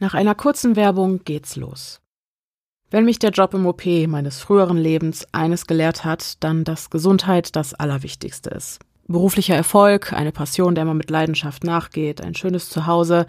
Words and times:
Nach 0.00 0.14
einer 0.14 0.36
kurzen 0.36 0.76
Werbung 0.76 1.24
geht's 1.24 1.56
los. 1.56 2.00
Wenn 2.90 3.04
mich 3.04 3.18
der 3.18 3.30
Job 3.30 3.52
im 3.52 3.66
OP 3.66 3.84
meines 4.06 4.40
früheren 4.40 4.78
Lebens 4.78 5.26
eines 5.32 5.66
gelehrt 5.66 6.04
hat, 6.04 6.42
dann, 6.42 6.62
dass 6.64 6.90
Gesundheit 6.90 7.56
das 7.56 7.74
Allerwichtigste 7.74 8.50
ist. 8.50 8.78
Beruflicher 9.08 9.56
Erfolg, 9.56 10.12
eine 10.12 10.32
Passion, 10.32 10.74
der 10.74 10.84
man 10.84 10.96
mit 10.96 11.10
Leidenschaft 11.10 11.64
nachgeht, 11.64 12.20
ein 12.20 12.34
schönes 12.34 12.70
Zuhause, 12.70 13.26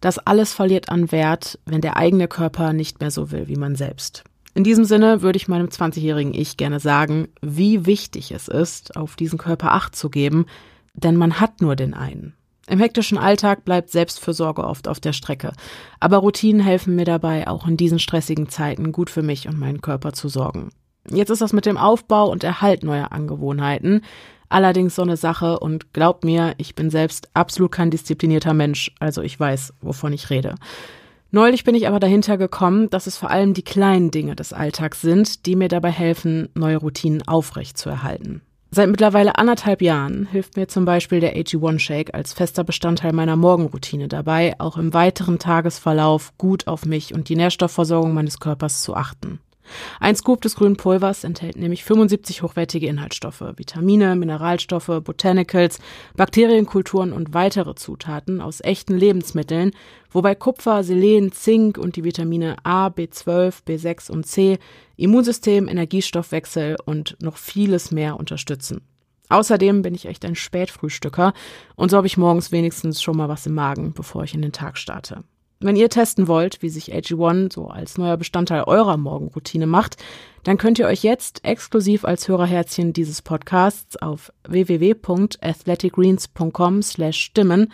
das 0.00 0.18
alles 0.18 0.52
verliert 0.52 0.90
an 0.90 1.10
Wert, 1.10 1.58
wenn 1.66 1.80
der 1.80 1.96
eigene 1.96 2.28
Körper 2.28 2.72
nicht 2.72 3.00
mehr 3.00 3.10
so 3.10 3.30
will 3.30 3.48
wie 3.48 3.56
man 3.56 3.74
selbst. 3.74 4.24
In 4.54 4.64
diesem 4.64 4.84
Sinne 4.84 5.22
würde 5.22 5.38
ich 5.38 5.48
meinem 5.48 5.68
20-jährigen 5.68 6.34
Ich 6.34 6.56
gerne 6.56 6.78
sagen, 6.78 7.28
wie 7.40 7.86
wichtig 7.86 8.32
es 8.32 8.48
ist, 8.48 8.96
auf 8.96 9.16
diesen 9.16 9.38
Körper 9.38 9.72
Acht 9.72 9.96
zu 9.96 10.08
geben, 10.10 10.46
denn 10.94 11.16
man 11.16 11.40
hat 11.40 11.60
nur 11.60 11.74
den 11.74 11.94
einen. 11.94 12.34
Im 12.72 12.80
hektischen 12.80 13.18
Alltag 13.18 13.66
bleibt 13.66 13.90
Selbstfürsorge 13.90 14.64
oft 14.64 14.88
auf 14.88 14.98
der 14.98 15.12
Strecke. 15.12 15.52
Aber 16.00 16.16
Routinen 16.16 16.62
helfen 16.62 16.96
mir 16.96 17.04
dabei, 17.04 17.46
auch 17.46 17.68
in 17.68 17.76
diesen 17.76 17.98
stressigen 17.98 18.48
Zeiten 18.48 18.92
gut 18.92 19.10
für 19.10 19.20
mich 19.20 19.46
und 19.46 19.58
meinen 19.58 19.82
Körper 19.82 20.14
zu 20.14 20.30
sorgen. 20.30 20.70
Jetzt 21.10 21.28
ist 21.28 21.42
das 21.42 21.52
mit 21.52 21.66
dem 21.66 21.76
Aufbau 21.76 22.30
und 22.30 22.44
Erhalt 22.44 22.82
neuer 22.82 23.12
Angewohnheiten 23.12 24.00
allerdings 24.48 24.94
so 24.94 25.02
eine 25.02 25.16
Sache 25.16 25.58
und 25.58 25.92
glaubt 25.92 26.24
mir, 26.24 26.54
ich 26.58 26.74
bin 26.74 26.90
selbst 26.90 27.28
absolut 27.34 27.72
kein 27.72 27.90
disziplinierter 27.90 28.54
Mensch, 28.54 28.92
also 29.00 29.22
ich 29.22 29.38
weiß, 29.38 29.74
wovon 29.80 30.12
ich 30.12 30.30
rede. 30.30 30.54
Neulich 31.30 31.64
bin 31.64 31.74
ich 31.74 31.88
aber 31.88 32.00
dahinter 32.00 32.36
gekommen, 32.36 32.90
dass 32.90 33.06
es 33.06 33.16
vor 33.16 33.30
allem 33.30 33.54
die 33.54 33.64
kleinen 33.64 34.10
Dinge 34.10 34.36
des 34.36 34.52
Alltags 34.52 35.00
sind, 35.00 35.46
die 35.46 35.56
mir 35.56 35.68
dabei 35.68 35.90
helfen, 35.90 36.50
neue 36.54 36.76
Routinen 36.76 37.26
aufrecht 37.26 37.78
zu 37.78 37.88
erhalten. 37.88 38.42
Seit 38.74 38.88
mittlerweile 38.88 39.36
anderthalb 39.36 39.82
Jahren 39.82 40.24
hilft 40.24 40.56
mir 40.56 40.66
zum 40.66 40.86
Beispiel 40.86 41.20
der 41.20 41.36
AG1 41.36 41.78
Shake 41.78 42.14
als 42.14 42.32
fester 42.32 42.64
Bestandteil 42.64 43.12
meiner 43.12 43.36
Morgenroutine 43.36 44.08
dabei, 44.08 44.54
auch 44.56 44.78
im 44.78 44.94
weiteren 44.94 45.38
Tagesverlauf 45.38 46.32
gut 46.38 46.66
auf 46.66 46.86
mich 46.86 47.12
und 47.12 47.28
die 47.28 47.36
Nährstoffversorgung 47.36 48.14
meines 48.14 48.40
Körpers 48.40 48.82
zu 48.82 48.96
achten. 48.96 49.40
Ein 50.00 50.16
Scoop 50.16 50.42
des 50.42 50.56
grünen 50.56 50.76
Pulvers 50.76 51.24
enthält 51.24 51.56
nämlich 51.56 51.84
75 51.84 52.42
hochwertige 52.42 52.86
Inhaltsstoffe, 52.86 53.44
Vitamine, 53.56 54.16
Mineralstoffe, 54.16 55.00
Botanicals, 55.02 55.78
Bakterienkulturen 56.16 57.12
und 57.12 57.34
weitere 57.34 57.74
Zutaten 57.74 58.40
aus 58.40 58.60
echten 58.60 58.96
Lebensmitteln, 58.96 59.72
wobei 60.10 60.34
Kupfer, 60.34 60.84
Selen, 60.84 61.32
Zink 61.32 61.78
und 61.78 61.96
die 61.96 62.04
Vitamine 62.04 62.56
A, 62.64 62.88
B12, 62.88 63.64
B6 63.66 64.10
und 64.10 64.26
C 64.26 64.58
Immunsystem, 64.96 65.68
Energiestoffwechsel 65.68 66.76
und 66.84 67.16
noch 67.20 67.36
vieles 67.36 67.90
mehr 67.90 68.16
unterstützen. 68.18 68.82
Außerdem 69.28 69.82
bin 69.82 69.94
ich 69.94 70.06
echt 70.06 70.24
ein 70.24 70.34
Spätfrühstücker 70.34 71.32
und 71.74 71.90
so 71.90 71.96
habe 71.96 72.06
ich 72.06 72.18
morgens 72.18 72.52
wenigstens 72.52 73.02
schon 73.02 73.16
mal 73.16 73.28
was 73.28 73.46
im 73.46 73.54
Magen, 73.54 73.94
bevor 73.94 74.24
ich 74.24 74.34
in 74.34 74.42
den 74.42 74.52
Tag 74.52 74.76
starte. 74.76 75.24
Wenn 75.64 75.76
ihr 75.76 75.88
testen 75.88 76.26
wollt, 76.26 76.60
wie 76.60 76.70
sich 76.70 76.92
AG1 76.92 77.52
so 77.52 77.68
als 77.68 77.96
neuer 77.96 78.16
Bestandteil 78.16 78.64
eurer 78.64 78.96
Morgenroutine 78.96 79.68
macht, 79.68 79.96
dann 80.42 80.58
könnt 80.58 80.80
ihr 80.80 80.88
euch 80.88 81.04
jetzt 81.04 81.44
exklusiv 81.44 82.04
als 82.04 82.26
Hörerherzchen 82.26 82.92
dieses 82.92 83.22
Podcasts 83.22 83.96
auf 83.96 84.32
www.athleticgreens.com 84.48 86.82
slash 86.82 87.20
stimmen 87.20 87.72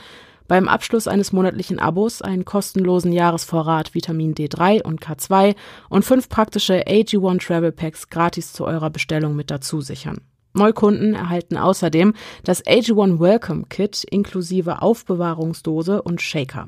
beim 0.48 0.69
Abschluss 0.69 1.09
eines 1.09 1.33
monatlichen 1.33 1.78
Abos 1.78 2.20
einen 2.20 2.44
kostenlosen 2.44 3.12
Jahresvorrat 3.12 3.94
Vitamin 3.94 4.34
D3 4.34 4.83
und 4.83 5.00
K2 5.00 5.56
und 5.89 6.05
fünf 6.05 6.28
praktische 6.28 6.86
AG1 6.86 7.47
Travel 7.47 7.72
Packs 7.72 8.11
gratis 8.11 8.53
zu 8.53 8.66
eurer 8.66 8.91
Bestellung 8.91 9.34
mit 9.34 9.50
dazu 9.50 9.81
sichern. 9.81 10.20
Neukunden 10.53 11.14
erhalten 11.14 11.56
außerdem 11.56 12.12
das 12.44 12.62
AG1 12.66 13.19
Welcome 13.19 13.64
Kit 13.70 14.05
inklusive 14.05 14.83
Aufbewahrungsdose 14.83 16.03
und 16.03 16.20
Shaker. 16.20 16.66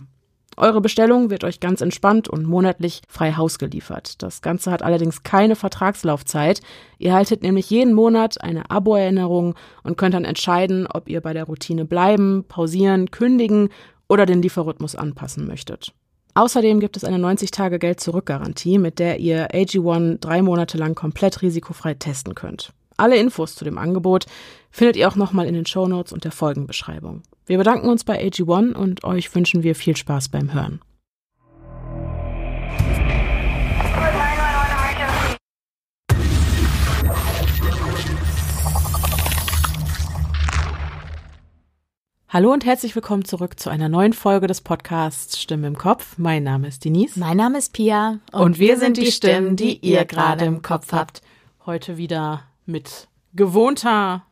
Eure 0.56 0.81
Bestellung 0.81 1.31
wird 1.31 1.45
euch 1.45 1.61
ganz 1.61 1.81
entspannt 1.81 2.29
und 2.29 2.47
monatlich 2.47 3.03
frei 3.09 3.33
Haus 3.33 3.59
geliefert. 3.59 4.23
Das 4.23 4.43
Ganze 4.43 4.70
hat 4.70 4.83
allerdings 4.83 5.23
keine 5.23 5.56
Vertragslaufzeit. 5.56 6.61
Ihr 6.98 7.15
haltet 7.15 7.43
nämlich 7.43 7.70
jeden 7.70 7.95
Monat 7.95 8.41
eine 8.43 8.71
Abo-Erinnerung 8.71 9.55
und 9.84 9.97
könnt 9.97 10.15
dann 10.15 10.25
entscheiden, 10.25 10.87
ob 10.87 11.09
ihr 11.09 11.21
bei 11.21 11.33
der 11.33 11.44
Routine 11.44 11.84
bleiben, 11.84 12.44
pausieren, 12.49 13.10
kündigen 13.10 13.71
oder 14.09 14.27
den 14.27 14.43
Lieferrhythmus 14.43 14.97
anpassen 14.97 15.47
möchtet. 15.47 15.93
Außerdem 16.34 16.81
gibt 16.81 16.97
es 16.97 17.05
eine 17.05 17.16
90-Tage-Geld-Zurück-Garantie, 17.16 18.78
mit 18.78 18.99
der 18.99 19.19
ihr 19.19 19.50
AG1 19.50 20.19
drei 20.19 20.43
Monate 20.43 20.78
lang 20.78 20.94
komplett 20.94 21.43
risikofrei 21.43 21.94
testen 21.94 22.34
könnt. 22.34 22.72
Alle 22.97 23.16
Infos 23.16 23.55
zu 23.55 23.65
dem 23.65 23.78
Angebot 23.78 24.27
findet 24.71 24.97
ihr 24.97 25.09
auch 25.09 25.16
nochmal 25.16 25.47
in 25.47 25.55
den 25.55 25.66
Shownotes 25.66 26.12
und 26.12 26.25
der 26.25 26.33
Folgenbeschreibung. 26.33 27.22
Wir 27.50 27.59
bedanken 27.59 27.88
uns 27.88 28.05
bei 28.05 28.25
AG1 28.25 28.75
und 28.75 29.03
euch 29.03 29.34
wünschen 29.34 29.65
wir 29.65 29.75
viel 29.75 29.97
Spaß 29.97 30.28
beim 30.28 30.55
Hören. 30.55 30.81
Hallo 42.28 42.53
und 42.53 42.65
herzlich 42.65 42.94
willkommen 42.94 43.25
zurück 43.25 43.59
zu 43.59 43.69
einer 43.69 43.89
neuen 43.89 44.12
Folge 44.12 44.47
des 44.47 44.60
Podcasts 44.60 45.41
Stimme 45.41 45.66
im 45.66 45.77
Kopf. 45.77 46.19
Mein 46.19 46.44
Name 46.44 46.69
ist 46.69 46.84
Denise. 46.84 47.19
Mein 47.19 47.37
Name 47.37 47.59
ist 47.59 47.72
Pia. 47.72 48.21
Und, 48.31 48.41
und 48.41 48.59
wir 48.60 48.78
sind 48.78 48.97
die 48.97 49.10
Stimmen, 49.10 49.56
die 49.56 49.77
ihr 49.78 50.05
gerade 50.05 50.44
im 50.44 50.62
Kopf 50.62 50.93
habt. 50.93 51.21
Heute 51.66 51.97
wieder 51.97 52.44
mit 52.65 53.09
gewohnter 53.34 54.22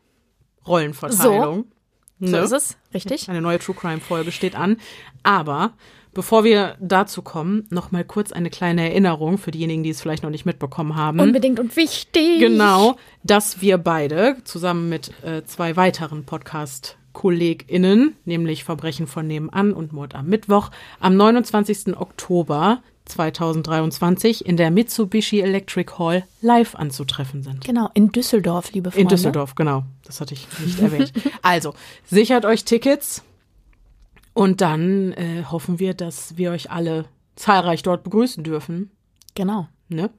Rollenverteilung. 0.64 1.64
So, 1.64 1.77
ne? 2.18 2.30
so 2.30 2.36
ist 2.38 2.52
es, 2.52 2.76
richtig. 2.94 3.28
Eine 3.28 3.40
neue 3.40 3.58
True 3.58 3.74
Crime 3.74 4.00
Folge 4.00 4.32
steht 4.32 4.54
an. 4.54 4.78
Aber 5.22 5.72
bevor 6.14 6.44
wir 6.44 6.76
dazu 6.80 7.22
kommen, 7.22 7.66
noch 7.70 7.90
mal 7.90 8.04
kurz 8.04 8.32
eine 8.32 8.50
kleine 8.50 8.88
Erinnerung 8.88 9.38
für 9.38 9.50
diejenigen, 9.50 9.82
die 9.82 9.90
es 9.90 10.00
vielleicht 10.00 10.22
noch 10.22 10.30
nicht 10.30 10.46
mitbekommen 10.46 10.96
haben. 10.96 11.20
Unbedingt 11.20 11.60
und 11.60 11.76
wichtig. 11.76 12.40
Genau, 12.40 12.96
dass 13.22 13.60
wir 13.60 13.78
beide 13.78 14.36
zusammen 14.44 14.88
mit 14.88 15.12
äh, 15.22 15.44
zwei 15.44 15.76
weiteren 15.76 16.24
Podcast 16.24 16.96
KollegInnen, 17.12 18.14
nämlich 18.24 18.62
Verbrechen 18.64 19.06
von 19.06 19.26
nebenan 19.26 19.72
und 19.72 19.92
Mord 19.92 20.14
am 20.14 20.26
Mittwoch, 20.26 20.70
am 21.00 21.16
29. 21.16 21.96
Oktober 21.96 22.82
2023 23.08 24.46
in 24.46 24.56
der 24.56 24.70
Mitsubishi 24.70 25.40
Electric 25.40 25.92
Hall 25.98 26.24
live 26.40 26.74
anzutreffen 26.74 27.42
sind. 27.42 27.64
Genau, 27.64 27.90
in 27.94 28.12
Düsseldorf, 28.12 28.72
liebe 28.72 28.90
Freunde. 28.90 29.02
In 29.02 29.08
Düsseldorf, 29.08 29.54
genau. 29.54 29.84
Das 30.04 30.20
hatte 30.20 30.34
ich 30.34 30.46
nicht 30.64 30.80
erwähnt. 30.80 31.12
Also, 31.42 31.74
sichert 32.04 32.44
euch 32.44 32.64
Tickets 32.64 33.22
und 34.34 34.60
dann 34.60 35.12
äh, 35.12 35.44
hoffen 35.50 35.78
wir, 35.78 35.94
dass 35.94 36.36
wir 36.36 36.50
euch 36.50 36.70
alle 36.70 37.06
zahlreich 37.36 37.82
dort 37.82 38.02
begrüßen 38.04 38.44
dürfen. 38.44 38.90
Genau. 39.34 39.68
Ne? 39.88 40.10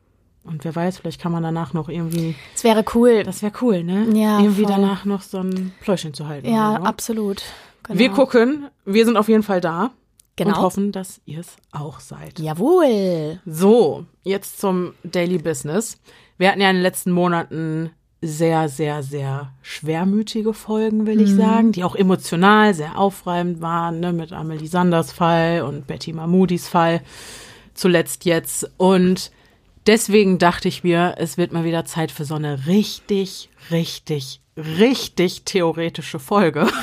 Und 0.44 0.64
wer 0.66 0.76
weiß, 0.76 0.98
vielleicht 0.98 1.22
kann 1.22 1.32
man 1.32 1.44
danach 1.44 1.74
noch 1.74 1.90
irgendwie. 1.90 2.36
Das 2.54 2.64
wäre 2.64 2.84
cool. 2.96 3.24
Das 3.24 3.42
wäre 3.42 3.54
cool, 3.62 3.84
ne? 3.84 4.08
Ja. 4.14 4.40
Irgendwie 4.40 4.64
voll. 4.64 4.72
danach 4.72 5.06
noch 5.06 5.22
so 5.22 5.40
ein 5.40 5.74
Pläuschen 5.82 6.14
zu 6.14 6.28
halten. 6.28 6.52
Ja, 6.52 6.78
so. 6.78 6.84
absolut. 6.84 7.44
Genau. 7.84 8.00
Wir 8.00 8.10
gucken. 8.10 8.68
Wir 8.86 9.06
sind 9.06 9.18
auf 9.18 9.28
jeden 9.28 9.44
Fall 9.44 9.62
da. 9.62 9.92
Genau. 10.40 10.56
Und 10.56 10.62
hoffen, 10.64 10.92
dass 10.94 11.20
ihr 11.26 11.40
es 11.40 11.58
auch 11.72 12.00
seid. 12.00 12.40
Jawohl. 12.40 13.42
So, 13.46 14.06
jetzt 14.24 14.60
zum 14.60 14.94
Daily 15.04 15.38
Business. 15.38 16.00
Wir 16.38 16.50
hatten 16.50 16.62
ja 16.62 16.70
in 16.70 16.78
den 16.78 16.84
letzten 16.84 17.12
Monaten 17.12 17.92
sehr, 18.22 18.70
sehr, 18.70 19.04
sehr 19.04 19.52
schwermütige 19.62 20.54
Folgen, 20.54 21.06
will 21.06 21.20
ich 21.20 21.32
mhm. 21.32 21.38
sagen, 21.38 21.72
die 21.74 21.84
auch 21.84 21.96
emotional 21.96 22.74
sehr 22.74 22.98
aufreibend 22.98 23.60
waren, 23.60 24.00
ne, 24.00 24.14
mit 24.14 24.32
Amelie 24.32 24.68
Sanders 24.68 25.12
Fall 25.12 25.62
und 25.62 25.88
Betty 25.88 26.14
Mahmoudis 26.14 26.70
Fall 26.70 27.02
zuletzt 27.74 28.24
jetzt. 28.24 28.70
Und 28.78 29.32
deswegen 29.88 30.38
dachte 30.38 30.70
ich 30.70 30.86
mir, 30.86 31.16
es 31.18 31.38
wird 31.38 31.52
mal 31.52 31.66
wieder 31.66 31.84
Zeit 31.84 32.12
für 32.12 32.24
so 32.24 32.36
eine 32.36 32.66
richtig, 32.66 33.50
richtig, 33.72 34.40
richtig 34.56 35.44
theoretische 35.44 36.20
Folge. 36.20 36.68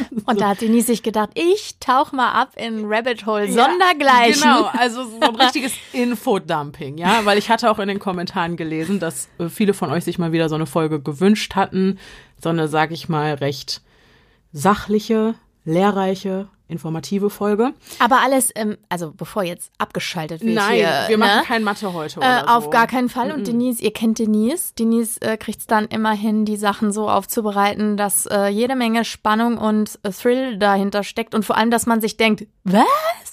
Und 0.26 0.40
da 0.40 0.50
hat 0.50 0.60
Denise 0.60 0.86
sich 0.86 1.02
gedacht, 1.02 1.30
ich 1.34 1.76
tauch 1.80 2.12
mal 2.12 2.32
ab 2.32 2.52
in 2.56 2.84
Rabbit 2.86 3.26
Hole 3.26 3.46
ja, 3.46 3.64
Sondergleichen. 3.64 4.42
Genau, 4.42 4.70
also 4.72 5.04
so 5.04 5.20
ein 5.20 5.36
richtiges 5.40 5.72
Infodumping, 5.92 6.98
ja, 6.98 7.24
weil 7.24 7.38
ich 7.38 7.50
hatte 7.50 7.70
auch 7.70 7.78
in 7.78 7.88
den 7.88 7.98
Kommentaren 7.98 8.56
gelesen, 8.56 9.00
dass 9.00 9.28
äh, 9.38 9.48
viele 9.48 9.74
von 9.74 9.90
euch 9.90 10.04
sich 10.04 10.18
mal 10.18 10.32
wieder 10.32 10.48
so 10.48 10.54
eine 10.54 10.66
Folge 10.66 11.00
gewünscht 11.00 11.54
hatten, 11.54 11.98
so 12.42 12.48
eine, 12.48 12.68
sag 12.68 12.90
ich 12.90 13.08
mal, 13.08 13.34
recht 13.34 13.82
sachliche, 14.52 15.34
lehrreiche 15.64 16.48
informative 16.72 17.30
Folge. 17.30 17.72
Aber 17.98 18.20
alles, 18.20 18.50
ähm, 18.54 18.76
also 18.88 19.12
bevor 19.12 19.44
jetzt 19.44 19.70
abgeschaltet 19.78 20.42
wird. 20.42 20.54
Nein, 20.54 20.74
hier, 20.74 21.04
wir 21.08 21.18
machen 21.18 21.38
ne? 21.38 21.44
kein 21.46 21.62
Mathe 21.62 21.92
heute. 21.92 22.20
Äh, 22.20 22.42
auf 22.46 22.64
so. 22.64 22.70
gar 22.70 22.86
keinen 22.86 23.08
Fall. 23.08 23.30
Und 23.30 23.46
Denise, 23.46 23.80
ihr 23.82 23.92
kennt 23.92 24.18
Denise. 24.18 24.74
Denise 24.78 25.20
äh, 25.20 25.36
kriegt 25.36 25.60
es 25.60 25.66
dann 25.66 25.86
immerhin, 25.86 26.44
die 26.44 26.56
Sachen 26.56 26.92
so 26.92 27.08
aufzubereiten, 27.08 27.96
dass 27.96 28.26
äh, 28.26 28.46
jede 28.48 28.74
Menge 28.74 29.04
Spannung 29.04 29.58
und 29.58 29.98
äh, 30.02 30.10
Thrill 30.10 30.58
dahinter 30.58 31.04
steckt. 31.04 31.34
Und 31.34 31.44
vor 31.44 31.56
allem, 31.56 31.70
dass 31.70 31.86
man 31.86 32.00
sich 32.00 32.16
denkt, 32.16 32.46
was? 32.64 32.84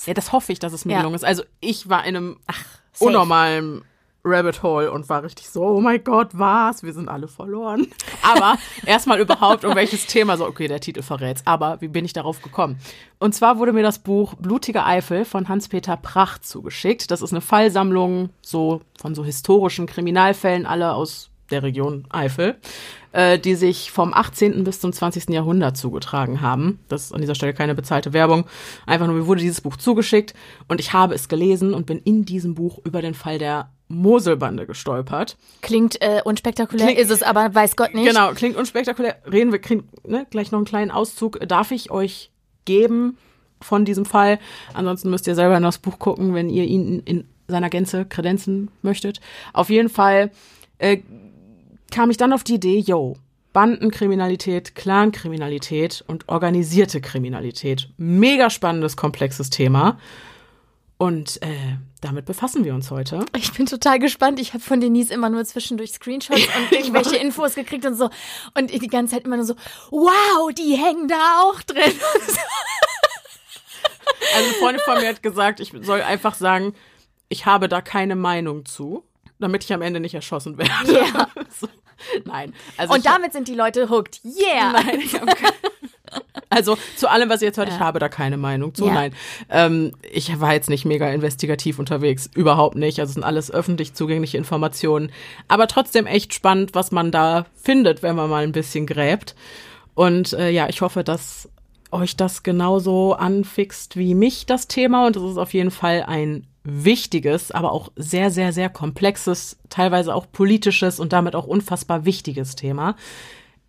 Ja, 0.05 0.13
das 0.13 0.31
hoffe 0.31 0.51
ich, 0.51 0.59
dass 0.59 0.73
es 0.73 0.85
mir 0.85 0.93
Ja. 0.93 0.99
gelungen 0.99 1.15
ist. 1.15 1.25
Also 1.25 1.43
ich 1.59 1.89
war 1.89 2.05
in 2.05 2.15
einem 2.15 2.37
Ach, 2.47 2.63
safe. 2.93 3.05
unnormalen 3.05 3.81
Rabbit 4.23 4.63
Hole 4.63 4.91
und 4.91 5.07
war 5.09 5.23
richtig 5.23 5.49
so, 5.49 5.63
oh 5.63 5.81
mein 5.81 6.03
Gott, 6.03 6.29
was? 6.33 6.83
Wir 6.83 6.93
sind 6.93 7.09
alle 7.09 7.27
verloren. 7.27 7.87
Aber 8.21 8.57
erstmal 8.85 9.19
überhaupt 9.19 9.63
um 9.65 9.75
welches 9.75 10.05
Thema, 10.07 10.37
so, 10.37 10.45
okay, 10.45 10.67
der 10.67 10.81
Titel 10.81 11.01
verrät's. 11.01 11.41
Aber 11.45 11.79
wie 11.81 11.87
bin 11.87 12.05
ich 12.05 12.13
darauf 12.13 12.41
gekommen? 12.41 12.77
Und 13.19 13.33
zwar 13.33 13.59
wurde 13.59 13.73
mir 13.73 13.83
das 13.83 13.99
Buch 13.99 14.35
Blutige 14.35 14.85
Eifel 14.85 15.25
von 15.25 15.47
Hans-Peter 15.47 15.97
Pracht 15.97 16.45
zugeschickt. 16.45 17.11
Das 17.11 17.21
ist 17.21 17.31
eine 17.31 17.41
Fallsammlung 17.41 18.29
so 18.41 18.81
von 18.99 19.15
so 19.15 19.23
historischen 19.23 19.85
Kriminalfällen, 19.85 20.65
alle 20.65 20.93
aus 20.93 21.29
der 21.51 21.63
Region 21.63 22.05
Eifel, 22.09 22.57
äh, 23.11 23.39
die 23.39 23.55
sich 23.55 23.91
vom 23.91 24.13
18. 24.13 24.63
bis 24.63 24.79
zum 24.79 24.93
20. 24.93 25.29
Jahrhundert 25.29 25.77
zugetragen 25.77 26.41
haben. 26.41 26.79
Das 26.87 27.05
ist 27.05 27.13
an 27.13 27.21
dieser 27.21 27.35
Stelle 27.35 27.53
keine 27.53 27.75
bezahlte 27.75 28.13
Werbung. 28.13 28.45
Einfach 28.85 29.07
nur, 29.07 29.15
mir 29.15 29.27
wurde 29.27 29.41
dieses 29.41 29.61
Buch 29.61 29.77
zugeschickt 29.77 30.33
und 30.67 30.79
ich 30.79 30.93
habe 30.93 31.15
es 31.15 31.27
gelesen 31.27 31.73
und 31.73 31.85
bin 31.85 31.99
in 31.99 32.25
diesem 32.25 32.55
Buch 32.55 32.79
über 32.83 33.01
den 33.01 33.13
Fall 33.13 33.37
der 33.37 33.69
Moselbande 33.89 34.67
gestolpert. 34.67 35.35
Klingt 35.61 36.01
äh, 36.01 36.21
unspektakulär, 36.23 36.87
klingt, 36.87 36.99
ist 36.99 37.09
es 37.09 37.23
aber, 37.23 37.53
weiß 37.53 37.75
Gott 37.75 37.95
nicht. 37.95 38.07
Genau, 38.07 38.31
klingt 38.33 38.55
unspektakulär. 38.55 39.17
Reden 39.29 39.51
wir, 39.51 39.59
kriegen 39.59 39.89
ne, 40.05 40.27
gleich 40.29 40.51
noch 40.51 40.59
einen 40.59 40.65
kleinen 40.65 40.91
Auszug. 40.91 41.39
Darf 41.47 41.71
ich 41.71 41.89
euch 41.89 42.31
geben 42.65 43.17
von 43.59 43.85
diesem 43.85 44.05
Fall? 44.05 44.39
Ansonsten 44.73 45.09
müsst 45.09 45.25
ihr 45.25 45.33
selber 45.33 45.57
in 45.57 45.63
das 45.63 45.79
Buch 45.79 45.97
gucken, 45.97 46.35
wenn 46.35 46.49
ihr 46.49 46.65
ihn 46.65 46.99
in 46.99 47.27
seiner 47.47 47.71
Gänze 47.71 48.05
kredenzen 48.05 48.69
möchtet. 48.83 49.19
Auf 49.53 49.71
jeden 49.71 49.89
Fall 49.89 50.29
äh, 50.77 50.99
kam 51.91 52.09
ich 52.09 52.17
dann 52.17 52.33
auf 52.33 52.43
die 52.43 52.55
Idee, 52.55 52.79
yo, 52.79 53.15
Bandenkriminalität, 53.53 54.75
Clankriminalität 54.75 56.03
und 56.07 56.27
organisierte 56.29 57.01
Kriminalität. 57.01 57.89
Mega 57.97 58.49
spannendes, 58.49 58.95
komplexes 58.95 59.49
Thema. 59.49 59.97
Und 60.97 61.41
äh, 61.41 61.77
damit 62.01 62.25
befassen 62.25 62.65
wir 62.65 62.75
uns 62.75 62.91
heute. 62.91 63.25
Ich 63.35 63.53
bin 63.53 63.65
total 63.65 63.99
gespannt. 63.99 64.39
Ich 64.39 64.53
habe 64.53 64.61
von 64.61 64.81
Denise 64.81 65.11
immer 65.11 65.29
nur 65.29 65.45
zwischendlich 65.45 65.91
Screenshots 65.91 66.41
und 66.57 66.71
irgendwelche 66.71 67.15
Infos 67.15 67.55
gekriegt 67.55 67.85
und 67.85 67.95
so. 67.95 68.09
Und 68.53 68.69
die 68.71 68.87
ganze 68.87 69.15
Zeit 69.15 69.23
immer 69.25 69.37
nur 69.37 69.45
so, 69.45 69.55
wow, 69.91 70.53
die 70.53 70.75
hängen 70.75 71.07
da 71.07 71.41
auch 71.43 71.61
drin. 71.63 71.81
also 74.35 74.49
eine 74.49 74.53
Freundin 74.59 74.81
von 74.83 74.99
mir 74.99 75.07
hat 75.07 75.23
gesagt, 75.23 75.61
ich 75.61 75.73
soll 75.81 76.01
einfach 76.01 76.35
sagen, 76.35 76.73
ich 77.29 77.45
habe 77.45 77.69
da 77.69 77.81
keine 77.81 78.15
Meinung 78.15 78.65
zu 78.65 79.03
damit 79.39 79.63
ich 79.63 79.73
am 79.73 79.81
Ende 79.81 79.99
nicht 79.99 80.13
erschossen 80.13 80.57
werde. 80.57 80.71
Ja. 80.93 81.27
so. 81.59 81.67
Nein. 82.25 82.53
Also 82.77 82.93
Und 82.93 83.05
damit 83.05 83.33
sind 83.33 83.47
die 83.47 83.55
Leute 83.55 83.89
hooked. 83.89 84.21
Yeah! 84.23 84.71
Nein, 84.73 85.01
ich 85.03 85.19
habe 85.19 85.33
Also 86.51 86.77
zu 86.95 87.07
allem, 87.09 87.29
was 87.29 87.41
ihr 87.41 87.49
jetzt 87.49 87.57
hört, 87.57 87.69
ja. 87.69 87.75
ich 87.75 87.79
habe 87.79 87.99
da 87.99 88.09
keine 88.09 88.37
Meinung 88.37 88.73
zu. 88.73 88.87
Ja. 88.87 88.93
Nein, 88.93 89.15
ähm, 89.49 89.91
ich 90.11 90.39
war 90.39 90.53
jetzt 90.53 90.69
nicht 90.69 90.83
mega 90.83 91.07
investigativ 91.09 91.77
unterwegs, 91.77 92.27
überhaupt 92.33 92.75
nicht. 92.75 92.99
Also 92.99 93.11
es 93.11 93.13
sind 93.13 93.23
alles 93.23 93.51
öffentlich 93.51 93.93
zugängliche 93.93 94.37
Informationen, 94.37 95.11
aber 95.47 95.67
trotzdem 95.67 96.07
echt 96.07 96.33
spannend, 96.33 96.73
was 96.73 96.91
man 96.91 97.11
da 97.11 97.45
findet, 97.53 98.01
wenn 98.01 98.15
man 98.15 98.31
mal 98.31 98.43
ein 98.43 98.51
bisschen 98.51 98.87
gräbt. 98.87 99.35
Und 99.93 100.33
äh, 100.33 100.49
ja, 100.49 100.67
ich 100.69 100.81
hoffe, 100.81 101.03
dass 101.03 101.49
euch 101.91 102.15
das 102.15 102.41
genauso 102.41 103.13
anfixt 103.13 103.97
wie 103.97 104.15
mich 104.15 104.47
das 104.47 104.67
Thema 104.67 105.05
und 105.05 105.15
es 105.15 105.23
ist 105.23 105.37
auf 105.37 105.53
jeden 105.53 105.71
Fall 105.71 106.03
ein 106.07 106.47
wichtiges, 106.63 107.51
aber 107.51 107.71
auch 107.71 107.91
sehr, 107.95 108.31
sehr, 108.31 108.53
sehr 108.53 108.69
komplexes, 108.69 109.57
teilweise 109.69 110.13
auch 110.13 110.27
politisches 110.31 110.99
und 110.99 111.13
damit 111.13 111.35
auch 111.35 111.47
unfassbar 111.47 112.05
wichtiges 112.05 112.55
Thema. 112.55 112.95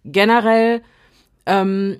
Generell 0.05 0.83
ähm, 1.47 1.99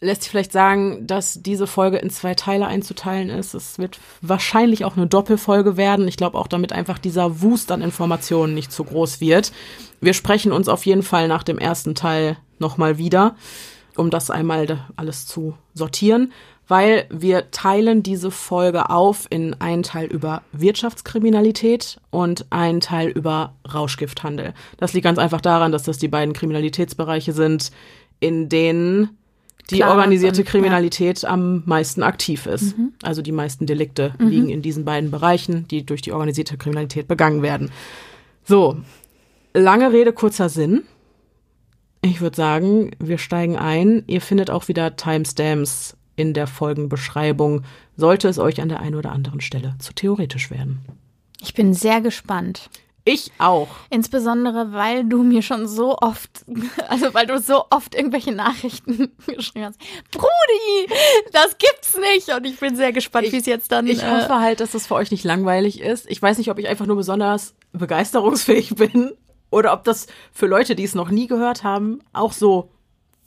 lässt 0.00 0.22
sich 0.22 0.30
vielleicht 0.30 0.52
sagen, 0.52 1.06
dass 1.06 1.42
diese 1.42 1.66
Folge 1.66 1.98
in 1.98 2.10
zwei 2.10 2.34
Teile 2.34 2.66
einzuteilen 2.66 3.30
ist. 3.30 3.54
Es 3.54 3.78
wird 3.78 4.00
wahrscheinlich 4.20 4.84
auch 4.84 4.96
eine 4.96 5.06
Doppelfolge 5.06 5.76
werden. 5.76 6.08
Ich 6.08 6.16
glaube 6.16 6.38
auch, 6.38 6.48
damit 6.48 6.72
einfach 6.72 6.98
dieser 6.98 7.40
Wust 7.40 7.70
an 7.70 7.82
Informationen 7.82 8.54
nicht 8.54 8.72
zu 8.72 8.82
groß 8.84 9.20
wird. 9.20 9.52
Wir 10.00 10.12
sprechen 10.12 10.50
uns 10.50 10.68
auf 10.68 10.84
jeden 10.86 11.04
Fall 11.04 11.28
nach 11.28 11.44
dem 11.44 11.58
ersten 11.58 11.94
Teil 11.94 12.36
nochmal 12.58 12.98
wieder, 12.98 13.36
um 13.96 14.10
das 14.10 14.30
einmal 14.30 14.84
alles 14.96 15.26
zu 15.26 15.54
sortieren 15.74 16.32
weil 16.72 17.04
wir 17.10 17.50
teilen 17.50 18.02
diese 18.02 18.30
Folge 18.30 18.88
auf 18.88 19.26
in 19.28 19.52
einen 19.60 19.82
Teil 19.82 20.06
über 20.06 20.40
Wirtschaftskriminalität 20.52 22.00
und 22.08 22.46
einen 22.48 22.80
Teil 22.80 23.10
über 23.10 23.52
Rauschgifthandel. 23.74 24.54
Das 24.78 24.94
liegt 24.94 25.04
ganz 25.04 25.18
einfach 25.18 25.42
daran, 25.42 25.70
dass 25.70 25.82
das 25.82 25.98
die 25.98 26.08
beiden 26.08 26.32
Kriminalitätsbereiche 26.32 27.34
sind, 27.34 27.72
in 28.20 28.48
denen 28.48 29.18
die 29.68 29.76
Klar, 29.76 29.90
organisierte 29.90 30.44
Kriminalität 30.44 31.20
ja. 31.20 31.28
am 31.28 31.62
meisten 31.66 32.02
aktiv 32.02 32.46
ist. 32.46 32.78
Mhm. 32.78 32.94
Also 33.02 33.20
die 33.20 33.32
meisten 33.32 33.66
Delikte 33.66 34.14
mhm. 34.18 34.28
liegen 34.28 34.48
in 34.48 34.62
diesen 34.62 34.86
beiden 34.86 35.10
Bereichen, 35.10 35.68
die 35.68 35.84
durch 35.84 36.00
die 36.00 36.12
organisierte 36.12 36.56
Kriminalität 36.56 37.06
begangen 37.06 37.42
werden. 37.42 37.70
So, 38.44 38.78
lange 39.52 39.92
Rede, 39.92 40.14
kurzer 40.14 40.48
Sinn. 40.48 40.84
Ich 42.00 42.22
würde 42.22 42.34
sagen, 42.34 42.92
wir 42.98 43.18
steigen 43.18 43.58
ein. 43.58 44.04
Ihr 44.06 44.22
findet 44.22 44.48
auch 44.48 44.68
wieder 44.68 44.96
Timestamps 44.96 45.98
in 46.22 46.34
der 46.34 46.46
Folgenbeschreibung, 46.46 47.64
sollte 47.96 48.28
es 48.28 48.38
euch 48.38 48.62
an 48.62 48.68
der 48.68 48.80
einen 48.80 48.94
oder 48.94 49.12
anderen 49.12 49.40
Stelle 49.40 49.74
zu 49.78 49.92
theoretisch 49.92 50.50
werden. 50.50 50.80
Ich 51.40 51.52
bin 51.52 51.74
sehr 51.74 52.00
gespannt. 52.00 52.70
Ich 53.04 53.32
auch. 53.38 53.68
Insbesondere, 53.90 54.72
weil 54.72 55.04
du 55.04 55.24
mir 55.24 55.42
schon 55.42 55.66
so 55.66 55.98
oft, 55.98 56.44
also 56.88 57.12
weil 57.14 57.26
du 57.26 57.40
so 57.40 57.64
oft 57.70 57.96
irgendwelche 57.96 58.30
Nachrichten 58.30 59.10
geschrieben 59.26 59.66
hast. 59.66 59.80
Brudi, 60.12 60.94
das 61.32 61.58
gibt's 61.58 61.98
nicht. 61.98 62.28
Und 62.36 62.46
ich 62.46 62.60
bin 62.60 62.76
sehr 62.76 62.92
gespannt, 62.92 63.32
wie 63.32 63.38
es 63.38 63.46
jetzt 63.46 63.72
dann. 63.72 63.88
Ich 63.88 64.04
äh, 64.04 64.10
hoffe 64.10 64.38
halt, 64.38 64.60
dass 64.60 64.70
das 64.70 64.86
für 64.86 64.94
euch 64.94 65.10
nicht 65.10 65.24
langweilig 65.24 65.80
ist. 65.80 66.08
Ich 66.08 66.22
weiß 66.22 66.38
nicht, 66.38 66.50
ob 66.50 66.60
ich 66.60 66.68
einfach 66.68 66.86
nur 66.86 66.96
besonders 66.96 67.54
begeisterungsfähig 67.72 68.74
bin 68.76 69.12
oder 69.50 69.72
ob 69.72 69.82
das 69.82 70.06
für 70.32 70.46
Leute, 70.46 70.76
die 70.76 70.84
es 70.84 70.94
noch 70.94 71.10
nie 71.10 71.26
gehört 71.26 71.64
haben, 71.64 72.00
auch 72.12 72.32
so 72.32 72.70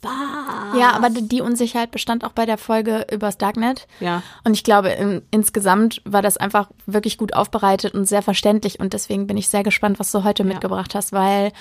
was? 0.06 0.78
Ja, 0.78 0.92
aber 0.92 1.10
die 1.10 1.40
Unsicherheit 1.40 1.90
bestand 1.90 2.24
auch 2.24 2.32
bei 2.32 2.46
der 2.46 2.58
Folge 2.58 3.06
übers 3.10 3.38
Darknet. 3.38 3.86
Ja. 4.00 4.22
Und 4.44 4.54
ich 4.54 4.64
glaube, 4.64 4.90
in, 4.90 5.22
insgesamt 5.30 6.02
war 6.04 6.22
das 6.22 6.36
einfach 6.36 6.68
wirklich 6.86 7.18
gut 7.18 7.34
aufbereitet 7.34 7.94
und 7.94 8.06
sehr 8.06 8.22
verständlich. 8.22 8.80
Und 8.80 8.92
deswegen 8.92 9.26
bin 9.26 9.36
ich 9.36 9.48
sehr 9.48 9.62
gespannt, 9.62 9.98
was 9.98 10.12
du 10.12 10.24
heute 10.24 10.42
ja. 10.42 10.48
mitgebracht 10.48 10.94
hast, 10.94 11.12
weil 11.12 11.52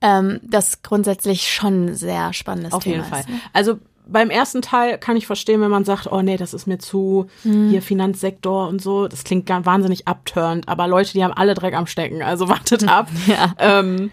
ähm, 0.00 0.40
das 0.42 0.82
grundsätzlich 0.82 1.52
schon 1.52 1.94
sehr 1.94 2.32
spannendes 2.32 2.72
Auf 2.72 2.82
Thema 2.82 2.96
jeden 2.96 3.08
Fall. 3.08 3.24
Ne? 3.28 3.40
Also 3.52 3.78
beim 4.10 4.30
ersten 4.30 4.60
Teil 4.60 4.98
kann 4.98 5.16
ich 5.16 5.26
verstehen, 5.26 5.60
wenn 5.60 5.70
man 5.70 5.84
sagt, 5.84 6.10
oh 6.10 6.20
nee, 6.20 6.36
das 6.36 6.52
ist 6.52 6.66
mir 6.66 6.78
zu 6.78 7.26
hm. 7.42 7.70
hier 7.70 7.82
Finanzsektor 7.82 8.68
und 8.68 8.82
so. 8.82 9.08
Das 9.08 9.24
klingt 9.24 9.48
wahnsinnig 9.48 10.08
abturnt, 10.08 10.68
aber 10.68 10.88
Leute, 10.88 11.12
die 11.12 11.22
haben 11.22 11.32
alle 11.32 11.54
Dreck 11.54 11.74
am 11.74 11.86
Stecken, 11.86 12.22
also 12.22 12.48
wartet 12.48 12.86
ab. 12.88 13.08
ja. 13.26 13.54
Ähm, 13.58 14.06
äh, 14.06 14.10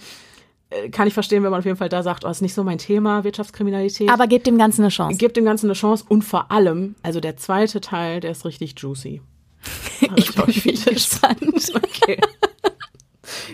kann 0.92 1.08
ich 1.08 1.14
verstehen, 1.14 1.44
wenn 1.44 1.52
man 1.52 1.60
auf 1.60 1.66
jeden 1.66 1.78
Fall 1.78 1.90
da 1.90 2.04
sagt, 2.04 2.26
oh, 2.26 2.30
ist 2.30 2.42
nicht 2.42 2.54
so 2.54 2.64
mein 2.64 2.78
Thema, 2.78 3.24
Wirtschaftskriminalität. 3.24 4.10
Aber 4.10 4.28
gebt 4.28 4.48
dem 4.48 4.58
Ganzen 4.58 4.82
eine 4.82 4.90
Chance. 4.90 5.18
Gebt 5.18 5.38
dem 5.38 5.46
Ganzen 5.46 5.68
eine 5.68 5.74
Chance 5.74 6.06
und 6.10 6.24
vor 6.24 6.52
allem, 6.52 6.96
also 7.04 7.20
der 7.20 7.38
zweite 7.38 7.80
Teil, 7.80 8.20
der 8.20 8.32
ist 8.32 8.46
richtig 8.46 8.76
juicy. 8.78 9.22
ich 10.16 10.36
bin 10.36 10.46
gespannt. 10.86 11.42
Okay. 11.98 12.20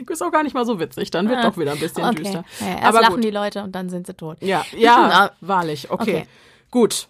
Ist 0.08 0.22
auch 0.22 0.32
gar 0.32 0.44
nicht 0.44 0.54
mal 0.54 0.66
so 0.66 0.80
witzig, 0.80 1.10
dann 1.10 1.28
wird 1.28 1.40
ah, 1.40 1.50
doch 1.50 1.58
wieder 1.58 1.72
ein 1.72 1.80
bisschen 1.80 2.04
okay. 2.04 2.16
düster. 2.16 2.46
Ja, 2.60 2.68
erst 2.68 2.84
Aber 2.84 3.02
lachen 3.02 3.16
gut. 3.16 3.24
die 3.24 3.32
Leute 3.32 3.64
und 3.64 3.72
dann 3.74 3.90
sind 3.90 4.06
sie 4.06 4.14
tot. 4.14 4.38
Ja, 4.42 4.64
ja, 4.78 5.32
wahrlich. 5.42 5.90
Okay, 5.90 6.02
okay. 6.02 6.28
gut. 6.70 7.08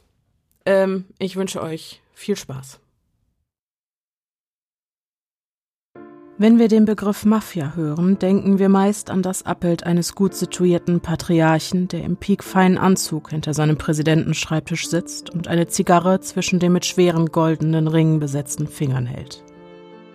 Ähm, 0.66 1.06
ich 1.20 1.36
wünsche 1.36 1.62
euch 1.62 2.02
viel 2.14 2.38
Spaß. 2.38 2.80
Wenn 6.40 6.58
wir 6.58 6.68
den 6.68 6.86
Begriff 6.86 7.26
Mafia 7.26 7.74
hören, 7.76 8.18
denken 8.18 8.58
wir 8.58 8.68
meist 8.68 9.12
an 9.12 9.22
das 9.22 9.46
Abbild 9.46 9.86
eines 9.86 10.16
gut 10.16 10.34
situierten 10.34 11.00
Patriarchen, 11.00 11.88
der 11.90 12.04
im 12.04 12.18
piekfeinen 12.18 12.80
Anzug 12.80 13.30
hinter 13.30 13.54
seinem 13.54 13.78
Präsidentenschreibtisch 13.78 14.90
sitzt 14.90 15.30
und 15.30 15.48
eine 15.48 15.68
Zigarre 15.68 16.22
zwischen 16.22 16.58
den 16.58 16.74
mit 16.74 16.88
schweren 16.88 17.28
goldenen 17.28 17.88
Ringen 17.88 18.20
besetzten 18.20 18.68
Fingern 18.68 19.06
hält. 19.06 19.44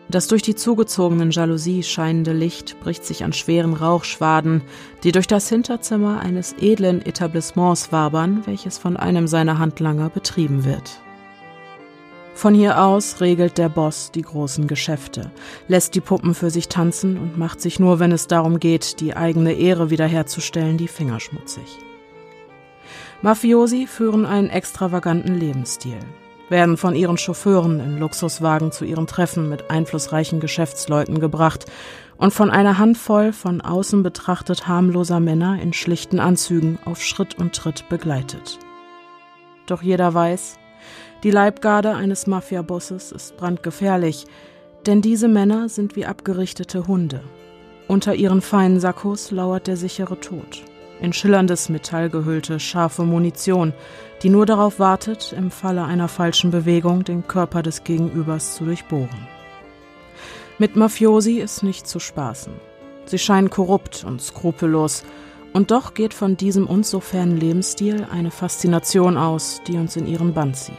Das 0.08 0.26
durch 0.26 0.42
die 0.42 0.56
zugezogenen 0.56 1.30
Jalousie 1.30 1.84
scheinende 1.84 2.32
Licht 2.32 2.80
bricht 2.80 3.04
sich 3.04 3.22
an 3.22 3.32
schweren 3.32 3.74
Rauchschwaden, 3.74 4.62
die 5.04 5.12
durch 5.12 5.28
das 5.28 5.48
Hinterzimmer 5.48 6.18
eines 6.18 6.52
edlen 6.58 7.00
Etablissements 7.00 7.92
wabern, 7.92 8.42
welches 8.44 8.76
von 8.76 8.96
einem 8.96 9.28
seiner 9.28 9.60
Handlanger 9.60 10.10
betrieben 10.10 10.64
wird. 10.64 11.00
Von 12.38 12.54
hier 12.54 12.80
aus 12.80 13.20
regelt 13.20 13.58
der 13.58 13.68
Boss 13.68 14.12
die 14.12 14.22
großen 14.22 14.68
Geschäfte, 14.68 15.32
lässt 15.66 15.96
die 15.96 16.00
Puppen 16.00 16.34
für 16.36 16.50
sich 16.50 16.68
tanzen 16.68 17.18
und 17.18 17.36
macht 17.36 17.60
sich 17.60 17.80
nur, 17.80 17.98
wenn 17.98 18.12
es 18.12 18.28
darum 18.28 18.60
geht, 18.60 19.00
die 19.00 19.16
eigene 19.16 19.54
Ehre 19.54 19.90
wiederherzustellen, 19.90 20.76
die 20.76 20.86
Finger 20.86 21.18
schmutzig. 21.18 21.80
Mafiosi 23.22 23.88
führen 23.88 24.24
einen 24.24 24.50
extravaganten 24.50 25.34
Lebensstil, 25.34 25.98
werden 26.48 26.76
von 26.76 26.94
ihren 26.94 27.18
Chauffeuren 27.18 27.80
in 27.80 27.98
Luxuswagen 27.98 28.70
zu 28.70 28.84
ihren 28.84 29.08
Treffen 29.08 29.48
mit 29.48 29.72
einflussreichen 29.72 30.38
Geschäftsleuten 30.38 31.18
gebracht 31.18 31.66
und 32.18 32.32
von 32.32 32.50
einer 32.50 32.78
Handvoll 32.78 33.32
von 33.32 33.60
außen 33.60 34.04
betrachtet 34.04 34.68
harmloser 34.68 35.18
Männer 35.18 35.60
in 35.60 35.72
schlichten 35.72 36.20
Anzügen 36.20 36.78
auf 36.84 37.02
Schritt 37.02 37.36
und 37.36 37.56
Tritt 37.56 37.88
begleitet. 37.88 38.60
Doch 39.66 39.82
jeder 39.82 40.14
weiß, 40.14 40.56
die 41.24 41.30
Leibgarde 41.32 41.96
eines 41.96 42.26
Mafiabosses 42.26 43.10
ist 43.10 43.36
brandgefährlich, 43.36 44.26
denn 44.86 45.02
diese 45.02 45.26
Männer 45.26 45.68
sind 45.68 45.96
wie 45.96 46.06
abgerichtete 46.06 46.86
Hunde. 46.86 47.22
Unter 47.88 48.14
ihren 48.14 48.40
feinen 48.40 48.78
Sakkos 48.78 49.30
lauert 49.30 49.66
der 49.66 49.76
sichere 49.76 50.20
Tod. 50.20 50.62
In 51.00 51.12
schillerndes 51.12 51.68
Metall 51.68 52.10
gehüllte, 52.10 52.60
scharfe 52.60 53.02
Munition, 53.02 53.72
die 54.22 54.30
nur 54.30 54.46
darauf 54.46 54.78
wartet, 54.78 55.32
im 55.36 55.50
Falle 55.50 55.84
einer 55.84 56.08
falschen 56.08 56.50
Bewegung 56.50 57.04
den 57.04 57.26
Körper 57.26 57.62
des 57.62 57.84
Gegenübers 57.84 58.54
zu 58.54 58.64
durchbohren. 58.64 59.28
Mit 60.58 60.76
Mafiosi 60.76 61.38
ist 61.38 61.62
nicht 61.62 61.86
zu 61.86 62.00
spaßen. 62.00 62.52
Sie 63.06 63.18
scheinen 63.18 63.50
korrupt 63.50 64.04
und 64.04 64.20
skrupellos, 64.20 65.04
und 65.52 65.70
doch 65.70 65.94
geht 65.94 66.14
von 66.14 66.36
diesem 66.36 66.66
uns 66.66 66.90
so 66.90 67.00
fernen 67.00 67.36
Lebensstil 67.36 68.06
eine 68.12 68.30
Faszination 68.30 69.16
aus, 69.16 69.62
die 69.66 69.76
uns 69.76 69.96
in 69.96 70.06
ihren 70.06 70.34
Bann 70.34 70.52
zieht. 70.52 70.74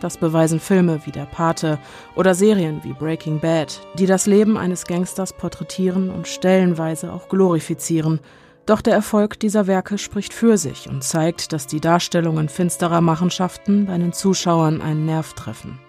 Das 0.00 0.16
beweisen 0.16 0.60
Filme 0.60 1.00
wie 1.04 1.10
Der 1.10 1.26
Pate 1.26 1.78
oder 2.14 2.34
Serien 2.34 2.80
wie 2.84 2.92
Breaking 2.92 3.40
Bad, 3.40 3.80
die 3.98 4.06
das 4.06 4.26
Leben 4.26 4.56
eines 4.56 4.86
Gangsters 4.86 5.32
porträtieren 5.32 6.10
und 6.10 6.28
stellenweise 6.28 7.12
auch 7.12 7.28
glorifizieren. 7.28 8.20
Doch 8.64 8.80
der 8.80 8.94
Erfolg 8.94 9.40
dieser 9.40 9.66
Werke 9.66 9.98
spricht 9.98 10.32
für 10.32 10.56
sich 10.56 10.88
und 10.88 11.02
zeigt, 11.02 11.52
dass 11.52 11.66
die 11.66 11.80
Darstellungen 11.80 12.48
finsterer 12.48 13.00
Machenschaften 13.00 13.86
bei 13.86 13.98
den 13.98 14.12
Zuschauern 14.12 14.80
einen 14.80 15.06
Nerv 15.06 15.32
treffen. 15.32 15.80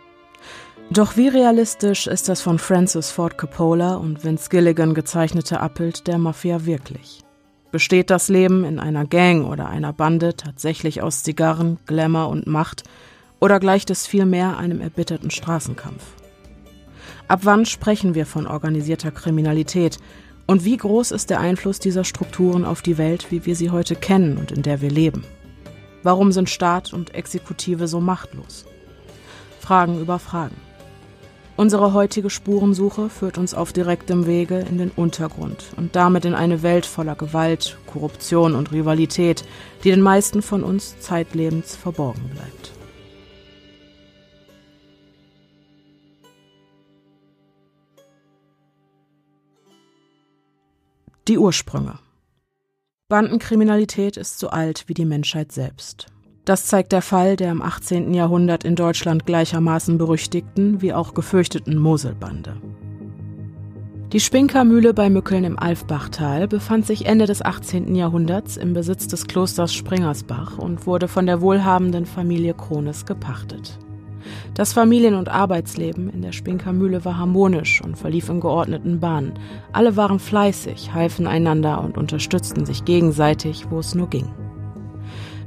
Doch 0.89 1.15
wie 1.15 1.27
realistisch 1.27 2.07
ist 2.07 2.29
das 2.29 2.41
von 2.41 2.57
Francis 2.57 3.11
Ford 3.11 3.37
Coppola 3.37 3.95
und 3.95 4.23
Vince 4.23 4.49
Gilligan 4.49 4.95
gezeichnete 4.95 5.59
Abbild 5.59 6.07
der 6.07 6.17
Mafia 6.17 6.65
wirklich? 6.65 7.23
Besteht 7.71 8.09
das 8.09 8.29
Leben 8.29 8.65
in 8.65 8.79
einer 8.79 9.05
Gang 9.05 9.45
oder 9.45 9.69
einer 9.69 9.93
Bande 9.93 10.35
tatsächlich 10.35 11.03
aus 11.03 11.21
Zigarren, 11.21 11.77
Glamour 11.85 12.29
und 12.29 12.47
Macht, 12.47 12.83
oder 13.39 13.59
gleicht 13.59 13.89
es 13.89 14.07
vielmehr 14.07 14.57
einem 14.57 14.81
erbitterten 14.81 15.31
Straßenkampf? 15.31 16.03
Ab 17.27 17.41
wann 17.43 17.65
sprechen 17.65 18.15
wir 18.15 18.25
von 18.25 18.47
organisierter 18.47 19.11
Kriminalität 19.11 19.99
und 20.47 20.65
wie 20.65 20.77
groß 20.77 21.11
ist 21.11 21.29
der 21.29 21.39
Einfluss 21.39 21.79
dieser 21.79 22.03
Strukturen 22.03 22.65
auf 22.65 22.81
die 22.81 22.97
Welt, 22.97 23.27
wie 23.29 23.45
wir 23.45 23.55
sie 23.55 23.69
heute 23.69 23.95
kennen 23.95 24.37
und 24.37 24.51
in 24.51 24.63
der 24.63 24.81
wir 24.81 24.89
leben? 24.89 25.23
Warum 26.01 26.31
sind 26.31 26.49
Staat 26.49 26.91
und 26.91 27.13
Exekutive 27.13 27.87
so 27.87 27.99
machtlos? 27.99 28.65
Fragen 29.59 29.99
über 30.01 30.17
Fragen. 30.17 30.55
Unsere 31.55 31.93
heutige 31.93 32.29
Spurensuche 32.29 33.09
führt 33.09 33.37
uns 33.37 33.53
auf 33.53 33.73
direktem 33.73 34.25
Wege 34.25 34.59
in 34.59 34.77
den 34.77 34.91
Untergrund 34.91 35.73
und 35.75 35.95
damit 35.95 36.23
in 36.23 36.33
eine 36.33 36.63
Welt 36.63 36.85
voller 36.85 37.15
Gewalt, 37.15 37.77
Korruption 37.85 38.55
und 38.55 38.71
Rivalität, 38.71 39.43
die 39.83 39.91
den 39.91 40.01
meisten 40.01 40.41
von 40.41 40.63
uns 40.63 40.99
zeitlebens 41.01 41.75
verborgen 41.75 42.29
bleibt. 42.29 42.78
Die 51.29 51.37
Ursprünge. 51.37 51.99
Bandenkriminalität 53.07 54.17
ist 54.17 54.39
so 54.39 54.49
alt 54.49 54.85
wie 54.87 54.95
die 54.95 55.05
Menschheit 55.05 55.51
selbst. 55.51 56.07
Das 56.43 56.65
zeigt 56.65 56.91
der 56.91 57.03
Fall 57.03 57.35
der 57.35 57.51
im 57.51 57.61
18. 57.61 58.15
Jahrhundert 58.15 58.63
in 58.63 58.75
Deutschland 58.75 59.27
gleichermaßen 59.27 59.99
berüchtigten 59.99 60.81
wie 60.81 60.91
auch 60.91 61.13
gefürchteten 61.13 61.77
Moselbande. 61.77 62.59
Die 64.11 64.19
Spinkermühle 64.19 64.95
bei 64.95 65.11
Mückeln 65.11 65.43
im 65.43 65.59
Alfbachtal 65.59 66.47
befand 66.47 66.87
sich 66.87 67.05
Ende 67.05 67.27
des 67.27 67.43
18. 67.43 67.93
Jahrhunderts 67.93 68.57
im 68.57 68.73
Besitz 68.73 69.07
des 69.07 69.27
Klosters 69.27 69.71
Springersbach 69.71 70.57
und 70.57 70.87
wurde 70.87 71.07
von 71.07 71.27
der 71.27 71.41
wohlhabenden 71.41 72.07
Familie 72.07 72.55
Krones 72.55 73.05
gepachtet. 73.05 73.77
Das 74.53 74.73
Familien- 74.73 75.15
und 75.15 75.29
Arbeitsleben 75.29 76.09
in 76.09 76.21
der 76.21 76.31
Spinkermühle 76.31 77.05
war 77.05 77.17
harmonisch 77.17 77.81
und 77.81 77.97
verlief 77.97 78.29
in 78.29 78.39
geordneten 78.39 78.99
Bahnen. 78.99 79.33
Alle 79.71 79.95
waren 79.95 80.19
fleißig, 80.19 80.93
halfen 80.93 81.27
einander 81.27 81.81
und 81.83 81.97
unterstützten 81.97 82.65
sich 82.65 82.85
gegenseitig, 82.85 83.67
wo 83.69 83.79
es 83.79 83.95
nur 83.95 84.07
ging. 84.07 84.27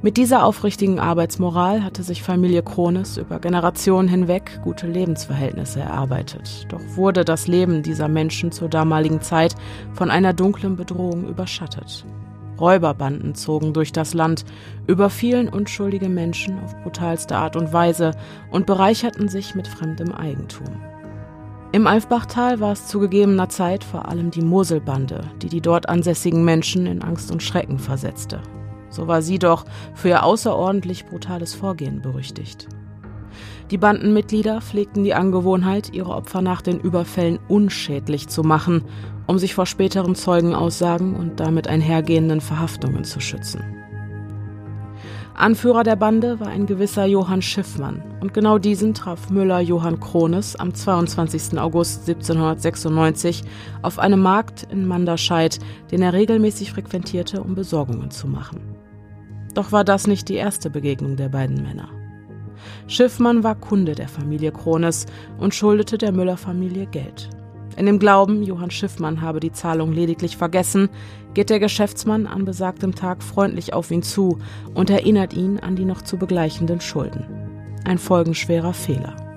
Mit 0.05 0.17
dieser 0.17 0.45
aufrichtigen 0.45 0.99
Arbeitsmoral 0.99 1.85
hatte 1.85 2.03
sich 2.03 2.25
Familie 2.25 2.65
Krones 2.65 3.19
über 3.19 3.39
Generationen 3.39 4.09
hinweg 4.09 4.61
gute 4.65 4.89
Lebensverhältnisse 4.89 5.79
erarbeitet. 5.79 6.67
Doch 6.71 6.81
wurde 6.97 7.25
das 7.25 7.47
Leben 7.47 7.85
dieser 7.85 8.09
Menschen 8.09 8.51
zur 8.51 8.69
damaligen 8.69 9.21
Zeit 9.21 9.55
von 9.93 10.11
einer 10.11 10.33
dunklen 10.33 10.75
Bedrohung 10.75 11.29
überschattet. 11.29 12.05
Räuberbanden 12.61 13.35
zogen 13.35 13.73
durch 13.73 13.93
das 13.93 14.15
Land, 14.15 14.45
überfielen 14.87 15.49
unschuldige 15.49 16.09
Menschen 16.09 16.59
auf 16.63 16.77
brutalste 16.83 17.37
Art 17.37 17.57
und 17.57 17.73
Weise 17.73 18.13
und 18.51 18.67
bereicherten 18.67 19.29
sich 19.29 19.55
mit 19.55 19.69
fremdem 19.69 20.13
Eigentum. 20.13 20.69
Im 21.73 21.87
Alfbachtal 21.87 22.61
war 22.61 22.73
es 22.73 22.87
zu 22.87 23.01
gegebener 23.01 23.49
Zeit 23.49 23.83
vor 23.83 24.07
allem 24.09 24.31
die 24.31 24.43
Moselbande, 24.43 25.23
die 25.41 25.49
die 25.49 25.63
dort 25.63 25.89
ansässigen 25.89 26.45
Menschen 26.45 26.85
in 26.85 27.03
Angst 27.03 27.31
und 27.31 27.43
Schrecken 27.43 27.79
versetzte. 27.79 28.43
So 28.91 29.09
war 29.09 29.23
sie 29.23 29.39
doch 29.39 29.65
für 29.95 30.09
ihr 30.09 30.23
außerordentlich 30.23 31.07
brutales 31.07 31.55
Vorgehen 31.55 32.03
berüchtigt. 32.03 32.69
Die 33.73 33.79
Bandenmitglieder 33.79 34.61
pflegten 34.61 35.03
die 35.03 35.15
Angewohnheit, 35.15 35.95
ihre 35.95 36.11
Opfer 36.11 36.43
nach 36.43 36.61
den 36.61 36.79
Überfällen 36.79 37.39
unschädlich 37.49 38.29
zu 38.29 38.43
machen, 38.43 38.85
um 39.27 39.39
sich 39.39 39.55
vor 39.55 39.65
späteren 39.65 40.15
Zeugenaussagen 40.15 41.17
und 41.17 41.41
damit 41.41 41.69
einhergehenden 41.69 42.43
Verhaftungen 42.43 43.05
zu 43.05 43.19
schützen. 43.19 43.65
Anführer 45.33 45.85
der 45.85 45.97
Bande 45.97 46.39
war 46.39 46.49
ein 46.49 46.67
gewisser 46.67 47.07
Johann 47.07 47.41
Schiffmann 47.41 48.03
und 48.21 48.35
genau 48.35 48.59
diesen 48.59 48.93
traf 48.93 49.31
Müller 49.31 49.61
Johann 49.61 50.01
Krones 50.01 50.55
am 50.55 50.75
22. 50.75 51.59
August 51.59 52.07
1796 52.07 53.43
auf 53.81 53.99
einem 53.99 54.21
Markt 54.21 54.65
in 54.71 54.87
Manderscheid, 54.87 55.59
den 55.91 56.03
er 56.03 56.13
regelmäßig 56.13 56.73
frequentierte, 56.73 57.43
um 57.43 57.55
Besorgungen 57.55 58.11
zu 58.11 58.29
machen. 58.29 58.61
Doch 59.55 59.73
war 59.73 59.83
das 59.83 60.07
nicht 60.07 60.29
die 60.29 60.35
erste 60.35 60.69
Begegnung 60.69 61.17
der 61.17 61.31
beiden 61.31 61.63
Männer. 61.63 62.02
Schiffmann 62.87 63.45
war 63.45 63.55
Kunde 63.55 63.95
der 63.95 64.09
Familie 64.09 64.53
Krones 64.53 65.07
und 65.39 65.55
schuldete 65.55 65.99
der 65.99 66.13
Müller-Familie 66.13 66.87
Geld. 66.87 67.31
In 67.77 67.87
dem 67.87 67.99
Glauben, 67.99 68.43
Johann 68.43 68.71
Schiffmann 68.71 69.23
habe 69.23 69.41
die 69.41 69.53
Zahlung 69.53 69.93
lediglich 69.93 70.37
vergessen, 70.37 70.89
geht 71.35 71.49
der 71.49 71.61
Geschäftsmann 71.61 72.27
an 72.27 72.45
besagtem 72.45 72.95
Tag 72.95 73.23
freundlich 73.23 73.73
auf 73.73 73.91
ihn 73.91 74.03
zu 74.03 74.39
und 74.75 74.91
erinnert 74.91 75.33
ihn 75.33 75.59
an 75.59 75.77
die 75.77 75.87
noch 75.87 76.03
zu 76.03 76.19
begleichenden 76.19 76.81
Schulden. 76.81 77.25
Ein 77.85 77.99
folgenschwerer 77.99 78.75
Fehler. 78.75 79.32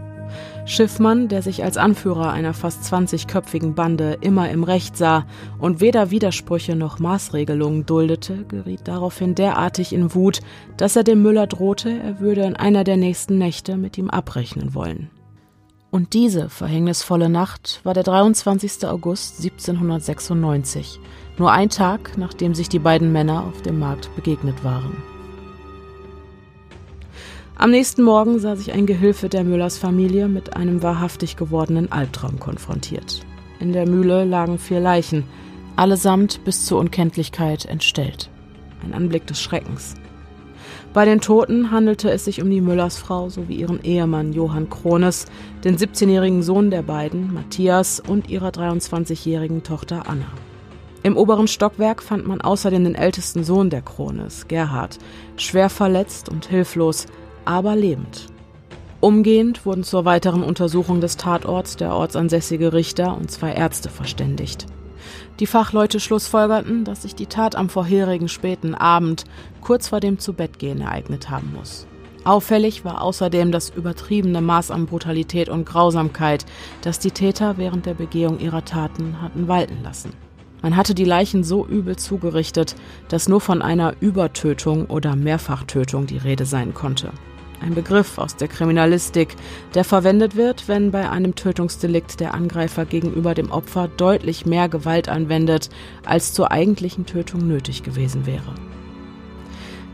Schiffmann, 0.65 1.27
der 1.27 1.43
sich 1.43 1.63
als 1.63 1.77
Anführer 1.77 2.31
einer 2.31 2.55
fast 2.55 2.91
20-köpfigen 2.91 3.75
Bande 3.75 4.17
immer 4.22 4.50
im 4.50 4.63
Recht 4.63 4.98
sah 4.98 5.25
und 5.60 5.79
weder 5.79 6.10
Widersprüche 6.10 6.75
noch 6.75 6.98
Maßregelungen 6.98 7.86
duldete, 7.86 8.45
geriet 8.45 8.81
daraufhin 8.86 9.36
derartig 9.36 9.93
in 9.93 10.15
Wut, 10.15 10.39
dass 10.77 10.95
er 10.95 11.03
dem 11.03 11.22
Müller 11.22 11.45
drohte, 11.45 11.91
er 12.00 12.19
würde 12.19 12.43
in 12.45 12.55
einer 12.55 12.84
der 12.84 12.98
nächsten 12.98 13.38
Nächte 13.38 13.77
mit 13.77 13.98
ihm 14.00 14.10
abrechnen 14.10 14.74
wollen. 14.74 15.12
Und 15.91 16.13
diese 16.13 16.50
verhängnisvolle 16.50 17.29
Nacht 17.29 17.79
war 17.84 17.93
der 17.93 18.03
23. 18.03 18.86
August 18.88 19.43
1796, 19.43 21.00
nur 21.38 21.51
ein 21.51 21.69
Tag, 21.69 22.17
nachdem 22.17 22.55
sich 22.55 22.69
die 22.69 22.79
beiden 22.79 23.12
Männer 23.12 23.45
auf 23.45 23.62
dem 23.62 23.79
Markt 23.79 24.13
begegnet 24.15 24.63
waren. 24.63 25.14
Am 27.57 27.71
nächsten 27.71 28.03
Morgen 28.03 28.38
sah 28.39 28.57
sich 28.57 28.74
ein 28.74 28.85
Gehilfe 28.85 29.29
der 29.29 29.45
Müllers 29.45 29.77
Familie 29.77 30.27
mit 30.27 30.57
einem 30.57 30.83
wahrhaftig 30.83 31.38
gewordenen 31.38 31.89
Albtraum 31.89 32.38
konfrontiert. 32.38 33.21
In 33.62 33.71
der 33.71 33.88
Mühle 33.88 34.25
lagen 34.25 34.59
vier 34.59 34.81
Leichen, 34.81 35.24
allesamt 35.77 36.43
bis 36.43 36.65
zur 36.65 36.79
Unkenntlichkeit 36.79 37.63
entstellt. 37.63 38.29
Ein 38.83 38.93
Anblick 38.93 39.25
des 39.27 39.41
Schreckens. 39.41 39.95
Bei 40.93 41.05
den 41.05 41.21
Toten 41.21 41.71
handelte 41.71 42.12
es 42.12 42.25
sich 42.25 42.41
um 42.41 42.50
die 42.50 42.59
Müllersfrau 42.59 43.29
sowie 43.29 43.55
ihren 43.55 43.81
Ehemann 43.81 44.33
Johann 44.33 44.69
Krones, 44.69 45.25
den 45.63 45.77
17-jährigen 45.77 46.43
Sohn 46.43 46.71
der 46.71 46.81
beiden, 46.81 47.33
Matthias, 47.33 48.01
und 48.01 48.29
ihrer 48.29 48.50
23-jährigen 48.50 49.63
Tochter 49.63 50.09
Anna. 50.09 50.27
Im 51.03 51.15
oberen 51.15 51.47
Stockwerk 51.47 52.03
fand 52.03 52.27
man 52.27 52.41
außerdem 52.41 52.83
den 52.83 52.95
ältesten 52.95 53.45
Sohn 53.45 53.69
der 53.69 53.81
Krones, 53.81 54.47
Gerhard, 54.50 54.97
schwer 55.38 55.69
verletzt 55.69 56.27
und 56.27 56.47
hilflos, 56.47 57.05
aber 57.45 57.75
lebend. 57.75 58.27
Umgehend 59.01 59.65
wurden 59.65 59.83
zur 59.83 60.05
weiteren 60.05 60.41
Untersuchung 60.41 60.99
des 60.99 61.17
Tatorts 61.17 61.75
der 61.77 61.93
ortsansässige 61.93 62.73
Richter 62.73 63.15
und 63.15 63.29
zwei 63.29 63.51
Ärzte 63.51 63.89
verständigt. 63.89 64.65
Die 65.39 65.47
Fachleute 65.47 65.99
schlussfolgerten, 65.99 66.85
dass 66.85 67.03
sich 67.03 67.13
die 67.13 67.27
Tat 67.27 67.55
am 67.55 67.69
vorherigen 67.69 68.29
späten 68.29 68.73
Abend 68.73 69.25
kurz 69.61 69.89
vor 69.89 69.99
dem 69.99 70.17
Zubettgehen 70.17 70.81
ereignet 70.81 71.29
haben 71.29 71.53
muss. 71.55 71.87
Auffällig 72.23 72.83
war 72.83 73.03
außerdem 73.03 73.51
das 73.51 73.69
übertriebene 73.69 74.41
Maß 74.41 74.71
an 74.71 74.87
Brutalität 74.87 75.47
und 75.47 75.65
Grausamkeit, 75.65 76.45
das 76.81 76.97
die 76.97 77.11
Täter 77.11 77.57
während 77.57 77.85
der 77.85 77.93
Begehung 77.93 78.39
ihrer 78.39 78.65
Taten 78.65 79.21
hatten 79.21 79.47
walten 79.47 79.83
lassen. 79.83 80.11
Man 80.63 80.75
hatte 80.75 80.95
die 80.95 81.05
Leichen 81.05 81.43
so 81.43 81.67
übel 81.67 81.97
zugerichtet, 81.97 82.75
dass 83.09 83.29
nur 83.29 83.41
von 83.41 83.61
einer 83.61 83.93
Übertötung 83.99 84.87
oder 84.87 85.15
Mehrfachtötung 85.15 86.07
die 86.07 86.17
Rede 86.17 86.45
sein 86.45 86.73
konnte. 86.73 87.11
Ein 87.62 87.75
Begriff 87.75 88.17
aus 88.17 88.35
der 88.35 88.47
Kriminalistik, 88.47 89.35
der 89.74 89.83
verwendet 89.83 90.35
wird, 90.35 90.67
wenn 90.67 90.91
bei 90.91 91.09
einem 91.09 91.35
Tötungsdelikt 91.35 92.19
der 92.19 92.33
Angreifer 92.33 92.85
gegenüber 92.85 93.33
dem 93.33 93.51
Opfer 93.51 93.88
deutlich 93.88 94.45
mehr 94.45 94.69
Gewalt 94.69 95.09
anwendet, 95.09 95.69
als 96.05 96.33
zur 96.33 96.51
eigentlichen 96.51 97.05
Tötung 97.05 97.47
nötig 97.47 97.83
gewesen 97.83 98.25
wäre. 98.25 98.53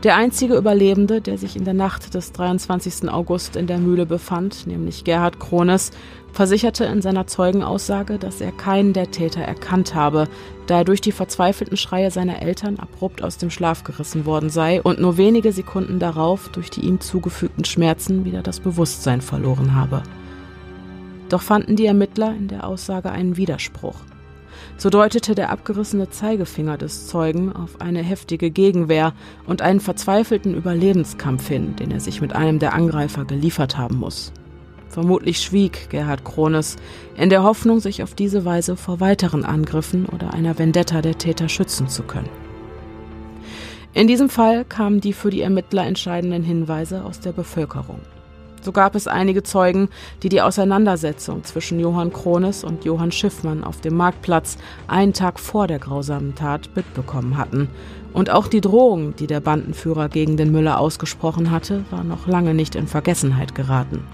Der 0.02 0.16
einzige 0.16 0.56
Überlebende, 0.56 1.20
der 1.20 1.38
sich 1.38 1.54
in 1.54 1.64
der 1.64 1.74
Nacht 1.74 2.14
des 2.14 2.32
23. 2.32 3.08
August 3.08 3.54
in 3.54 3.68
der 3.68 3.78
Mühle 3.78 4.04
befand, 4.04 4.66
nämlich 4.66 5.04
Gerhard 5.04 5.38
Krones, 5.38 5.92
versicherte 6.32 6.84
in 6.86 7.02
seiner 7.02 7.28
Zeugenaussage, 7.28 8.18
dass 8.18 8.40
er 8.40 8.50
keinen 8.50 8.94
der 8.94 9.12
Täter 9.12 9.42
erkannt 9.42 9.94
habe, 9.94 10.26
da 10.66 10.78
er 10.78 10.84
durch 10.84 11.00
die 11.00 11.12
verzweifelten 11.12 11.76
Schreie 11.76 12.10
seiner 12.10 12.42
Eltern 12.42 12.78
abrupt 12.78 13.22
aus 13.22 13.38
dem 13.38 13.50
Schlaf 13.50 13.84
gerissen 13.84 14.26
worden 14.26 14.50
sei 14.50 14.80
und 14.82 15.00
nur 15.00 15.16
wenige 15.16 15.52
Sekunden 15.52 15.98
darauf 15.98 16.48
durch 16.50 16.70
die 16.70 16.82
ihm 16.82 17.00
zugefügten 17.00 17.64
Schmerzen 17.64 18.24
wieder 18.24 18.42
das 18.42 18.60
Bewusstsein 18.60 19.20
verloren 19.20 19.74
habe. 19.74 20.02
Doch 21.28 21.42
fanden 21.42 21.76
die 21.76 21.86
Ermittler 21.86 22.34
in 22.36 22.48
der 22.48 22.66
Aussage 22.66 23.10
einen 23.10 23.36
Widerspruch. 23.36 23.96
So 24.76 24.90
deutete 24.90 25.34
der 25.34 25.50
abgerissene 25.50 26.10
Zeigefinger 26.10 26.76
des 26.76 27.06
Zeugen 27.06 27.52
auf 27.52 27.80
eine 27.80 28.02
heftige 28.02 28.50
Gegenwehr 28.50 29.12
und 29.46 29.62
einen 29.62 29.80
verzweifelten 29.80 30.54
Überlebenskampf 30.54 31.48
hin, 31.48 31.76
den 31.76 31.90
er 31.90 32.00
sich 32.00 32.20
mit 32.20 32.34
einem 32.34 32.58
der 32.58 32.74
Angreifer 32.74 33.24
geliefert 33.24 33.78
haben 33.78 33.96
muss. 33.96 34.32
Vermutlich 34.92 35.40
schwieg 35.40 35.88
Gerhard 35.88 36.22
Krones 36.22 36.76
in 37.16 37.30
der 37.30 37.42
Hoffnung, 37.42 37.80
sich 37.80 38.02
auf 38.02 38.14
diese 38.14 38.44
Weise 38.44 38.76
vor 38.76 39.00
weiteren 39.00 39.42
Angriffen 39.42 40.04
oder 40.04 40.34
einer 40.34 40.58
Vendetta 40.58 41.00
der 41.00 41.16
Täter 41.16 41.48
schützen 41.48 41.88
zu 41.88 42.02
können. 42.02 42.28
In 43.94 44.06
diesem 44.06 44.28
Fall 44.28 44.66
kamen 44.66 45.00
die 45.00 45.14
für 45.14 45.30
die 45.30 45.40
Ermittler 45.40 45.86
entscheidenden 45.86 46.42
Hinweise 46.42 47.04
aus 47.04 47.20
der 47.20 47.32
Bevölkerung. 47.32 48.00
So 48.60 48.70
gab 48.70 48.94
es 48.94 49.08
einige 49.08 49.42
Zeugen, 49.42 49.88
die 50.22 50.28
die 50.28 50.42
Auseinandersetzung 50.42 51.42
zwischen 51.42 51.80
Johann 51.80 52.12
Krones 52.12 52.62
und 52.62 52.84
Johann 52.84 53.12
Schiffmann 53.12 53.64
auf 53.64 53.80
dem 53.80 53.96
Marktplatz 53.96 54.58
einen 54.88 55.14
Tag 55.14 55.40
vor 55.40 55.68
der 55.68 55.78
grausamen 55.78 56.34
Tat 56.34 56.68
mitbekommen 56.76 57.38
hatten. 57.38 57.70
Und 58.12 58.28
auch 58.28 58.46
die 58.46 58.60
Drohung, 58.60 59.16
die 59.16 59.26
der 59.26 59.40
Bandenführer 59.40 60.10
gegen 60.10 60.36
den 60.36 60.52
Müller 60.52 60.78
ausgesprochen 60.78 61.50
hatte, 61.50 61.86
war 61.90 62.04
noch 62.04 62.26
lange 62.26 62.52
nicht 62.52 62.74
in 62.74 62.86
Vergessenheit 62.86 63.54
geraten. 63.54 64.04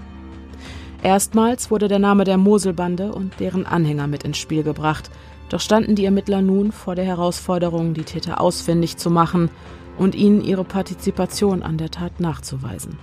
Erstmals 1.01 1.71
wurde 1.71 1.87
der 1.87 1.99
Name 1.99 2.25
der 2.25 2.37
Moselbande 2.37 3.13
und 3.13 3.39
deren 3.39 3.65
Anhänger 3.65 4.07
mit 4.07 4.23
ins 4.23 4.37
Spiel 4.37 4.63
gebracht, 4.63 5.09
doch 5.49 5.61
standen 5.61 5.95
die 5.95 6.05
Ermittler 6.05 6.41
nun 6.41 6.71
vor 6.71 6.95
der 6.95 7.05
Herausforderung, 7.05 7.93
die 7.93 8.03
Täter 8.03 8.41
ausfindig 8.41 8.97
zu 8.97 9.09
machen 9.09 9.49
und 9.97 10.13
ihnen 10.13 10.41
ihre 10.41 10.63
Partizipation 10.63 11.63
an 11.63 11.77
der 11.77 11.89
Tat 11.89 12.19
nachzuweisen. 12.19 12.97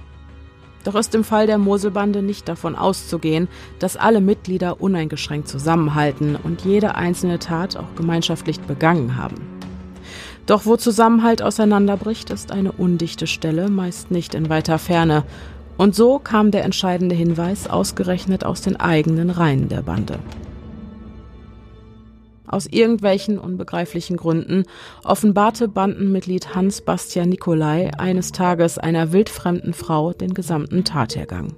Doch 0.84 0.94
ist 0.94 1.14
im 1.16 1.24
Fall 1.24 1.48
der 1.48 1.58
Moselbande 1.58 2.22
nicht 2.22 2.48
davon 2.48 2.76
auszugehen, 2.76 3.48
dass 3.80 3.96
alle 3.96 4.20
Mitglieder 4.20 4.80
uneingeschränkt 4.80 5.48
zusammenhalten 5.48 6.36
und 6.36 6.62
jede 6.62 6.94
einzelne 6.94 7.40
Tat 7.40 7.76
auch 7.76 7.96
gemeinschaftlich 7.96 8.60
begangen 8.60 9.16
haben. 9.16 9.36
Doch 10.46 10.64
wo 10.64 10.76
Zusammenhalt 10.76 11.42
auseinanderbricht, 11.42 12.30
ist 12.30 12.52
eine 12.52 12.70
undichte 12.70 13.26
Stelle, 13.26 13.68
meist 13.68 14.12
nicht 14.12 14.36
in 14.36 14.48
weiter 14.48 14.78
Ferne. 14.78 15.24
Und 15.76 15.94
so 15.94 16.18
kam 16.18 16.50
der 16.50 16.64
entscheidende 16.64 17.14
Hinweis 17.14 17.68
ausgerechnet 17.68 18.44
aus 18.44 18.62
den 18.62 18.76
eigenen 18.76 19.30
Reihen 19.30 19.68
der 19.68 19.82
Bande. 19.82 20.18
Aus 22.46 22.66
irgendwelchen 22.66 23.38
unbegreiflichen 23.38 24.16
Gründen 24.16 24.64
offenbarte 25.02 25.68
Bandenmitglied 25.68 26.54
Hans 26.54 26.80
Bastian 26.80 27.28
Nikolai 27.28 27.90
eines 27.98 28.32
Tages 28.32 28.78
einer 28.78 29.12
wildfremden 29.12 29.74
Frau 29.74 30.12
den 30.12 30.32
gesamten 30.32 30.84
Tathergang. 30.84 31.54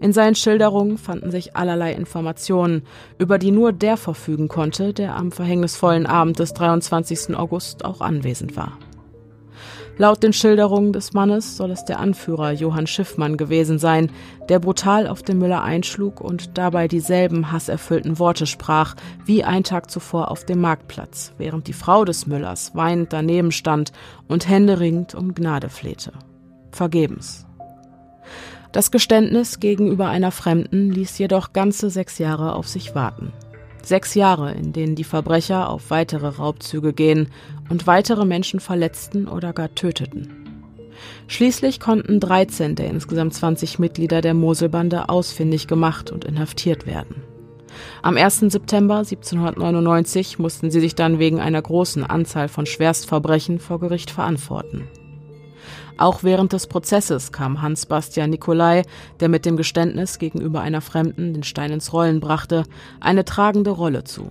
In 0.00 0.12
seinen 0.12 0.34
Schilderungen 0.34 0.98
fanden 0.98 1.30
sich 1.30 1.56
allerlei 1.56 1.92
Informationen, 1.94 2.82
über 3.18 3.38
die 3.38 3.50
nur 3.50 3.72
der 3.72 3.96
verfügen 3.96 4.48
konnte, 4.48 4.92
der 4.92 5.16
am 5.16 5.32
verhängnisvollen 5.32 6.06
Abend 6.06 6.38
des 6.38 6.54
23. 6.54 7.36
August 7.36 7.84
auch 7.84 8.00
anwesend 8.00 8.56
war. 8.56 8.78
Laut 9.96 10.24
den 10.24 10.32
Schilderungen 10.32 10.92
des 10.92 11.12
Mannes 11.12 11.56
soll 11.56 11.70
es 11.70 11.84
der 11.84 12.00
Anführer 12.00 12.50
Johann 12.50 12.88
Schiffmann 12.88 13.36
gewesen 13.36 13.78
sein, 13.78 14.10
der 14.48 14.58
brutal 14.58 15.06
auf 15.06 15.22
den 15.22 15.38
Müller 15.38 15.62
einschlug 15.62 16.20
und 16.20 16.58
dabei 16.58 16.88
dieselben 16.88 17.52
hasserfüllten 17.52 18.18
Worte 18.18 18.46
sprach 18.46 18.96
wie 19.24 19.44
ein 19.44 19.62
Tag 19.62 19.92
zuvor 19.92 20.32
auf 20.32 20.44
dem 20.44 20.60
Marktplatz, 20.60 21.32
während 21.38 21.68
die 21.68 21.72
Frau 21.72 22.04
des 22.04 22.26
Müllers 22.26 22.72
weinend 22.74 23.12
daneben 23.12 23.52
stand 23.52 23.92
und 24.26 24.48
händeringend 24.48 25.14
um 25.14 25.32
Gnade 25.32 25.68
flehte. 25.68 26.12
Vergebens. 26.72 27.46
Das 28.72 28.90
Geständnis 28.90 29.60
gegenüber 29.60 30.08
einer 30.08 30.32
Fremden 30.32 30.90
ließ 30.90 31.16
jedoch 31.18 31.52
ganze 31.52 31.90
sechs 31.90 32.18
Jahre 32.18 32.56
auf 32.56 32.66
sich 32.66 32.96
warten. 32.96 33.32
Sechs 33.84 34.14
Jahre, 34.14 34.52
in 34.52 34.72
denen 34.72 34.94
die 34.94 35.04
Verbrecher 35.04 35.68
auf 35.68 35.90
weitere 35.90 36.26
Raubzüge 36.26 36.94
gehen 36.94 37.28
und 37.68 37.86
weitere 37.86 38.24
Menschen 38.24 38.60
verletzten 38.60 39.28
oder 39.28 39.52
gar 39.52 39.74
töteten. 39.74 40.44
Schließlich 41.26 41.80
konnten 41.80 42.18
13 42.18 42.76
der 42.76 42.88
insgesamt 42.88 43.34
20 43.34 43.78
Mitglieder 43.78 44.22
der 44.22 44.32
Moselbande 44.32 45.08
ausfindig 45.08 45.66
gemacht 45.66 46.10
und 46.10 46.24
inhaftiert 46.24 46.86
werden. 46.86 47.22
Am 48.02 48.16
1. 48.16 48.40
September 48.40 48.98
1799 48.98 50.38
mussten 50.38 50.70
sie 50.70 50.80
sich 50.80 50.94
dann 50.94 51.18
wegen 51.18 51.40
einer 51.40 51.60
großen 51.60 52.04
Anzahl 52.04 52.48
von 52.48 52.66
Schwerstverbrechen 52.66 53.58
vor 53.58 53.80
Gericht 53.80 54.10
verantworten. 54.10 54.88
Auch 55.96 56.24
während 56.24 56.52
des 56.52 56.66
Prozesses 56.66 57.30
kam 57.30 57.62
Hans 57.62 57.86
Bastian 57.86 58.30
Nikolai, 58.30 58.82
der 59.20 59.28
mit 59.28 59.46
dem 59.46 59.56
Geständnis 59.56 60.18
gegenüber 60.18 60.60
einer 60.60 60.80
Fremden 60.80 61.34
den 61.34 61.44
Stein 61.44 61.70
ins 61.70 61.92
Rollen 61.92 62.20
brachte, 62.20 62.64
eine 63.00 63.24
tragende 63.24 63.70
Rolle 63.70 64.04
zu. 64.04 64.30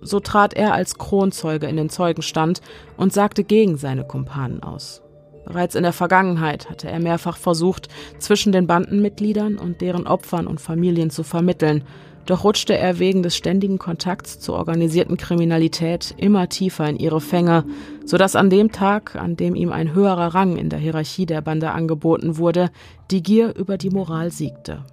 So 0.00 0.18
trat 0.18 0.54
er 0.54 0.74
als 0.74 0.98
Kronzeuge 0.98 1.68
in 1.68 1.76
den 1.76 1.88
Zeugenstand 1.88 2.60
und 2.96 3.12
sagte 3.12 3.44
gegen 3.44 3.76
seine 3.76 4.04
Kumpanen 4.04 4.62
aus. 4.62 5.02
Bereits 5.46 5.76
in 5.76 5.84
der 5.84 5.92
Vergangenheit 5.92 6.68
hatte 6.70 6.88
er 6.88 6.98
mehrfach 6.98 7.36
versucht, 7.36 7.88
zwischen 8.18 8.52
den 8.52 8.66
Bandenmitgliedern 8.66 9.58
und 9.58 9.80
deren 9.80 10.06
Opfern 10.06 10.46
und 10.46 10.60
Familien 10.60 11.10
zu 11.10 11.22
vermitteln, 11.22 11.84
doch 12.26 12.44
rutschte 12.44 12.76
er 12.76 12.98
wegen 12.98 13.22
des 13.22 13.36
ständigen 13.36 13.78
Kontakts 13.78 14.38
zur 14.38 14.56
organisierten 14.56 15.16
Kriminalität 15.16 16.14
immer 16.16 16.48
tiefer 16.48 16.88
in 16.88 16.96
ihre 16.96 17.20
Fänge, 17.20 17.64
so 18.04 18.16
dass 18.16 18.36
an 18.36 18.50
dem 18.50 18.70
Tag, 18.70 19.16
an 19.16 19.36
dem 19.36 19.54
ihm 19.54 19.72
ein 19.72 19.94
höherer 19.94 20.34
Rang 20.34 20.56
in 20.56 20.68
der 20.68 20.78
Hierarchie 20.78 21.26
der 21.26 21.40
Bande 21.40 21.72
angeboten 21.72 22.36
wurde, 22.36 22.70
die 23.10 23.22
Gier 23.22 23.56
über 23.56 23.76
die 23.76 23.90
Moral 23.90 24.30
siegte. 24.30 24.84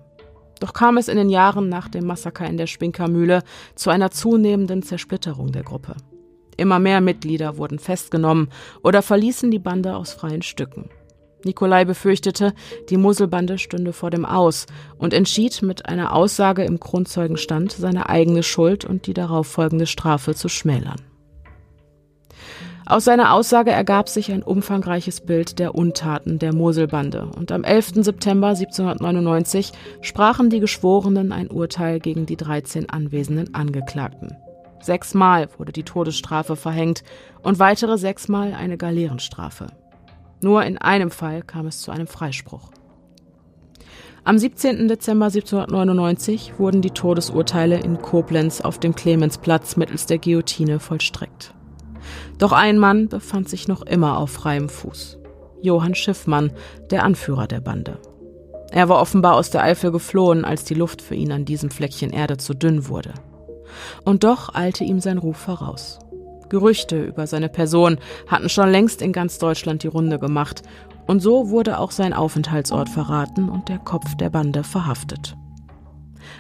Doch 0.60 0.74
kam 0.74 0.98
es 0.98 1.08
in 1.08 1.18
den 1.18 1.30
Jahren 1.30 1.70
nach 1.70 1.88
dem 1.88 2.06
Massaker 2.06 2.46
in 2.48 2.58
der 2.58 2.68
Spinkermühle 2.68 3.44
zu 3.76 3.90
einer 3.90 4.12
zunehmenden 4.12 4.84
Zersplitterung 4.84 5.52
der 5.52 5.64
Gruppe. 5.64 5.96
Immer 6.58 6.80
mehr 6.80 7.00
Mitglieder 7.00 7.58
wurden 7.58 7.80
festgenommen 7.80 8.50
oder 8.84 9.02
verließen 9.02 9.50
die 9.52 9.60
Bande 9.60 9.96
aus 9.96 10.12
freien 10.12 10.42
Stücken. 10.42 10.90
Nikolai 11.46 11.86
befürchtete, 11.86 12.54
die 12.90 12.98
Muselbande 12.98 13.58
stünde 13.58 13.94
vor 13.94 14.10
dem 14.10 14.26
Aus 14.26 14.66
und 14.98 15.14
entschied 15.14 15.62
mit 15.62 15.88
einer 15.88 16.14
Aussage 16.14 16.64
im 16.64 16.80
Kronzeugenstand, 16.80 17.72
seine 17.72 18.10
eigene 18.10 18.44
Schuld 18.44 18.86
und 18.86 19.08
die 19.08 19.14
darauf 19.14 19.48
folgende 19.48 19.88
Strafe 19.88 20.36
zu 20.36 20.50
schmälern. 20.50 21.02
Aus 22.90 23.06
seiner 23.06 23.34
Aussage 23.34 23.70
ergab 23.70 24.10
sich 24.10 24.32
ein 24.32 24.42
umfangreiches 24.42 25.22
Bild 25.22 25.60
der 25.60 25.76
Untaten 25.76 26.40
der 26.40 26.56
Moselbande 26.56 27.30
und 27.38 27.52
am 27.52 27.64
11. 27.64 28.04
September 28.04 28.48
1799 28.48 29.72
sprachen 30.02 30.50
die 30.50 30.60
Geschworenen 30.60 31.32
ein 31.32 31.52
Urteil 31.52 32.00
gegen 32.00 32.26
die 32.26 32.36
13 32.36 32.90
anwesenden 32.90 33.54
Angeklagten. 33.54 34.36
Sechsmal 34.82 35.50
wurde 35.60 35.72
die 35.72 35.84
Todesstrafe 35.84 36.56
verhängt 36.56 37.04
und 37.44 37.60
weitere 37.60 38.00
sechsmal 38.00 38.56
eine 38.56 38.78
Galeerenstrafe. 38.78 39.68
Nur 40.42 40.64
in 40.64 40.78
einem 40.78 41.12
Fall 41.12 41.42
kam 41.42 41.68
es 41.68 41.82
zu 41.82 41.92
einem 41.92 42.08
Freispruch. 42.08 42.72
Am 44.24 44.38
17. 44.38 44.88
Dezember 44.88 45.26
1799 45.26 46.60
wurden 46.60 46.82
die 46.82 46.92
Todesurteile 46.92 47.80
in 47.80 48.02
Koblenz 48.02 48.62
auf 48.62 48.78
dem 48.78 48.96
Clemensplatz 48.96 49.76
mittels 49.76 50.06
der 50.06 50.20
Guillotine 50.20 50.80
vollstreckt. 50.80 51.54
Doch 52.38 52.52
ein 52.52 52.78
Mann 52.78 53.08
befand 53.08 53.50
sich 53.50 53.68
noch 53.68 53.82
immer 53.82 54.18
auf 54.18 54.32
freiem 54.32 54.70
Fuß. 54.70 55.18
Johann 55.62 55.96
Schiffmann, 55.96 56.52
der 56.90 57.04
Anführer 57.04 57.48
der 57.48 57.60
Bande. 57.60 58.00
Er 58.72 58.88
war 58.88 59.02
offenbar 59.02 59.36
aus 59.36 59.50
der 59.50 59.64
Eifel 59.64 59.92
geflohen, 59.92 60.46
als 60.46 60.64
die 60.64 60.76
Luft 60.76 61.02
für 61.02 61.16
ihn 61.16 61.32
an 61.32 61.46
diesem 61.46 61.72
Fleckchen 61.72 62.12
Erde 62.12 62.38
zu 62.38 62.54
dünn 62.54 62.88
wurde. 62.88 63.14
Und 64.06 64.24
doch 64.24 64.54
eilte 64.54 64.84
ihm 64.84 65.00
sein 65.00 65.18
Ruf 65.18 65.38
voraus. 65.38 66.00
Gerüchte 66.50 67.04
über 67.04 67.28
seine 67.28 67.50
Person 67.50 67.98
hatten 68.28 68.50
schon 68.50 68.70
längst 68.70 69.02
in 69.02 69.14
ganz 69.14 69.38
Deutschland 69.38 69.84
die 69.84 69.88
Runde 69.88 70.20
gemacht, 70.20 70.64
und 71.08 71.22
so 71.22 71.50
wurde 71.50 71.80
auch 71.80 71.90
sein 71.90 72.14
Aufenthaltsort 72.14 72.88
verraten 72.88 73.50
und 73.50 73.68
der 73.68 73.80
Kopf 73.80 74.16
der 74.16 74.30
Bande 74.30 74.64
verhaftet. 74.64 75.36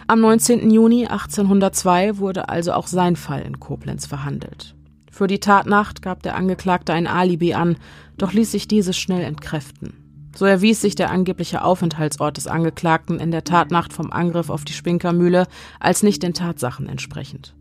Am 0.05 0.21
19. 0.21 0.69
Juni 0.69 1.07
1802 1.07 2.17
wurde 2.17 2.49
also 2.49 2.73
auch 2.73 2.87
sein 2.87 3.15
Fall 3.15 3.41
in 3.41 3.59
Koblenz 3.59 4.05
verhandelt. 4.05 4.75
Für 5.11 5.27
die 5.27 5.39
Tatnacht 5.39 6.01
gab 6.01 6.23
der 6.23 6.35
Angeklagte 6.35 6.93
ein 6.93 7.07
Alibi 7.07 7.53
an, 7.53 7.77
doch 8.17 8.31
ließ 8.31 8.51
sich 8.51 8.67
dieses 8.67 8.97
schnell 8.97 9.23
entkräften. 9.23 9.93
So 10.35 10.45
erwies 10.45 10.81
sich 10.81 10.95
der 10.95 11.09
angebliche 11.09 11.63
Aufenthaltsort 11.63 12.37
des 12.37 12.47
Angeklagten 12.47 13.19
in 13.19 13.31
der 13.31 13.43
Tatnacht 13.43 13.91
vom 13.91 14.11
Angriff 14.11 14.49
auf 14.49 14.65
die 14.65 14.73
Spinkermühle 14.73 15.47
als 15.79 16.03
nicht 16.03 16.23
den 16.23 16.33
Tatsachen 16.33 16.87
entsprechend. 16.87 17.55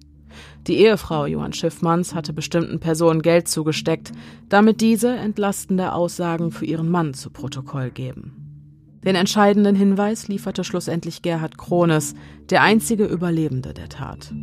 Die 0.68 0.76
Ehefrau 0.76 1.24
Johann 1.24 1.54
Schiffmanns 1.54 2.14
hatte 2.14 2.34
bestimmten 2.34 2.78
Personen 2.78 3.22
Geld 3.22 3.48
zugesteckt, 3.48 4.12
damit 4.50 4.82
diese 4.82 5.08
entlastende 5.08 5.94
Aussagen 5.94 6.50
für 6.50 6.66
ihren 6.66 6.90
Mann 6.90 7.14
zu 7.14 7.30
Protokoll 7.30 7.90
geben. 7.90 9.00
Den 9.02 9.14
entscheidenden 9.14 9.74
Hinweis 9.74 10.28
lieferte 10.28 10.64
schlussendlich 10.64 11.22
Gerhard 11.22 11.56
Krones, 11.56 12.14
der 12.50 12.60
einzige 12.60 13.06
Überlebende 13.06 13.72
der 13.72 13.88
Tat. 13.88 14.34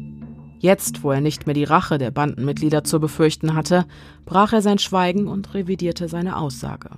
Jetzt, 0.57 1.03
wo 1.03 1.11
er 1.11 1.21
nicht 1.21 1.45
mehr 1.45 1.53
die 1.53 1.63
Rache 1.63 1.99
der 1.99 2.09
Bandenmitglieder 2.09 2.83
zu 2.83 2.99
befürchten 2.99 3.53
hatte, 3.53 3.85
brach 4.25 4.51
er 4.51 4.63
sein 4.63 4.79
Schweigen 4.79 5.27
und 5.27 5.53
revidierte 5.53 6.07
seine 6.07 6.37
Aussage. 6.37 6.89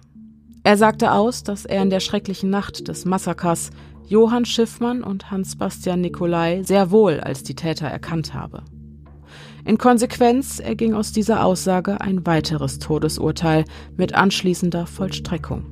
Er 0.64 0.78
sagte 0.78 1.12
aus, 1.12 1.44
dass 1.44 1.66
er 1.66 1.82
in 1.82 1.90
der 1.90 2.00
schrecklichen 2.00 2.50
Nacht 2.50 2.88
des 2.88 3.04
Massakers 3.04 3.72
Johann 4.08 4.46
Schiffmann 4.46 5.04
und 5.04 5.32
Hans-Bastian 5.32 6.00
Nikolai 6.00 6.64
sehr 6.64 6.92
wohl 6.92 7.20
als 7.20 7.44
die 7.44 7.56
Täter 7.56 7.88
erkannt 7.88 8.34
habe. 8.34 8.64
In 9.68 9.78
Konsequenz 9.78 10.60
erging 10.60 10.94
aus 10.94 11.12
dieser 11.12 11.44
Aussage 11.44 12.00
ein 12.00 12.26
weiteres 12.26 12.80
Todesurteil 12.80 13.66
mit 13.98 14.16
anschließender 14.16 14.88
Vollstreckung. 14.88 15.66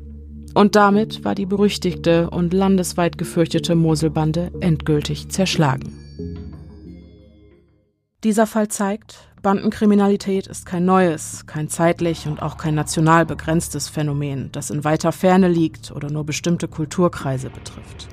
Und 0.54 0.76
damit 0.76 1.24
war 1.24 1.34
die 1.34 1.46
berüchtigte 1.46 2.30
und 2.30 2.54
landesweit 2.54 3.18
gefürchtete 3.18 3.74
Moselbande 3.74 4.52
endgültig 4.60 5.30
zerschlagen. 5.30 5.94
Dieser 8.26 8.48
Fall 8.48 8.68
zeigt, 8.68 9.30
Bandenkriminalität 9.42 10.48
ist 10.48 10.66
kein 10.66 10.84
neues, 10.84 11.46
kein 11.46 11.70
zeitlich 11.70 12.28
und 12.28 12.42
auch 12.42 12.58
kein 12.58 12.76
national 12.76 13.26
begrenztes 13.26 13.88
Phänomen, 13.88 14.50
das 14.52 14.72
in 14.72 14.84
weiter 14.84 15.14
Ferne 15.14 15.48
liegt 15.48 15.92
oder 15.92 16.12
nur 16.12 16.26
bestimmte 16.26 16.68
Kulturkreise 16.68 17.50
betrifft. 17.50 18.10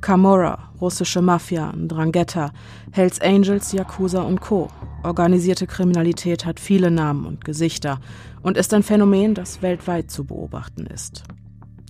Camorra, 0.00 0.70
russische 0.80 1.20
Mafia, 1.20 1.72
Drangheta, 1.76 2.52
Hells 2.90 3.20
Angels, 3.20 3.72
Yakuza 3.72 4.22
und 4.22 4.40
Co. 4.40 4.68
Organisierte 5.02 5.66
Kriminalität 5.66 6.46
hat 6.46 6.58
viele 6.58 6.90
Namen 6.90 7.26
und 7.26 7.44
Gesichter 7.44 8.00
und 8.42 8.56
ist 8.56 8.72
ein 8.72 8.82
Phänomen, 8.82 9.34
das 9.34 9.60
weltweit 9.60 10.10
zu 10.10 10.24
beobachten 10.24 10.86
ist. 10.86 11.24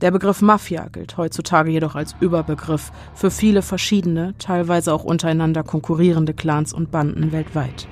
Der 0.00 0.10
Begriff 0.10 0.40
Mafia 0.42 0.88
gilt 0.88 1.18
heutzutage 1.18 1.70
jedoch 1.70 1.94
als 1.94 2.16
Überbegriff 2.20 2.90
für 3.14 3.30
viele 3.30 3.62
verschiedene, 3.62 4.34
teilweise 4.38 4.92
auch 4.94 5.04
untereinander 5.04 5.62
konkurrierende 5.62 6.34
Clans 6.34 6.72
und 6.72 6.90
Banden 6.90 7.32
weltweit. 7.32 7.86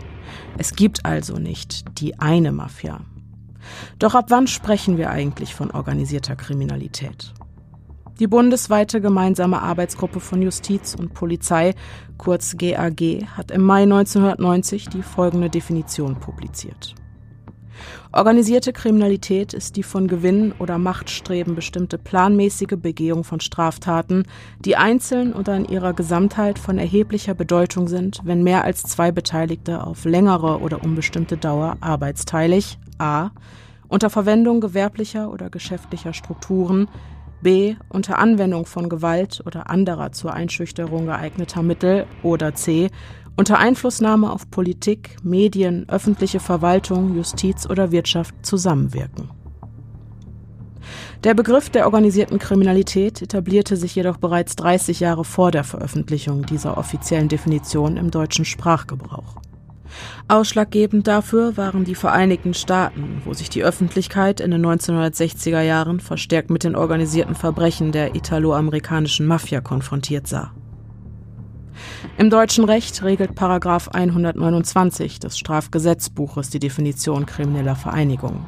Es 0.56 0.74
gibt 0.74 1.04
also 1.04 1.36
nicht 1.36 2.00
die 2.00 2.18
eine 2.18 2.50
Mafia. 2.50 3.00
Doch 3.98 4.14
ab 4.14 4.26
wann 4.28 4.46
sprechen 4.46 4.96
wir 4.96 5.10
eigentlich 5.10 5.54
von 5.54 5.70
organisierter 5.70 6.34
Kriminalität? 6.34 7.34
Die 8.18 8.26
bundesweite 8.26 9.00
gemeinsame 9.00 9.62
Arbeitsgruppe 9.62 10.18
von 10.18 10.42
Justiz 10.42 10.96
und 10.98 11.14
Polizei, 11.14 11.74
kurz 12.16 12.56
GAG, 12.56 13.24
hat 13.36 13.52
im 13.52 13.62
Mai 13.62 13.84
1990 13.84 14.88
die 14.88 15.02
folgende 15.02 15.48
Definition 15.48 16.16
publiziert. 16.16 16.96
Organisierte 18.10 18.72
Kriminalität 18.72 19.54
ist 19.54 19.76
die 19.76 19.84
von 19.84 20.08
Gewinn 20.08 20.52
oder 20.58 20.78
Machtstreben 20.78 21.54
bestimmte 21.54 21.96
planmäßige 21.96 22.76
Begehung 22.76 23.22
von 23.22 23.38
Straftaten, 23.38 24.24
die 24.64 24.74
einzeln 24.74 25.32
oder 25.32 25.56
in 25.56 25.66
ihrer 25.66 25.92
Gesamtheit 25.92 26.58
von 26.58 26.78
erheblicher 26.78 27.34
Bedeutung 27.34 27.86
sind, 27.86 28.20
wenn 28.24 28.42
mehr 28.42 28.64
als 28.64 28.82
zwei 28.82 29.12
Beteiligte 29.12 29.86
auf 29.86 30.04
längere 30.04 30.58
oder 30.58 30.82
unbestimmte 30.82 31.36
Dauer 31.36 31.76
arbeitsteilig 31.80 32.80
a. 32.98 33.30
unter 33.86 34.10
Verwendung 34.10 34.60
gewerblicher 34.60 35.30
oder 35.30 35.50
geschäftlicher 35.50 36.14
Strukturen 36.14 36.88
b. 37.42 37.76
unter 37.88 38.18
Anwendung 38.18 38.66
von 38.66 38.88
Gewalt 38.88 39.42
oder 39.46 39.70
anderer 39.70 40.12
zur 40.12 40.32
Einschüchterung 40.32 41.06
geeigneter 41.06 41.62
Mittel 41.62 42.06
oder 42.22 42.54
c 42.54 42.90
unter 43.36 43.58
Einflussnahme 43.58 44.32
auf 44.32 44.50
Politik, 44.50 45.16
Medien, 45.22 45.88
öffentliche 45.88 46.40
Verwaltung, 46.40 47.14
Justiz 47.14 47.70
oder 47.70 47.92
Wirtschaft 47.92 48.34
zusammenwirken. 48.44 49.30
Der 51.24 51.34
Begriff 51.34 51.70
der 51.70 51.86
organisierten 51.86 52.40
Kriminalität 52.40 53.22
etablierte 53.22 53.76
sich 53.76 53.94
jedoch 53.94 54.16
bereits 54.16 54.56
30 54.56 54.98
Jahre 54.98 55.24
vor 55.24 55.52
der 55.52 55.64
Veröffentlichung 55.64 56.46
dieser 56.46 56.78
offiziellen 56.78 57.28
Definition 57.28 57.96
im 57.96 58.10
deutschen 58.10 58.44
Sprachgebrauch. 58.44 59.36
Ausschlaggebend 60.28 61.06
dafür 61.06 61.56
waren 61.56 61.84
die 61.84 61.94
Vereinigten 61.94 62.54
Staaten, 62.54 63.22
wo 63.24 63.34
sich 63.34 63.48
die 63.48 63.64
Öffentlichkeit 63.64 64.40
in 64.40 64.50
den 64.50 64.64
1960er 64.64 65.60
Jahren 65.60 66.00
verstärkt 66.00 66.50
mit 66.50 66.64
den 66.64 66.76
organisierten 66.76 67.34
Verbrechen 67.34 67.92
der 67.92 68.14
italoamerikanischen 68.14 69.26
Mafia 69.26 69.60
konfrontiert 69.60 70.26
sah. 70.26 70.52
Im 72.16 72.30
deutschen 72.30 72.64
Recht 72.64 73.02
regelt 73.02 73.34
Paragraph 73.34 73.88
129 73.88 75.20
des 75.20 75.38
Strafgesetzbuches 75.38 76.50
die 76.50 76.58
Definition 76.58 77.26
krimineller 77.26 77.76
Vereinigung. 77.76 78.46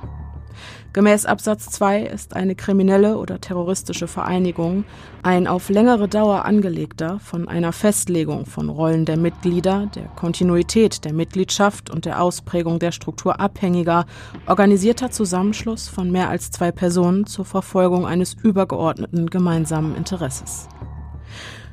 Gemäß 0.92 1.24
Absatz 1.24 1.70
2 1.70 2.02
ist 2.02 2.34
eine 2.34 2.56
kriminelle 2.56 3.16
oder 3.16 3.40
terroristische 3.40 4.08
Vereinigung 4.08 4.82
ein 5.22 5.46
auf 5.46 5.68
längere 5.68 6.08
Dauer 6.08 6.44
angelegter, 6.44 7.20
von 7.20 7.46
einer 7.46 7.72
Festlegung 7.72 8.44
von 8.44 8.68
Rollen 8.68 9.04
der 9.04 9.16
Mitglieder, 9.16 9.88
der 9.94 10.06
Kontinuität 10.16 11.04
der 11.04 11.12
Mitgliedschaft 11.12 11.90
und 11.90 12.06
der 12.06 12.20
Ausprägung 12.20 12.80
der 12.80 12.90
Struktur 12.90 13.38
abhängiger, 13.38 14.04
organisierter 14.46 15.12
Zusammenschluss 15.12 15.88
von 15.88 16.10
mehr 16.10 16.28
als 16.28 16.50
zwei 16.50 16.72
Personen 16.72 17.24
zur 17.24 17.44
Verfolgung 17.44 18.04
eines 18.04 18.34
übergeordneten 18.34 19.30
gemeinsamen 19.30 19.94
Interesses. 19.94 20.66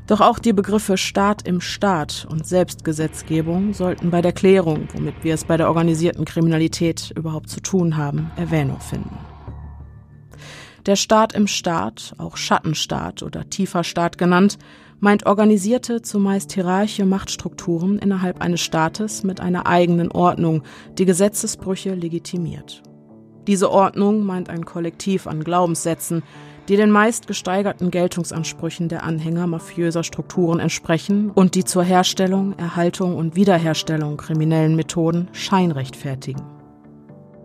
Doch 0.07 0.21
auch 0.21 0.39
die 0.39 0.53
Begriffe 0.53 0.97
Staat 0.97 1.45
im 1.45 1.59
Staat 1.59 2.25
und 2.29 2.47
Selbstgesetzgebung 2.47 3.73
sollten 3.73 4.09
bei 4.09 4.21
der 4.21 4.31
Klärung, 4.31 4.87
womit 4.93 5.15
wir 5.23 5.33
es 5.33 5.43
bei 5.43 5.57
der 5.57 5.67
organisierten 5.67 6.23
Kriminalität 6.23 7.11
überhaupt 7.15 7.49
zu 7.49 7.59
tun 7.59 7.97
haben, 7.97 8.31
Erwähnung 8.37 8.79
finden. 8.79 9.17
Der 10.85 10.95
Staat 10.95 11.33
im 11.33 11.47
Staat, 11.47 12.15
auch 12.17 12.37
Schattenstaat 12.37 13.21
oder 13.21 13.49
tiefer 13.49 13.83
Staat 13.83 14.17
genannt, 14.17 14.57
meint 15.01 15.25
organisierte, 15.25 16.01
zumeist 16.01 16.53
hierarchische 16.53 17.05
Machtstrukturen 17.05 17.99
innerhalb 17.99 18.41
eines 18.41 18.61
Staates 18.61 19.23
mit 19.23 19.41
einer 19.41 19.67
eigenen 19.67 20.09
Ordnung, 20.09 20.63
die 20.97 21.05
Gesetzesbrüche 21.05 21.93
legitimiert. 21.93 22.81
Diese 23.47 23.69
Ordnung 23.69 24.25
meint 24.25 24.49
ein 24.49 24.63
Kollektiv 24.63 25.27
an 25.27 25.43
Glaubenssätzen, 25.43 26.23
die 26.67 26.75
den 26.75 26.91
meist 26.91 27.27
gesteigerten 27.27 27.91
Geltungsansprüchen 27.91 28.89
der 28.89 29.03
Anhänger 29.03 29.47
mafiöser 29.47 30.03
Strukturen 30.03 30.59
entsprechen 30.59 31.31
und 31.31 31.55
die 31.55 31.63
zur 31.63 31.83
Herstellung, 31.83 32.57
Erhaltung 32.57 33.15
und 33.15 33.35
Wiederherstellung 33.35 34.17
kriminellen 34.17 34.75
Methoden 34.75 35.29
Schein 35.31 35.71
rechtfertigen. 35.71 36.41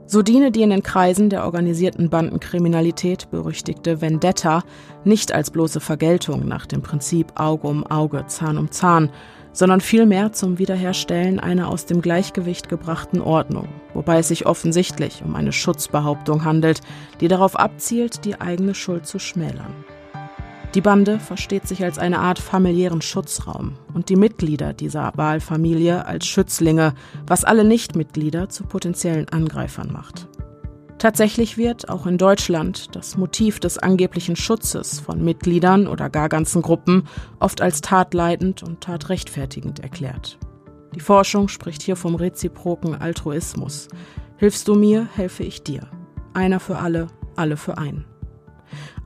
So 0.07 0.21
diene 0.21 0.51
die 0.51 0.63
in 0.63 0.71
den 0.71 0.83
Kreisen 0.83 1.31
der 1.31 1.45
organisierten 1.45 2.11
Bandenkriminalität 2.11 3.31
berüchtigte 3.31 4.03
Vendetta 4.03 4.63
nicht 5.05 5.33
als 5.33 5.51
bloße 5.51 5.81
Vergeltung 5.81 6.47
nach 6.47 6.67
dem 6.67 6.83
Prinzip 6.83 7.41
Auge 7.41 7.69
um 7.69 7.87
Auge, 7.87 8.27
Zahn 8.27 8.59
um 8.59 8.71
Zahn, 8.71 9.11
sondern 9.53 9.81
vielmehr 9.81 10.33
zum 10.33 10.59
Wiederherstellen 10.59 11.41
einer 11.41 11.69
aus 11.69 11.87
dem 11.87 12.03
Gleichgewicht 12.03 12.69
gebrachten 12.69 13.21
Ordnung, 13.21 13.69
wobei 13.95 14.19
es 14.19 14.29
sich 14.29 14.47
offensichtlich 14.47 15.23
um 15.25 15.35
eine 15.37 15.53
Schutzbehauptung 15.53 16.45
handelt, 16.45 16.81
die 17.21 17.29
darauf 17.29 17.57
abzielt, 17.57 18.25
die 18.25 18.41
eigene 18.41 18.75
Schuld 18.75 19.07
zu 19.07 19.19
schmälern. 19.19 19.75
Die 20.75 20.81
Bande 20.81 21.19
versteht 21.19 21.69
sich 21.69 21.85
als 21.85 21.99
eine 21.99 22.19
Art 22.19 22.39
familiären 22.39 23.03
Schutzraum 23.03 23.75
und 23.93 24.09
die 24.09 24.17
Mitglieder 24.17 24.73
dieser 24.73 25.13
Wahlfamilie 25.17 26.07
als 26.07 26.27
Schützlinge, 26.27 26.95
was 27.27 27.45
alle 27.45 27.65
Nichtmitglieder 27.65 28.49
zu 28.49 28.65
potenziellen 28.65 29.29
Angreifern 29.29 29.93
macht. 29.93 30.29
Tatsächlich 31.03 31.59
wird 31.59 31.89
auch 31.89 32.07
in 32.07 32.17
Deutschland 32.17 32.95
das 32.95 33.17
Motiv 33.17 33.59
des 33.59 33.77
angeblichen 33.77 34.37
Schutzes 34.37 35.01
von 35.01 35.25
Mitgliedern 35.25 35.89
oder 35.89 36.09
gar 36.09 36.29
ganzen 36.29 36.63
Gruppen 36.63 37.09
oft 37.41 37.61
als 37.61 37.81
tatleitend 37.81 38.63
und 38.63 38.83
tatrechtfertigend 38.83 39.81
erklärt. 39.81 40.39
Die 40.95 41.01
Forschung 41.01 41.49
spricht 41.49 41.83
hier 41.83 41.97
vom 41.97 42.15
reziproken 42.15 42.95
Altruismus. 42.95 43.89
Hilfst 44.37 44.69
du 44.69 44.77
mir, 44.77 45.09
helfe 45.17 45.43
ich 45.43 45.65
dir. 45.65 45.89
Einer 46.35 46.61
für 46.61 46.79
alle, 46.79 47.09
alle 47.35 47.57
für 47.57 47.79
einen. 47.79 48.05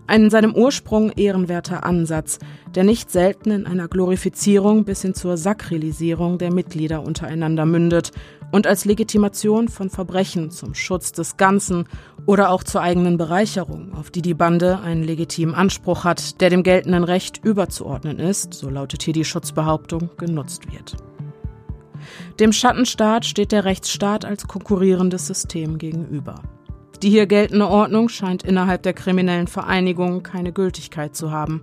Ein 0.08 0.24
in 0.24 0.30
seinem 0.30 0.54
Ursprung 0.54 1.10
ehrenwerter 1.10 1.84
Ansatz, 1.84 2.38
der 2.74 2.84
nicht 2.84 3.10
selten 3.10 3.50
in 3.50 3.66
einer 3.66 3.88
Glorifizierung 3.88 4.84
bis 4.84 5.02
hin 5.02 5.14
zur 5.14 5.36
Sakrilisierung 5.36 6.38
der 6.38 6.52
Mitglieder 6.52 7.02
untereinander 7.02 7.66
mündet 7.66 8.12
und 8.52 8.68
als 8.68 8.84
Legitimation 8.84 9.68
von 9.68 9.90
Verbrechen 9.90 10.52
zum 10.52 10.74
Schutz 10.74 11.10
des 11.10 11.36
Ganzen 11.36 11.88
oder 12.24 12.50
auch 12.50 12.62
zur 12.62 12.82
eigenen 12.82 13.16
Bereicherung, 13.16 13.94
auf 13.94 14.10
die 14.10 14.22
die 14.22 14.34
Bande 14.34 14.78
einen 14.78 15.02
legitimen 15.02 15.54
Anspruch 15.54 16.04
hat, 16.04 16.40
der 16.40 16.50
dem 16.50 16.62
geltenden 16.62 17.02
Recht 17.02 17.44
überzuordnen 17.44 18.20
ist, 18.20 18.54
so 18.54 18.70
lautet 18.70 19.02
hier 19.02 19.14
die 19.14 19.24
Schutzbehauptung, 19.24 20.10
genutzt 20.16 20.72
wird. 20.72 20.96
Dem 22.38 22.52
Schattenstaat 22.52 23.24
steht 23.24 23.50
der 23.50 23.64
Rechtsstaat 23.64 24.24
als 24.24 24.46
konkurrierendes 24.46 25.26
System 25.26 25.78
gegenüber. 25.78 26.42
Die 27.02 27.10
hier 27.10 27.26
geltende 27.26 27.68
Ordnung 27.68 28.08
scheint 28.08 28.42
innerhalb 28.42 28.82
der 28.82 28.94
kriminellen 28.94 29.48
Vereinigung 29.48 30.22
keine 30.22 30.52
Gültigkeit 30.52 31.14
zu 31.14 31.30
haben. 31.30 31.62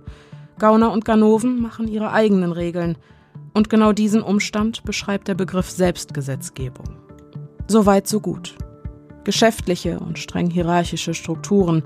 Gauner 0.58 0.92
und 0.92 1.04
Ganoven 1.04 1.60
machen 1.60 1.88
ihre 1.88 2.12
eigenen 2.12 2.52
Regeln. 2.52 2.96
Und 3.52 3.68
genau 3.68 3.92
diesen 3.92 4.22
Umstand 4.22 4.84
beschreibt 4.84 5.28
der 5.28 5.34
Begriff 5.34 5.70
Selbstgesetzgebung. 5.70 6.96
Soweit 7.66 8.06
so 8.06 8.20
gut. 8.20 8.54
Geschäftliche 9.24 9.98
und 9.98 10.18
streng 10.18 10.50
hierarchische 10.50 11.14
Strukturen, 11.14 11.82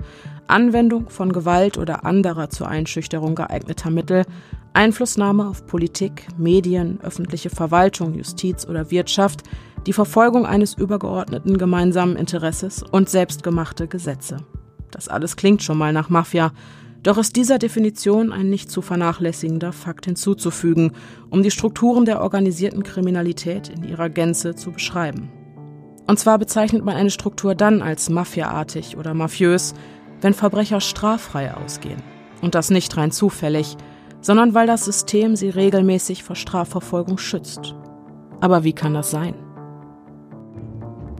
Anwendung 0.47 1.09
von 1.09 1.31
Gewalt 1.31 1.77
oder 1.77 2.05
anderer 2.05 2.49
zur 2.49 2.67
Einschüchterung 2.67 3.35
geeigneter 3.35 3.89
Mittel, 3.89 4.25
Einflussnahme 4.73 5.47
auf 5.47 5.65
Politik, 5.65 6.27
Medien, 6.37 6.99
öffentliche 7.01 7.49
Verwaltung, 7.49 8.13
Justiz 8.13 8.67
oder 8.67 8.91
Wirtschaft, 8.91 9.43
die 9.85 9.93
Verfolgung 9.93 10.45
eines 10.45 10.73
übergeordneten 10.73 11.57
gemeinsamen 11.57 12.15
Interesses 12.15 12.83
und 12.83 13.09
selbstgemachte 13.09 13.87
Gesetze. 13.87 14.37
Das 14.91 15.07
alles 15.07 15.35
klingt 15.35 15.63
schon 15.63 15.77
mal 15.77 15.93
nach 15.93 16.09
Mafia, 16.09 16.51
doch 17.01 17.17
ist 17.17 17.37
dieser 17.37 17.59
Definition 17.59 18.33
ein 18.33 18.49
nicht 18.49 18.69
zu 18.69 18.81
vernachlässigender 18.81 19.71
Fakt 19.71 20.05
hinzuzufügen, 20.05 20.91
um 21.29 21.43
die 21.43 21.51
Strukturen 21.51 22.05
der 22.05 22.21
organisierten 22.21 22.83
Kriminalität 22.83 23.69
in 23.69 23.83
ihrer 23.83 24.09
Gänze 24.09 24.55
zu 24.55 24.71
beschreiben. 24.71 25.29
Und 26.07 26.19
zwar 26.19 26.37
bezeichnet 26.39 26.83
man 26.83 26.95
eine 26.95 27.11
Struktur 27.11 27.55
dann 27.55 27.81
als 27.81 28.09
mafiaartig 28.09 28.97
oder 28.97 29.13
mafiös, 29.13 29.73
wenn 30.21 30.33
Verbrecher 30.33 30.81
straffrei 30.81 31.53
ausgehen. 31.53 32.01
Und 32.41 32.55
das 32.55 32.69
nicht 32.69 32.97
rein 32.97 33.11
zufällig, 33.11 33.77
sondern 34.21 34.53
weil 34.53 34.67
das 34.67 34.85
System 34.85 35.35
sie 35.35 35.49
regelmäßig 35.49 36.23
vor 36.23 36.35
Strafverfolgung 36.35 37.17
schützt. 37.17 37.75
Aber 38.41 38.63
wie 38.63 38.73
kann 38.73 38.93
das 38.93 39.11
sein? 39.11 39.35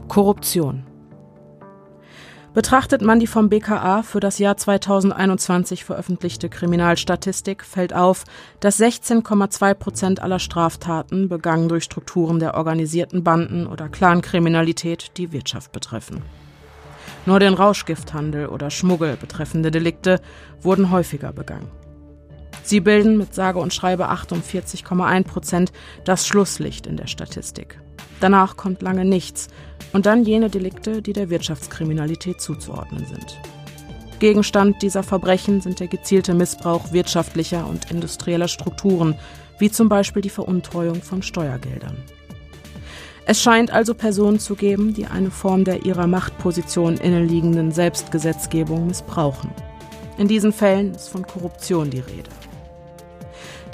Korruption. 0.10 0.86
Betrachtet 2.56 3.04
man 3.04 3.20
die 3.20 3.28
vom 3.28 3.48
BKA 3.48 4.02
für 4.02 4.20
das 4.20 4.40
Jahr 4.40 4.58
2021 4.58 5.86
veröffentlichte 5.86 6.50
Kriminalstatistik, 6.50 7.64
fällt 7.64 7.94
auf, 7.94 8.24
dass 8.60 8.80
16,2 8.80 9.74
Prozent 9.76 10.20
aller 10.20 10.40
Straftaten 10.40 11.30
begangen 11.30 11.70
durch 11.70 11.84
Strukturen 11.84 12.40
der 12.40 12.56
organisierten 12.56 13.24
Banden 13.24 13.68
oder 13.68 13.88
Clankriminalität 13.88 15.16
die 15.18 15.32
Wirtschaft 15.32 15.72
betreffen. 15.72 16.24
Nur 17.28 17.40
den 17.40 17.54
Rauschgifthandel 17.54 18.48
oder 18.48 18.72
Schmuggel 18.72 19.16
betreffende 19.16 19.70
Delikte 19.70 20.20
wurden 20.62 20.90
häufiger 20.90 21.32
begangen. 21.32 21.70
Sie 22.64 22.80
bilden 22.80 23.18
mit 23.18 23.36
sage 23.36 23.60
und 23.60 23.76
schreibe 23.76 24.10
48,1 24.10 25.24
Prozent 25.24 25.72
das 26.04 26.26
Schlusslicht 26.26 26.88
in 26.88 26.98
der 26.98 27.08
Statistik. 27.08 27.80
Danach 28.20 28.58
kommt 28.58 28.82
lange 28.82 29.06
nichts 29.06 29.48
und 29.94 30.06
dann 30.06 30.24
jene 30.24 30.50
Delikte, 30.50 31.02
die 31.02 31.14
der 31.14 31.30
Wirtschaftskriminalität 31.30 32.42
zuzuordnen 32.42 33.06
sind. 33.06 33.40
Gegenstand 34.20 34.82
dieser 34.82 35.04
Verbrechen 35.04 35.62
sind 35.62 35.80
der 35.80 35.88
gezielte 35.88 36.34
Missbrauch 36.34 36.92
wirtschaftlicher 36.92 37.66
und 37.66 37.90
industrieller 37.90 38.50
Strukturen, 38.50 39.16
wie 39.60 39.72
zum 39.72 39.88
Beispiel 39.88 40.22
die 40.22 40.30
Veruntreuung 40.30 41.02
von 41.02 41.22
Steuergeldern. 41.22 41.98
Es 43.26 43.42
scheint 43.42 43.72
also 43.72 43.94
Personen 43.94 44.40
zu 44.40 44.56
geben, 44.56 44.94
die 44.94 45.06
eine 45.06 45.32
Form 45.32 45.64
der 45.64 45.86
ihrer 45.86 46.08
Machtposition 46.08 46.98
inneliegenden 46.98 47.72
Selbstgesetzgebung 47.72 48.88
missbrauchen. 48.88 49.52
In 50.18 50.28
diesen 50.28 50.52
Fällen 50.52 50.96
ist 50.96 51.10
von 51.10 51.26
Korruption 51.26 51.90
die 51.90 52.00
Rede. 52.00 52.30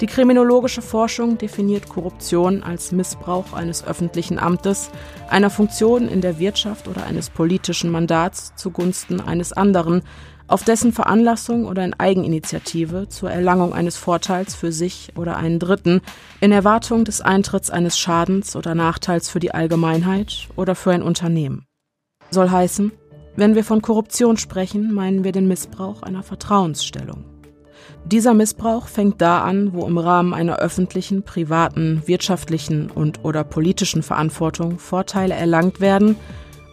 Die 0.02 0.06
kriminologische 0.06 0.82
Forschung 0.82 1.38
definiert 1.38 1.88
Korruption 1.88 2.62
als 2.62 2.92
Missbrauch 2.92 3.54
eines 3.54 3.82
öffentlichen 3.86 4.38
Amtes, 4.38 4.90
einer 5.30 5.48
Funktion 5.48 6.06
in 6.08 6.20
der 6.20 6.38
Wirtschaft 6.38 6.86
oder 6.86 7.06
eines 7.06 7.30
politischen 7.30 7.90
Mandats 7.90 8.54
zugunsten 8.56 9.22
eines 9.22 9.54
anderen, 9.54 10.02
auf 10.48 10.64
dessen 10.64 10.92
Veranlassung 10.92 11.64
oder 11.64 11.82
in 11.82 11.94
Eigeninitiative 11.94 13.08
zur 13.08 13.30
Erlangung 13.30 13.72
eines 13.72 13.96
Vorteils 13.96 14.54
für 14.54 14.70
sich 14.70 15.14
oder 15.16 15.38
einen 15.38 15.58
Dritten 15.58 16.02
in 16.40 16.52
Erwartung 16.52 17.06
des 17.06 17.22
Eintritts 17.22 17.70
eines 17.70 17.98
Schadens 17.98 18.54
oder 18.54 18.74
Nachteils 18.74 19.30
für 19.30 19.40
die 19.40 19.52
Allgemeinheit 19.52 20.48
oder 20.56 20.74
für 20.74 20.92
ein 20.92 21.02
Unternehmen. 21.02 21.64
Soll 22.30 22.50
heißen, 22.50 22.92
wenn 23.34 23.54
wir 23.54 23.64
von 23.64 23.80
Korruption 23.80 24.36
sprechen, 24.36 24.92
meinen 24.92 25.24
wir 25.24 25.32
den 25.32 25.48
Missbrauch 25.48 26.02
einer 26.02 26.22
Vertrauensstellung. 26.22 27.35
Dieser 28.04 28.34
Missbrauch 28.34 28.86
fängt 28.86 29.20
da 29.20 29.42
an, 29.42 29.72
wo 29.72 29.86
im 29.86 29.98
Rahmen 29.98 30.32
einer 30.32 30.58
öffentlichen, 30.58 31.22
privaten, 31.24 32.02
wirtschaftlichen 32.06 32.90
und 32.90 33.24
oder 33.24 33.42
politischen 33.42 34.02
Verantwortung 34.02 34.78
Vorteile 34.78 35.34
erlangt 35.34 35.80
werden 35.80 36.16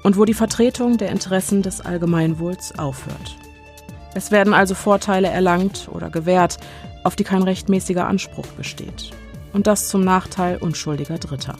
und 0.03 0.17
wo 0.17 0.25
die 0.25 0.33
Vertretung 0.33 0.97
der 0.97 1.09
Interessen 1.09 1.61
des 1.61 1.81
Allgemeinwohls 1.81 2.77
aufhört. 2.77 3.35
Es 4.13 4.29
werden 4.29 4.53
also 4.53 4.75
Vorteile 4.75 5.29
erlangt 5.29 5.89
oder 5.91 6.09
gewährt, 6.09 6.57
auf 7.03 7.15
die 7.15 7.23
kein 7.23 7.41
rechtmäßiger 7.41 8.07
Anspruch 8.07 8.47
besteht. 8.57 9.11
Und 9.53 9.67
das 9.67 9.87
zum 9.87 10.03
Nachteil 10.03 10.57
unschuldiger 10.57 11.17
Dritter. 11.17 11.55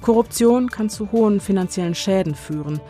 Korruption 0.00 0.68
kann 0.68 0.88
zu 0.88 1.12
hohen 1.12 1.40
finanziellen 1.40 1.94
Schäden 1.94 2.34
führen, 2.34 2.80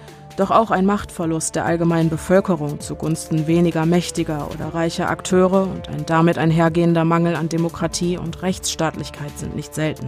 doch 0.40 0.50
auch 0.50 0.70
ein 0.70 0.86
Machtverlust 0.86 1.54
der 1.54 1.66
allgemeinen 1.66 2.08
Bevölkerung 2.08 2.80
zugunsten 2.80 3.46
weniger 3.46 3.84
mächtiger 3.84 4.48
oder 4.50 4.74
reicher 4.74 5.10
Akteure 5.10 5.64
und 5.64 5.88
ein 5.88 6.06
damit 6.06 6.38
einhergehender 6.38 7.04
Mangel 7.04 7.36
an 7.36 7.48
Demokratie 7.48 8.16
und 8.16 8.42
Rechtsstaatlichkeit 8.42 9.38
sind 9.38 9.54
nicht 9.54 9.74
selten. 9.74 10.06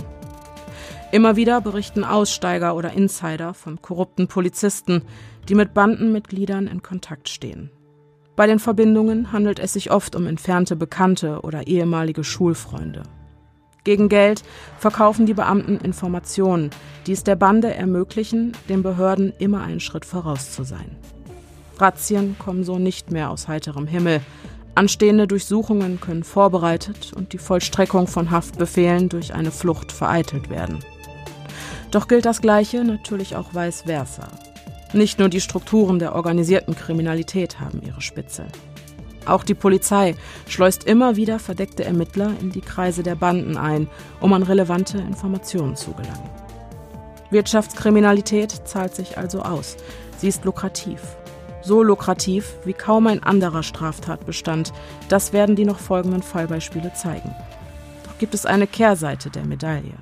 Immer 1.10 1.36
wieder 1.36 1.60
berichten 1.60 2.04
Aussteiger 2.04 2.74
oder 2.74 2.94
Insider 2.94 3.52
von 3.52 3.82
korrupten 3.82 4.28
Polizisten, 4.28 5.02
die 5.48 5.54
mit 5.54 5.74
Bandenmitgliedern 5.74 6.66
in 6.66 6.82
Kontakt 6.82 7.28
stehen. 7.28 7.70
Bei 8.34 8.46
den 8.46 8.58
Verbindungen 8.58 9.32
handelt 9.32 9.58
es 9.58 9.74
sich 9.74 9.90
oft 9.90 10.16
um 10.16 10.26
entfernte 10.26 10.74
Bekannte 10.76 11.40
oder 11.42 11.66
ehemalige 11.66 12.24
Schulfreunde. 12.24 13.02
Gegen 13.84 14.08
Geld 14.08 14.42
verkaufen 14.78 15.26
die 15.26 15.34
Beamten 15.34 15.78
Informationen, 15.78 16.70
die 17.06 17.12
es 17.12 17.24
der 17.24 17.34
Bande 17.34 17.74
ermöglichen, 17.74 18.52
den 18.68 18.82
Behörden 18.82 19.32
immer 19.38 19.62
einen 19.62 19.80
Schritt 19.80 20.04
voraus 20.04 20.52
zu 20.52 20.62
sein. 20.62 20.96
Razzien 21.78 22.36
kommen 22.38 22.62
so 22.62 22.78
nicht 22.78 23.10
mehr 23.10 23.30
aus 23.30 23.48
heiterem 23.48 23.88
Himmel. 23.88 24.20
Anstehende 24.76 25.26
Durchsuchungen 25.26 26.00
können 26.00 26.22
vorbereitet 26.22 27.12
und 27.14 27.32
die 27.32 27.38
Vollstreckung 27.38 28.06
von 28.06 28.30
Haftbefehlen 28.30 29.08
durch 29.08 29.34
eine 29.34 29.50
Flucht 29.50 29.90
vereitelt 29.90 30.48
werden. 30.48 30.78
Doch 31.90 32.06
gilt 32.06 32.24
das 32.24 32.40
Gleiche 32.40 32.84
natürlich 32.84 33.34
auch 33.34 33.52
vice 33.52 33.82
versa. 33.82 34.28
Nicht 34.92 35.18
nur 35.18 35.28
die 35.28 35.40
Strukturen 35.40 35.98
der 35.98 36.14
organisierten 36.14 36.76
Kriminalität 36.76 37.58
haben 37.58 37.82
ihre 37.82 38.00
Spitze. 38.00 38.44
Auch 39.24 39.44
die 39.44 39.54
Polizei 39.54 40.16
schleust 40.48 40.84
immer 40.84 41.16
wieder 41.16 41.38
verdeckte 41.38 41.84
Ermittler 41.84 42.32
in 42.40 42.50
die 42.50 42.60
Kreise 42.60 43.02
der 43.02 43.14
Banden 43.14 43.56
ein, 43.56 43.88
um 44.20 44.32
an 44.32 44.42
relevante 44.42 44.98
Informationen 44.98 45.76
zu 45.76 45.92
gelangen. 45.92 46.30
Wirtschaftskriminalität 47.30 48.66
zahlt 48.66 48.94
sich 48.94 49.16
also 49.16 49.42
aus. 49.42 49.76
Sie 50.18 50.28
ist 50.28 50.44
lukrativ. 50.44 51.00
So 51.62 51.82
lukrativ 51.82 52.56
wie 52.64 52.72
kaum 52.72 53.06
ein 53.06 53.22
anderer 53.22 53.62
Straftatbestand. 53.62 54.72
Das 55.08 55.32
werden 55.32 55.56
die 55.56 55.64
noch 55.64 55.78
folgenden 55.78 56.22
Fallbeispiele 56.22 56.92
zeigen. 56.92 57.34
Doch 58.04 58.18
gibt 58.18 58.34
es 58.34 58.44
eine 58.44 58.66
Kehrseite 58.66 59.30
der 59.30 59.44
Medaille. 59.44 59.94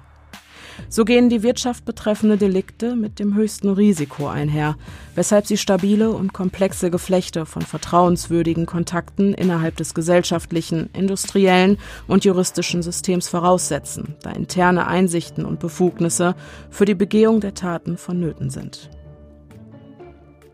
So 0.89 1.05
gehen 1.05 1.29
die 1.29 1.43
Wirtschaft 1.43 1.85
betreffende 1.85 2.37
Delikte 2.37 2.97
mit 2.97 3.19
dem 3.19 3.35
höchsten 3.35 3.69
Risiko 3.69 4.29
einher, 4.29 4.77
weshalb 5.15 5.47
sie 5.47 5.57
stabile 5.57 6.11
und 6.11 6.33
komplexe 6.33 6.91
Geflechte 6.91 7.47
von 7.47 7.63
vertrauenswürdigen 7.63 8.67
Kontakten 8.67 9.35
innerhalb 9.35 9.77
des 9.77 9.95
gesellschaftlichen, 9.95 10.91
industriellen 10.93 11.79
und 12.07 12.25
juristischen 12.25 12.83
Systems 12.83 13.29
voraussetzen, 13.29 14.17
da 14.23 14.31
interne 14.31 14.87
Einsichten 14.87 15.45
und 15.45 15.61
Befugnisse 15.61 16.35
für 16.71 16.85
die 16.85 16.95
Begehung 16.95 17.41
der 17.41 17.55
Taten 17.55 17.97
vonnöten 17.97 18.51
sind. 18.51 18.91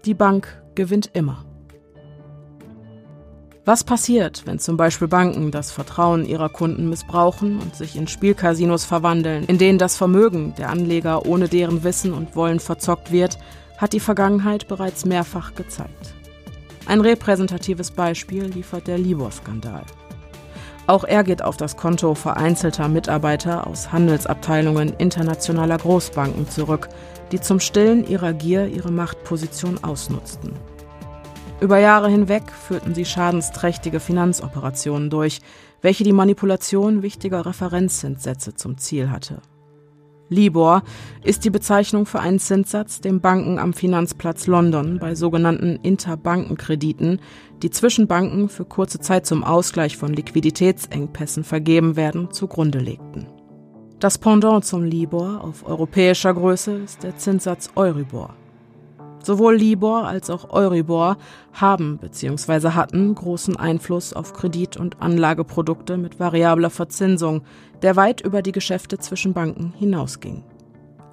Die 0.04 0.14
Bank 0.14 0.62
gewinnt 0.74 1.10
immer. 1.14 1.44
Was 3.66 3.82
passiert, 3.82 4.46
wenn 4.46 4.60
zum 4.60 4.76
Beispiel 4.76 5.08
Banken 5.08 5.50
das 5.50 5.72
Vertrauen 5.72 6.24
ihrer 6.24 6.48
Kunden 6.48 6.88
missbrauchen 6.88 7.58
und 7.58 7.74
sich 7.74 7.96
in 7.96 8.06
Spielcasinos 8.06 8.84
verwandeln, 8.84 9.42
in 9.46 9.58
denen 9.58 9.80
das 9.80 9.96
Vermögen 9.96 10.54
der 10.56 10.70
Anleger 10.70 11.26
ohne 11.26 11.48
deren 11.48 11.82
Wissen 11.82 12.12
und 12.12 12.36
Wollen 12.36 12.60
verzockt 12.60 13.10
wird, 13.10 13.38
hat 13.76 13.92
die 13.92 13.98
Vergangenheit 13.98 14.68
bereits 14.68 15.04
mehrfach 15.04 15.56
gezeigt. 15.56 16.14
Ein 16.86 17.00
repräsentatives 17.00 17.90
Beispiel 17.90 18.44
liefert 18.44 18.86
der 18.86 18.98
Libor-Skandal. 18.98 19.82
Auch 20.86 21.02
er 21.02 21.24
geht 21.24 21.42
auf 21.42 21.56
das 21.56 21.76
Konto 21.76 22.14
vereinzelter 22.14 22.86
Mitarbeiter 22.86 23.66
aus 23.66 23.90
Handelsabteilungen 23.90 24.94
internationaler 24.98 25.78
Großbanken 25.78 26.48
zurück, 26.48 26.88
die 27.32 27.40
zum 27.40 27.58
Stillen 27.58 28.06
ihrer 28.06 28.32
Gier 28.32 28.68
ihre 28.68 28.92
Machtposition 28.92 29.82
ausnutzten. 29.82 30.52
Über 31.58 31.78
Jahre 31.78 32.10
hinweg 32.10 32.52
führten 32.52 32.94
sie 32.94 33.06
schadensträchtige 33.06 33.98
Finanzoperationen 33.98 35.08
durch, 35.08 35.40
welche 35.80 36.04
die 36.04 36.12
Manipulation 36.12 37.02
wichtiger 37.02 37.46
Referenzzinssätze 37.46 38.54
zum 38.54 38.76
Ziel 38.76 39.10
hatte. 39.10 39.40
Libor 40.28 40.82
ist 41.22 41.44
die 41.44 41.50
Bezeichnung 41.50 42.04
für 42.04 42.20
einen 42.20 42.40
Zinssatz, 42.40 43.00
den 43.00 43.20
Banken 43.20 43.58
am 43.58 43.72
Finanzplatz 43.72 44.48
London 44.48 44.98
bei 44.98 45.14
sogenannten 45.14 45.76
Interbankenkrediten, 45.82 47.20
die 47.62 47.70
zwischen 47.70 48.06
Banken 48.06 48.48
für 48.48 48.64
kurze 48.64 48.98
Zeit 48.98 49.24
zum 49.24 49.44
Ausgleich 49.44 49.96
von 49.96 50.12
Liquiditätsengpässen 50.12 51.44
vergeben 51.44 51.96
werden, 51.96 52.32
zugrunde 52.32 52.80
legten. 52.80 53.28
Das 53.98 54.18
Pendant 54.18 54.64
zum 54.64 54.82
Libor 54.82 55.42
auf 55.42 55.64
europäischer 55.64 56.34
Größe 56.34 56.72
ist 56.72 57.02
der 57.02 57.16
Zinssatz 57.16 57.70
Euribor. 57.76 58.34
Sowohl 59.26 59.56
Libor 59.56 60.06
als 60.06 60.30
auch 60.30 60.50
Euribor 60.50 61.16
haben 61.52 61.98
bzw. 61.98 62.70
hatten 62.70 63.12
großen 63.12 63.56
Einfluss 63.56 64.12
auf 64.12 64.34
Kredit- 64.34 64.76
und 64.76 65.02
Anlageprodukte 65.02 65.96
mit 65.96 66.20
variabler 66.20 66.70
Verzinsung, 66.70 67.42
der 67.82 67.96
weit 67.96 68.20
über 68.20 68.40
die 68.40 68.52
Geschäfte 68.52 68.98
zwischen 68.98 69.32
Banken 69.32 69.74
hinausging. 69.76 70.44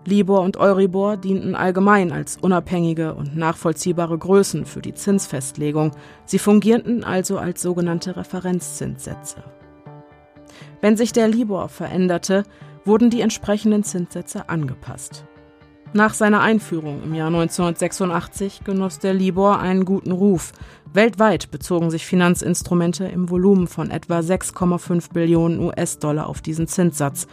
Libor 0.05 0.41
und 0.41 0.57
Euribor 0.57 1.17
dienten 1.17 1.55
allgemein 1.55 2.11
als 2.11 2.37
unabhängige 2.39 3.15
und 3.15 3.35
nachvollziehbare 3.35 4.19
Größen 4.19 4.67
für 4.67 4.83
die 4.83 4.93
Zinsfestlegung, 4.93 5.89
sie 6.25 6.37
fungierten 6.37 7.03
also 7.03 7.39
als 7.39 7.63
sogenannte 7.63 8.15
Referenzzinssätze. 8.15 9.43
Wenn 10.81 10.97
sich 10.97 11.13
der 11.13 11.29
Libor 11.29 11.67
veränderte, 11.67 12.43
wurden 12.85 13.09
die 13.09 13.21
entsprechenden 13.21 13.83
Zinssätze 13.83 14.49
angepasst. 14.49 15.25
Nach 15.95 16.15
seiner 16.15 16.41
Einführung 16.41 17.03
im 17.03 17.13
Jahr 17.13 17.27
1986 17.27 18.63
genoss 18.63 18.97
der 18.97 19.13
Libor 19.13 19.59
einen 19.59 19.85
guten 19.85 20.11
Ruf. 20.11 20.51
Weltweit 20.91 21.51
bezogen 21.51 21.91
sich 21.91 22.07
Finanzinstrumente 22.07 23.05
im 23.05 23.29
Volumen 23.29 23.67
von 23.67 23.91
etwa 23.91 24.17
6,5 24.19 25.13
Billionen 25.13 25.59
US-Dollar 25.59 26.25
auf 26.25 26.41
diesen 26.41 26.67
Zinssatz. 26.67 27.27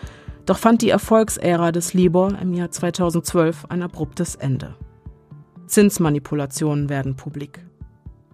Doch 0.44 0.58
fand 0.58 0.82
die 0.82 0.90
Erfolgsära 0.90 1.72
des 1.72 1.94
Libor 1.94 2.38
im 2.38 2.52
Jahr 2.52 2.70
2012 2.70 3.64
ein 3.70 3.82
abruptes 3.82 4.34
Ende. 4.34 4.74
Zinsmanipulationen 5.66 6.90
werden 6.90 7.16
publik. 7.16 7.64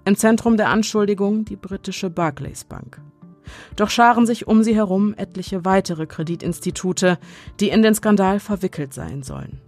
Im 0.05 0.17
Zentrum 0.17 0.57
der 0.57 0.71
Anschuldigung 0.71 1.45
die 1.45 1.57
britische 1.57 2.11
Barclays 2.11 2.65
Bank. 2.65 3.01
Doch 3.77 3.91
scharen 3.91 4.27
sich 4.27 4.49
um 4.49 4.65
sie 4.65 4.75
herum 4.75 5.15
etliche 5.17 5.65
weitere 5.65 6.07
Kreditinstitute, 6.07 7.19
die 7.61 7.69
in 7.69 7.83
den 7.83 7.95
Skandal 7.95 8.41
verwickelt 8.41 8.93
sein 8.93 9.23
sollen. 9.23 9.61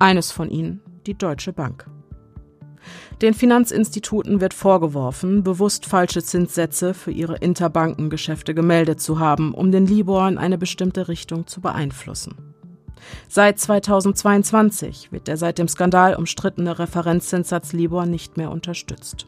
Eines 0.00 0.32
von 0.32 0.50
ihnen 0.50 0.80
die 1.06 1.14
Deutsche 1.14 1.52
Bank. 1.52 1.86
Den 3.20 3.34
Finanzinstituten 3.34 4.40
wird 4.40 4.54
vorgeworfen, 4.54 5.42
bewusst 5.42 5.84
falsche 5.84 6.22
Zinssätze 6.22 6.94
für 6.94 7.10
ihre 7.10 7.36
Interbankengeschäfte 7.36 8.54
gemeldet 8.54 9.02
zu 9.02 9.18
haben, 9.18 9.52
um 9.52 9.70
den 9.70 9.86
Libor 9.86 10.26
in 10.26 10.38
eine 10.38 10.56
bestimmte 10.56 11.08
Richtung 11.08 11.46
zu 11.46 11.60
beeinflussen. 11.60 12.34
Seit 13.28 13.58
2022 13.58 15.12
wird 15.12 15.28
der 15.28 15.36
seit 15.36 15.58
dem 15.58 15.68
Skandal 15.68 16.14
umstrittene 16.14 16.78
Referenzzinssatz 16.78 17.74
Libor 17.74 18.06
nicht 18.06 18.38
mehr 18.38 18.50
unterstützt. 18.50 19.26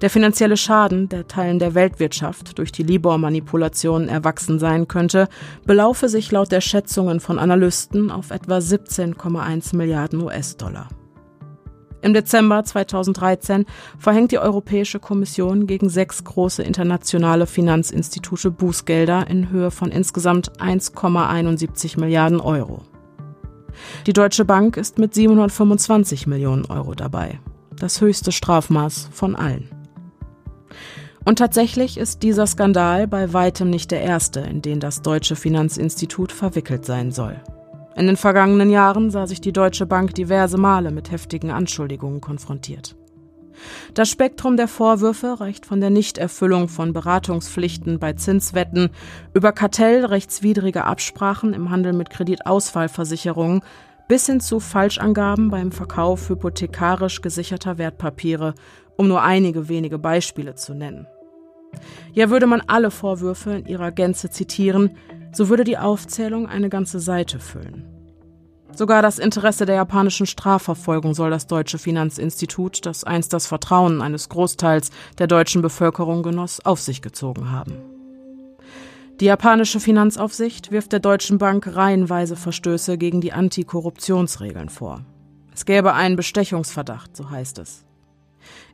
Der 0.00 0.10
finanzielle 0.10 0.56
Schaden, 0.56 1.08
der 1.08 1.28
Teilen 1.28 1.58
der 1.58 1.74
Weltwirtschaft 1.74 2.58
durch 2.58 2.72
die 2.72 2.82
Libor-Manipulationen 2.82 4.08
erwachsen 4.08 4.58
sein 4.58 4.88
könnte, 4.88 5.28
belaufe 5.64 6.08
sich 6.08 6.30
laut 6.30 6.52
der 6.52 6.60
Schätzungen 6.60 7.20
von 7.20 7.38
Analysten 7.38 8.10
auf 8.10 8.30
etwa 8.30 8.58
17,1 8.58 9.76
Milliarden 9.76 10.22
US-Dollar. 10.22 10.88
Im 12.02 12.14
Dezember 12.14 12.64
2013 12.64 13.64
verhängt 13.96 14.32
die 14.32 14.40
Europäische 14.40 14.98
Kommission 14.98 15.68
gegen 15.68 15.88
sechs 15.88 16.24
große 16.24 16.62
internationale 16.64 17.46
Finanzinstitute 17.46 18.50
Bußgelder 18.50 19.28
in 19.28 19.50
Höhe 19.50 19.70
von 19.70 19.92
insgesamt 19.92 20.50
1,71 20.60 22.00
Milliarden 22.00 22.40
Euro. 22.40 22.82
Die 24.06 24.12
Deutsche 24.12 24.44
Bank 24.44 24.76
ist 24.76 24.98
mit 24.98 25.14
725 25.14 26.26
Millionen 26.26 26.66
Euro 26.66 26.94
dabei 26.94 27.38
das 27.82 28.00
höchste 28.00 28.30
Strafmaß 28.30 29.08
von 29.12 29.34
allen. 29.34 29.68
Und 31.24 31.38
tatsächlich 31.38 31.98
ist 31.98 32.22
dieser 32.22 32.46
Skandal 32.46 33.08
bei 33.08 33.32
weitem 33.32 33.70
nicht 33.70 33.90
der 33.90 34.02
erste, 34.02 34.40
in 34.40 34.62
den 34.62 34.78
das 34.78 35.02
deutsche 35.02 35.34
Finanzinstitut 35.34 36.30
verwickelt 36.32 36.84
sein 36.84 37.10
soll. 37.10 37.40
In 37.96 38.06
den 38.06 38.16
vergangenen 38.16 38.70
Jahren 38.70 39.10
sah 39.10 39.26
sich 39.26 39.40
die 39.40 39.52
Deutsche 39.52 39.86
Bank 39.86 40.14
diverse 40.14 40.58
Male 40.58 40.92
mit 40.92 41.10
heftigen 41.10 41.50
Anschuldigungen 41.50 42.20
konfrontiert. 42.20 42.96
Das 43.94 44.08
Spektrum 44.08 44.56
der 44.56 44.68
Vorwürfe 44.68 45.40
reicht 45.40 45.66
von 45.66 45.80
der 45.80 45.90
Nichterfüllung 45.90 46.68
von 46.68 46.92
Beratungspflichten 46.92 47.98
bei 47.98 48.14
Zinswetten 48.14 48.90
über 49.34 49.52
kartellrechtswidrige 49.52 50.84
Absprachen 50.84 51.52
im 51.52 51.70
Handel 51.70 51.92
mit 51.92 52.10
Kreditausfallversicherungen 52.10 53.62
bis 54.12 54.26
hin 54.26 54.40
zu 54.40 54.60
Falschangaben 54.60 55.48
beim 55.48 55.72
Verkauf 55.72 56.28
hypothekarisch 56.28 57.22
gesicherter 57.22 57.78
Wertpapiere, 57.78 58.52
um 58.98 59.08
nur 59.08 59.22
einige 59.22 59.70
wenige 59.70 59.98
Beispiele 59.98 60.54
zu 60.54 60.74
nennen. 60.74 61.06
Ja, 62.12 62.28
würde 62.28 62.46
man 62.46 62.60
alle 62.66 62.90
Vorwürfe 62.90 63.52
in 63.52 63.64
ihrer 63.64 63.90
Gänze 63.90 64.28
zitieren, 64.28 64.98
so 65.32 65.48
würde 65.48 65.64
die 65.64 65.78
Aufzählung 65.78 66.46
eine 66.46 66.68
ganze 66.68 67.00
Seite 67.00 67.38
füllen. 67.38 67.86
Sogar 68.74 69.00
das 69.00 69.18
Interesse 69.18 69.64
der 69.64 69.76
japanischen 69.76 70.26
Strafverfolgung 70.26 71.14
soll 71.14 71.30
das 71.30 71.46
deutsche 71.46 71.78
Finanzinstitut, 71.78 72.84
das 72.84 73.04
einst 73.04 73.32
das 73.32 73.46
Vertrauen 73.46 74.02
eines 74.02 74.28
Großteils 74.28 74.90
der 75.16 75.26
deutschen 75.26 75.62
Bevölkerung 75.62 76.22
genoss, 76.22 76.60
auf 76.60 76.82
sich 76.82 77.00
gezogen 77.00 77.50
haben. 77.50 77.91
Die 79.20 79.26
japanische 79.26 79.78
Finanzaufsicht 79.78 80.72
wirft 80.72 80.92
der 80.92 81.00
Deutschen 81.00 81.38
Bank 81.38 81.76
reihenweise 81.76 82.34
Verstöße 82.34 82.98
gegen 82.98 83.20
die 83.20 83.32
Antikorruptionsregeln 83.32 84.68
vor. 84.68 85.04
Es 85.54 85.64
gäbe 85.64 85.92
einen 85.92 86.16
Bestechungsverdacht, 86.16 87.16
so 87.16 87.30
heißt 87.30 87.58
es. 87.58 87.84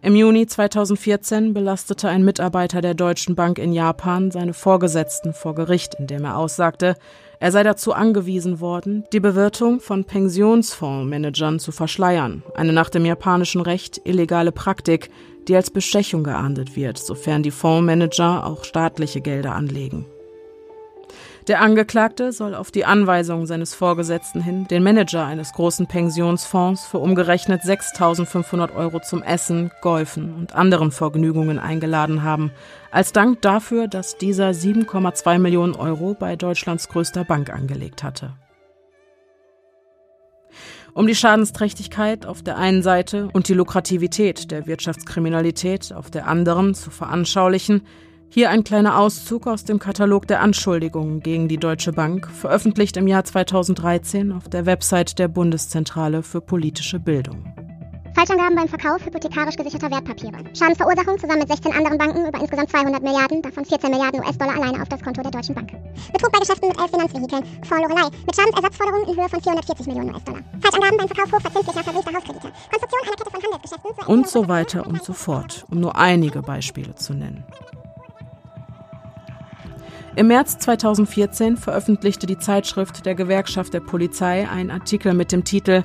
Im 0.00 0.14
Juni 0.14 0.46
2014 0.46 1.52
belastete 1.52 2.08
ein 2.08 2.24
Mitarbeiter 2.24 2.80
der 2.80 2.94
Deutschen 2.94 3.34
Bank 3.34 3.58
in 3.58 3.72
Japan 3.72 4.30
seine 4.30 4.54
Vorgesetzten 4.54 5.34
vor 5.34 5.54
Gericht, 5.54 5.96
indem 5.98 6.24
er 6.24 6.38
aussagte, 6.38 6.96
er 7.40 7.52
sei 7.52 7.62
dazu 7.62 7.92
angewiesen 7.92 8.60
worden, 8.60 9.04
die 9.12 9.20
Bewirtung 9.20 9.80
von 9.80 10.04
Pensionsfondsmanagern 10.04 11.58
zu 11.58 11.72
verschleiern, 11.72 12.42
eine 12.54 12.72
nach 12.72 12.90
dem 12.90 13.04
japanischen 13.04 13.60
Recht 13.60 14.00
illegale 14.04 14.52
Praktik, 14.52 15.10
die 15.46 15.54
als 15.54 15.70
Bestechung 15.70 16.24
geahndet 16.24 16.74
wird, 16.74 16.98
sofern 16.98 17.42
die 17.42 17.50
Fondsmanager 17.50 18.46
auch 18.46 18.64
staatliche 18.64 19.20
Gelder 19.20 19.54
anlegen. 19.54 20.06
Der 21.48 21.62
Angeklagte 21.62 22.30
soll 22.30 22.54
auf 22.54 22.70
die 22.70 22.84
Anweisung 22.84 23.46
seines 23.46 23.74
Vorgesetzten 23.74 24.42
hin 24.42 24.68
den 24.68 24.82
Manager 24.82 25.24
eines 25.24 25.54
großen 25.54 25.86
Pensionsfonds 25.86 26.84
für 26.84 26.98
umgerechnet 26.98 27.62
6.500 27.62 28.74
Euro 28.74 29.00
zum 29.00 29.22
Essen, 29.22 29.70
Golfen 29.80 30.34
und 30.34 30.54
anderen 30.54 30.90
Vergnügungen 30.90 31.58
eingeladen 31.58 32.22
haben, 32.22 32.52
als 32.90 33.12
Dank 33.12 33.40
dafür, 33.40 33.88
dass 33.88 34.18
dieser 34.18 34.50
7,2 34.50 35.38
Millionen 35.38 35.74
Euro 35.74 36.12
bei 36.12 36.36
Deutschlands 36.36 36.90
größter 36.90 37.24
Bank 37.24 37.48
angelegt 37.48 38.02
hatte. 38.02 38.34
Um 40.92 41.06
die 41.06 41.14
Schadensträchtigkeit 41.14 42.26
auf 42.26 42.42
der 42.42 42.58
einen 42.58 42.82
Seite 42.82 43.30
und 43.32 43.48
die 43.48 43.54
Lukrativität 43.54 44.50
der 44.50 44.66
Wirtschaftskriminalität 44.66 45.94
auf 45.94 46.10
der 46.10 46.26
anderen 46.26 46.74
zu 46.74 46.90
veranschaulichen, 46.90 47.86
hier 48.30 48.50
ein 48.50 48.64
kleiner 48.64 48.98
Auszug 48.98 49.46
aus 49.46 49.64
dem 49.64 49.78
Katalog 49.78 50.26
der 50.26 50.40
Anschuldigungen 50.40 51.20
gegen 51.20 51.48
die 51.48 51.56
Deutsche 51.56 51.92
Bank, 51.92 52.28
veröffentlicht 52.30 52.96
im 52.96 53.06
Jahr 53.06 53.24
2013 53.24 54.32
auf 54.32 54.48
der 54.48 54.66
Website 54.66 55.18
der 55.18 55.28
Bundeszentrale 55.28 56.22
für 56.22 56.40
politische 56.40 56.98
Bildung. 56.98 57.44
Falschangaben 58.18 58.56
beim 58.56 58.66
Verkauf 58.66 59.04
hypothekarisch 59.06 59.54
gesicherter 59.54 59.90
Wertpapiere. 59.92 60.42
Schadensverursachung 60.52 61.18
zusammen 61.20 61.38
mit 61.38 61.48
16 61.48 61.72
anderen 61.72 61.98
Banken 61.98 62.26
über 62.26 62.40
insgesamt 62.40 62.68
200 62.68 63.00
Milliarden, 63.00 63.42
davon 63.42 63.64
14 63.64 63.90
Milliarden 63.90 64.20
US-Dollar 64.20 64.56
alleine 64.56 64.82
auf 64.82 64.88
das 64.88 65.00
Konto 65.00 65.22
der 65.22 65.30
Deutschen 65.30 65.54
Bank. 65.54 65.70
Betrug 66.12 66.32
bei 66.32 66.40
Geschäften 66.40 66.68
mit 66.68 66.80
elf 66.80 66.90
Finanzvehikeln. 66.90 67.44
Vorlorelei 67.62 68.10
mit 68.26 68.34
Schadensersatzforderungen 68.34 69.08
in 69.08 69.16
Höhe 69.16 69.28
von 69.28 69.40
440 69.40 69.86
Millionen 69.86 70.14
US-Dollar. 70.14 70.40
Falschangaben 70.60 70.98
beim 70.98 71.08
Verkauf 71.08 71.32
hochverzinslicher 71.32 71.84
verbriefter 71.84 72.12
Hauskredite. 72.12 72.52
Konstruktion 72.70 73.00
einer 73.02 73.16
Kette 73.16 73.30
von 73.30 73.42
Handelsgeschäften. 73.42 74.06
Und 74.12 74.28
so 74.28 74.48
weiter 74.48 74.86
und 74.88 75.04
so 75.04 75.12
fort, 75.12 75.64
um 75.70 75.78
nur 75.78 75.94
einige 75.94 76.42
Beispiele 76.42 76.96
zu 76.96 77.14
nennen. 77.14 77.44
Im 80.18 80.26
März 80.26 80.58
2014 80.58 81.56
veröffentlichte 81.56 82.26
die 82.26 82.38
Zeitschrift 82.38 83.06
der 83.06 83.14
Gewerkschaft 83.14 83.72
der 83.72 83.78
Polizei 83.78 84.48
einen 84.48 84.72
Artikel 84.72 85.14
mit 85.14 85.30
dem 85.30 85.44
Titel 85.44 85.84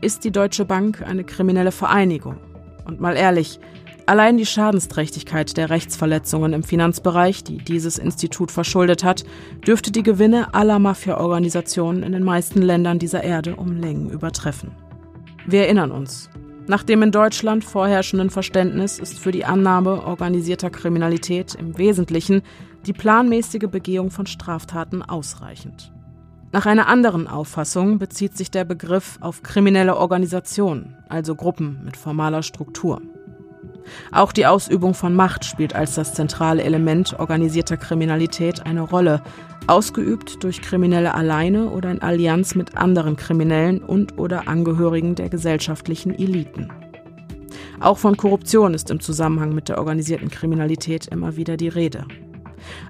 Ist 0.00 0.24
die 0.24 0.30
Deutsche 0.30 0.64
Bank 0.64 1.02
eine 1.06 1.22
kriminelle 1.22 1.70
Vereinigung? 1.70 2.38
Und 2.86 2.98
mal 2.98 3.14
ehrlich, 3.14 3.60
allein 4.06 4.38
die 4.38 4.46
Schadensträchtigkeit 4.46 5.58
der 5.58 5.68
Rechtsverletzungen 5.68 6.54
im 6.54 6.62
Finanzbereich, 6.62 7.44
die 7.44 7.58
dieses 7.58 7.98
Institut 7.98 8.50
verschuldet 8.50 9.04
hat, 9.04 9.24
dürfte 9.66 9.92
die 9.92 10.02
Gewinne 10.02 10.54
aller 10.54 10.78
Mafia-Organisationen 10.78 12.04
in 12.04 12.12
den 12.12 12.24
meisten 12.24 12.62
Ländern 12.62 12.98
dieser 12.98 13.22
Erde 13.22 13.54
um 13.54 13.76
Längen 13.76 14.08
übertreffen. 14.08 14.70
Wir 15.46 15.64
erinnern 15.64 15.92
uns, 15.92 16.30
nach 16.66 16.84
dem 16.84 17.02
in 17.02 17.12
Deutschland 17.12 17.62
vorherrschenden 17.62 18.30
Verständnis 18.30 18.98
ist 18.98 19.18
für 19.18 19.30
die 19.30 19.44
Annahme 19.44 20.06
organisierter 20.06 20.70
Kriminalität 20.70 21.54
im 21.54 21.76
Wesentlichen 21.76 22.40
die 22.86 22.92
planmäßige 22.92 23.68
Begehung 23.70 24.10
von 24.10 24.26
Straftaten 24.26 25.02
ausreichend. 25.02 25.92
Nach 26.52 26.66
einer 26.66 26.86
anderen 26.86 27.26
Auffassung 27.26 27.98
bezieht 27.98 28.36
sich 28.36 28.50
der 28.50 28.64
Begriff 28.64 29.18
auf 29.20 29.42
kriminelle 29.42 29.96
Organisationen, 29.96 30.96
also 31.08 31.34
Gruppen 31.34 31.80
mit 31.84 31.96
formaler 31.96 32.44
Struktur. 32.44 33.02
Auch 34.12 34.32
die 34.32 34.46
Ausübung 34.46 34.94
von 34.94 35.14
Macht 35.14 35.44
spielt 35.44 35.74
als 35.74 35.94
das 35.94 36.14
zentrale 36.14 36.62
Element 36.62 37.18
organisierter 37.18 37.76
Kriminalität 37.76 38.64
eine 38.66 38.82
Rolle, 38.82 39.20
ausgeübt 39.66 40.44
durch 40.44 40.62
Kriminelle 40.62 41.14
alleine 41.14 41.70
oder 41.70 41.90
in 41.90 42.02
Allianz 42.02 42.54
mit 42.54 42.76
anderen 42.76 43.16
Kriminellen 43.16 43.82
und 43.82 44.18
oder 44.18 44.46
Angehörigen 44.46 45.14
der 45.14 45.30
gesellschaftlichen 45.30 46.14
Eliten. 46.14 46.70
Auch 47.80 47.98
von 47.98 48.16
Korruption 48.16 48.74
ist 48.74 48.90
im 48.90 49.00
Zusammenhang 49.00 49.54
mit 49.54 49.68
der 49.68 49.78
organisierten 49.78 50.30
Kriminalität 50.30 51.08
immer 51.08 51.36
wieder 51.36 51.56
die 51.56 51.68
Rede. 51.68 52.06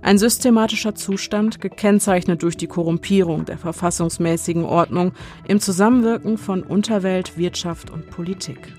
Ein 0.02 0.18
systematischer 0.18 0.94
Zustand, 0.94 1.60
gekennzeichnet 1.60 2.42
durch 2.42 2.56
die 2.56 2.66
Korrumpierung 2.66 3.44
der 3.44 3.58
verfassungsmäßigen 3.58 4.64
Ordnung 4.64 5.12
im 5.46 5.60
Zusammenwirken 5.60 6.38
von 6.38 6.62
Unterwelt, 6.62 7.36
Wirtschaft 7.36 7.90
und 7.90 8.10
Politik. 8.10 8.72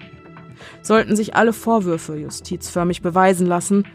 Sollten 0.81 1.15
sich 1.15 1.35
alle 1.35 1.53
Vorwürfe 1.53 2.15
justizförmig 2.15 3.01
beweisen 3.01 3.47
lassen, 3.47 3.85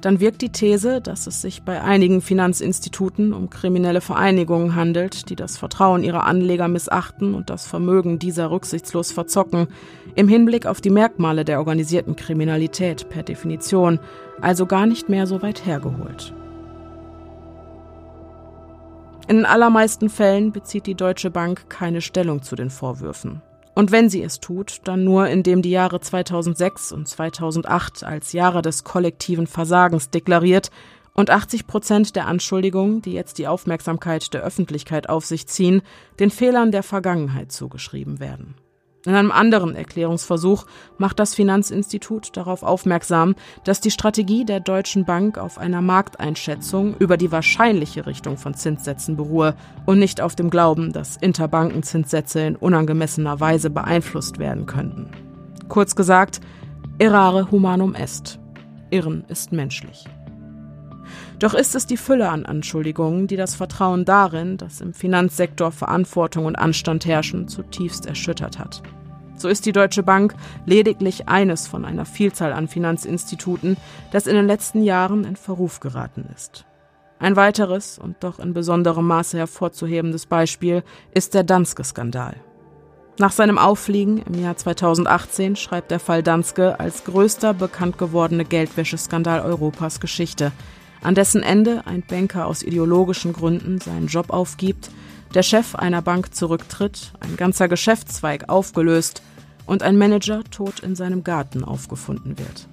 dann 0.00 0.20
wirkt 0.20 0.40
die 0.40 0.50
These, 0.50 1.00
dass 1.00 1.26
es 1.26 1.42
sich 1.42 1.62
bei 1.62 1.82
einigen 1.82 2.22
Finanzinstituten 2.22 3.32
um 3.32 3.50
kriminelle 3.50 4.00
Vereinigungen 4.00 4.74
handelt, 4.74 5.28
die 5.28 5.36
das 5.36 5.58
Vertrauen 5.58 6.02
ihrer 6.02 6.24
Anleger 6.24 6.68
missachten 6.68 7.34
und 7.34 7.50
das 7.50 7.66
Vermögen 7.66 8.18
dieser 8.18 8.50
rücksichtslos 8.50 9.12
verzocken, 9.12 9.68
im 10.14 10.28
Hinblick 10.28 10.66
auf 10.66 10.80
die 10.80 10.90
Merkmale 10.90 11.44
der 11.44 11.58
organisierten 11.58 12.16
Kriminalität 12.16 13.08
per 13.10 13.22
Definition, 13.22 14.00
also 14.40 14.66
gar 14.66 14.86
nicht 14.86 15.08
mehr 15.08 15.26
so 15.26 15.42
weit 15.42 15.66
hergeholt. 15.66 16.34
In 19.30 19.46
allermeisten 19.46 20.10
Fällen 20.10 20.50
bezieht 20.50 20.86
die 20.86 20.96
Deutsche 20.96 21.30
Bank 21.30 21.70
keine 21.70 22.00
Stellung 22.00 22.42
zu 22.42 22.56
den 22.56 22.68
Vorwürfen. 22.68 23.42
Und 23.76 23.92
wenn 23.92 24.10
sie 24.10 24.24
es 24.24 24.40
tut, 24.40 24.80
dann 24.82 25.04
nur 25.04 25.28
indem 25.28 25.62
die 25.62 25.70
Jahre 25.70 26.00
2006 26.00 26.90
und 26.90 27.06
2008 27.06 28.02
als 28.02 28.32
Jahre 28.32 28.60
des 28.60 28.82
kollektiven 28.82 29.46
Versagens 29.46 30.10
deklariert 30.10 30.72
und 31.14 31.30
80 31.30 31.68
Prozent 31.68 32.16
der 32.16 32.26
Anschuldigungen, 32.26 33.02
die 33.02 33.12
jetzt 33.12 33.38
die 33.38 33.46
Aufmerksamkeit 33.46 34.34
der 34.34 34.42
Öffentlichkeit 34.42 35.08
auf 35.08 35.24
sich 35.24 35.46
ziehen, 35.46 35.82
den 36.18 36.32
Fehlern 36.32 36.72
der 36.72 36.82
Vergangenheit 36.82 37.52
zugeschrieben 37.52 38.18
werden. 38.18 38.56
In 39.06 39.14
einem 39.14 39.32
anderen 39.32 39.74
Erklärungsversuch 39.74 40.66
macht 40.98 41.18
das 41.18 41.34
Finanzinstitut 41.34 42.36
darauf 42.36 42.62
aufmerksam, 42.62 43.34
dass 43.64 43.80
die 43.80 43.90
Strategie 43.90 44.44
der 44.44 44.60
Deutschen 44.60 45.06
Bank 45.06 45.38
auf 45.38 45.56
einer 45.56 45.80
Markteinschätzung 45.80 46.94
über 46.98 47.16
die 47.16 47.32
wahrscheinliche 47.32 48.06
Richtung 48.06 48.36
von 48.36 48.52
Zinssätzen 48.52 49.16
beruhe 49.16 49.54
und 49.86 49.98
nicht 49.98 50.20
auf 50.20 50.36
dem 50.36 50.50
Glauben, 50.50 50.92
dass 50.92 51.16
Interbankenzinssätze 51.16 52.40
in 52.40 52.56
unangemessener 52.56 53.40
Weise 53.40 53.70
beeinflusst 53.70 54.38
werden 54.38 54.66
könnten. 54.66 55.10
Kurz 55.68 55.96
gesagt, 55.96 56.40
errare 56.98 57.50
humanum 57.50 57.94
est. 57.94 58.38
Irren 58.90 59.24
ist 59.28 59.52
menschlich. 59.52 60.04
Doch 61.40 61.54
ist 61.54 61.74
es 61.74 61.86
die 61.86 61.96
Fülle 61.96 62.28
an 62.28 62.44
Anschuldigungen, 62.44 63.26
die 63.26 63.36
das 63.36 63.54
Vertrauen 63.54 64.04
darin, 64.04 64.58
dass 64.58 64.82
im 64.82 64.92
Finanzsektor 64.92 65.72
Verantwortung 65.72 66.44
und 66.44 66.56
Anstand 66.56 67.06
herrschen, 67.06 67.48
zutiefst 67.48 68.04
erschüttert 68.04 68.58
hat. 68.58 68.82
So 69.36 69.48
ist 69.48 69.64
die 69.64 69.72
Deutsche 69.72 70.02
Bank 70.02 70.34
lediglich 70.66 71.30
eines 71.30 71.66
von 71.66 71.86
einer 71.86 72.04
Vielzahl 72.04 72.52
an 72.52 72.68
Finanzinstituten, 72.68 73.78
das 74.12 74.26
in 74.26 74.34
den 74.34 74.46
letzten 74.46 74.82
Jahren 74.82 75.24
in 75.24 75.34
Verruf 75.34 75.80
geraten 75.80 76.28
ist. 76.34 76.66
Ein 77.18 77.36
weiteres 77.36 77.98
und 77.98 78.16
doch 78.20 78.38
in 78.38 78.52
besonderem 78.52 79.06
Maße 79.06 79.38
hervorzuhebendes 79.38 80.26
Beispiel 80.26 80.82
ist 81.14 81.32
der 81.32 81.42
Danske-Skandal. 81.42 82.36
Nach 83.18 83.32
seinem 83.32 83.56
Auffliegen 83.56 84.22
im 84.26 84.42
Jahr 84.42 84.58
2018 84.58 85.56
schreibt 85.56 85.90
der 85.90 86.00
Fall 86.00 86.22
Danske 86.22 86.78
als 86.78 87.04
größter 87.04 87.54
bekannt 87.54 87.96
gewordene 87.96 88.44
Geldwäscheskandal 88.44 89.40
Europas 89.40 90.00
Geschichte, 90.00 90.52
an 91.02 91.14
dessen 91.14 91.42
Ende 91.42 91.86
ein 91.86 92.02
Banker 92.02 92.46
aus 92.46 92.62
ideologischen 92.62 93.32
Gründen 93.32 93.80
seinen 93.80 94.06
Job 94.06 94.30
aufgibt, 94.30 94.90
der 95.34 95.42
Chef 95.42 95.74
einer 95.74 96.02
Bank 96.02 96.34
zurücktritt, 96.34 97.12
ein 97.20 97.36
ganzer 97.36 97.68
Geschäftszweig 97.68 98.48
aufgelöst 98.48 99.22
und 99.66 99.82
ein 99.82 99.96
Manager 99.96 100.42
tot 100.44 100.80
in 100.80 100.96
seinem 100.96 101.22
Garten 101.22 101.64
aufgefunden 101.64 102.38
wird. 102.38 102.68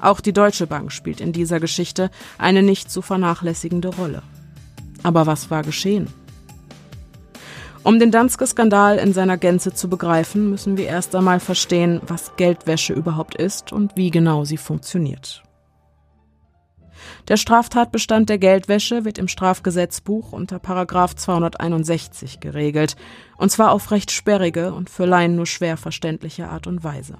Auch 0.00 0.20
die 0.20 0.32
Deutsche 0.32 0.66
Bank 0.66 0.92
spielt 0.92 1.20
in 1.20 1.32
dieser 1.32 1.60
Geschichte 1.60 2.10
eine 2.38 2.62
nicht 2.62 2.90
zu 2.90 3.02
vernachlässigende 3.02 3.88
Rolle. 3.88 4.22
Aber 5.02 5.26
was 5.26 5.50
war 5.50 5.62
geschehen? 5.62 6.08
Um 7.82 7.98
den 7.98 8.10
Danske-Skandal 8.10 8.98
in 8.98 9.14
seiner 9.14 9.38
Gänze 9.38 9.72
zu 9.72 9.88
begreifen, 9.88 10.50
müssen 10.50 10.76
wir 10.76 10.86
erst 10.86 11.14
einmal 11.14 11.40
verstehen, 11.40 12.00
was 12.06 12.36
Geldwäsche 12.36 12.92
überhaupt 12.92 13.36
ist 13.36 13.72
und 13.72 13.96
wie 13.96 14.10
genau 14.10 14.44
sie 14.44 14.58
funktioniert. 14.58 15.42
Der 17.28 17.36
Straftatbestand 17.36 18.28
der 18.28 18.38
Geldwäsche 18.38 19.04
wird 19.04 19.18
im 19.18 19.28
Strafgesetzbuch 19.28 20.32
unter 20.32 20.58
Paragraf 20.58 21.14
261 21.14 22.40
geregelt, 22.40 22.96
und 23.36 23.50
zwar 23.50 23.72
auf 23.72 23.90
recht 23.90 24.10
sperrige 24.10 24.72
und 24.72 24.90
für 24.90 25.06
Laien 25.06 25.36
nur 25.36 25.46
schwer 25.46 25.76
verständliche 25.76 26.48
Art 26.48 26.66
und 26.66 26.84
Weise. 26.84 27.18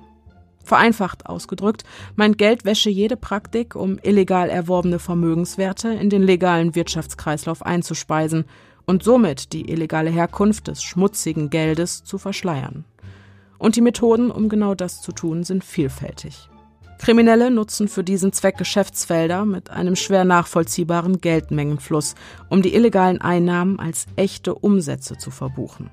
Vereinfacht 0.64 1.26
ausgedrückt 1.26 1.84
meint 2.16 2.38
Geldwäsche 2.38 2.90
jede 2.90 3.16
Praktik, 3.16 3.74
um 3.74 3.98
illegal 4.02 4.50
erworbene 4.50 4.98
Vermögenswerte 4.98 5.88
in 5.88 6.10
den 6.10 6.22
legalen 6.22 6.74
Wirtschaftskreislauf 6.74 7.64
einzuspeisen 7.64 8.44
und 8.86 9.02
somit 9.02 9.52
die 9.52 9.70
illegale 9.70 10.10
Herkunft 10.10 10.68
des 10.68 10.82
schmutzigen 10.82 11.50
Geldes 11.50 12.04
zu 12.04 12.18
verschleiern. 12.18 12.84
Und 13.58 13.76
die 13.76 13.82
Methoden, 13.82 14.30
um 14.30 14.48
genau 14.48 14.74
das 14.74 15.02
zu 15.02 15.12
tun, 15.12 15.44
sind 15.44 15.64
vielfältig. 15.64 16.48
Kriminelle 17.00 17.50
nutzen 17.50 17.88
für 17.88 18.04
diesen 18.04 18.34
Zweck 18.34 18.58
Geschäftsfelder 18.58 19.46
mit 19.46 19.70
einem 19.70 19.96
schwer 19.96 20.26
nachvollziehbaren 20.26 21.22
Geldmengenfluss, 21.22 22.14
um 22.50 22.60
die 22.60 22.74
illegalen 22.74 23.22
Einnahmen 23.22 23.80
als 23.80 24.04
echte 24.16 24.54
Umsätze 24.54 25.16
zu 25.16 25.30
verbuchen. 25.30 25.88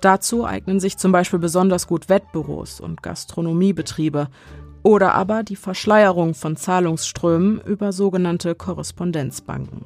Dazu 0.00 0.44
eignen 0.44 0.80
sich 0.80 0.96
zum 0.96 1.12
Beispiel 1.12 1.38
besonders 1.38 1.86
gut 1.86 2.08
Wettbüros 2.08 2.80
und 2.80 3.00
Gastronomiebetriebe 3.00 4.26
oder 4.82 5.14
aber 5.14 5.44
die 5.44 5.54
Verschleierung 5.54 6.34
von 6.34 6.56
Zahlungsströmen 6.56 7.60
über 7.60 7.92
sogenannte 7.92 8.56
Korrespondenzbanken. 8.56 9.84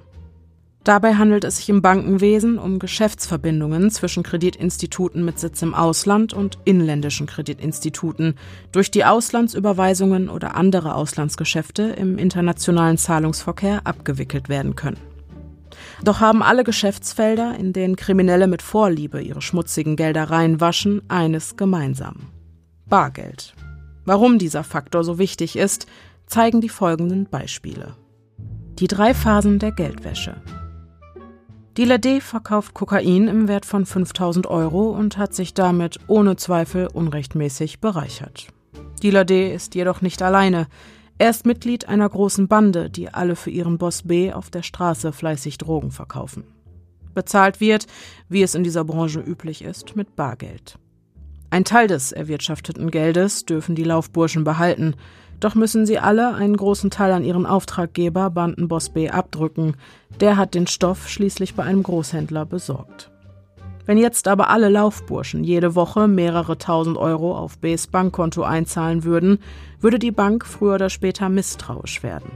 Dabei 0.85 1.15
handelt 1.15 1.45
es 1.45 1.57
sich 1.57 1.71
im 1.71 1.81
Bankenwesen 1.81 2.59
um 2.59 2.79
Geschäftsverbindungen 2.79 3.91
zwischen 3.91 4.23
Kreditinstituten 4.23 5.25
mit 5.25 5.39
Sitz 5.39 5.63
im 5.63 5.75
Ausland 5.75 6.35
und 6.35 6.59
inländischen 6.67 7.27
Kreditinstituten, 7.27 8.35
durch 8.71 8.91
die 8.91 9.07
Auslandsüberweisungen 9.07 10.29
oder 10.29 10.57
andere 10.57 10.95
Auslandsgeschäfte 10.95 11.85
im 11.85 12.19
internationalen 12.19 12.99
Zahlungsverkehr 12.99 13.81
abgewickelt 13.85 14.51
werden 14.51 14.77
können. 14.77 14.99
Doch 16.03 16.21
haben 16.21 16.43
alle 16.43 16.65
Geschäftsfelder, 16.65 17.57
in 17.59 17.73
denen 17.73 17.97
Kriminelle 17.97 18.47
mit 18.47 18.61
Vorliebe 18.61 19.23
ihre 19.23 19.41
schmutzigen 19.41 19.97
Gelder 19.97 20.25
reinwaschen, 20.25 21.01
eines 21.09 21.57
gemeinsam. 21.57 22.29
Bargeld. 22.87 23.55
Warum 24.05 24.39
dieser 24.39 24.65
Faktor 24.65 25.03
so 25.03 25.19
wichtig 25.19 25.57
ist, 25.57 25.87
zeigen 26.27 26.61
die 26.61 26.69
folgenden 26.69 27.25
Beispiele. 27.25 27.97
Die 28.79 28.87
drei 28.87 29.15
Phasen 29.15 29.59
der 29.59 29.73
Geldwäsche. 29.73 30.43
Dealer 31.77 31.99
D 31.99 32.21
verkauft 32.21 32.73
Kokain 32.73 33.27
im 33.27 33.49
Wert 33.49 33.67
von 33.67 33.85
5000 33.85 34.47
Euro 34.47 34.91
und 34.91 35.19
hat 35.19 35.35
sich 35.35 35.55
damit 35.55 35.99
ohne 36.07 36.37
Zweifel 36.37 36.87
unrechtmäßig 36.87 37.81
bereichert. 37.81 38.47
Dealer 39.03 39.25
D 39.25 39.53
ist 39.53 39.75
jedoch 39.75 40.01
nicht 40.01 40.23
alleine. 40.23 40.69
Er 41.19 41.31
ist 41.31 41.47
Mitglied 41.47 41.89
einer 41.89 42.09
großen 42.09 42.47
Bande, 42.47 42.91
die 42.91 43.09
alle 43.09 43.35
für 43.35 43.51
ihren 43.51 43.79
Boss 43.79 44.05
B 44.05 44.33
auf 44.33 44.51
der 44.51 44.63
Straße 44.63 45.13
fleißig 45.13 45.59
Drogen 45.59 45.91
verkaufen. 45.91 46.45
Bezahlt 47.13 47.61
wird, 47.61 47.87
wie 48.29 48.43
es 48.43 48.55
in 48.55 48.63
dieser 48.63 48.85
Branche 48.85 49.19
üblich 49.19 49.63
ist, 49.63 49.97
mit 49.97 50.15
Bargeld. 50.15 50.79
Ein 51.51 51.65
Teil 51.65 51.89
des 51.89 52.13
erwirtschafteten 52.13 52.91
Geldes 52.93 53.47
dürfen 53.47 53.75
die 53.75 53.85
Laufburschen 53.85 54.45
behalten, 54.45 54.95
doch 55.45 55.55
müssen 55.55 55.85
sie 55.85 55.99
alle 55.99 56.35
einen 56.35 56.57
großen 56.57 56.91
Teil 56.91 57.13
an 57.13 57.23
ihren 57.23 57.45
Auftraggeber 57.45 58.31
Bandenboss 58.31 58.89
B 58.89 59.11
abdrücken. 59.11 59.77
Der 60.21 60.37
hat 60.37 60.55
den 60.55 60.67
Stoff 60.67 61.09
schließlich 61.09 61.55
bei 61.55 61.65
einem 61.65 61.83
Großhändler 61.83 62.47
besorgt. 62.47 63.11
Wenn 63.85 63.99
jetzt 63.99 64.27
aber 64.29 64.49
alle 64.49 64.71
Laufburschen 64.71 65.45
jede 65.45 65.75
Woche 65.75 66.09
mehrere 66.09 66.57
tausend 66.57 66.97
Euro 66.97 67.37
auf 67.37 67.59
Bs 67.59 67.89
Bankkonto 67.89 68.43
einzahlen 68.43 69.05
würden, 69.05 69.39
würde 69.81 69.99
die 69.99 70.13
Bank 70.13 70.47
früher 70.47 70.77
oder 70.77 70.89
später 70.89 71.29
misstrauisch 71.29 72.03
werden. 72.03 72.31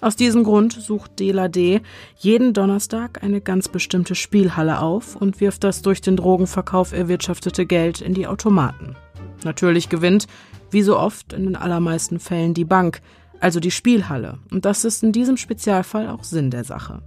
Aus 0.00 0.16
diesem 0.16 0.44
Grund 0.44 0.72
sucht 0.72 1.20
Dela 1.20 1.48
D 1.48 1.82
jeden 2.16 2.54
Donnerstag 2.54 3.22
eine 3.22 3.42
ganz 3.42 3.68
bestimmte 3.68 4.14
Spielhalle 4.14 4.80
auf 4.80 5.14
und 5.14 5.42
wirft 5.42 5.62
das 5.62 5.82
durch 5.82 6.00
den 6.00 6.16
Drogenverkauf 6.16 6.92
erwirtschaftete 6.92 7.66
Geld 7.66 8.00
in 8.00 8.14
die 8.14 8.26
Automaten. 8.26 8.96
Natürlich 9.44 9.88
gewinnt, 9.88 10.26
wie 10.70 10.82
so 10.82 10.98
oft 10.98 11.32
in 11.32 11.44
den 11.44 11.56
allermeisten 11.56 12.20
Fällen 12.20 12.54
die 12.54 12.64
Bank, 12.64 13.00
also 13.40 13.58
die 13.60 13.70
Spielhalle, 13.70 14.38
und 14.50 14.64
das 14.64 14.84
ist 14.84 15.02
in 15.02 15.12
diesem 15.12 15.36
Spezialfall 15.36 16.08
auch 16.08 16.24
Sinn 16.24 16.50
der 16.50 16.64
Sache. 16.64 17.02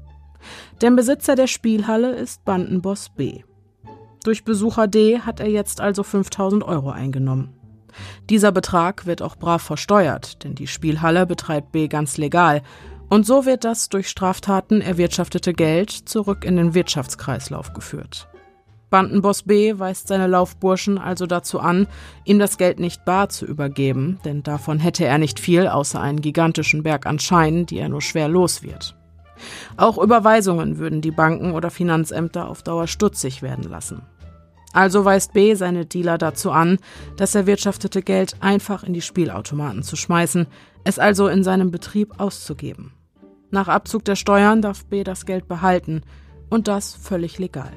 Denn 0.82 0.96
Besitzer 0.96 1.36
der 1.36 1.48
Spielhalle 1.48 2.16
ist 2.16 2.44
Bandenboss 2.44 3.10
B. 3.16 3.44
Durch 4.24 4.44
Besucher 4.44 4.88
D 4.88 5.20
hat 5.20 5.40
er 5.40 5.50
jetzt 5.50 5.82
also 5.82 6.04
5000 6.04 6.64
Euro 6.64 6.90
eingenommen. 6.90 7.54
Dieser 8.30 8.52
Betrag 8.52 9.06
wird 9.06 9.22
auch 9.22 9.36
brav 9.36 9.62
versteuert, 9.62 10.44
denn 10.44 10.56
die 10.56 10.68
Spielhalle 10.68 11.26
betreibt 11.26 11.72
B 11.72 11.88
ganz 11.88 12.18
legal. 12.18 12.64
Und 13.10 13.28
so 13.28 13.46
wird 13.46 13.64
das 13.64 13.90
durch 13.90 14.10
Straftaten 14.10 14.82
erwirtschaftete 14.82 15.54
Geld 15.54 15.92
zurück 15.92 16.46
in 16.46 16.56
den 16.56 16.74
Wirtschaftskreislauf 16.74 17.74
geführt. 17.74 18.28
Bandenboss 18.94 19.42
B 19.42 19.80
weist 19.80 20.08
seine 20.08 20.28
Laufburschen 20.28 21.00
also 21.00 21.26
dazu 21.26 21.60
an, 21.60 21.88
ihm 22.26 22.38
das 22.38 22.60
Geld 22.60 22.80
nicht 22.80 23.06
bar 23.06 23.28
zu 23.28 23.44
übergeben, 23.44 24.20
denn 24.24 24.44
davon 24.44 24.78
hätte 24.78 25.04
er 25.04 25.18
nicht 25.18 25.40
viel 25.40 25.68
außer 25.68 26.00
einen 26.00 26.22
gigantischen 26.22 26.84
Berg 26.84 27.08
an 27.08 27.18
Scheinen, 27.18 27.66
die 27.66 27.80
er 27.80 27.90
nur 27.90 28.04
schwer 28.04 28.28
los 28.28 28.62
wird. 28.62 28.96
Auch 29.78 29.98
Überweisungen 29.98 30.78
würden 30.78 31.02
die 31.02 31.10
Banken 31.10 31.54
oder 31.54 31.72
Finanzämter 31.72 32.48
auf 32.48 32.62
Dauer 32.62 32.86
stutzig 32.86 33.42
werden 33.42 33.64
lassen. 33.64 34.04
Also 34.74 35.04
weist 35.04 35.34
B 35.34 35.56
seine 35.56 35.88
Dealer 35.88 36.20
dazu 36.20 36.52
an, 36.52 36.78
das 37.18 37.34
erwirtschaftete 37.34 38.04
Geld 38.04 38.36
einfach 38.42 38.84
in 38.84 38.94
die 38.94 39.02
Spielautomaten 39.02 39.82
zu 39.82 39.96
schmeißen, 39.96 40.46
es 40.84 41.00
also 41.00 41.30
in 41.30 41.44
seinem 41.44 41.72
Betrieb 41.72 42.20
auszugeben. 42.20 42.94
Nach 43.50 43.70
Abzug 43.70 44.06
der 44.06 44.16
Steuern 44.16 44.62
darf 44.62 44.86
B 44.86 45.04
das 45.04 45.26
Geld 45.26 45.48
behalten 45.48 46.04
und 46.52 46.68
das 46.68 46.94
völlig 46.94 47.40
legal. 47.40 47.72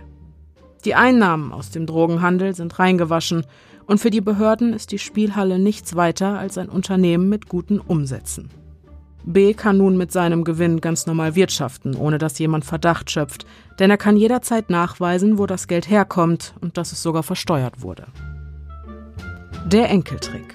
Die 0.87 0.95
Einnahmen 0.95 1.53
aus 1.53 1.71
dem 1.71 1.85
Drogenhandel 1.85 2.55
sind 2.55 2.79
reingewaschen 2.79 3.45
und 3.87 3.99
für 3.99 4.11
die 4.11 4.21
Behörden 4.21 4.73
ist 4.73 4.93
die 4.93 5.01
Spielhalle 5.01 5.59
nichts 5.59 5.97
weiter 5.97 6.39
als 6.39 6.59
ein 6.59 6.69
Unternehmen 6.69 7.29
mit 7.29 7.49
guten 7.49 7.81
Umsätzen. 7.81 8.51
B 9.25 9.53
kann 9.53 9.79
nun 9.79 9.97
mit 9.97 10.13
seinem 10.13 10.45
Gewinn 10.45 10.81
ganz 10.81 11.07
normal 11.07 11.35
wirtschaften, 11.35 11.97
ohne 11.97 12.19
dass 12.19 12.39
jemand 12.39 12.65
Verdacht 12.65 13.11
schöpft, 13.11 13.47
denn 13.81 13.91
er 13.91 13.97
kann 13.97 14.17
jederzeit 14.17 14.71
nachweisen, 14.71 15.39
wo 15.39 15.47
das 15.47 15.67
Geld 15.67 15.91
herkommt 15.91 16.55
und 16.61 16.77
dass 16.79 16.93
es 16.93 17.03
sogar 17.03 17.25
versteuert 17.25 17.83
wurde. 17.83 18.07
Der 19.67 19.91
Enkeltrick. 19.91 20.55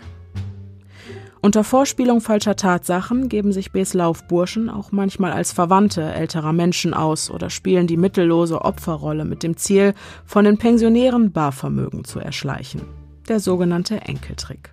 Unter 1.44 1.64
Vorspielung 1.64 2.22
falscher 2.22 2.56
Tatsachen 2.56 3.28
geben 3.28 3.52
sich 3.52 3.72
Bs 3.72 3.96
Laufburschen 3.96 4.70
auch 4.70 4.92
manchmal 4.92 5.32
als 5.32 5.52
Verwandte 5.52 6.04
älterer 6.04 6.54
Menschen 6.54 6.94
aus 6.94 7.32
oder 7.32 7.50
spielen 7.50 7.88
die 7.88 7.98
mittellose 7.98 8.62
Opferrolle 8.62 9.26
mit 9.26 9.42
dem 9.42 9.58
Ziel, 9.58 9.96
von 10.24 10.46
den 10.46 10.60
Pensionären 10.60 11.32
Barvermögen 11.32 12.04
zu 12.04 12.20
erschleichen. 12.20 12.82
Der 13.28 13.40
sogenannte 13.40 14.02
Enkeltrick. 14.02 14.72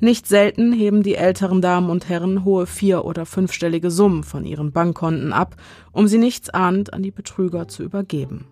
Nicht 0.00 0.26
selten 0.26 0.72
heben 0.72 1.04
die 1.04 1.14
älteren 1.14 1.62
Damen 1.62 1.90
und 1.90 2.08
Herren 2.08 2.44
hohe 2.44 2.66
vier- 2.66 3.04
oder 3.04 3.24
fünfstellige 3.24 3.92
Summen 3.92 4.24
von 4.24 4.44
ihren 4.44 4.72
Bankkonten 4.72 5.32
ab, 5.32 5.54
um 5.92 6.08
sie 6.08 6.18
nichtsahnend 6.18 6.92
an 6.92 7.04
die 7.04 7.12
Betrüger 7.12 7.68
zu 7.68 7.84
übergeben. 7.84 8.46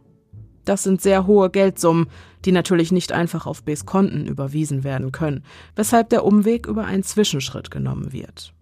Das 0.67 0.83
sind 0.83 1.01
sehr 1.01 1.27
hohe 1.27 1.49
Geldsummen, 1.49 2.09
die 2.45 2.53
natürlich 2.53 2.93
nicht 2.93 3.12
einfach 3.12 3.47
auf 3.47 3.62
Bs 3.62 3.87
Konten 3.87 4.27
überwiesen 4.27 4.85
werden 4.85 5.12
können, 5.12 5.45
weshalb 5.77 6.11
der 6.11 6.25
Umweg 6.25 6.67
über 6.67 6.85
einen 6.85 7.05
Zwischenschritt 7.05 7.71
genommen 7.71 8.12
wird. 8.12 8.53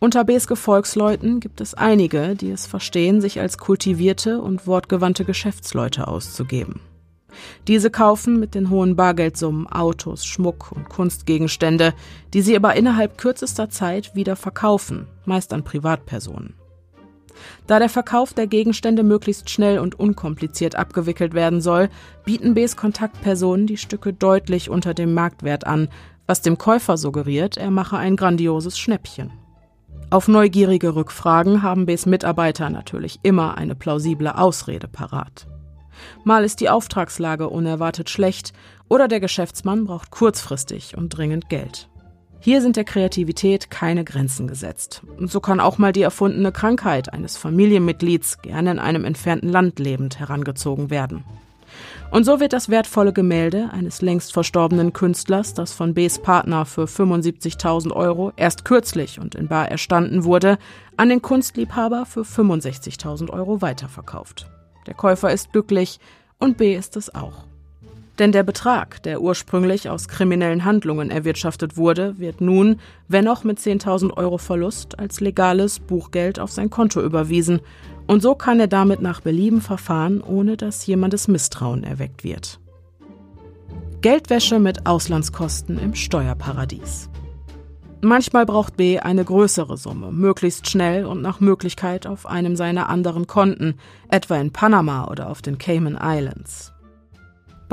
Unter 0.00 0.24
Bs 0.24 0.48
Gefolgsleuten 0.48 1.40
gibt 1.40 1.60
es 1.60 1.74
einige, 1.74 2.34
die 2.34 2.50
es 2.50 2.66
verstehen, 2.66 3.20
sich 3.20 3.38
als 3.38 3.58
kultivierte 3.58 4.40
und 4.40 4.66
wortgewandte 4.66 5.24
Geschäftsleute 5.24 6.08
auszugeben. 6.08 6.80
Diese 7.68 7.90
kaufen 7.90 8.38
mit 8.38 8.54
den 8.54 8.70
hohen 8.70 8.96
Bargeldsummen 8.96 9.66
Autos, 9.66 10.24
Schmuck 10.24 10.72
und 10.72 10.88
Kunstgegenstände, 10.88 11.92
die 12.32 12.42
sie 12.42 12.56
aber 12.56 12.76
innerhalb 12.76 13.18
kürzester 13.18 13.70
Zeit 13.70 14.14
wieder 14.14 14.36
verkaufen, 14.36 15.06
meist 15.24 15.52
an 15.52 15.64
Privatpersonen. 15.64 16.54
Da 17.66 17.78
der 17.78 17.88
Verkauf 17.88 18.32
der 18.32 18.46
Gegenstände 18.46 19.02
möglichst 19.02 19.50
schnell 19.50 19.78
und 19.78 19.98
unkompliziert 19.98 20.76
abgewickelt 20.76 21.34
werden 21.34 21.60
soll, 21.60 21.88
bieten 22.24 22.54
Bs 22.54 22.76
Kontaktpersonen 22.76 23.66
die 23.66 23.76
Stücke 23.76 24.12
deutlich 24.12 24.70
unter 24.70 24.94
dem 24.94 25.14
Marktwert 25.14 25.66
an, 25.66 25.88
was 26.26 26.42
dem 26.42 26.58
Käufer 26.58 26.96
suggeriert, 26.96 27.56
er 27.56 27.70
mache 27.70 27.96
ein 27.96 28.16
grandioses 28.16 28.78
Schnäppchen. 28.78 29.32
Auf 30.10 30.28
neugierige 30.28 30.94
Rückfragen 30.94 31.62
haben 31.62 31.86
Bs 31.86 32.06
Mitarbeiter 32.06 32.70
natürlich 32.70 33.18
immer 33.22 33.58
eine 33.58 33.74
plausible 33.74 34.38
Ausrede 34.38 34.88
parat. 34.88 35.46
Mal 36.24 36.44
ist 36.44 36.60
die 36.60 36.70
Auftragslage 36.70 37.48
unerwartet 37.48 38.10
schlecht 38.10 38.52
oder 38.88 39.08
der 39.08 39.20
Geschäftsmann 39.20 39.84
braucht 39.84 40.10
kurzfristig 40.10 40.96
und 40.96 41.10
dringend 41.10 41.48
Geld. 41.48 41.88
Hier 42.44 42.60
sind 42.60 42.76
der 42.76 42.84
Kreativität 42.84 43.70
keine 43.70 44.04
Grenzen 44.04 44.46
gesetzt. 44.46 45.00
Und 45.16 45.30
so 45.30 45.40
kann 45.40 45.60
auch 45.60 45.78
mal 45.78 45.92
die 45.94 46.02
erfundene 46.02 46.52
Krankheit 46.52 47.10
eines 47.10 47.38
Familienmitglieds 47.38 48.42
gerne 48.42 48.70
in 48.72 48.78
einem 48.78 49.06
entfernten 49.06 49.48
Land 49.48 49.78
lebend 49.78 50.18
herangezogen 50.18 50.90
werden. 50.90 51.24
Und 52.10 52.24
so 52.24 52.40
wird 52.40 52.52
das 52.52 52.68
wertvolle 52.68 53.14
Gemälde 53.14 53.70
eines 53.72 54.02
längst 54.02 54.34
verstorbenen 54.34 54.92
Künstlers, 54.92 55.54
das 55.54 55.72
von 55.72 55.94
Bs 55.94 56.18
Partner 56.18 56.66
für 56.66 56.84
75.000 56.84 57.92
Euro 57.92 58.30
erst 58.36 58.66
kürzlich 58.66 59.18
und 59.18 59.34
in 59.34 59.48
bar 59.48 59.70
erstanden 59.70 60.24
wurde, 60.24 60.58
an 60.98 61.08
den 61.08 61.22
Kunstliebhaber 61.22 62.04
für 62.04 62.24
65.000 62.24 63.30
Euro 63.30 63.62
weiterverkauft. 63.62 64.50
Der 64.86 64.92
Käufer 64.92 65.32
ist 65.32 65.50
glücklich 65.52 65.98
und 66.38 66.58
B 66.58 66.76
ist 66.76 66.98
es 66.98 67.14
auch. 67.14 67.46
Denn 68.18 68.30
der 68.30 68.44
Betrag, 68.44 69.02
der 69.02 69.20
ursprünglich 69.20 69.88
aus 69.88 70.06
kriminellen 70.06 70.64
Handlungen 70.64 71.10
erwirtschaftet 71.10 71.76
wurde, 71.76 72.18
wird 72.18 72.40
nun, 72.40 72.80
wenn 73.08 73.26
auch 73.26 73.42
mit 73.42 73.58
10.000 73.58 74.16
Euro 74.16 74.38
Verlust, 74.38 74.98
als 74.98 75.20
legales 75.20 75.80
Buchgeld 75.80 76.38
auf 76.38 76.52
sein 76.52 76.70
Konto 76.70 77.02
überwiesen. 77.02 77.60
Und 78.06 78.22
so 78.22 78.34
kann 78.34 78.60
er 78.60 78.68
damit 78.68 79.02
nach 79.02 79.20
Belieben 79.20 79.60
verfahren, 79.60 80.20
ohne 80.20 80.56
dass 80.56 80.86
jemandes 80.86 81.26
Misstrauen 81.26 81.82
erweckt 81.82 82.22
wird. 82.22 82.60
Geldwäsche 84.00 84.60
mit 84.60 84.86
Auslandskosten 84.86 85.78
im 85.78 85.94
Steuerparadies. 85.94 87.08
Manchmal 88.02 88.44
braucht 88.44 88.76
B 88.76 88.98
eine 88.98 89.24
größere 89.24 89.78
Summe, 89.78 90.12
möglichst 90.12 90.68
schnell 90.68 91.06
und 91.06 91.22
nach 91.22 91.40
Möglichkeit 91.40 92.06
auf 92.06 92.26
einem 92.26 92.54
seiner 92.54 92.90
anderen 92.90 93.26
Konten, 93.26 93.76
etwa 94.10 94.36
in 94.36 94.52
Panama 94.52 95.08
oder 95.08 95.30
auf 95.30 95.40
den 95.40 95.56
Cayman 95.56 95.98
Islands. 95.98 96.73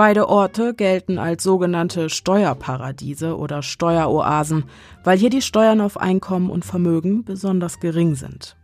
Beide 0.02 0.30
Orte 0.30 0.74
gelten 0.74 1.20
als 1.20 1.44
sogenannte 1.44 2.10
Steuerparadiese 2.10 3.38
oder 3.38 3.62
Steueroasen, 3.62 4.64
weil 5.04 5.16
hier 5.20 5.30
die 5.30 5.44
Steuern 5.44 5.80
auf 5.80 5.98
Einkommen 5.98 6.50
und 6.50 6.66
Vermögen 6.66 7.24
besonders 7.24 7.80
gering 7.80 8.16
sind. 8.16 8.58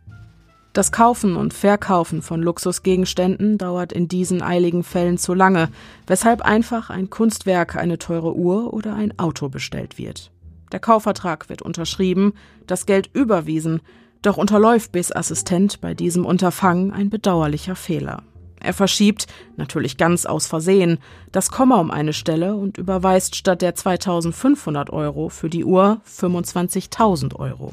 Das 0.72 0.90
Kaufen 0.90 1.36
und 1.36 1.54
Verkaufen 1.54 2.22
von 2.22 2.42
Luxusgegenständen 2.42 3.56
dauert 3.56 3.92
in 3.92 4.08
diesen 4.08 4.42
eiligen 4.42 4.82
Fällen 4.82 5.16
zu 5.16 5.32
lange, 5.32 5.68
weshalb 6.08 6.42
einfach 6.42 6.90
ein 6.90 7.08
Kunstwerk, 7.08 7.76
eine 7.76 7.98
teure 7.98 8.34
Uhr 8.34 8.74
oder 8.74 8.96
ein 8.96 9.16
Auto 9.16 9.48
bestellt 9.48 9.96
wird. 9.96 10.32
Der 10.72 10.80
Kaufvertrag 10.80 11.48
wird 11.48 11.62
unterschrieben, 11.62 12.32
das 12.66 12.84
Geld 12.84 13.10
überwiesen, 13.12 13.80
doch 14.22 14.38
unterläuft 14.38 14.90
Bs 14.90 15.12
Assistent 15.12 15.80
bei 15.80 15.94
diesem 15.94 16.26
Unterfangen 16.26 16.92
ein 16.92 17.10
bedauerlicher 17.10 17.76
Fehler. 17.76 18.24
Er 18.60 18.72
verschiebt, 18.72 19.26
natürlich 19.56 19.96
ganz 19.96 20.26
aus 20.26 20.46
Versehen, 20.46 20.98
das 21.32 21.50
Komma 21.50 21.80
um 21.80 21.90
eine 21.90 22.12
Stelle 22.12 22.54
und 22.54 22.78
überweist 22.78 23.36
statt 23.36 23.62
der 23.62 23.74
2500 23.74 24.90
Euro 24.90 25.28
für 25.28 25.48
die 25.48 25.64
Uhr 25.64 26.00
25.000 26.06 27.36
Euro. 27.36 27.72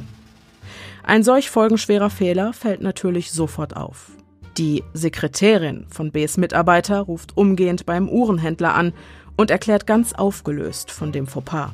Ein 1.03 1.23
solch 1.23 1.49
folgenschwerer 1.49 2.09
Fehler 2.09 2.53
fällt 2.53 2.81
natürlich 2.81 3.31
sofort 3.31 3.75
auf. 3.75 4.11
Die 4.57 4.83
Sekretärin 4.93 5.85
von 5.89 6.11
Bs 6.11 6.37
Mitarbeiter 6.37 7.01
ruft 7.01 7.37
umgehend 7.37 7.85
beim 7.85 8.07
Uhrenhändler 8.07 8.73
an 8.73 8.93
und 9.35 9.51
erklärt 9.51 9.85
ganz 9.85 10.13
aufgelöst 10.13 10.91
von 10.91 11.11
dem 11.11 11.27
Fauxpas. 11.27 11.73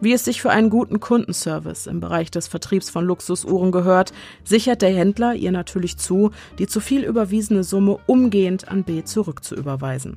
Wie 0.00 0.14
es 0.14 0.24
sich 0.24 0.40
für 0.40 0.50
einen 0.50 0.70
guten 0.70 0.98
Kundenservice 0.98 1.86
im 1.86 2.00
Bereich 2.00 2.30
des 2.30 2.48
Vertriebs 2.48 2.88
von 2.88 3.04
Luxusuhren 3.04 3.70
gehört, 3.70 4.12
sichert 4.44 4.80
der 4.80 4.94
Händler 4.94 5.34
ihr 5.34 5.52
natürlich 5.52 5.98
zu, 5.98 6.30
die 6.58 6.66
zu 6.66 6.80
viel 6.80 7.04
überwiesene 7.04 7.64
Summe 7.64 7.98
umgehend 8.06 8.68
an 8.68 8.84
B 8.84 9.04
zurückzuüberweisen. 9.04 10.16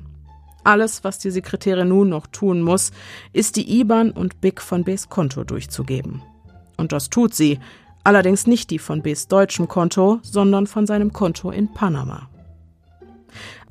Alles, 0.64 1.04
was 1.04 1.18
die 1.18 1.30
Sekretärin 1.30 1.88
nun 1.88 2.08
noch 2.08 2.26
tun 2.26 2.62
muss, 2.62 2.92
ist 3.34 3.56
die 3.56 3.80
IBAN 3.80 4.10
und 4.10 4.40
BIC 4.40 4.62
von 4.62 4.84
Bs 4.84 5.10
Konto 5.10 5.44
durchzugeben. 5.44 6.22
Und 6.78 6.92
das 6.92 7.10
tut 7.10 7.34
sie, 7.34 7.58
allerdings 8.02 8.46
nicht 8.46 8.70
die 8.70 8.78
von 8.78 9.02
Bs 9.02 9.28
deutschem 9.28 9.68
Konto, 9.68 10.20
sondern 10.22 10.66
von 10.66 10.86
seinem 10.86 11.12
Konto 11.12 11.50
in 11.50 11.72
Panama. 11.74 12.30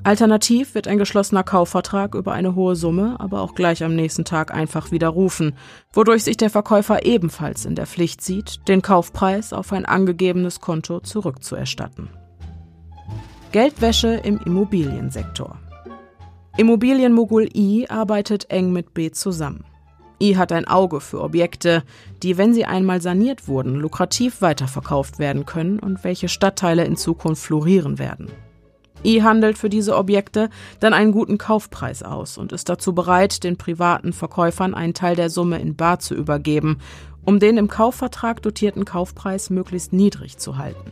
Alternativ 0.05 0.75
wird 0.75 0.89
ein 0.89 0.97
geschlossener 0.97 1.43
Kaufvertrag 1.43 2.13
über 2.13 2.33
eine 2.33 2.55
hohe 2.55 2.75
Summe 2.75 3.15
aber 3.19 3.41
auch 3.41 3.55
gleich 3.55 3.85
am 3.85 3.95
nächsten 3.95 4.25
Tag 4.25 4.53
einfach 4.53 4.91
widerrufen, 4.91 5.55
wodurch 5.93 6.25
sich 6.25 6.35
der 6.35 6.49
Verkäufer 6.49 7.05
ebenfalls 7.05 7.63
in 7.63 7.75
der 7.75 7.87
Pflicht 7.87 8.21
sieht, 8.21 8.67
den 8.67 8.81
Kaufpreis 8.81 9.53
auf 9.53 9.71
ein 9.71 9.85
angegebenes 9.85 10.59
Konto 10.59 10.99
zurückzuerstatten. 10.99 12.09
Geldwäsche 13.53 14.15
im 14.15 14.39
Immobiliensektor. 14.39 15.57
Immobilienmogul 16.57 17.47
I 17.55 17.87
arbeitet 17.89 18.49
eng 18.49 18.73
mit 18.73 18.93
B 18.93 19.11
zusammen. 19.11 19.63
I 20.21 20.35
hat 20.35 20.51
ein 20.51 20.67
Auge 20.67 20.99
für 20.99 21.21
Objekte, 21.21 21.83
die, 22.23 22.37
wenn 22.37 22.53
sie 22.53 22.65
einmal 22.65 23.01
saniert 23.01 23.47
wurden, 23.47 23.75
lukrativ 23.75 24.41
weiterverkauft 24.41 25.17
werden 25.17 25.45
können 25.45 25.79
und 25.79 26.03
welche 26.03 26.27
Stadtteile 26.27 26.83
in 26.83 26.97
Zukunft 26.97 27.43
florieren 27.43 27.99
werden. 27.99 28.31
I 29.03 29.21
handelt 29.21 29.57
für 29.57 29.69
diese 29.69 29.95
Objekte 29.97 30.49
dann 30.79 30.93
einen 30.93 31.11
guten 31.11 31.37
Kaufpreis 31.37 32.03
aus 32.03 32.37
und 32.37 32.51
ist 32.51 32.69
dazu 32.69 32.93
bereit, 32.93 33.43
den 33.43 33.57
privaten 33.57 34.13
Verkäufern 34.13 34.73
einen 34.73 34.93
Teil 34.93 35.15
der 35.15 35.29
Summe 35.29 35.59
in 35.59 35.75
Bar 35.75 35.99
zu 35.99 36.15
übergeben, 36.15 36.79
um 37.25 37.39
den 37.39 37.57
im 37.57 37.67
Kaufvertrag 37.67 38.41
dotierten 38.41 38.85
Kaufpreis 38.85 39.49
möglichst 39.49 39.93
niedrig 39.93 40.37
zu 40.37 40.57
halten. 40.57 40.91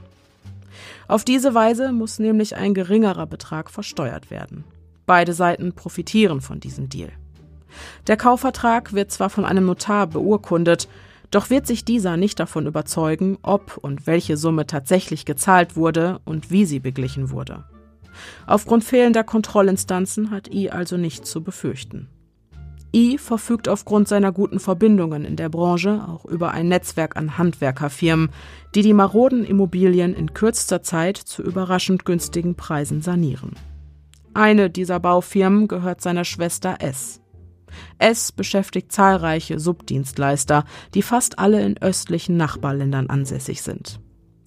Auf 1.08 1.26
diese 1.26 1.54
Weise 1.54 1.92
muss 1.92 2.20
nämlich 2.20 2.56
ein 2.56 2.74
geringerer 2.74 3.26
Betrag 3.28 3.70
versteuert 3.70 4.32
werden. 4.32 4.64
Beide 5.06 5.34
Seiten 5.34 5.74
profitieren 5.74 6.42
von 6.42 6.60
diesem 6.60 6.90
Deal. 6.90 7.12
Der 8.08 8.18
Kaufvertrag 8.18 8.94
wird 8.94 9.12
zwar 9.12 9.30
von 9.30 9.46
einem 9.46 9.66
Notar 9.66 10.08
beurkundet, 10.08 10.88
doch 11.32 11.50
wird 11.50 11.66
sich 11.66 11.86
dieser 11.86 12.18
nicht 12.18 12.40
davon 12.40 12.68
überzeugen, 12.68 13.38
ob 13.42 13.78
und 13.78 14.06
welche 14.06 14.36
Summe 14.36 14.68
tatsächlich 14.68 15.26
gezahlt 15.26 15.78
wurde 15.78 16.20
und 16.26 16.52
wie 16.52 16.66
sie 16.66 16.80
beglichen 16.80 17.32
wurde. 17.32 17.64
Aufgrund 18.48 18.84
fehlender 18.84 19.24
Kontrollinstanzen 19.24 20.32
hat 20.32 20.54
I 20.54 20.70
also 20.70 20.98
nichts 20.98 21.30
zu 21.30 21.44
befürchten. 21.44 22.08
I 22.94 23.18
verfügt 23.18 23.70
aufgrund 23.70 24.10
seiner 24.10 24.34
guten 24.34 24.60
Verbindungen 24.60 25.24
in 25.24 25.38
der 25.38 25.48
Branche 25.48 26.06
auch 26.08 26.26
über 26.26 26.52
ein 26.52 26.68
Netzwerk 26.68 27.16
an 27.16 27.38
Handwerkerfirmen, 27.38 28.30
die 28.76 28.82
die 28.82 28.94
maroden 28.94 29.46
Immobilien 29.46 30.14
in 30.14 30.34
kürzester 30.34 30.84
Zeit 30.84 31.18
zu 31.18 31.42
überraschend 31.42 32.04
günstigen 32.04 32.56
Preisen 32.56 33.02
sanieren. 33.02 33.56
Eine 34.34 34.70
dieser 34.70 35.00
Baufirmen 35.00 35.68
gehört 35.68 36.02
seiner 36.02 36.26
Schwester 36.26 36.78
S. 36.80 37.22
Es 37.98 38.34
beschäftigt 38.34 38.92
zahlreiche 38.92 39.60
Subdienstleister, 39.60 40.66
die 40.94 41.02
fast 41.02 41.40
alle 41.40 41.64
in 41.64 41.78
östlichen 41.82 42.36
Nachbarländern 42.36 43.08
ansässig 43.08 43.62
sind. 43.62 44.02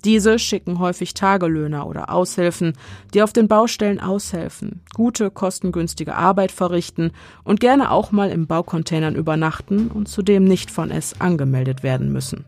Diese 0.04 0.38
schicken 0.38 0.78
häufig 0.80 1.14
Tagelöhner 1.14 1.86
oder 1.86 2.10
Aushilfen, 2.12 2.74
die 3.14 3.22
auf 3.22 3.32
den 3.32 3.48
Baustellen 3.48 4.00
aushelfen, 4.00 4.82
gute, 4.94 5.30
kostengünstige 5.30 6.14
Arbeit 6.14 6.52
verrichten 6.52 7.12
und 7.42 7.58
gerne 7.58 7.90
auch 7.90 8.12
mal 8.12 8.30
im 8.30 8.46
Baucontainern 8.46 9.16
übernachten 9.16 9.88
und 9.88 10.06
zudem 10.06 10.44
nicht 10.44 10.70
von 10.70 10.90
es 10.90 11.20
angemeldet 11.22 11.82
werden 11.82 12.12
müssen. 12.12 12.44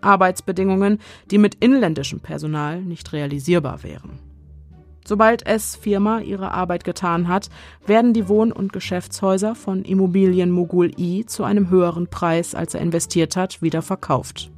Arbeitsbedingungen, 0.00 0.98
die 1.30 1.38
mit 1.38 1.56
inländischem 1.56 2.20
Personal 2.20 2.80
nicht 2.80 3.12
realisierbar 3.12 3.82
wären. 3.82 4.20
Sobald 5.04 5.46
S 5.46 5.74
Firma 5.74 6.20
ihre 6.20 6.52
Arbeit 6.52 6.84
getan 6.84 7.26
hat, 7.26 7.50
werden 7.84 8.12
die 8.12 8.28
Wohn- 8.28 8.52
und 8.52 8.72
Geschäftshäuser 8.72 9.56
von 9.56 9.82
Immobilienmogul 9.82 10.92
I 10.96 11.26
zu 11.26 11.42
einem 11.42 11.68
höheren 11.68 12.06
Preis, 12.06 12.54
als 12.54 12.74
er 12.74 12.80
investiert 12.80 13.34
hat, 13.34 13.60
wieder 13.60 13.82
verkauft. 13.82 14.52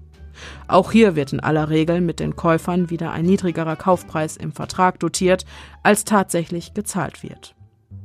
Auch 0.69 0.93
hier 0.93 1.17
wird 1.17 1.33
in 1.33 1.41
aller 1.41 1.71
Regel 1.71 2.01
mit 2.01 2.21
den 2.21 2.37
Käufern 2.37 2.91
wieder 2.91 3.13
ein 3.13 3.25
niedrigerer 3.25 3.77
Kaufpreis 3.77 4.37
im 4.37 4.53
Vertrag 4.53 4.99
dotiert, 5.01 5.45
als 5.83 6.05
tatsächlich 6.05 6.75
gezahlt 6.75 7.23
wird. 7.23 7.55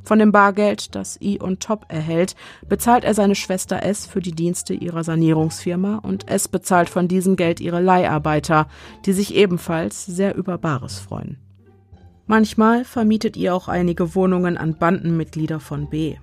Von 0.03 0.19
dem 0.19 0.32
Bargeld, 0.32 0.95
das 0.95 1.19
I 1.19 1.38
und 1.38 1.61
Top 1.61 1.86
erhält, 1.89 2.36
bezahlt 2.69 3.03
er 3.03 3.13
seine 3.13 3.36
Schwester 3.36 3.84
S 3.84 4.05
für 4.05 4.21
die 4.21 4.32
Dienste 4.32 4.73
ihrer 4.73 5.03
Sanierungsfirma 5.03 5.97
und 5.97 6.30
S 6.30 6.47
bezahlt 6.47 6.89
von 6.89 7.09
diesem 7.09 7.36
Geld 7.36 7.59
ihre 7.59 7.82
Leiharbeiter, 7.82 8.67
die 9.05 9.11
sich 9.11 9.36
ebenfalls 9.36 10.05
sehr 10.05 10.36
über 10.36 10.57
Bares 10.57 10.97
freuen. 10.97 11.38
Manchmal 12.25 12.86
vermietet 12.86 13.36
ihr 13.36 13.53
auch 13.53 13.67
einige 13.67 14.15
Wohnungen 14.15 14.57
an 14.57 14.75
Bandenmitglieder 14.78 15.59
von 15.59 15.89
B. 15.89 16.15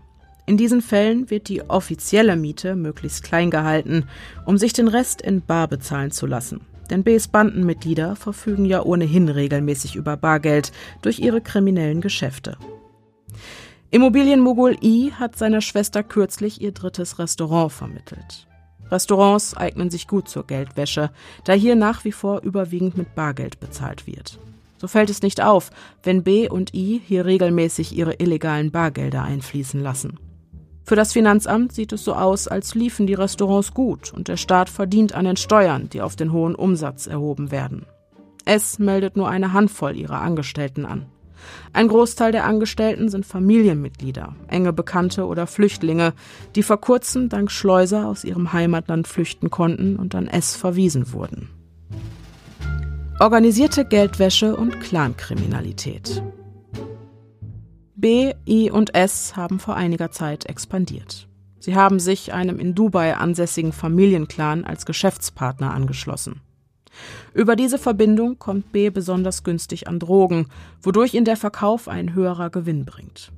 In 0.47 0.57
diesen 0.59 0.83
Fällen 0.83 1.31
wird 1.31 1.49
die 1.49 1.63
offizielle 1.63 2.37
Miete 2.37 2.77
möglichst 2.77 3.23
klein 3.23 3.51
gehalten, 3.51 4.05
um 4.45 4.59
sich 4.59 4.75
den 4.75 4.89
Rest 4.89 5.23
in 5.23 5.41
Bar 5.41 5.69
bezahlen 5.69 6.11
zu 6.11 6.27
lassen. 6.27 6.61
Denn 6.91 7.03
Bs 7.03 7.29
Bandenmitglieder 7.29 8.15
verfügen 8.15 8.67
ja 8.67 8.83
ohnehin 8.83 9.31
regelmäßig 9.31 9.97
über 9.97 10.19
Bargeld 10.19 10.71
durch 11.01 11.19
ihre 11.19 11.41
kriminellen 11.41 12.03
Geschäfte. 12.03 12.59
Immobilienmogul 13.91 14.77
I 14.83 15.13
hat 15.13 15.39
seiner 15.39 15.63
Schwester 15.63 16.03
kürzlich 16.03 16.61
ihr 16.61 16.73
drittes 16.73 17.19
Restaurant 17.19 17.73
vermittelt. 17.73 18.47
Restaurants 18.91 19.57
eignen 19.57 19.89
sich 19.89 20.09
gut 20.09 20.29
zur 20.29 20.47
Geldwäsche, 20.47 21.11
da 21.45 21.55
hier 21.55 21.75
nach 21.75 22.05
wie 22.05 22.13
vor 22.13 22.43
überwiegend 22.43 22.99
mit 22.99 23.15
Bargeld 23.15 23.61
bezahlt 23.61 24.07
wird. 24.07 24.39
So 24.77 24.89
fällt 24.89 25.09
es 25.09 25.23
nicht 25.23 25.43
auf, 25.43 25.71
wenn 26.03 26.23
B 26.23 26.51
und 26.51 26.75
I 26.75 27.01
hier 27.03 27.25
regelmäßig 27.25 27.97
ihre 27.97 28.15
illegalen 28.15 28.71
Bargelder 28.71 29.23
einfließen 29.23 29.81
lassen. 29.81 30.19
Für 30.85 30.97
das 30.97 31.15
Finanzamt 31.15 31.73
sieht 31.73 31.93
es 31.93 32.05
so 32.05 32.15
aus, 32.15 32.47
als 32.47 32.75
liefen 32.75 33.07
die 33.07 33.15
Restaurants 33.15 33.73
gut 33.73 34.13
und 34.13 34.29
der 34.29 34.37
Staat 34.37 34.69
verdient 34.69 35.15
an 35.15 35.25
den 35.25 35.37
Steuern, 35.37 35.89
die 35.89 36.03
auf 36.03 36.15
den 36.15 36.31
hohen 36.31 36.55
Umsatz 36.55 37.07
erhoben 37.07 37.51
werden. 37.51 37.87
Es 38.45 38.79
meldet 38.79 39.17
nur 39.17 39.29
eine 39.29 39.55
Handvoll 39.55 39.97
ihrer 39.97 40.21
Angestellten 40.21 40.85
an. 40.85 41.07
Ein 41.73 41.89
Großteil 41.89 42.33
der 42.33 42.45
Angestellten 42.45 43.09
sind 43.09 43.25
Familienmitglieder, 43.25 44.35
enge 44.49 44.73
Bekannte 44.73 45.27
oder 45.27 45.47
Flüchtlinge, 45.47 46.13
die 46.55 46.63
vor 46.63 46.81
kurzem 46.81 47.29
dank 47.31 47.51
Schleuser 47.51 48.07
aus 48.07 48.25
ihrem 48.25 48.53
Heimatland 48.53 49.09
flüchten 49.09 49.51
konnten 49.51 49.97
und 49.97 50.15
an 50.15 50.27
S 50.27 50.55
verwiesen 50.55 51.13
wurden. 51.13 51.49
Organisierte 53.21 53.85
Geldwäsche 53.85 54.57
und 54.57 54.81
Clankriminalität. 54.81 56.23
B, 57.97 58.35
I 58.47 58.71
und 58.71 58.95
S 58.95 59.37
haben 59.37 59.61
vor 59.61 59.77
einiger 59.77 60.11
Zeit 60.11 60.47
expandiert. 60.47 61.29
Sie 61.61 61.77
haben 61.77 62.01
sich 62.01 62.33
einem 62.33 62.59
in 62.59 62.75
Dubai 62.75 63.17
ansässigen 63.17 63.73
Familienclan 63.73 64.65
als 64.65 64.85
Geschäftspartner 64.85 65.73
angeschlossen. 65.73 66.41
Über 67.35 67.55
diese 67.57 67.79
Verbindung 67.79 68.39
kommt 68.39 68.73
B 68.73 68.91
besonders 68.91 69.45
günstig 69.45 69.87
an 69.87 70.01
Drogen, 70.01 70.49
wodurch 70.83 71.15
ihn 71.15 71.25
der 71.25 71.37
Verkauf 71.37 71.89
ein 71.89 72.15
höherer 72.15 72.51
Gewinn 72.51 72.85
bringt. 72.85 73.33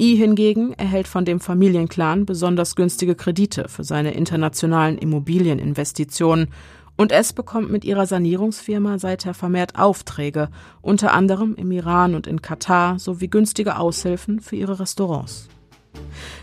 I 0.00 0.16
hingegen 0.16 0.72
erhält 0.74 1.08
von 1.08 1.24
dem 1.24 1.40
Familienclan 1.40 2.26
besonders 2.26 2.76
günstige 2.76 3.14
Kredite 3.14 3.68
für 3.68 3.84
seine 3.84 4.12
internationalen 4.12 4.98
Immobilieninvestitionen 4.98 6.48
und 6.96 7.12
es 7.12 7.32
bekommt 7.32 7.70
mit 7.70 7.84
ihrer 7.84 8.06
Sanierungsfirma 8.06 8.98
seither 8.98 9.34
vermehrt 9.34 9.78
Aufträge, 9.78 10.48
unter 10.80 11.12
anderem 11.12 11.54
im 11.56 11.70
Iran 11.72 12.14
und 12.14 12.26
in 12.26 12.42
Katar, 12.42 12.98
sowie 12.98 13.28
günstige 13.28 13.78
Aushilfen 13.78 14.40
für 14.40 14.56
ihre 14.56 14.78
Restaurants. 14.80 15.48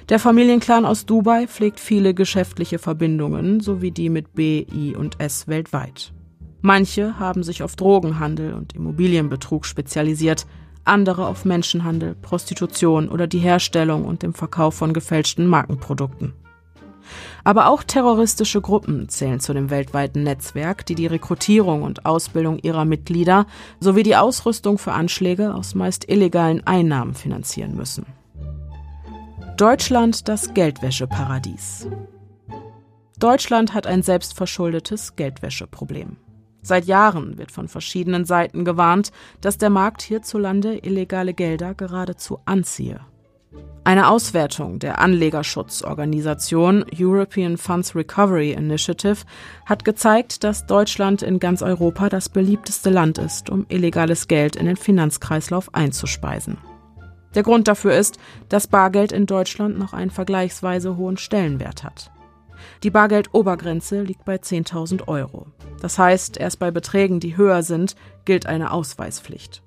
Der 0.10 0.20
Familienclan 0.20 0.86
aus 0.86 1.06
Dubai 1.06 1.48
pflegt 1.48 1.80
viele 1.80 2.14
geschäftliche 2.14 2.80
Verbindungen, 2.80 3.60
sowie 3.60 3.92
die 3.92 4.10
mit 4.10 4.34
B, 4.34 4.66
I 4.74 4.96
und 4.96 5.20
S 5.20 5.48
weltweit. 5.48 6.14
Manche 6.62 7.18
haben 7.18 7.44
sich 7.44 7.64
auf 7.64 7.76
Drogenhandel 7.76 8.54
und 8.54 8.76
Immobilienbetrug 8.76 9.66
spezialisiert, 9.66 10.46
andere 10.84 11.28
auf 11.28 11.46
Menschenhandel, 11.46 12.16
Prostitution 12.16 13.10
oder 13.10 13.28
die 13.28 13.40
Herstellung 13.40 14.06
und 14.06 14.24
dem 14.24 14.34
Verkauf 14.34 14.76
von 14.76 14.94
gefälschten 14.94 15.48
Markenprodukten. 15.48 16.34
Aber 17.44 17.68
auch 17.70 17.84
terroristische 17.84 18.62
Gruppen 18.62 19.10
zählen 19.10 19.40
zu 19.40 19.54
dem 19.54 19.70
weltweiten 19.70 20.24
Netzwerk, 20.24 20.86
die 20.86 20.96
die 20.96 21.08
Rekrutierung 21.08 21.84
und 21.84 22.06
Ausbildung 22.06 22.60
ihrer 22.60 22.86
Mitglieder 22.86 23.46
sowie 23.80 24.04
die 24.04 24.16
Ausrüstung 24.16 24.78
für 24.78 24.94
Anschläge 24.94 25.54
aus 25.54 25.76
meist 25.76 26.10
illegalen 26.10 26.66
Einnahmen 26.66 27.14
finanzieren 27.14 27.76
müssen. 27.76 28.06
Deutschland 29.58 30.28
das 30.28 30.54
Geldwäscheparadies. 30.54 31.88
Deutschland 33.20 33.74
hat 33.76 33.86
ein 33.86 34.02
selbstverschuldetes 34.02 35.16
Geldwäscheproblem. 35.16 36.18
Seit 36.64 36.86
Jahren 36.86 37.38
wird 37.38 37.52
von 37.52 37.68
verschiedenen 37.68 38.26
Seiten 38.26 38.66
gewarnt, 38.66 39.12
dass 39.42 39.58
der 39.58 39.70
Markt 39.70 40.02
hierzulande 40.02 40.78
illegale 40.78 41.34
Gelder 41.34 41.74
geradezu 41.74 42.40
anziehe. 42.46 43.02
Eine 43.84 44.10
Auswertung 44.10 44.78
der 44.78 45.00
Anlegerschutzorganisation 45.00 46.86
European 46.96 47.58
Funds 47.58 47.96
Recovery 47.96 48.52
Initiative 48.52 49.26
hat 49.66 49.84
gezeigt, 49.84 50.44
dass 50.44 50.68
Deutschland 50.68 51.24
in 51.24 51.40
ganz 51.40 51.64
Europa 51.64 52.08
das 52.08 52.30
beliebteste 52.30 52.92
Land 52.92 53.18
ist, 53.18 53.50
um 53.50 53.66
illegales 53.70 54.28
Geld 54.28 54.56
in 54.56 54.68
den 54.68 54.78
Finanzkreislauf 54.78 55.74
einzuspeisen. 55.74 56.60
Der 57.34 57.42
Grund 57.42 57.68
dafür 57.68 57.96
ist, 57.96 58.20
dass 58.50 58.68
Bargeld 58.68 59.12
in 59.12 59.26
Deutschland 59.26 59.80
noch 59.80 59.94
einen 59.94 60.12
vergleichsweise 60.12 60.96
hohen 60.96 61.18
Stellenwert 61.18 61.84
hat. 61.84 62.12
Die 62.84 62.92
Bargeldobergrenze 62.92 64.04
liegt 64.04 64.26
bei 64.26 64.36
10.000 64.36 65.08
Euro. 65.08 65.48
Das 65.82 65.98
heißt, 65.98 66.38
erst 66.38 66.60
bei 66.60 66.70
Beträgen, 66.70 67.20
die 67.20 67.36
höher 67.36 67.64
sind, 67.64 67.96
gilt 68.26 68.46
eine 68.46 68.72
Ausweispflicht. 68.72 69.64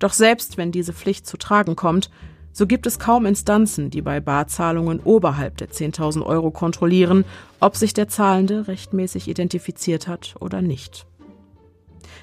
Doch 0.00 0.12
selbst 0.12 0.56
wenn 0.56 0.72
diese 0.72 0.92
Pflicht 0.92 1.28
zu 1.28 1.36
tragen 1.36 1.76
kommt, 1.76 2.10
so 2.54 2.68
gibt 2.68 2.86
es 2.86 3.00
kaum 3.00 3.26
Instanzen, 3.26 3.90
die 3.90 4.00
bei 4.00 4.20
Barzahlungen 4.20 5.00
oberhalb 5.00 5.56
der 5.56 5.70
10.000 5.70 6.24
Euro 6.24 6.52
kontrollieren, 6.52 7.24
ob 7.58 7.76
sich 7.76 7.92
der 7.94 8.08
Zahlende 8.08 8.68
rechtmäßig 8.68 9.28
identifiziert 9.28 10.06
hat 10.06 10.36
oder 10.38 10.62
nicht. 10.62 11.04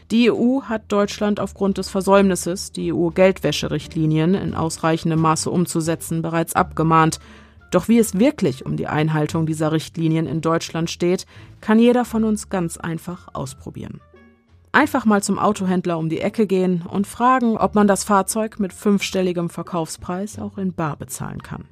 Die 0.10 0.32
EU 0.32 0.62
hat 0.64 0.84
Deutschland 0.88 1.42
aufgrund 1.42 1.78
des 1.78 1.90
Versäumnisses, 1.90 2.72
die 2.72 2.94
EU-Geldwäscherichtlinien 2.94 4.34
in 4.34 4.56
ausreichendem 4.56 5.20
Maße 5.20 5.50
umzusetzen, 5.50 6.22
bereits 6.22 6.56
abgemahnt. 6.56 7.20
Doch 7.70 7.90
wie 7.90 8.00
es 8.00 8.18
wirklich 8.18 8.66
um 8.66 8.78
die 8.78 8.88
Einhaltung 8.88 9.46
dieser 9.46 9.74
Richtlinien 9.74 10.28
in 10.28 10.40
Deutschland 10.40 10.90
steht, 10.90 11.26
kann 11.60 11.78
jeder 11.78 12.06
von 12.06 12.24
uns 12.24 12.50
ganz 12.50 12.78
einfach 12.78 13.28
ausprobieren. 13.34 14.00
Einfach 14.74 15.04
mal 15.04 15.22
zum 15.22 15.38
Autohändler 15.38 15.98
um 15.98 16.08
die 16.08 16.22
Ecke 16.22 16.48
gehen 16.48 16.84
und 16.90 17.06
fragen, 17.06 17.58
ob 17.58 17.76
man 17.76 17.88
das 17.88 18.06
Fahrzeug 18.06 18.60
mit 18.60 18.72
fünfstelligem 18.72 19.50
Verkaufspreis 19.50 20.40
auch 20.40 20.58
in 20.58 20.74
Bar 20.74 20.96
bezahlen 20.96 21.44
kann. 21.44 21.66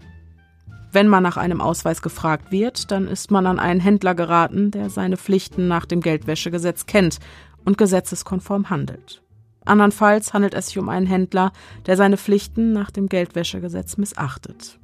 Wenn 0.92 1.08
man 1.08 1.24
nach 1.24 1.38
einem 1.38 1.62
Ausweis 1.62 2.02
gefragt 2.02 2.52
wird, 2.52 2.92
dann 2.92 3.08
ist 3.08 3.32
man 3.32 3.46
an 3.46 3.60
einen 3.60 3.80
Händler 3.80 4.16
geraten, 4.16 4.72
der 4.72 4.90
seine 4.90 5.18
Pflichten 5.18 5.68
nach 5.68 5.86
dem 5.86 6.02
Geldwäschegesetz 6.02 6.88
kennt 6.88 7.20
und 7.64 7.78
gesetzeskonform 7.78 8.70
handelt. 8.70 9.22
Andernfalls 9.66 10.34
handelt 10.34 10.54
es 10.56 10.68
sich 10.68 10.80
um 10.80 10.90
einen 10.90 11.06
Händler, 11.06 11.52
der 11.86 11.96
seine 11.96 12.18
Pflichten 12.18 12.74
nach 12.74 12.92
dem 12.92 13.08
Geldwäschegesetz 13.08 13.98
missachtet. 13.98 14.80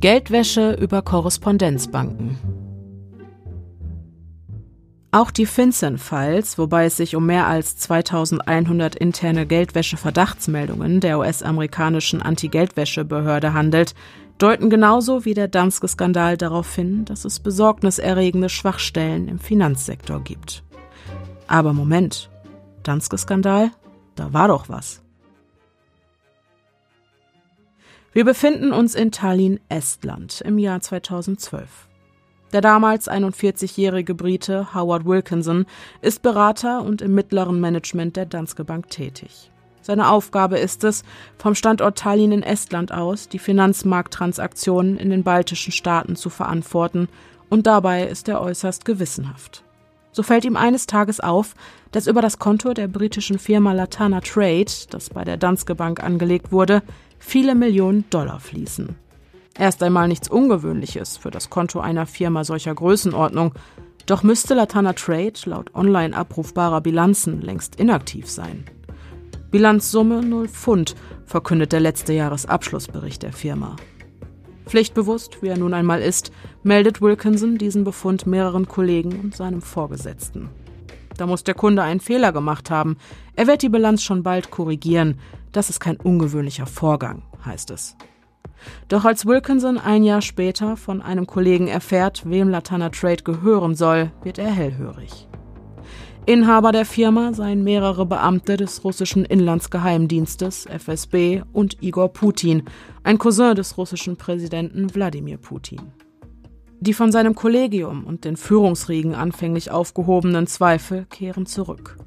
Geldwäsche 0.00 0.72
über 0.72 1.02
Korrespondenzbanken. 1.02 2.63
Auch 5.14 5.30
die 5.30 5.46
FinCEN-Files, 5.46 6.58
wobei 6.58 6.86
es 6.86 6.96
sich 6.96 7.14
um 7.14 7.24
mehr 7.24 7.46
als 7.46 7.76
2100 7.76 8.96
interne 8.96 9.46
Geldwäsche-Verdachtsmeldungen 9.46 10.98
der 10.98 11.20
US-amerikanischen 11.20 12.20
Anti-Geldwäsche-Behörde 12.20 13.52
handelt, 13.52 13.94
deuten 14.38 14.70
genauso 14.70 15.24
wie 15.24 15.34
der 15.34 15.46
Danske-Skandal 15.46 16.36
darauf 16.36 16.74
hin, 16.74 17.04
dass 17.04 17.24
es 17.24 17.38
besorgniserregende 17.38 18.48
Schwachstellen 18.48 19.28
im 19.28 19.38
Finanzsektor 19.38 20.20
gibt. 20.20 20.64
Aber 21.46 21.72
Moment, 21.72 22.28
Danske-Skandal? 22.82 23.70
Da 24.16 24.32
war 24.32 24.48
doch 24.48 24.68
was. 24.68 25.00
Wir 28.12 28.24
befinden 28.24 28.72
uns 28.72 28.96
in 28.96 29.12
Tallinn, 29.12 29.60
Estland, 29.68 30.40
im 30.40 30.58
Jahr 30.58 30.80
2012. 30.80 31.86
Der 32.54 32.60
damals 32.60 33.10
41-jährige 33.10 34.14
Brite 34.14 34.72
Howard 34.74 35.04
Wilkinson 35.04 35.66
ist 36.02 36.22
Berater 36.22 36.82
und 36.82 37.02
im 37.02 37.12
mittleren 37.12 37.60
Management 37.60 38.14
der 38.14 38.26
Danske 38.26 38.62
Bank 38.62 38.90
tätig. 38.90 39.50
Seine 39.82 40.08
Aufgabe 40.08 40.60
ist 40.60 40.84
es, 40.84 41.02
vom 41.36 41.56
Standort 41.56 41.98
Tallinn 41.98 42.30
in 42.30 42.44
Estland 42.44 42.92
aus 42.92 43.28
die 43.28 43.40
Finanzmarkttransaktionen 43.40 44.98
in 44.98 45.10
den 45.10 45.24
baltischen 45.24 45.72
Staaten 45.72 46.14
zu 46.14 46.30
verantworten, 46.30 47.08
und 47.50 47.66
dabei 47.66 48.04
ist 48.04 48.28
er 48.28 48.40
äußerst 48.40 48.84
gewissenhaft. 48.84 49.64
So 50.12 50.22
fällt 50.22 50.44
ihm 50.44 50.56
eines 50.56 50.86
Tages 50.86 51.18
auf, 51.18 51.56
dass 51.90 52.06
über 52.06 52.22
das 52.22 52.38
Konto 52.38 52.72
der 52.72 52.86
britischen 52.86 53.40
Firma 53.40 53.72
Latana 53.72 54.20
Trade, 54.20 54.70
das 54.90 55.10
bei 55.10 55.24
der 55.24 55.38
Danske 55.38 55.74
Bank 55.74 56.04
angelegt 56.04 56.52
wurde, 56.52 56.84
viele 57.18 57.56
Millionen 57.56 58.08
Dollar 58.10 58.38
fließen. 58.38 58.94
Erst 59.58 59.82
einmal 59.82 60.08
nichts 60.08 60.28
Ungewöhnliches 60.28 61.16
für 61.16 61.30
das 61.30 61.50
Konto 61.50 61.80
einer 61.80 62.06
Firma 62.06 62.44
solcher 62.44 62.74
Größenordnung, 62.74 63.54
doch 64.06 64.22
müsste 64.22 64.54
Latana 64.54 64.92
Trade 64.92 65.34
laut 65.46 65.74
online 65.74 66.16
abrufbarer 66.16 66.80
Bilanzen 66.80 67.40
längst 67.40 67.76
inaktiv 67.76 68.28
sein. 68.28 68.64
Bilanzsumme 69.50 70.22
0 70.22 70.48
Pfund, 70.48 70.96
verkündet 71.24 71.72
der 71.72 71.80
letzte 71.80 72.12
Jahresabschlussbericht 72.12 73.22
der 73.22 73.32
Firma. 73.32 73.76
Pflichtbewusst, 74.66 75.42
wie 75.42 75.48
er 75.48 75.58
nun 75.58 75.74
einmal 75.74 76.02
ist, 76.02 76.32
meldet 76.62 77.00
Wilkinson 77.00 77.56
diesen 77.56 77.84
Befund 77.84 78.26
mehreren 78.26 78.66
Kollegen 78.66 79.20
und 79.20 79.36
seinem 79.36 79.62
Vorgesetzten. 79.62 80.48
Da 81.16 81.26
muss 81.26 81.44
der 81.44 81.54
Kunde 81.54 81.82
einen 81.82 82.00
Fehler 82.00 82.32
gemacht 82.32 82.70
haben. 82.70 82.96
Er 83.36 83.46
wird 83.46 83.62
die 83.62 83.68
Bilanz 83.68 84.02
schon 84.02 84.22
bald 84.22 84.50
korrigieren. 84.50 85.20
Das 85.52 85.70
ist 85.70 85.78
kein 85.78 85.96
ungewöhnlicher 85.96 86.66
Vorgang, 86.66 87.22
heißt 87.44 87.70
es. 87.70 87.96
Doch 88.88 89.04
als 89.04 89.26
Wilkinson 89.26 89.78
ein 89.78 90.04
Jahr 90.04 90.22
später 90.22 90.76
von 90.76 91.02
einem 91.02 91.26
Kollegen 91.26 91.68
erfährt, 91.68 92.22
wem 92.28 92.48
Latana 92.48 92.90
Trade 92.90 93.22
gehören 93.22 93.74
soll, 93.74 94.10
wird 94.22 94.38
er 94.38 94.50
hellhörig. 94.50 95.28
Inhaber 96.26 96.72
der 96.72 96.86
Firma 96.86 97.34
seien 97.34 97.64
mehrere 97.64 98.06
Beamte 98.06 98.56
des 98.56 98.82
russischen 98.82 99.26
Inlandsgeheimdienstes 99.26 100.66
FSB 100.66 101.42
und 101.52 101.82
Igor 101.82 102.14
Putin, 102.14 102.62
ein 103.02 103.18
Cousin 103.18 103.54
des 103.54 103.76
russischen 103.76 104.16
Präsidenten 104.16 104.94
Wladimir 104.94 105.36
Putin. 105.36 105.92
Die 106.80 106.94
von 106.94 107.12
seinem 107.12 107.34
Kollegium 107.34 108.04
und 108.04 108.24
den 108.24 108.36
Führungsriegen 108.36 109.14
anfänglich 109.14 109.70
aufgehobenen 109.70 110.46
Zweifel 110.46 111.04
kehren 111.10 111.44
zurück. 111.44 111.98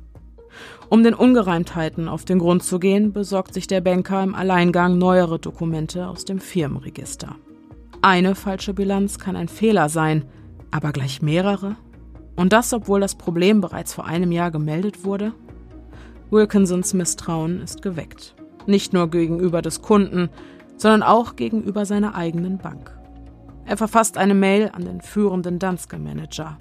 Um 0.90 1.04
den 1.04 1.14
Ungereimtheiten 1.14 2.08
auf 2.08 2.26
den 2.26 2.40
Grund 2.40 2.64
zu 2.64 2.80
gehen, 2.80 3.14
besorgt 3.14 3.54
sich 3.54 3.68
der 3.68 3.82
Banker 3.82 4.24
im 4.24 4.36
Alleingang 4.36 4.98
neuere 4.98 5.40
Dokumente 5.40 6.08
aus 6.08 6.26
dem 6.26 6.40
Firmenregister. 6.40 7.36
Eine 8.02 8.36
falsche 8.36 8.74
Bilanz 8.74 9.20
kann 9.20 9.36
ein 9.36 9.50
Fehler 9.50 9.90
sein, 9.90 10.26
aber 10.72 10.92
gleich 10.92 11.22
mehrere? 11.22 11.76
Und 12.36 12.54
das, 12.54 12.72
obwohl 12.72 13.00
das 13.00 13.16
Problem 13.16 13.62
bereits 13.62 13.94
vor 13.94 14.06
einem 14.06 14.32
Jahr 14.32 14.52
gemeldet 14.52 15.04
wurde? 15.04 15.34
Wilkinsons 16.30 16.94
Misstrauen 16.94 17.62
ist 17.62 17.82
geweckt. 17.82 18.36
Nicht 18.66 18.94
nur 18.94 19.10
gegenüber 19.10 19.62
des 19.62 19.82
Kunden, 19.82 20.30
sondern 20.78 21.04
auch 21.04 21.36
gegenüber 21.36 21.86
seiner 21.86 22.16
eigenen 22.16 22.58
Bank. 22.60 22.98
Er 23.66 23.78
verfasst 23.78 24.18
eine 24.18 24.36
Mail 24.36 24.72
an 24.74 24.86
den 24.86 25.02
führenden 25.02 25.60
Danske-Manager. 25.60 26.58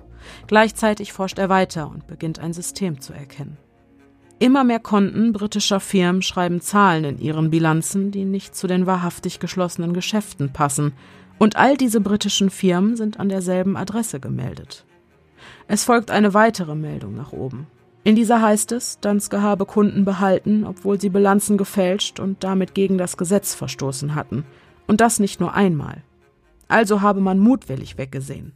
Gleichzeitig 0.47 1.13
forscht 1.13 1.39
er 1.39 1.49
weiter 1.49 1.89
und 1.89 2.07
beginnt 2.07 2.41
ein 2.41 2.53
System 2.53 3.01
zu 3.01 3.13
erkennen. 3.13 3.59
Immer 4.39 4.65
mehr 4.65 4.81
Konten 4.81 5.33
britischer 5.33 5.81
Firmen 5.81 6.21
schreiben 6.21 6.61
Zahlen 6.61 7.05
in 7.05 7.19
ihren 7.19 7.51
Bilanzen, 7.51 8.11
die 8.11 8.27
nicht 8.27 8.55
zu 8.55 8.67
den 8.67 8.87
wahrhaftig 8.87 9.41
geschlossenen 9.41 9.95
Geschäften 9.95 10.53
passen, 10.53 10.93
und 11.39 11.57
all 11.57 11.77
diese 11.77 12.01
britischen 12.01 12.51
Firmen 12.51 12.97
sind 12.97 13.21
an 13.21 13.29
derselben 13.29 13.77
Adresse 13.77 14.21
gemeldet. 14.21 14.85
Es 15.69 15.85
folgt 15.85 16.11
eine 16.11 16.35
weitere 16.35 16.75
Meldung 16.75 17.15
nach 17.15 17.33
oben. 17.33 17.67
In 18.05 18.15
dieser 18.15 18.41
heißt 18.41 18.73
es, 18.73 19.01
Danske 19.01 19.43
habe 19.43 19.67
Kunden 19.67 20.05
behalten, 20.05 20.65
obwohl 20.65 21.01
sie 21.01 21.11
Bilanzen 21.11 21.59
gefälscht 21.59 22.21
und 22.21 22.45
damit 22.45 22.75
gegen 22.75 22.99
das 22.99 23.17
Gesetz 23.17 23.55
verstoßen 23.55 24.15
hatten. 24.15 24.45
Und 24.87 25.01
das 25.01 25.19
nicht 25.19 25.41
nur 25.41 25.55
einmal. 25.55 26.03
Also 26.69 27.01
habe 27.01 27.21
man 27.21 27.39
mutwillig 27.39 27.99
weggesehen. 27.99 28.53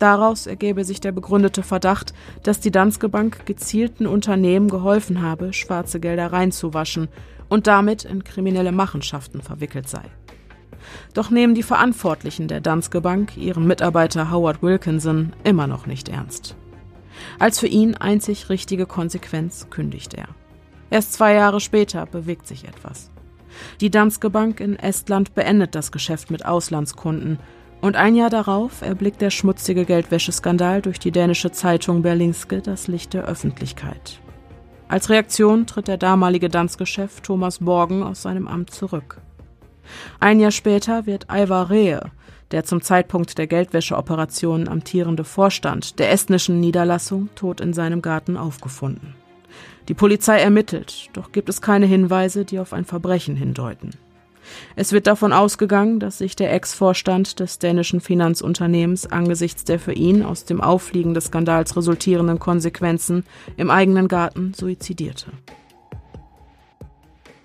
Daraus 0.00 0.46
ergebe 0.46 0.82
sich 0.84 1.00
der 1.00 1.12
begründete 1.12 1.62
Verdacht, 1.62 2.14
dass 2.42 2.58
die 2.58 2.70
Danske 2.70 3.10
Bank 3.10 3.44
gezielten 3.44 4.06
Unternehmen 4.06 4.68
geholfen 4.68 5.20
habe, 5.20 5.52
schwarze 5.52 6.00
Gelder 6.00 6.32
reinzuwaschen 6.32 7.08
und 7.50 7.66
damit 7.66 8.04
in 8.06 8.24
kriminelle 8.24 8.72
Machenschaften 8.72 9.42
verwickelt 9.42 9.90
sei. 9.90 10.00
Doch 11.12 11.28
nehmen 11.28 11.54
die 11.54 11.62
Verantwortlichen 11.62 12.48
der 12.48 12.62
Danske 12.62 13.02
Bank 13.02 13.36
ihren 13.36 13.66
Mitarbeiter 13.66 14.30
Howard 14.30 14.62
Wilkinson 14.62 15.34
immer 15.44 15.66
noch 15.66 15.84
nicht 15.86 16.08
ernst. 16.08 16.56
Als 17.38 17.60
für 17.60 17.66
ihn 17.66 17.94
einzig 17.94 18.48
richtige 18.48 18.86
Konsequenz 18.86 19.66
kündigt 19.68 20.14
er. 20.14 20.28
Erst 20.88 21.12
zwei 21.12 21.34
Jahre 21.34 21.60
später 21.60 22.06
bewegt 22.06 22.46
sich 22.46 22.66
etwas. 22.66 23.10
Die 23.82 23.90
Danske 23.90 24.30
Bank 24.30 24.60
in 24.60 24.78
Estland 24.78 25.34
beendet 25.34 25.74
das 25.74 25.92
Geschäft 25.92 26.30
mit 26.30 26.46
Auslandskunden 26.46 27.38
und 27.80 27.96
ein 27.96 28.14
Jahr 28.14 28.30
darauf 28.30 28.82
erblickt 28.82 29.20
der 29.20 29.30
schmutzige 29.30 29.84
Geldwäscheskandal 29.84 30.82
durch 30.82 30.98
die 30.98 31.10
dänische 31.10 31.50
Zeitung 31.50 32.02
Berlingske 32.02 32.60
das 32.60 32.88
Licht 32.88 33.14
der 33.14 33.24
Öffentlichkeit. 33.24 34.20
Als 34.88 35.08
Reaktion 35.08 35.66
tritt 35.66 35.88
der 35.88 35.98
damalige 35.98 36.48
Danske-Chef 36.48 37.20
Thomas 37.20 37.60
Borgen 37.60 38.02
aus 38.02 38.22
seinem 38.22 38.48
Amt 38.48 38.70
zurück. 38.70 39.20
Ein 40.18 40.40
Jahr 40.40 40.50
später 40.50 41.06
wird 41.06 41.26
Ivar 41.32 41.70
Rehe, 41.70 42.10
der 42.50 42.64
zum 42.64 42.82
Zeitpunkt 42.82 43.38
der 43.38 43.46
Geldwäscheoperationen 43.46 44.68
amtierende 44.68 45.24
Vorstand 45.24 45.98
der 45.98 46.10
estnischen 46.10 46.60
Niederlassung, 46.60 47.28
tot 47.34 47.60
in 47.60 47.72
seinem 47.72 48.02
Garten 48.02 48.36
aufgefunden. 48.36 49.14
Die 49.88 49.94
Polizei 49.94 50.40
ermittelt, 50.40 51.08
doch 51.12 51.32
gibt 51.32 51.48
es 51.48 51.60
keine 51.60 51.86
Hinweise, 51.86 52.44
die 52.44 52.58
auf 52.58 52.72
ein 52.72 52.84
Verbrechen 52.84 53.36
hindeuten. 53.36 53.92
Es 54.76 54.92
wird 54.92 55.06
davon 55.06 55.32
ausgegangen, 55.32 56.00
dass 56.00 56.18
sich 56.18 56.36
der 56.36 56.52
Ex-Vorstand 56.52 57.40
des 57.40 57.58
dänischen 57.58 58.00
Finanzunternehmens 58.00 59.06
angesichts 59.06 59.64
der 59.64 59.78
für 59.78 59.92
ihn 59.92 60.22
aus 60.22 60.44
dem 60.44 60.60
Auffliegen 60.60 61.14
des 61.14 61.26
Skandals 61.26 61.76
resultierenden 61.76 62.38
Konsequenzen 62.38 63.24
im 63.56 63.70
eigenen 63.70 64.08
Garten 64.08 64.54
suizidierte. 64.54 65.32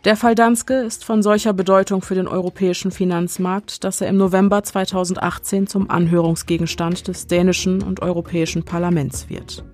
Der 0.05 0.15
Fall 0.15 0.35
Danske 0.35 0.75
ist 0.75 1.03
von 1.03 1.23
solcher 1.23 1.51
Bedeutung 1.51 2.03
für 2.03 2.13
den 2.13 2.27
europäischen 2.27 2.91
Finanzmarkt, 2.91 3.83
dass 3.83 4.01
er 4.01 4.07
im 4.07 4.17
November 4.17 4.61
2018 4.61 5.65
zum 5.65 5.89
Anhörungsgegenstand 5.89 7.07
des 7.07 7.25
dänischen 7.25 7.81
und 7.81 8.03
europäischen 8.03 8.63
Parlaments 8.63 9.29
wird. 9.29 9.65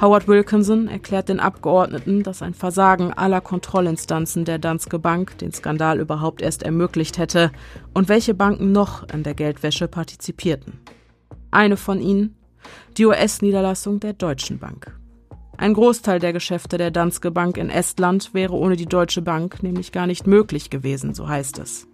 Howard 0.00 0.28
Wilkinson 0.28 0.88
erklärt 0.88 1.28
den 1.28 1.40
Abgeordneten, 1.40 2.22
dass 2.22 2.42
ein 2.42 2.54
Versagen 2.54 3.12
aller 3.12 3.40
Kontrollinstanzen 3.40 4.44
der 4.44 4.58
Danske 4.58 4.98
Bank 4.98 5.38
den 5.38 5.52
Skandal 5.52 6.00
überhaupt 6.00 6.42
erst 6.42 6.62
ermöglicht 6.62 7.18
hätte 7.18 7.50
und 7.94 8.08
welche 8.08 8.34
Banken 8.34 8.72
noch 8.72 9.08
an 9.08 9.22
der 9.22 9.34
Geldwäsche 9.34 9.88
partizipierten. 9.88 10.80
Eine 11.50 11.76
von 11.76 12.00
ihnen, 12.00 12.36
die 12.96 13.06
US-Niederlassung 13.06 14.00
der 14.00 14.12
Deutschen 14.12 14.58
Bank. 14.58 14.94
Ein 15.56 15.74
Großteil 15.74 16.20
der 16.20 16.32
Geschäfte 16.32 16.78
der 16.78 16.92
Danske 16.92 17.32
Bank 17.32 17.56
in 17.56 17.68
Estland 17.68 18.32
wäre 18.32 18.54
ohne 18.54 18.76
die 18.76 18.86
Deutsche 18.86 19.22
Bank 19.22 19.60
nämlich 19.62 19.90
gar 19.90 20.06
nicht 20.06 20.24
möglich 20.24 20.70
gewesen, 20.70 21.14
so 21.14 21.28
heißt 21.28 21.58
es. 21.58 21.87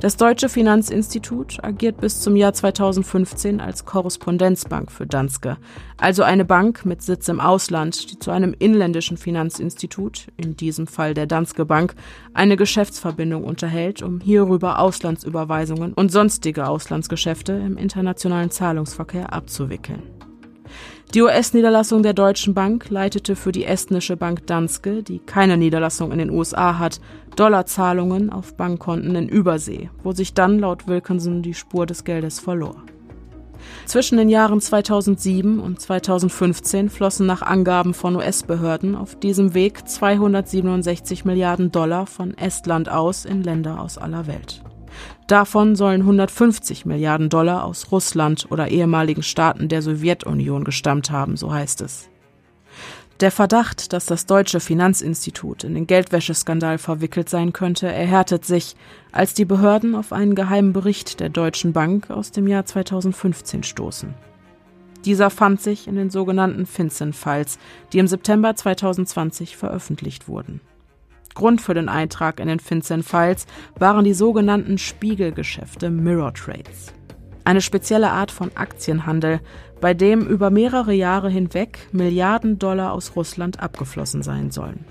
Das 0.00 0.16
Deutsche 0.16 0.48
Finanzinstitut 0.48 1.62
agiert 1.62 2.00
bis 2.00 2.20
zum 2.20 2.36
Jahr 2.36 2.52
2015 2.52 3.60
als 3.60 3.84
Korrespondenzbank 3.84 4.90
für 4.90 5.06
Danske, 5.06 5.56
also 5.96 6.22
eine 6.22 6.44
Bank 6.44 6.84
mit 6.84 7.02
Sitz 7.02 7.28
im 7.28 7.40
Ausland, 7.40 8.10
die 8.10 8.18
zu 8.18 8.30
einem 8.30 8.54
inländischen 8.58 9.16
Finanzinstitut, 9.16 10.28
in 10.36 10.56
diesem 10.56 10.86
Fall 10.86 11.14
der 11.14 11.26
Danske 11.26 11.64
Bank, 11.64 11.94
eine 12.34 12.56
Geschäftsverbindung 12.56 13.44
unterhält, 13.44 14.02
um 14.02 14.20
hierüber 14.20 14.78
Auslandsüberweisungen 14.78 15.92
und 15.92 16.10
sonstige 16.10 16.68
Auslandsgeschäfte 16.68 17.52
im 17.52 17.76
internationalen 17.76 18.50
Zahlungsverkehr 18.50 19.32
abzuwickeln. 19.32 20.21
Die 21.14 21.20
US-Niederlassung 21.20 22.02
der 22.02 22.14
Deutschen 22.14 22.54
Bank 22.54 22.88
leitete 22.88 23.36
für 23.36 23.52
die 23.52 23.66
estnische 23.66 24.16
Bank 24.16 24.46
Danske, 24.46 25.02
die 25.02 25.18
keine 25.18 25.58
Niederlassung 25.58 26.10
in 26.10 26.16
den 26.16 26.30
USA 26.30 26.78
hat, 26.78 27.02
Dollarzahlungen 27.36 28.30
auf 28.30 28.56
Bankkonten 28.56 29.14
in 29.14 29.28
Übersee, 29.28 29.90
wo 30.02 30.12
sich 30.12 30.32
dann 30.32 30.58
laut 30.58 30.88
Wilkinson 30.88 31.42
die 31.42 31.52
Spur 31.52 31.84
des 31.84 32.04
Geldes 32.04 32.40
verlor. 32.40 32.76
Zwischen 33.84 34.16
den 34.16 34.30
Jahren 34.30 34.62
2007 34.62 35.60
und 35.60 35.82
2015 35.82 36.88
flossen 36.88 37.26
nach 37.26 37.42
Angaben 37.42 37.92
von 37.92 38.16
US-Behörden 38.16 38.94
auf 38.94 39.14
diesem 39.14 39.52
Weg 39.52 39.86
267 39.86 41.26
Milliarden 41.26 41.70
Dollar 41.70 42.06
von 42.06 42.36
Estland 42.38 42.88
aus 42.88 43.26
in 43.26 43.42
Länder 43.42 43.82
aus 43.82 43.98
aller 43.98 44.26
Welt. 44.26 44.62
Davon 45.26 45.76
sollen 45.76 46.02
150 46.02 46.84
Milliarden 46.86 47.28
Dollar 47.28 47.64
aus 47.64 47.92
Russland 47.92 48.46
oder 48.50 48.68
ehemaligen 48.68 49.22
Staaten 49.22 49.68
der 49.68 49.82
Sowjetunion 49.82 50.64
gestammt 50.64 51.10
haben, 51.10 51.36
so 51.36 51.52
heißt 51.52 51.80
es. 51.80 52.08
Der 53.20 53.30
Verdacht, 53.30 53.92
dass 53.92 54.06
das 54.06 54.26
deutsche 54.26 54.58
Finanzinstitut 54.58 55.62
in 55.62 55.74
den 55.74 55.86
Geldwäscheskandal 55.86 56.78
verwickelt 56.78 57.28
sein 57.28 57.52
könnte, 57.52 57.86
erhärtet 57.86 58.44
sich, 58.44 58.74
als 59.12 59.32
die 59.32 59.44
Behörden 59.44 59.94
auf 59.94 60.12
einen 60.12 60.34
geheimen 60.34 60.72
Bericht 60.72 61.20
der 61.20 61.28
Deutschen 61.28 61.72
Bank 61.72 62.10
aus 62.10 62.32
dem 62.32 62.48
Jahr 62.48 62.66
2015 62.66 63.62
stoßen. 63.62 64.14
Dieser 65.04 65.30
fand 65.30 65.60
sich 65.60 65.86
in 65.86 65.94
den 65.94 66.10
sogenannten 66.10 66.66
FinCEN-Files, 66.66 67.58
die 67.92 67.98
im 67.98 68.08
September 68.08 68.56
2020 68.56 69.56
veröffentlicht 69.56 70.26
wurden. 70.26 70.60
Grund 71.34 71.60
für 71.60 71.74
den 71.74 71.88
Eintrag 71.88 72.40
in 72.40 72.48
den 72.48 72.60
FinCEN-Files 72.60 73.46
waren 73.78 74.04
die 74.04 74.14
sogenannten 74.14 74.78
Spiegelgeschäfte 74.78 75.90
Mirror 75.90 76.34
Trades. 76.34 76.92
Eine 77.44 77.60
spezielle 77.60 78.10
Art 78.10 78.30
von 78.30 78.50
Aktienhandel, 78.54 79.40
bei 79.80 79.94
dem 79.94 80.26
über 80.26 80.50
mehrere 80.50 80.92
Jahre 80.92 81.28
hinweg 81.28 81.88
Milliarden 81.92 82.58
Dollar 82.58 82.92
aus 82.92 83.16
Russland 83.16 83.60
abgeflossen 83.60 84.22
sein 84.22 84.50
sollen. 84.50 84.84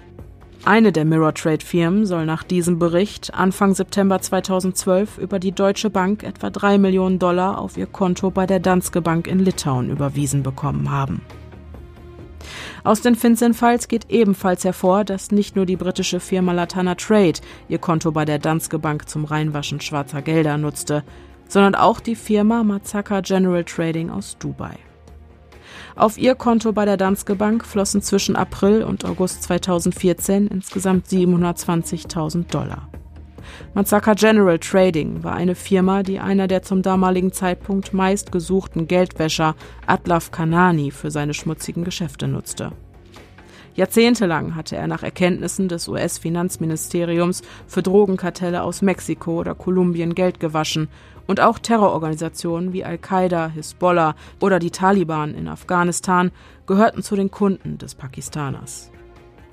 Eine 0.64 0.92
der 0.92 1.06
Mirror 1.06 1.34
Trade 1.34 1.66
Firmen 1.66 2.06
soll 2.06 2.28
nach 2.28 2.44
diesem 2.44 2.78
Bericht 2.78 3.34
Anfang 3.34 3.74
September 3.74 4.22
2012 4.22 5.18
über 5.18 5.40
die 5.40 5.54
Deutsche 5.54 5.90
Bank 5.90 6.22
etwa 6.24 6.52
drei 6.52 6.78
Millionen 6.78 7.18
Dollar 7.18 7.58
auf 7.58 7.78
ihr 7.78 7.88
Konto 7.88 8.30
bei 8.30 8.46
der 8.46 8.60
Danske 8.60 9.02
Bank 9.02 9.26
in 9.26 9.40
Litauen 9.40 9.90
überwiesen 9.90 10.44
bekommen 10.44 10.92
haben. 10.92 11.22
Aus 12.84 13.02
den 13.02 13.16
FinCEN-Files 13.16 13.88
geht 13.88 14.10
ebenfalls 14.10 14.64
hervor, 14.64 15.04
dass 15.04 15.32
nicht 15.32 15.56
nur 15.56 15.66
die 15.66 15.76
britische 15.76 16.20
Firma 16.20 16.52
Latana 16.52 16.96
Trade 16.96 17.40
ihr 17.70 17.80
Konto 17.80 18.12
bei 18.12 18.26
der 18.26 18.40
Danske 18.40 18.80
Bank 18.80 19.08
zum 19.08 19.26
Reinwaschen 19.26 19.82
schwarzer 19.82 20.22
Gelder 20.22 20.58
nutzte, 20.58 21.04
sondern 21.48 21.76
auch 21.76 22.00
die 22.00 22.16
Firma 22.16 22.64
Mazaka 22.64 23.22
General 23.22 23.64
Trading 23.64 24.10
aus 24.10 24.38
Dubai. 24.40 24.78
Auf 25.96 26.18
ihr 26.18 26.36
Konto 26.36 26.72
bei 26.72 26.86
der 26.86 26.98
Danske 26.98 27.36
Bank 27.36 27.66
flossen 27.66 28.02
zwischen 28.02 28.36
April 28.36 28.84
und 28.84 29.06
August 29.06 29.44
2014 29.44 30.48
insgesamt 30.48 31.08
720.000 31.08 32.48
Dollar. 32.50 32.88
Mazaka 33.74 34.14
General 34.14 34.60
Trading 34.60 35.24
war 35.24 35.34
eine 35.34 35.56
Firma, 35.56 36.04
die 36.04 36.20
einer 36.20 36.48
der 36.48 36.62
zum 36.62 36.82
damaligen 36.82 37.32
Zeitpunkt 37.32 37.94
meistgesuchten 37.94 38.88
Geldwäscher 38.88 39.56
Atlaf 39.88 40.32
Kanani 40.32 40.92
für 40.92 41.12
seine 41.12 41.34
schmutzigen 41.34 41.84
Geschäfte 41.84 42.28
nutzte. 42.28 42.72
Jahrzehntelang 43.74 44.56
hatte 44.56 44.76
er 44.76 44.88
nach 44.88 45.02
Erkenntnissen 45.02 45.70
des 45.70 45.88
US-Finanzministeriums 45.88 47.42
für 47.68 47.82
Drogenkartelle 47.82 48.64
aus 48.64 48.82
Mexiko 48.82 49.40
oder 49.40 49.56
Kolumbien 49.56 50.14
Geld 50.14 50.42
gewaschen 50.42 50.90
und 51.26 51.40
auch 51.40 51.58
Terrororganisationen 51.58 52.74
wie 52.74 52.84
Al-Qaida, 52.84 53.48
Hisbollah 53.48 54.16
oder 54.42 54.60
die 54.60 54.72
Taliban 54.72 55.34
in 55.34 55.48
Afghanistan 55.48 56.32
gehörten 56.68 57.02
zu 57.02 57.16
den 57.16 57.32
Kunden 57.32 57.78
des 57.78 57.96
Pakistaners. 57.96 58.92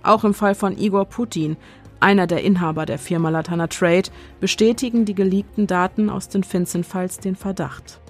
Auch 0.02 0.24
im 0.24 0.34
Fall 0.34 0.54
von 0.54 0.76
Igor 0.76 1.04
Putin 1.04 1.56
einer 2.00 2.26
der 2.26 2.42
Inhaber 2.42 2.86
der 2.86 2.98
Firma 2.98 3.30
Latana 3.30 3.66
Trade, 3.66 4.10
bestätigen 4.40 5.04
die 5.04 5.14
geleakten 5.14 5.66
Daten 5.66 6.10
aus 6.10 6.28
den 6.28 6.44
FinCEN-Files 6.44 7.18
den 7.18 7.36
Verdacht. 7.36 8.00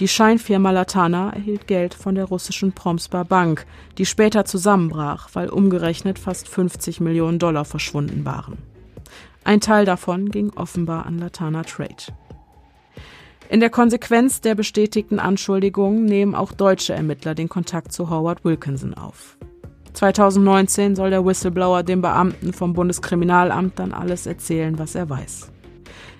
Die 0.00 0.08
Scheinfirma 0.08 0.72
Latana 0.72 1.30
erhielt 1.32 1.68
Geld 1.68 1.94
von 1.94 2.16
der 2.16 2.24
russischen 2.24 2.72
Promsbar 2.72 3.24
Bank, 3.24 3.64
die 3.96 4.06
später 4.06 4.44
zusammenbrach, 4.44 5.28
weil 5.34 5.48
umgerechnet 5.48 6.18
fast 6.18 6.48
50 6.48 7.00
Millionen 7.00 7.38
Dollar 7.38 7.64
verschwunden 7.64 8.24
waren. 8.24 8.58
Ein 9.44 9.60
Teil 9.60 9.84
davon 9.84 10.30
ging 10.30 10.50
offenbar 10.56 11.06
an 11.06 11.18
Latana 11.18 11.62
Trade. 11.62 12.12
In 13.48 13.60
der 13.60 13.70
Konsequenz 13.70 14.40
der 14.40 14.56
bestätigten 14.56 15.20
Anschuldigungen 15.20 16.06
nehmen 16.06 16.34
auch 16.34 16.50
deutsche 16.50 16.94
Ermittler 16.94 17.36
den 17.36 17.48
Kontakt 17.48 17.92
zu 17.92 18.10
Howard 18.10 18.44
Wilkinson 18.44 18.94
auf. 18.94 19.36
2019 19.94 20.96
soll 20.96 21.10
der 21.10 21.24
Whistleblower 21.24 21.82
dem 21.82 22.02
Beamten 22.02 22.52
vom 22.52 22.74
Bundeskriminalamt 22.74 23.78
dann 23.78 23.92
alles 23.92 24.26
erzählen, 24.26 24.78
was 24.78 24.94
er 24.94 25.08
weiß. 25.08 25.50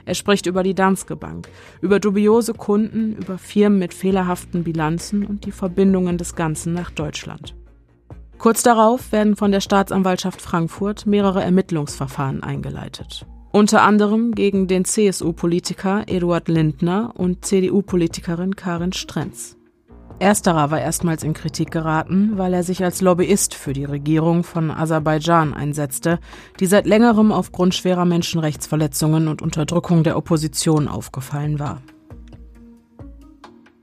Er 0.07 0.15
spricht 0.15 0.47
über 0.47 0.63
die 0.63 0.75
Danske 0.75 1.17
Bank, 1.17 1.49
über 1.81 1.99
dubiose 1.99 2.55
Kunden, 2.55 3.17
über 3.17 3.39
Firmen 3.39 3.79
mit 3.79 3.95
fehlerhaften 3.95 4.65
Bilanzen 4.65 5.25
und 5.25 5.47
die 5.47 5.53
Verbindungen 5.53 6.19
des 6.19 6.35
Ganzen 6.35 6.73
nach 6.75 6.91
Deutschland. 6.91 7.55
Kurz 8.39 8.63
darauf 8.63 9.13
werden 9.13 9.37
von 9.37 9.53
der 9.53 9.61
Staatsanwaltschaft 9.61 10.41
Frankfurt 10.41 11.07
mehrere 11.07 11.43
Ermittlungsverfahren 11.43 12.43
eingeleitet. 12.43 13.27
Unter 13.53 13.83
anderem 13.83 14.33
gegen 14.33 14.67
den 14.67 14.85
CSU-Politiker 14.85 16.03
Eduard 16.07 16.49
Lindner 16.49 17.13
und 17.15 17.45
CDU-Politikerin 17.45 18.57
Karin 18.57 18.93
Strenz. 18.93 19.57
Ersterer 20.21 20.71
war 20.71 20.81
erstmals 20.81 21.25
in 21.25 21.35
Kritik 21.35 21.71
geraten, 21.71 22.39
weil 22.39 22.55
er 22.55 22.63
sich 22.63 22.85
als 22.85 23.01
Lobbyist 23.01 23.55
für 23.55 23.73
die 23.73 23.85
Regierung 23.85 24.45
von 24.45 24.71
Aserbaidschan 24.71 25.55
einsetzte, 25.55 26.21
die 26.61 26.67
seit 26.67 26.87
längerem 26.87 27.33
aufgrund 27.33 27.75
schwerer 27.75 28.05
Menschenrechtsverletzungen 28.05 29.29
und 29.29 29.43
Unterdrückung 29.43 30.05
der 30.05 30.17
Opposition 30.17 30.89
aufgefallen 30.89 31.59
war. 31.59 31.83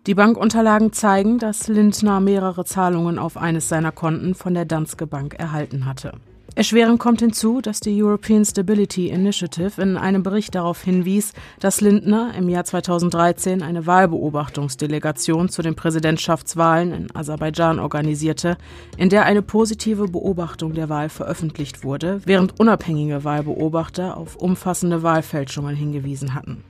Die 0.07 0.15
Bankunterlagen 0.15 0.93
zeigen, 0.93 1.37
dass 1.37 1.67
Lindner 1.67 2.19
mehrere 2.21 2.65
Zahlungen 2.65 3.19
auf 3.19 3.37
eines 3.37 3.69
seiner 3.69 3.91
Konten 3.91 4.33
von 4.33 4.55
der 4.55 4.65
Danske 4.65 5.05
Bank 5.05 5.35
erhalten 5.37 5.85
hatte. 5.85 6.13
Erschwerend 6.53 6.99
kommt 6.99 7.21
hinzu, 7.21 7.61
dass 7.61 7.79
die 7.79 8.03
European 8.03 8.43
Stability 8.43 9.07
Initiative 9.07 9.81
in 9.81 9.95
einem 9.95 10.21
Bericht 10.21 10.53
darauf 10.53 10.83
hinwies, 10.83 11.31
dass 11.61 11.79
Lindner 11.79 12.33
im 12.37 12.49
Jahr 12.49 12.65
2013 12.65 13.63
eine 13.63 13.85
Wahlbeobachtungsdelegation 13.85 15.47
zu 15.47 15.61
den 15.61 15.75
Präsidentschaftswahlen 15.75 16.91
in 16.93 17.15
Aserbaidschan 17.15 17.79
organisierte, 17.79 18.57
in 18.97 19.07
der 19.07 19.23
eine 19.25 19.41
positive 19.41 20.09
Beobachtung 20.09 20.73
der 20.73 20.89
Wahl 20.89 21.07
veröffentlicht 21.07 21.85
wurde, 21.85 22.19
während 22.25 22.59
unabhängige 22.59 23.23
Wahlbeobachter 23.23 24.17
auf 24.17 24.35
umfassende 24.35 25.03
Wahlfälschungen 25.03 25.77
hingewiesen 25.77 26.33
hatten 26.33 26.65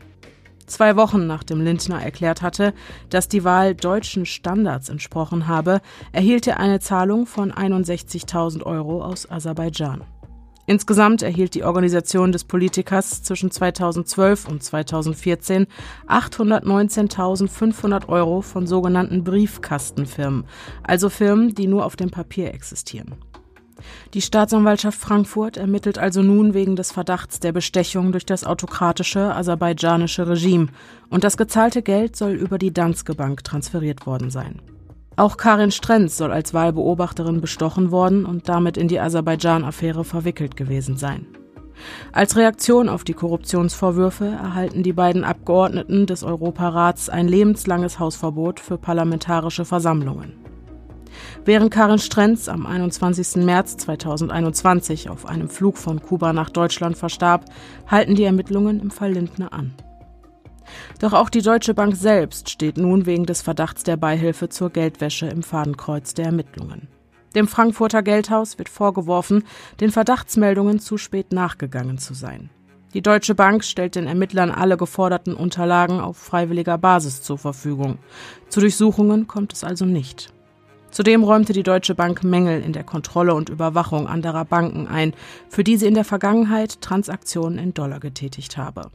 zwei 0.71 0.95
Wochen 0.95 1.27
nachdem 1.27 1.61
Lindner 1.61 2.01
erklärt 2.01 2.41
hatte, 2.41 2.73
dass 3.09 3.27
die 3.27 3.43
Wahl 3.43 3.75
deutschen 3.75 4.25
Standards 4.25 4.89
entsprochen 4.89 5.47
habe, 5.47 5.81
erhielt 6.11 6.47
er 6.47 6.59
eine 6.59 6.79
Zahlung 6.79 7.25
von 7.25 7.51
61.000 7.51 8.63
Euro 8.63 9.03
aus 9.03 9.29
Aserbaidschan. 9.29 10.03
Insgesamt 10.67 11.21
erhielt 11.21 11.55
die 11.55 11.63
Organisation 11.63 12.31
des 12.31 12.45
Politikers 12.45 13.23
zwischen 13.23 13.51
2012 13.51 14.47
und 14.47 14.63
2014 14.63 15.67
819.500 16.07 18.07
Euro 18.07 18.41
von 18.41 18.67
sogenannten 18.67 19.23
Briefkastenfirmen, 19.23 20.45
also 20.83 21.09
Firmen, 21.09 21.55
die 21.55 21.67
nur 21.67 21.85
auf 21.85 21.95
dem 21.95 22.09
Papier 22.09 22.53
existieren. 22.53 23.15
Die 24.13 24.21
Staatsanwaltschaft 24.21 24.99
Frankfurt 24.99 25.57
ermittelt 25.57 25.97
also 25.97 26.21
nun 26.21 26.53
wegen 26.53 26.75
des 26.75 26.91
Verdachts 26.91 27.39
der 27.39 27.51
Bestechung 27.51 28.11
durch 28.11 28.25
das 28.25 28.43
autokratische 28.43 29.33
aserbaidschanische 29.35 30.27
Regime 30.27 30.67
und 31.09 31.23
das 31.23 31.37
gezahlte 31.37 31.81
Geld 31.81 32.15
soll 32.15 32.33
über 32.33 32.57
die 32.57 32.73
Danske 32.73 33.15
Bank 33.15 33.43
transferiert 33.43 34.05
worden 34.05 34.29
sein. 34.29 34.61
Auch 35.17 35.37
Karin 35.37 35.71
Strenz 35.71 36.17
soll 36.17 36.31
als 36.31 36.53
Wahlbeobachterin 36.53 37.41
bestochen 37.41 37.91
worden 37.91 38.25
und 38.25 38.49
damit 38.49 38.77
in 38.77 38.87
die 38.87 38.99
Aserbaidschan-Affäre 38.99 40.03
verwickelt 40.03 40.55
gewesen 40.55 40.97
sein. 40.97 41.27
Als 42.11 42.37
Reaktion 42.37 42.89
auf 42.89 43.03
die 43.03 43.13
Korruptionsvorwürfe 43.13 44.25
erhalten 44.25 44.83
die 44.83 44.93
beiden 44.93 45.23
Abgeordneten 45.23 46.05
des 46.05 46.23
Europarats 46.23 47.09
ein 47.09 47.27
lebenslanges 47.27 47.99
Hausverbot 47.99 48.59
für 48.59 48.77
parlamentarische 48.77 49.65
Versammlungen. 49.65 50.40
Während 51.43 51.71
Karin 51.71 51.97
Strenz 51.97 52.47
am 52.47 52.67
21. 52.67 53.43
März 53.43 53.77
2021 53.77 55.09
auf 55.09 55.25
einem 55.25 55.49
Flug 55.49 55.77
von 55.77 55.99
Kuba 55.99 56.33
nach 56.33 56.51
Deutschland 56.51 56.97
verstarb, 56.97 57.45
halten 57.87 58.13
die 58.13 58.25
Ermittlungen 58.25 58.79
im 58.79 58.91
Fall 58.91 59.13
Lindner 59.13 59.51
an. 59.51 59.73
Doch 60.99 61.13
auch 61.13 61.31
die 61.31 61.41
Deutsche 61.41 61.73
Bank 61.73 61.95
selbst 61.95 62.51
steht 62.51 62.77
nun 62.77 63.07
wegen 63.07 63.25
des 63.25 63.41
Verdachts 63.41 63.83
der 63.83 63.97
Beihilfe 63.97 64.49
zur 64.49 64.69
Geldwäsche 64.69 65.25
im 65.25 65.41
Fadenkreuz 65.41 66.13
der 66.13 66.25
Ermittlungen. 66.25 66.87
Dem 67.33 67.47
Frankfurter 67.47 68.03
Geldhaus 68.03 68.59
wird 68.59 68.69
vorgeworfen, 68.69 69.43
den 69.79 69.89
Verdachtsmeldungen 69.89 70.79
zu 70.79 70.97
spät 70.97 71.31
nachgegangen 71.33 71.97
zu 71.97 72.13
sein. 72.13 72.51
Die 72.93 73.01
Deutsche 73.01 73.33
Bank 73.33 73.63
stellt 73.63 73.95
den 73.95 74.05
Ermittlern 74.05 74.51
alle 74.51 74.77
geforderten 74.77 75.33
Unterlagen 75.33 76.01
auf 76.01 76.17
freiwilliger 76.17 76.77
Basis 76.77 77.23
zur 77.23 77.39
Verfügung. 77.39 77.97
Zu 78.49 78.59
Durchsuchungen 78.59 79.27
kommt 79.27 79.53
es 79.53 79.63
also 79.63 79.85
nicht. 79.85 80.31
Zudem 80.91 81.23
räumte 81.23 81.53
die 81.53 81.63
Deutsche 81.63 81.95
Bank 81.95 82.23
Mängel 82.23 82.61
in 82.61 82.73
der 82.73 82.83
Kontrolle 82.83 83.33
und 83.33 83.49
Überwachung 83.49 84.07
anderer 84.07 84.43
Banken 84.45 84.87
ein, 84.87 85.13
für 85.49 85.63
die 85.63 85.77
sie 85.77 85.87
in 85.87 85.93
der 85.93 86.03
Vergangenheit 86.03 86.81
Transaktionen 86.81 87.57
in 87.57 87.73
Dollar 87.73 88.01
getätigt 88.01 88.57
habe. 88.57 88.91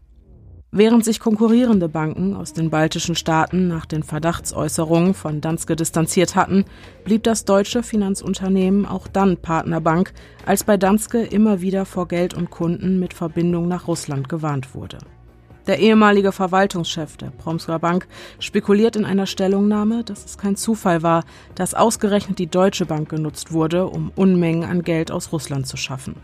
Während 0.72 1.06
sich 1.06 1.20
konkurrierende 1.20 1.88
Banken 1.88 2.36
aus 2.36 2.52
den 2.52 2.68
baltischen 2.68 3.14
Staaten 3.14 3.66
nach 3.66 3.86
den 3.86 4.02
Verdachtsäußerungen 4.02 5.14
von 5.14 5.40
Danske 5.40 5.74
distanziert 5.74 6.36
hatten, 6.36 6.66
blieb 7.04 7.22
das 7.22 7.46
deutsche 7.46 7.82
Finanzunternehmen 7.82 8.84
auch 8.84 9.08
dann 9.08 9.38
Partnerbank, 9.38 10.12
als 10.44 10.64
bei 10.64 10.76
Danske 10.76 11.22
immer 11.22 11.62
wieder 11.62 11.86
vor 11.86 12.08
Geld 12.08 12.34
und 12.34 12.50
Kunden 12.50 12.98
mit 12.98 13.14
Verbindung 13.14 13.68
nach 13.68 13.88
Russland 13.88 14.28
gewarnt 14.28 14.74
wurde. 14.74 14.98
Der 15.66 15.80
ehemalige 15.80 16.30
Verwaltungschef 16.30 17.16
der 17.16 17.30
Promsker 17.30 17.78
Bank 17.78 18.06
spekuliert 18.38 18.94
in 18.94 19.04
einer 19.04 19.26
Stellungnahme, 19.26 20.04
dass 20.04 20.24
es 20.24 20.38
kein 20.38 20.56
Zufall 20.56 21.02
war, 21.02 21.24
dass 21.56 21.74
ausgerechnet 21.74 22.38
die 22.38 22.46
Deutsche 22.46 22.86
Bank 22.86 23.08
genutzt 23.08 23.52
wurde, 23.52 23.86
um 23.86 24.12
Unmengen 24.14 24.64
an 24.64 24.82
Geld 24.82 25.10
aus 25.10 25.32
Russland 25.32 25.66
zu 25.66 25.76
schaffen. 25.76 26.16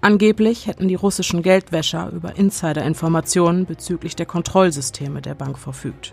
Angeblich 0.00 0.66
hätten 0.66 0.86
die 0.86 0.94
russischen 0.94 1.42
Geldwäscher 1.42 2.10
über 2.12 2.36
Insiderinformationen 2.36 3.66
bezüglich 3.66 4.14
der 4.14 4.26
Kontrollsysteme 4.26 5.22
der 5.22 5.34
Bank 5.34 5.58
verfügt. 5.58 6.12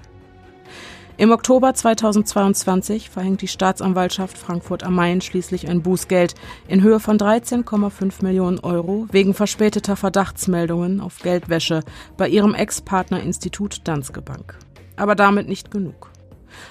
Im 1.22 1.32
Oktober 1.32 1.72
2022 1.72 3.12
verhängt 3.12 3.44
die 3.44 3.48
Staatsanwaltschaft 3.48 4.40
Frankfurt 4.40 4.82
am 4.82 4.96
Main 4.96 5.22
schließlich 5.22 5.70
ein 5.70 5.84
Bußgeld 5.84 6.34
in 6.68 6.82
Höhe 6.82 7.00
von 7.00 7.20
13,5 7.20 8.24
Millionen 8.24 8.58
Euro 8.58 9.06
wegen 9.12 9.36
verspäteter 9.36 9.96
Verdachtsmeldungen 9.96 11.00
auf 11.00 11.20
Geldwäsche 11.20 11.82
bei 12.18 12.28
ihrem 12.28 12.56
Ex-Partnerinstitut 12.56 13.88
Danske 13.88 14.24
Bank. 14.24 14.58
Aber 14.96 15.14
damit 15.14 15.48
nicht 15.48 15.70
genug. 15.70 16.10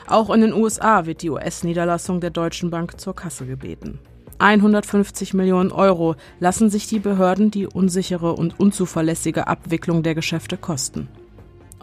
Auch 0.09 0.31
in 0.31 0.41
den 0.41 0.53
USA 0.53 1.07
wird 1.07 1.23
die 1.23 1.31
US-Niederlassung 1.31 2.21
der 2.21 2.31
Deutschen 2.31 2.71
Bank 2.71 3.01
zur 3.01 3.15
Kasse 3.15 3.47
gebeten. 3.47 4.01
150 4.41 5.33
Millionen 5.33 5.71
Euro 5.71 6.17
lassen 6.41 6.71
sich 6.71 6.89
die 6.89 6.99
Behörden 6.99 7.53
die 7.53 7.69
unsichere 7.69 8.33
und 8.33 8.59
unzuverlässige 8.59 9.47
Abwicklung 9.47 10.03
der 10.03 10.17
Geschäfte 10.17 10.57
kosten. 10.57 11.07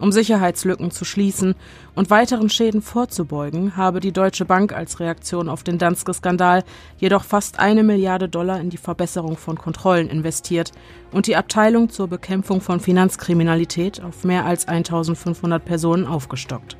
Um 0.00 0.12
Sicherheitslücken 0.12 0.92
zu 0.92 1.04
schließen 1.04 1.56
und 1.96 2.08
weiteren 2.08 2.48
Schäden 2.48 2.82
vorzubeugen, 2.82 3.76
habe 3.76 3.98
die 3.98 4.12
Deutsche 4.12 4.44
Bank 4.44 4.72
als 4.72 5.00
Reaktion 5.00 5.48
auf 5.48 5.64
den 5.64 5.78
Danske-Skandal 5.78 6.62
jedoch 6.98 7.24
fast 7.24 7.58
eine 7.58 7.82
Milliarde 7.82 8.28
Dollar 8.28 8.60
in 8.60 8.70
die 8.70 8.76
Verbesserung 8.76 9.36
von 9.36 9.58
Kontrollen 9.58 10.08
investiert 10.08 10.70
und 11.10 11.26
die 11.26 11.34
Abteilung 11.34 11.88
zur 11.90 12.06
Bekämpfung 12.06 12.60
von 12.60 12.78
Finanzkriminalität 12.78 14.00
auf 14.00 14.22
mehr 14.22 14.46
als 14.46 14.68
1500 14.68 15.64
Personen 15.64 16.06
aufgestockt. 16.06 16.76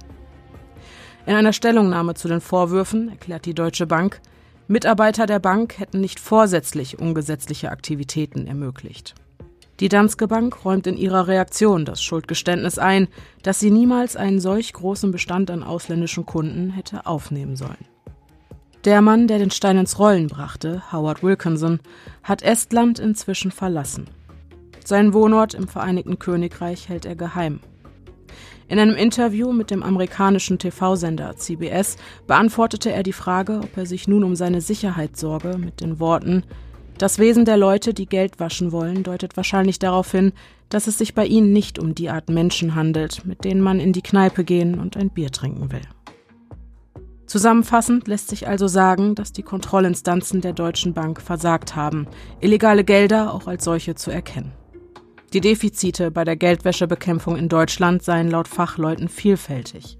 In 1.27 1.35
einer 1.35 1.53
Stellungnahme 1.53 2.15
zu 2.15 2.29
den 2.29 2.41
Vorwürfen 2.41 3.09
erklärt 3.09 3.47
die 3.47 3.55
Deutsche 3.55 3.87
Bank, 3.87 4.21
Mitarbeiter 4.69 5.27
der 5.27 5.41
Bank 5.41 5.79
hätten 5.79 6.01
nicht 6.01 6.21
vorsätzlich 6.21 6.99
ungesetzliche 6.99 7.71
Aktivitäten 7.71 8.47
ermöglicht. 8.47 9.15
Die 9.81 9.89
Danske 9.89 10.27
Bank 10.27 10.65
räumt 10.65 10.89
in 10.89 10.97
ihrer 10.97 11.29
Reaktion 11.29 11.85
das 11.85 12.03
Schuldgeständnis 12.03 12.79
ein, 12.79 13.07
dass 13.43 13.61
sie 13.61 13.71
niemals 13.71 14.17
einen 14.17 14.41
solch 14.41 14.73
großen 14.73 15.13
Bestand 15.13 15.53
an 15.53 15.63
ausländischen 15.63 16.27
Kunden 16.27 16.71
hätte 16.71 17.07
aufnehmen 17.07 17.55
sollen. 17.55 17.87
Der 18.85 19.03
Mann, 19.03 19.29
der 19.29 19.39
den 19.39 19.53
Stein 19.53 19.79
ins 19.79 19.99
Rollen 20.01 20.27
brachte, 20.27 20.83
Howard 20.93 21.23
Wilkinson, 21.23 21.79
hat 22.25 22.43
Estland 22.43 22.99
inzwischen 22.99 23.53
verlassen. 23.53 24.09
Seinen 24.85 25.13
Wohnort 25.15 25.55
im 25.55 25.69
Vereinigten 25.69 26.19
Königreich 26.19 26.89
hält 26.89 27.05
er 27.05 27.15
geheim. 27.15 27.61
In 28.67 28.79
einem 28.79 28.97
Interview 28.97 29.53
mit 29.53 29.71
dem 29.71 29.83
amerikanischen 29.83 30.59
TV-Sender 30.59 31.37
CBS 31.37 31.97
beantwortete 32.27 32.93
er 32.93 33.03
die 33.03 33.13
Frage, 33.13 33.61
ob 33.63 33.77
er 33.77 33.87
sich 33.87 34.09
nun 34.09 34.25
um 34.25 34.35
seine 34.35 34.61
Sicherheit 34.61 35.17
sorge, 35.17 35.57
mit 35.57 35.81
den 35.81 36.01
Worten 36.01 36.45
Das 36.99 37.21
Wesen 37.21 37.45
der 37.45 37.57
Leute, 37.57 37.95
die 37.95 38.07
Geld 38.07 38.41
waschen 38.41 38.73
wollen, 38.73 39.05
deutet 39.05 39.37
wahrscheinlich 39.37 39.79
darauf 39.79 40.11
hin, 40.11 40.33
dass 40.69 40.89
es 40.89 40.99
sich 40.99 41.15
bei 41.15 41.25
ihnen 41.25 41.53
nicht 41.53 41.79
um 41.79 41.95
die 41.95 42.11
Art 42.11 42.29
Menschen 42.29 42.75
handelt, 42.75 43.25
mit 43.25 43.45
denen 43.45 43.61
man 43.61 43.79
in 43.79 43.93
die 43.93 44.03
Kneipe 44.03 44.43
gehen 44.43 44.81
und 44.81 44.97
ein 44.97 45.11
Bier 45.11 45.31
trinken 45.31 45.71
will. 45.71 45.83
Zusammenfassend 47.27 48.09
lässt 48.09 48.29
sich 48.29 48.49
also 48.49 48.67
sagen, 48.67 49.15
dass 49.15 49.33
die 49.33 49.45
Kontrollinstanzen 49.45 50.41
der 50.41 50.55
Deutschen 50.55 50.93
Bank 50.93 51.21
versagt 51.21 51.77
haben, 51.77 52.09
illegale 52.41 52.83
Gelder 52.83 53.33
auch 53.33 53.47
als 53.47 53.63
solche 53.63 53.95
zu 53.95 54.11
erkennen. 54.11 54.51
Die 55.33 55.41
Defizite 55.41 56.11
bei 56.11 56.25
der 56.25 56.37
Geldwäschebekämpfung 56.37 57.37
in 57.37 57.49
Deutschland 57.49 58.03
seien 58.03 58.29
laut 58.29 58.49
Fachleuten 58.49 59.09
vielfältig. 59.09 59.99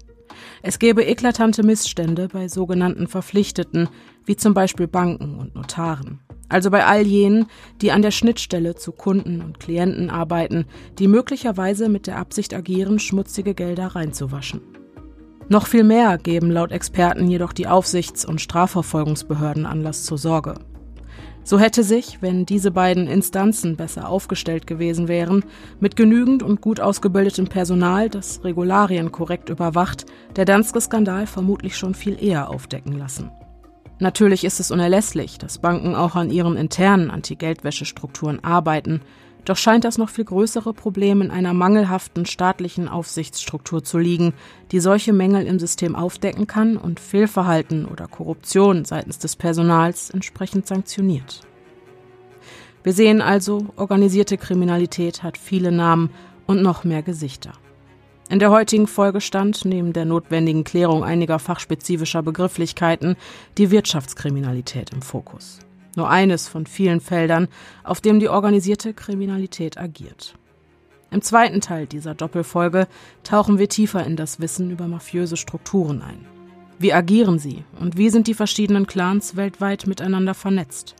Es 0.61 0.79
gäbe 0.79 1.03
eklatante 1.03 1.63
Missstände 1.63 2.27
bei 2.27 2.47
sogenannten 2.47 3.07
Verpflichteten, 3.07 3.89
wie 4.25 4.35
zum 4.35 4.53
Beispiel 4.53 4.87
Banken 4.87 5.37
und 5.37 5.55
Notaren. 5.55 6.19
Also 6.49 6.71
bei 6.71 6.85
all 6.85 7.05
jenen, 7.05 7.45
die 7.81 7.91
an 7.91 8.01
der 8.01 8.11
Schnittstelle 8.11 8.75
zu 8.75 8.91
Kunden 8.91 9.41
und 9.41 9.59
Klienten 9.59 10.09
arbeiten, 10.09 10.65
die 10.97 11.07
möglicherweise 11.07 11.89
mit 11.89 12.07
der 12.07 12.17
Absicht 12.17 12.53
agieren, 12.53 12.99
schmutzige 12.99 13.53
Gelder 13.53 13.87
reinzuwaschen. 13.87 14.61
Noch 15.47 15.67
viel 15.67 15.83
mehr 15.83 16.17
geben 16.17 16.51
laut 16.51 16.71
Experten 16.71 17.27
jedoch 17.27 17.53
die 17.53 17.67
Aufsichts- 17.67 18.25
und 18.25 18.41
Strafverfolgungsbehörden 18.41 19.65
Anlass 19.65 20.03
zur 20.03 20.17
Sorge. 20.17 20.55
So 21.49 21.57
hätte 21.57 21.81
sich, 21.81 22.21
wenn 22.21 22.45
diese 22.45 22.69
beiden 22.69 23.07
Instanzen 23.07 23.75
besser 23.75 24.07
aufgestellt 24.07 24.67
gewesen 24.67 25.07
wären, 25.07 25.43
mit 25.79 25.95
genügend 25.95 26.43
und 26.43 26.61
gut 26.61 26.79
ausgebildetem 26.79 27.47
Personal, 27.47 28.07
das 28.07 28.43
Regularien 28.43 29.11
korrekt 29.11 29.49
überwacht, 29.49 30.05
der 30.35 30.45
Danske-Skandal 30.45 31.25
vermutlich 31.25 31.75
schon 31.75 31.95
viel 31.95 32.23
eher 32.23 32.51
aufdecken 32.51 32.99
lassen. 32.99 33.31
Natürlich 33.97 34.43
ist 34.43 34.59
es 34.59 34.69
unerlässlich, 34.69 35.39
dass 35.39 35.57
Banken 35.57 35.95
auch 35.95 36.15
an 36.15 36.29
ihren 36.29 36.55
internen 36.55 37.09
Anti-Geldwäsche-Strukturen 37.09 38.43
arbeiten, 38.43 39.01
doch 39.45 39.57
scheint 39.57 39.83
das 39.83 39.97
noch 39.97 40.09
viel 40.09 40.25
größere 40.25 40.73
Problem 40.73 41.21
in 41.21 41.31
einer 41.31 41.53
mangelhaften 41.53 42.25
staatlichen 42.25 42.87
Aufsichtsstruktur 42.87 43.83
zu 43.83 43.97
liegen, 43.97 44.33
die 44.71 44.79
solche 44.79 45.13
Mängel 45.13 45.45
im 45.45 45.59
System 45.59 45.95
aufdecken 45.95 46.47
kann 46.47 46.77
und 46.77 46.99
Fehlverhalten 46.99 47.85
oder 47.85 48.07
Korruption 48.07 48.85
seitens 48.85 49.17
des 49.19 49.35
Personals 49.35 50.09
entsprechend 50.09 50.67
sanktioniert. 50.67 51.41
Wir 52.83 52.93
sehen 52.93 53.21
also, 53.21 53.67
organisierte 53.75 54.37
Kriminalität 54.37 55.23
hat 55.23 55.37
viele 55.37 55.71
Namen 55.71 56.11
und 56.47 56.61
noch 56.61 56.83
mehr 56.83 57.03
Gesichter. 57.03 57.51
In 58.29 58.39
der 58.39 58.51
heutigen 58.51 58.87
Folge 58.87 59.21
stand 59.21 59.65
neben 59.65 59.91
der 59.91 60.05
notwendigen 60.05 60.63
Klärung 60.63 61.03
einiger 61.03 61.39
fachspezifischer 61.39 62.21
Begrifflichkeiten 62.21 63.15
die 63.57 63.71
Wirtschaftskriminalität 63.71 64.91
im 64.91 65.01
Fokus 65.01 65.59
nur 65.95 66.09
eines 66.09 66.47
von 66.47 66.65
vielen 66.65 67.01
Feldern, 67.01 67.47
auf 67.83 68.01
dem 68.01 68.19
die 68.19 68.29
organisierte 68.29 68.93
Kriminalität 68.93 69.77
agiert. 69.77 70.35
Im 71.11 71.21
zweiten 71.21 71.61
Teil 71.61 71.87
dieser 71.87 72.13
Doppelfolge 72.13 72.87
tauchen 73.23 73.57
wir 73.57 73.69
tiefer 73.69 74.05
in 74.05 74.15
das 74.15 74.39
Wissen 74.39 74.69
über 74.69 74.87
mafiöse 74.87 75.37
Strukturen 75.37 76.01
ein. 76.01 76.25
Wie 76.77 76.93
agieren 76.93 77.39
sie 77.39 77.63
und 77.79 77.97
wie 77.97 78.09
sind 78.09 78.27
die 78.27 78.33
verschiedenen 78.33 78.87
Clans 78.87 79.35
weltweit 79.35 79.87
miteinander 79.87 80.33
vernetzt? 80.33 80.95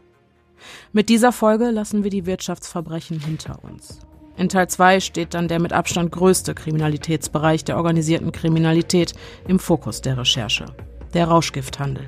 Mit 0.91 1.09
dieser 1.09 1.31
Folge 1.31 1.69
lassen 1.69 2.03
wir 2.03 2.09
die 2.09 2.25
Wirtschaftsverbrechen 2.25 3.19
hinter 3.19 3.63
uns. 3.63 3.99
In 4.35 4.49
Teil 4.49 4.67
2 4.67 4.99
steht 4.99 5.33
dann 5.33 5.47
der 5.47 5.59
mit 5.59 5.73
Abstand 5.73 6.11
größte 6.11 6.53
Kriminalitätsbereich 6.53 7.63
der 7.63 7.77
organisierten 7.77 8.31
Kriminalität 8.31 9.13
im 9.47 9.59
Fokus 9.59 10.01
der 10.01 10.17
Recherche, 10.17 10.65
der 11.13 11.27
Rauschgifthandel. 11.27 12.07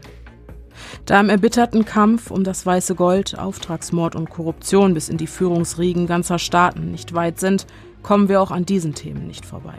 Da 1.05 1.19
im 1.19 1.29
erbitterten 1.29 1.85
Kampf 1.85 2.31
um 2.31 2.43
das 2.43 2.65
weiße 2.65 2.95
Gold 2.95 3.37
Auftragsmord 3.37 4.15
und 4.15 4.29
Korruption 4.29 4.93
bis 4.93 5.09
in 5.09 5.17
die 5.17 5.27
Führungsriegen 5.27 6.07
ganzer 6.07 6.39
Staaten 6.39 6.91
nicht 6.91 7.13
weit 7.13 7.39
sind, 7.39 7.67
kommen 8.03 8.29
wir 8.29 8.41
auch 8.41 8.51
an 8.51 8.65
diesen 8.65 8.93
Themen 8.93 9.27
nicht 9.27 9.45
vorbei. 9.45 9.77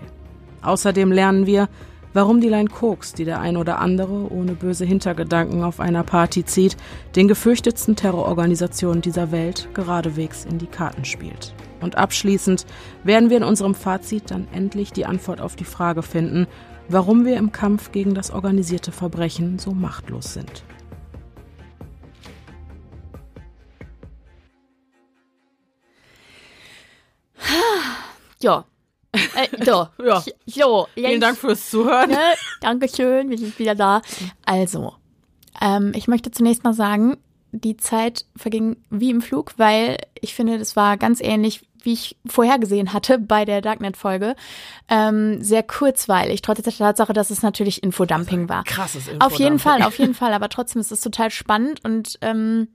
Außerdem 0.63 1.11
lernen 1.11 1.47
wir, 1.47 1.69
warum 2.13 2.41
die 2.41 2.49
Line 2.49 2.69
Koks, 2.69 3.15
die 3.15 3.25
der 3.25 3.41
ein 3.41 3.57
oder 3.57 3.79
andere 3.79 4.33
ohne 4.33 4.53
böse 4.53 4.85
Hintergedanken 4.85 5.65
auf 5.65 5.81
einer 5.81 6.03
Party 6.03 6.45
zieht, 6.45 6.77
den 7.17 7.29
gefürchtetsten 7.29 7.97
Terrororganisationen 7.97 9.03
dieser 9.03 9.33
Welt 9.33 9.69
geradewegs 9.75 10.45
in 10.45 10.59
die 10.59 10.67
Karten 10.67 11.05
spielt. 11.05 11.55
Und 11.81 11.97
abschließend 11.97 12.65
werden 13.03 13.31
wir 13.31 13.39
in 13.39 13.45
unserem 13.45 13.75
Fazit 13.75 14.31
dann 14.31 14.47
endlich 14.53 14.93
die 14.93 15.07
Antwort 15.07 15.41
auf 15.41 15.57
die 15.57 15.65
Frage 15.65 16.03
finden, 16.03 16.47
warum 16.89 17.25
wir 17.25 17.37
im 17.37 17.51
Kampf 17.51 17.91
gegen 17.91 18.15
das 18.15 18.31
organisierte 18.31 18.93
Verbrechen 18.93 19.59
so 19.59 19.73
machtlos 19.73 20.35
sind. 20.35 20.65
Ja. 28.41 28.65
Äh, 29.13 29.65
so. 29.65 29.89
Ja. 30.03 30.23
So. 30.47 30.89
Vielen 30.95 31.21
Dank 31.21 31.39
fürs 31.39 31.71
Zuhören. 31.71 32.11
Ne? 32.11 32.19
Dankeschön, 32.61 33.31
wir 33.31 33.39
sind 33.39 33.59
wieder 33.59 33.75
da. 33.75 34.03
Also, 34.45 34.95
ähm, 35.61 35.93
ich 35.95 36.09
möchte 36.09 36.31
zunächst 36.31 36.65
mal 36.65 36.75
sagen, 36.75 37.19
die 37.53 37.77
Zeit 37.77 38.25
verging 38.37 38.77
wie 38.91 39.11
im 39.11 39.21
Flug, 39.21 39.53
weil 39.59 39.99
ich 40.21 40.35
finde, 40.35 40.59
das 40.59 40.75
war 40.75 40.97
ganz 40.97 41.21
ähnlich, 41.21 41.67
wie 41.83 41.93
ich 41.93 42.17
vorhergesehen 42.27 42.93
hatte 42.93 43.19
bei 43.19 43.45
der 43.45 43.61
Darknet-Folge. 43.61 44.35
Ähm, 44.89 45.43
sehr 45.43 45.63
kurzweilig, 45.63 46.41
trotz 46.41 46.63
der 46.63 46.73
Tatsache, 46.73 47.13
dass 47.13 47.31
es 47.31 47.43
natürlich 47.43 47.83
Infodumping 47.83 48.49
war. 48.49 48.65
Krasses 48.65 49.09
Auf 49.21 49.33
jeden 49.39 49.55
Infodumping. 49.55 49.59
Fall, 49.59 49.83
auf 49.83 49.99
jeden 49.99 50.15
Fall. 50.15 50.33
Aber 50.33 50.49
trotzdem 50.49 50.81
ist 50.81 50.93
es 50.93 51.01
total 51.01 51.31
spannend 51.31 51.85
und 51.85 52.19
ähm, 52.23 52.69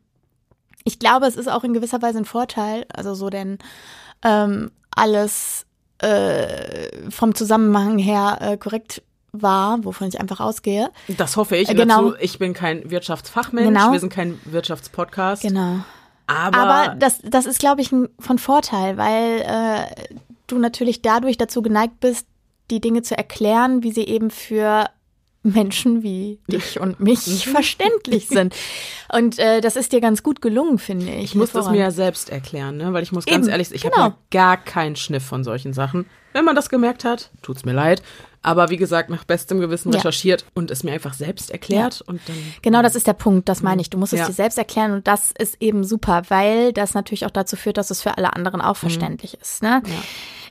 ich 0.87 0.99
glaube, 0.99 1.27
es 1.27 1.35
ist 1.35 1.49
auch 1.49 1.63
in 1.63 1.73
gewisser 1.73 2.01
Weise 2.01 2.17
ein 2.19 2.25
Vorteil. 2.25 2.85
Also 2.93 3.13
so, 3.13 3.29
denn 3.29 3.59
ähm, 4.23 4.71
alles 4.91 5.65
äh, 5.99 6.89
vom 7.09 7.35
Zusammenhang 7.35 7.97
her 7.97 8.37
äh, 8.41 8.57
korrekt 8.57 9.03
war, 9.31 9.83
wovon 9.83 10.07
ich 10.07 10.19
einfach 10.19 10.39
ausgehe. 10.39 10.89
Das 11.17 11.37
hoffe 11.37 11.57
ich. 11.57 11.69
Äh, 11.69 11.75
genau. 11.75 12.11
Dazu, 12.11 12.15
ich 12.21 12.39
bin 12.39 12.53
kein 12.53 12.89
Wirtschaftsfachmensch, 12.89 13.67
Genau. 13.67 13.91
wir 13.91 13.99
sind 13.99 14.11
kein 14.11 14.39
Wirtschaftspodcast. 14.45 15.41
Genau. 15.41 15.79
Aber, 16.27 16.57
Aber 16.57 16.95
das, 16.95 17.19
das 17.23 17.45
ist, 17.45 17.59
glaube 17.59 17.81
ich, 17.81 17.91
ein, 17.91 18.09
von 18.19 18.37
Vorteil, 18.39 18.97
weil 18.97 19.41
äh, 19.41 20.15
du 20.47 20.57
natürlich 20.57 21.01
dadurch 21.01 21.37
dazu 21.37 21.61
geneigt 21.61 21.99
bist, 21.99 22.25
die 22.69 22.81
Dinge 22.81 23.01
zu 23.01 23.17
erklären, 23.17 23.83
wie 23.83 23.91
sie 23.91 24.05
eben 24.05 24.29
für 24.29 24.89
Menschen 25.43 26.03
wie 26.03 26.39
dich 26.47 26.79
und 26.79 26.99
mich 26.99 27.19
verständlich 27.47 28.27
sind. 28.27 28.55
Und 29.13 29.39
äh, 29.39 29.61
das 29.61 29.75
ist 29.75 29.91
dir 29.93 30.01
ganz 30.01 30.23
gut 30.23 30.41
gelungen, 30.41 30.77
finde 30.79 31.11
ich. 31.11 31.23
ich 31.25 31.35
muss 31.35 31.51
das 31.51 31.69
mir 31.69 31.79
ja 31.79 31.91
selbst 31.91 32.29
erklären, 32.29 32.77
ne? 32.77 32.93
weil 32.93 33.03
ich 33.03 33.11
muss 33.11 33.25
ganz 33.25 33.45
Eben, 33.45 33.51
ehrlich 33.51 33.67
sagen, 33.69 33.75
ich 33.77 33.83
genau. 33.83 33.97
habe 33.97 34.15
ja 34.33 34.39
gar 34.39 34.57
keinen 34.57 34.95
Schniff 34.95 35.23
von 35.23 35.43
solchen 35.43 35.73
Sachen. 35.73 36.05
Wenn 36.33 36.45
man 36.45 36.55
das 36.55 36.69
gemerkt 36.69 37.03
hat, 37.05 37.31
tut's 37.41 37.65
mir 37.65 37.73
leid. 37.73 38.03
Aber 38.43 38.69
wie 38.69 38.77
gesagt, 38.77 39.09
nach 39.09 39.23
bestem 39.23 39.59
Gewissen 39.59 39.91
Ja. 39.91 39.97
recherchiert 39.97 40.45
und 40.53 40.71
es 40.71 40.83
mir 40.83 40.91
einfach 40.93 41.13
selbst 41.13 41.49
erklärt 41.51 42.01
und 42.01 42.21
dann. 42.27 42.35
Genau, 42.61 42.81
das 42.81 42.95
ist 42.95 43.07
der 43.07 43.13
Punkt, 43.13 43.49
das 43.49 43.61
meine 43.61 43.81
ich. 43.81 43.89
Du 43.89 43.97
musst 43.97 44.13
es 44.13 44.19
Ja. 44.19 44.27
dir 44.27 44.33
selbst 44.33 44.57
erklären 44.57 44.91
und 44.93 45.07
das 45.07 45.31
ist 45.37 45.57
eben 45.59 45.83
super, 45.83 46.21
weil 46.29 46.71
das 46.73 46.93
natürlich 46.93 47.25
auch 47.25 47.31
dazu 47.31 47.55
führt, 47.55 47.77
dass 47.77 47.89
es 47.89 48.01
für 48.01 48.17
alle 48.17 48.33
anderen 48.33 48.61
auch 48.61 48.77
verständlich 48.77 49.37
ist. 49.41 49.63
Ne? 49.63 49.81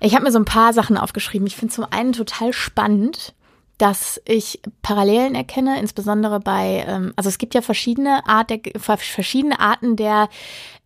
Ich 0.00 0.14
habe 0.14 0.24
mir 0.24 0.32
so 0.32 0.38
ein 0.38 0.44
paar 0.44 0.72
Sachen 0.72 0.98
aufgeschrieben. 0.98 1.46
Ich 1.46 1.56
finde 1.56 1.74
zum 1.74 1.86
einen 1.88 2.12
total 2.12 2.52
spannend, 2.52 3.34
dass 3.78 4.20
ich 4.24 4.60
Parallelen 4.82 5.34
erkenne, 5.34 5.78
insbesondere 5.80 6.40
bei, 6.40 6.84
ähm, 6.88 7.12
also 7.16 7.28
es 7.28 7.38
gibt 7.38 7.54
ja 7.54 7.60
verschiedene 7.60 8.26
Art 8.26 8.50
der, 8.50 8.60
verschiedene 8.78 9.60
Arten 9.60 9.96
der 9.96 10.28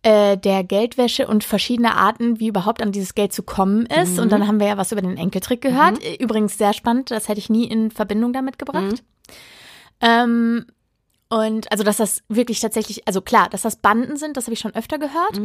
äh, 0.03 0.35
der 0.35 0.63
Geldwäsche 0.63 1.27
und 1.27 1.43
verschiedene 1.43 1.95
Arten, 1.95 2.39
wie 2.39 2.47
überhaupt 2.47 2.81
an 2.81 2.91
dieses 2.91 3.13
Geld 3.13 3.33
zu 3.33 3.43
kommen 3.43 3.85
ist. 3.85 4.17
Und 4.17 4.31
dann 4.31 4.47
haben 4.47 4.59
wir 4.59 4.67
ja 4.67 4.77
was 4.77 4.91
über 4.91 5.01
den 5.01 5.15
Enkeltrick 5.15 5.61
gehört. 5.61 6.03
Äh, 6.03 6.15
Übrigens 6.15 6.57
sehr 6.57 6.73
spannend, 6.73 7.11
das 7.11 7.27
hätte 7.27 7.39
ich 7.39 7.49
nie 7.49 7.65
in 7.65 7.91
Verbindung 7.91 8.33
damit 8.33 8.57
gebracht. 8.57 9.03
Ähm, 10.01 10.65
und 11.29 11.71
also, 11.71 11.83
dass 11.83 11.97
das 11.97 12.23
wirklich 12.27 12.59
tatsächlich, 12.59 13.07
also 13.07 13.21
klar, 13.21 13.47
dass 13.49 13.61
das 13.61 13.75
Banden 13.75 14.17
sind, 14.17 14.35
das 14.37 14.45
habe 14.45 14.53
ich 14.53 14.59
schon 14.59 14.75
öfter 14.75 14.97
gehört. 14.97 15.39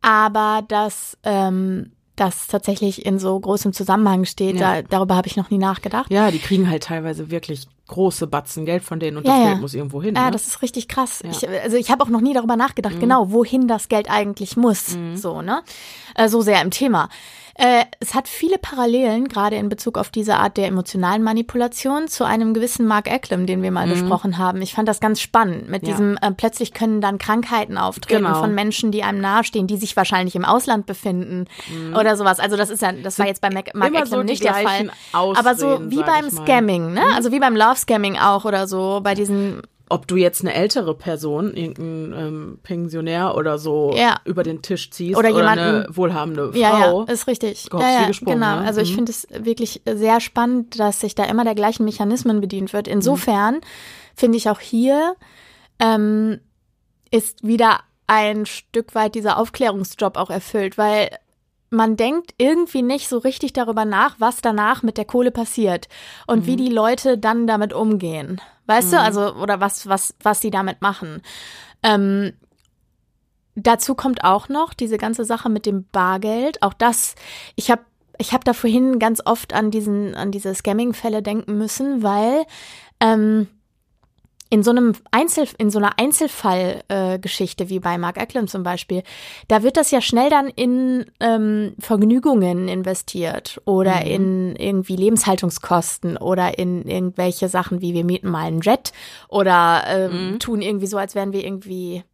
Aber 0.00 0.64
dass 0.66 1.16
ähm, 1.22 1.92
das 2.24 2.46
tatsächlich 2.46 3.04
in 3.04 3.18
so 3.18 3.38
großem 3.38 3.72
Zusammenhang 3.72 4.24
steht, 4.24 4.56
Ja. 4.56 4.80
da, 4.80 4.82
darüber 4.82 5.16
habe 5.16 5.26
ich 5.28 5.36
noch 5.36 5.50
nie 5.50 5.58
nachgedacht. 5.58 6.10
Ja, 6.10 6.30
die 6.30 6.38
kriegen 6.38 6.70
halt 6.70 6.84
teilweise 6.84 7.30
wirklich 7.30 7.66
große 7.88 8.26
Batzen 8.26 8.64
Geld 8.64 8.82
von 8.84 9.00
denen 9.00 9.16
und 9.18 9.26
Ja, 9.26 9.32
das 9.32 9.40
ja. 9.40 9.48
Geld 9.50 9.60
muss 9.60 9.74
irgendwo 9.74 10.02
hin. 10.02 10.14
Ja, 10.14 10.26
ne? 10.26 10.30
das 10.30 10.46
ist 10.46 10.62
richtig 10.62 10.88
krass. 10.88 11.22
Mhm. 11.22 11.30
Ich, 11.30 11.48
also 11.48 11.76
ich 11.76 11.90
habe 11.90 12.02
auch 12.04 12.08
noch 12.08 12.20
nie 12.20 12.32
darüber 12.32 12.56
nachgedacht, 12.56 12.98
genau, 13.00 13.30
wohin 13.32 13.68
das 13.68 13.88
Geld 13.88 14.10
eigentlich 14.10 14.56
muss. 14.56 14.96
So, 15.14 15.42
ne? 15.42 15.62
Äh, 16.14 16.28
so 16.28 16.40
sehr 16.42 16.62
im 16.62 16.70
Thema. 16.70 17.08
Äh, 17.56 17.84
es 18.00 18.14
hat 18.14 18.28
viele 18.28 18.58
Parallelen, 18.58 19.28
gerade 19.28 19.56
in 19.56 19.68
Bezug 19.68 19.98
auf 19.98 20.10
diese 20.10 20.36
Art 20.36 20.56
der 20.56 20.66
emotionalen 20.68 21.22
Manipulation, 21.22 22.08
zu 22.08 22.24
einem 22.24 22.54
gewissen 22.54 22.86
Mark 22.86 23.10
Eklem, 23.12 23.46
den 23.46 23.62
wir 23.62 23.70
mal 23.70 23.86
besprochen 23.86 24.38
haben. 24.38 24.62
Ich 24.62 24.74
fand 24.74 24.88
das 24.88 25.00
ganz 25.00 25.20
spannend. 25.20 25.68
Mit 25.68 25.82
Mhm. 25.82 25.88
Ja. 25.88 25.94
diesem, 25.94 26.16
äh, 26.22 26.30
plötzlich 26.32 26.72
können 26.72 27.00
dann 27.00 27.18
Krankheiten 27.18 27.76
auftreten 27.78 28.24
Genau. 28.24 28.40
von 28.40 28.54
Menschen, 28.54 28.90
die 28.92 29.02
einem 29.02 29.20
nahestehen, 29.20 29.66
die 29.66 29.76
sich 29.76 29.96
wahrscheinlich 29.96 30.34
im 30.34 30.44
Ausland 30.44 30.86
befinden 30.86 31.46
oder 31.98 32.16
sowas. 32.16 32.40
Also 32.40 32.56
das 32.56 32.70
ist 32.70 32.80
ja, 32.82 32.92
das 32.92 33.18
war 33.18 33.26
jetzt 33.26 33.40
bei 33.40 33.50
Mac, 33.50 33.74
Mark 33.74 33.90
Mhm. 33.90 33.96
Eklem 33.96 34.08
so 34.10 34.22
nicht 34.22 34.42
der 34.44 34.54
Fall. 34.54 34.62
gleichen 34.64 34.90
Aber 35.12 35.54
so 35.54 35.78
wie 35.90 36.02
beim. 36.02 36.30
Scamming, 36.30 36.92
ne? 36.94 37.02
Also 37.14 37.30
wie 37.32 37.38
beim 37.40 37.54
Love 37.56 37.76
Scamming 37.76 38.16
auch 38.18 38.44
oder 38.44 38.66
so, 38.66 39.00
bei 39.02 39.14
diesen 39.14 39.60
ob 39.92 40.06
du 40.08 40.16
jetzt 40.16 40.40
eine 40.42 40.54
ältere 40.54 40.94
Person, 40.94 41.54
irgendein 41.54 42.12
ähm, 42.18 42.58
Pensionär 42.62 43.36
oder 43.36 43.58
so 43.58 43.92
Ja. 43.94 44.16
über 44.24 44.42
den 44.42 44.62
Tisch 44.62 44.90
ziehst 44.90 45.16
Oder 45.18 45.30
oder, 45.30 45.38
jemanden- 45.38 45.64
eine 45.64 45.86
wohlhabende 45.90 46.52
Frau. 46.52 46.58
Ja, 46.58 46.78
ja, 46.78 47.02
ist 47.12 47.26
richtig. 47.26 47.68
Ja, 47.72 47.80
ja, 48.00 48.06
gesprungen, 48.06 48.40
genau. 48.40 48.60
ne? 48.60 48.66
Also 48.66 48.80
ich 48.80 48.90
Mhm. 48.92 48.94
finde 48.96 49.12
es 49.12 49.26
wirklich 49.30 49.82
sehr 49.86 50.20
spannend, 50.20 50.78
dass 50.80 51.00
sich 51.00 51.14
da 51.14 51.24
immer 51.24 51.44
der 51.44 51.54
gleichen 51.54 51.84
Mechanismen 51.84 52.40
bedient 52.40 52.72
wird. 52.72 52.88
Insofern 52.88 53.60
finde 54.14 54.38
ich 54.38 54.48
auch 54.50 54.60
hier 54.60 55.14
ähm, 55.78 56.40
ist 57.10 57.46
wieder 57.46 57.80
ein 58.06 58.46
Stück 58.46 58.94
weit 58.94 59.14
dieser 59.14 59.38
Aufklärungsjob 59.38 60.16
auch 60.16 60.30
erfüllt, 60.30 60.78
weil 60.78 61.10
man 61.70 61.96
denkt 61.96 62.34
irgendwie 62.36 62.82
nicht 62.82 63.08
so 63.08 63.18
richtig 63.18 63.52
darüber 63.54 63.84
nach, 63.84 64.16
was 64.18 64.42
danach 64.42 64.82
mit 64.82 64.98
der 64.98 65.06
Kohle 65.06 65.30
passiert 65.30 65.88
und 66.26 66.46
wie 66.46 66.56
die 66.56 66.68
Leute 66.68 67.16
dann 67.16 67.46
damit 67.46 67.72
umgehen. 67.72 68.40
Weißt 68.66 68.92
du, 68.92 69.00
also, 69.00 69.34
oder 69.34 69.60
was, 69.60 69.86
was, 69.88 70.14
was 70.22 70.40
sie 70.40 70.50
damit 70.50 70.82
machen. 70.82 71.22
Ähm, 71.82 72.32
Dazu 73.54 73.94
kommt 73.94 74.24
auch 74.24 74.48
noch 74.48 74.72
diese 74.72 74.96
ganze 74.96 75.24
Sache 75.24 75.50
mit 75.50 75.66
dem 75.66 75.84
Bargeld. 75.92 76.62
Auch 76.62 76.72
das, 76.72 77.14
ich 77.54 77.70
habe 77.70 77.82
ich 78.18 78.32
hab 78.32 78.44
da 78.44 78.52
vorhin 78.52 78.98
ganz 78.98 79.20
oft 79.24 79.52
an 79.52 79.70
diesen, 79.70 80.14
an 80.14 80.30
diese 80.30 80.54
Scamming-Fälle 80.54 81.22
denken 81.22 81.58
müssen, 81.58 82.02
weil 82.02 82.44
ähm, 83.00 83.48
in 84.52 84.62
so 84.62 84.70
einem 84.70 84.92
Einzel, 85.10 85.48
in 85.56 85.70
so 85.70 85.78
einer 85.78 85.98
Einzelfallgeschichte 85.98 87.64
äh, 87.64 87.68
wie 87.70 87.80
bei 87.80 87.96
Mark 87.96 88.18
Eklund 88.18 88.50
zum 88.50 88.62
Beispiel, 88.62 89.02
da 89.48 89.62
wird 89.62 89.78
das 89.78 89.90
ja 89.90 90.02
schnell 90.02 90.28
dann 90.28 90.48
in 90.48 91.06
ähm, 91.20 91.72
Vergnügungen 91.78 92.68
investiert 92.68 93.62
oder 93.64 94.04
in 94.04 94.54
irgendwie 94.56 94.96
Lebenshaltungskosten 94.96 96.18
oder 96.18 96.58
in 96.58 96.86
irgendwelche 96.86 97.48
Sachen 97.48 97.80
wie 97.80 97.94
wir 97.94 98.04
mieten 98.04 98.28
mal 98.28 98.44
einen 98.44 98.60
Jet 98.60 98.92
oder 99.30 99.84
ähm, 99.86 100.38
tun 100.38 100.60
irgendwie 100.60 100.86
so, 100.86 100.98
als 100.98 101.14
wären 101.14 101.32
wir 101.32 101.42
irgendwie 101.46 102.04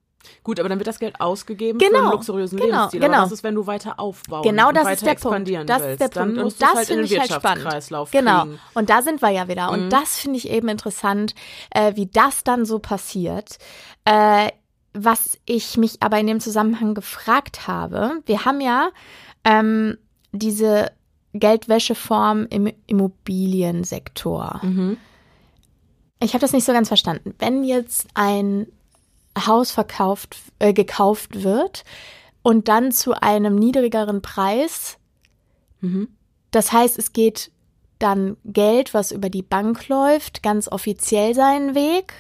Gut, 0.42 0.58
aber 0.60 0.68
dann 0.68 0.78
wird 0.78 0.88
das 0.88 0.98
Geld 0.98 1.20
ausgegeben 1.20 1.78
für 1.78 1.86
Genau, 1.86 2.04
einen 2.04 2.12
luxuriösen 2.12 2.58
genau, 2.58 2.68
Lebensstil. 2.76 3.00
genau. 3.00 3.14
Aber 3.14 3.24
was 3.26 3.32
ist, 3.32 3.44
wenn 3.44 3.54
du 3.54 3.66
weiter 3.66 4.00
aufbauen 4.00 4.42
Genau 4.42 4.72
das 4.72 4.84
weiter 4.84 4.92
ist 4.94 5.06
der 5.06 5.14
Punkt. 5.14 5.48
Das 5.68 5.82
willst? 5.82 5.92
ist 5.92 6.00
der 6.00 6.08
dann 6.08 6.34
Punkt. 6.34 6.42
Und 6.54 6.62
das 6.62 6.74
halt 6.74 6.90
in 6.90 6.96
finde 6.98 7.14
ich 7.14 7.20
halt 7.20 7.32
spannend. 7.32 8.10
Genau. 8.10 8.42
kriegen. 8.42 8.58
Und 8.74 8.90
da 8.90 9.02
sind 9.02 9.22
wir 9.22 9.30
ja 9.30 9.48
wieder. 9.48 9.68
Mhm. 9.68 9.72
Und 9.84 9.90
das 9.90 10.18
finde 10.18 10.38
ich 10.38 10.50
eben 10.50 10.68
interessant, 10.68 11.34
äh, 11.70 11.94
wie 11.94 12.06
das 12.06 12.44
dann 12.44 12.64
so 12.64 12.78
passiert. 12.78 13.58
Äh, 14.04 14.48
was 14.94 15.38
ich 15.44 15.76
mich 15.76 16.02
aber 16.02 16.18
in 16.18 16.26
dem 16.26 16.40
Zusammenhang 16.40 16.94
gefragt 16.94 17.68
habe, 17.68 18.20
wir 18.26 18.44
haben 18.44 18.60
ja 18.60 18.90
ähm, 19.44 19.96
diese 20.32 20.90
Geldwäscheform 21.34 22.46
im 22.50 22.72
Immobiliensektor. 22.86 24.60
Mhm. 24.62 24.96
Ich 26.20 26.32
habe 26.32 26.40
das 26.40 26.52
nicht 26.52 26.64
so 26.64 26.72
ganz 26.72 26.88
verstanden. 26.88 27.34
Wenn 27.38 27.62
jetzt 27.62 28.08
ein 28.14 28.66
Haus 29.46 29.70
verkauft, 29.70 30.36
äh, 30.58 30.72
gekauft 30.72 31.42
wird 31.42 31.84
und 32.42 32.68
dann 32.68 32.92
zu 32.92 33.14
einem 33.20 33.54
niedrigeren 33.56 34.22
Preis, 34.22 34.98
Mhm. 35.80 36.08
das 36.50 36.72
heißt, 36.72 36.98
es 36.98 37.12
geht 37.12 37.50
dann 37.98 38.36
Geld, 38.44 38.94
was 38.94 39.12
über 39.12 39.28
die 39.30 39.42
Bank 39.42 39.88
läuft, 39.88 40.42
ganz 40.42 40.68
offiziell 40.68 41.34
seinen 41.34 41.74
Weg. 41.74 42.12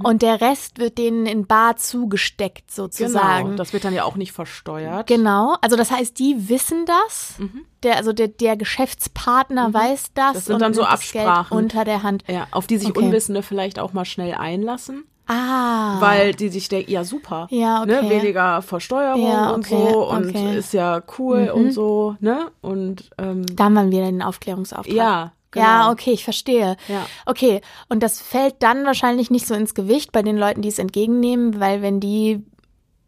Und 0.00 0.22
der 0.22 0.40
Rest 0.40 0.78
wird 0.78 0.96
denen 0.96 1.26
in 1.26 1.44
Bar 1.48 1.76
zugesteckt, 1.76 2.70
sozusagen. 2.70 3.44
Genau, 3.46 3.56
das 3.56 3.72
wird 3.72 3.84
dann 3.84 3.92
ja 3.92 4.04
auch 4.04 4.14
nicht 4.14 4.30
versteuert. 4.30 5.08
Genau, 5.08 5.56
also 5.60 5.74
das 5.74 5.90
heißt, 5.90 6.16
die 6.20 6.48
wissen 6.48 6.86
das. 6.86 7.34
Der, 7.82 7.96
also 7.96 8.12
der, 8.12 8.28
der 8.28 8.56
Geschäftspartner 8.56 9.74
weiß 9.74 10.12
das. 10.14 10.30
Mhm. 10.30 10.34
Das 10.34 10.44
sind 10.44 10.54
und 10.54 10.60
dann 10.62 10.74
so 10.74 10.82
das 10.82 11.10
Geld 11.10 11.26
Absprachen. 11.26 11.58
unter 11.58 11.84
der 11.84 12.04
Hand. 12.04 12.22
Ja, 12.28 12.46
auf 12.52 12.68
die 12.68 12.78
sich 12.78 12.90
Okay. 12.90 13.06
Unwissende 13.06 13.42
vielleicht 13.42 13.80
auch 13.80 13.92
mal 13.92 14.04
schnell 14.04 14.34
einlassen, 14.34 15.02
Ah. 15.32 16.00
weil 16.00 16.34
die 16.34 16.48
sich 16.48 16.68
denken, 16.68 16.90
ja 16.90 17.04
super, 17.04 17.46
Ja, 17.50 17.84
ne, 17.86 17.98
okay. 17.98 18.10
weniger 18.10 18.60
Versteuerung 18.62 19.26
Ja, 19.26 19.50
und 19.50 19.64
okay, 19.66 19.88
so 19.92 20.08
und 20.10 20.28
okay. 20.28 20.42
Mhm. 20.52 20.58
ist 20.58 20.72
ja 20.74 21.02
cool 21.18 21.50
und 21.54 21.72
so, 21.72 22.16
ne? 22.20 22.50
Und 22.60 23.10
ähm, 23.18 23.44
da 23.56 23.64
haben 23.64 23.74
wir 23.74 23.90
wieder 23.90 24.06
den 24.06 24.22
Aufklärungsauftrag. 24.22 24.94
ja, 24.94 25.32
genau. 25.50 25.64
Ja, 25.66 25.90
okay, 25.90 26.12
ich 26.12 26.24
verstehe. 26.24 26.76
Ja. 26.88 27.06
Okay, 27.26 27.60
und 27.88 28.02
das 28.02 28.20
fällt 28.20 28.56
dann 28.62 28.84
wahrscheinlich 28.84 29.30
nicht 29.30 29.46
so 29.46 29.54
ins 29.54 29.74
Gewicht 29.74 30.12
bei 30.12 30.22
den 30.22 30.36
Leuten, 30.36 30.62
die 30.62 30.68
es 30.68 30.78
entgegennehmen, 30.78 31.60
weil 31.60 31.82
wenn 31.82 32.00
die, 32.00 32.44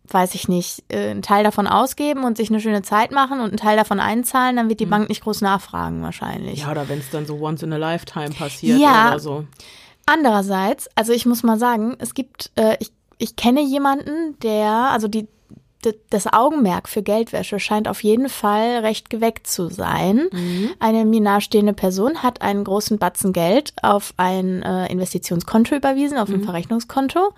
weiß 0.08 0.34
ich 0.34 0.48
nicht, 0.48 0.84
äh, 0.92 1.10
einen 1.10 1.22
Teil 1.22 1.44
davon 1.44 1.66
ausgeben 1.66 2.24
und 2.24 2.36
sich 2.36 2.50
eine 2.50 2.60
schöne 2.60 2.82
Zeit 2.82 3.10
machen 3.12 3.40
und 3.40 3.48
einen 3.48 3.56
Teil 3.56 3.76
davon 3.76 4.00
einzahlen, 4.00 4.56
dann 4.56 4.68
wird 4.68 4.80
die 4.80 4.86
Bank 4.86 5.08
nicht 5.08 5.22
groß 5.24 5.40
nachfragen 5.40 6.02
wahrscheinlich. 6.02 6.60
Mhm. 6.60 6.66
Ja, 6.66 6.70
oder 6.72 6.88
wenn 6.88 6.98
es 6.98 7.10
dann 7.10 7.24
so 7.26 7.36
once 7.40 7.62
in 7.62 7.72
a 7.72 7.76
lifetime 7.78 8.30
passiert 8.30 8.78
Ja. 8.78 9.08
oder 9.08 9.18
so. 9.18 9.44
Andererseits, 10.06 10.88
also 10.94 11.12
ich 11.12 11.26
muss 11.26 11.42
mal 11.42 11.58
sagen, 11.58 11.96
es 11.98 12.14
gibt, 12.14 12.50
äh, 12.56 12.76
ich, 12.80 12.92
ich 13.18 13.36
kenne 13.36 13.62
jemanden, 13.62 14.38
der, 14.40 14.70
also 14.70 15.08
die, 15.08 15.28
das 16.08 16.26
Augenmerk 16.32 16.88
für 16.88 17.02
Geldwäsche 17.02 17.60
scheint 17.60 17.88
auf 17.88 18.02
jeden 18.02 18.30
Fall 18.30 18.78
recht 18.78 19.10
geweckt 19.10 19.46
zu 19.46 19.68
sein. 19.68 20.30
Eine 20.80 21.04
mir 21.04 21.20
nahestehende 21.20 21.74
Person 21.74 22.22
hat 22.22 22.40
einen 22.40 22.64
großen 22.64 22.96
Batzen 22.96 23.34
Geld 23.34 23.74
auf 23.82 24.14
ein 24.16 24.62
äh, 24.62 24.90
Investitionskonto 24.90 25.74
überwiesen, 25.74 26.16
auf 26.16 26.30
ein 26.30 26.42
Verrechnungskonto. 26.42 27.34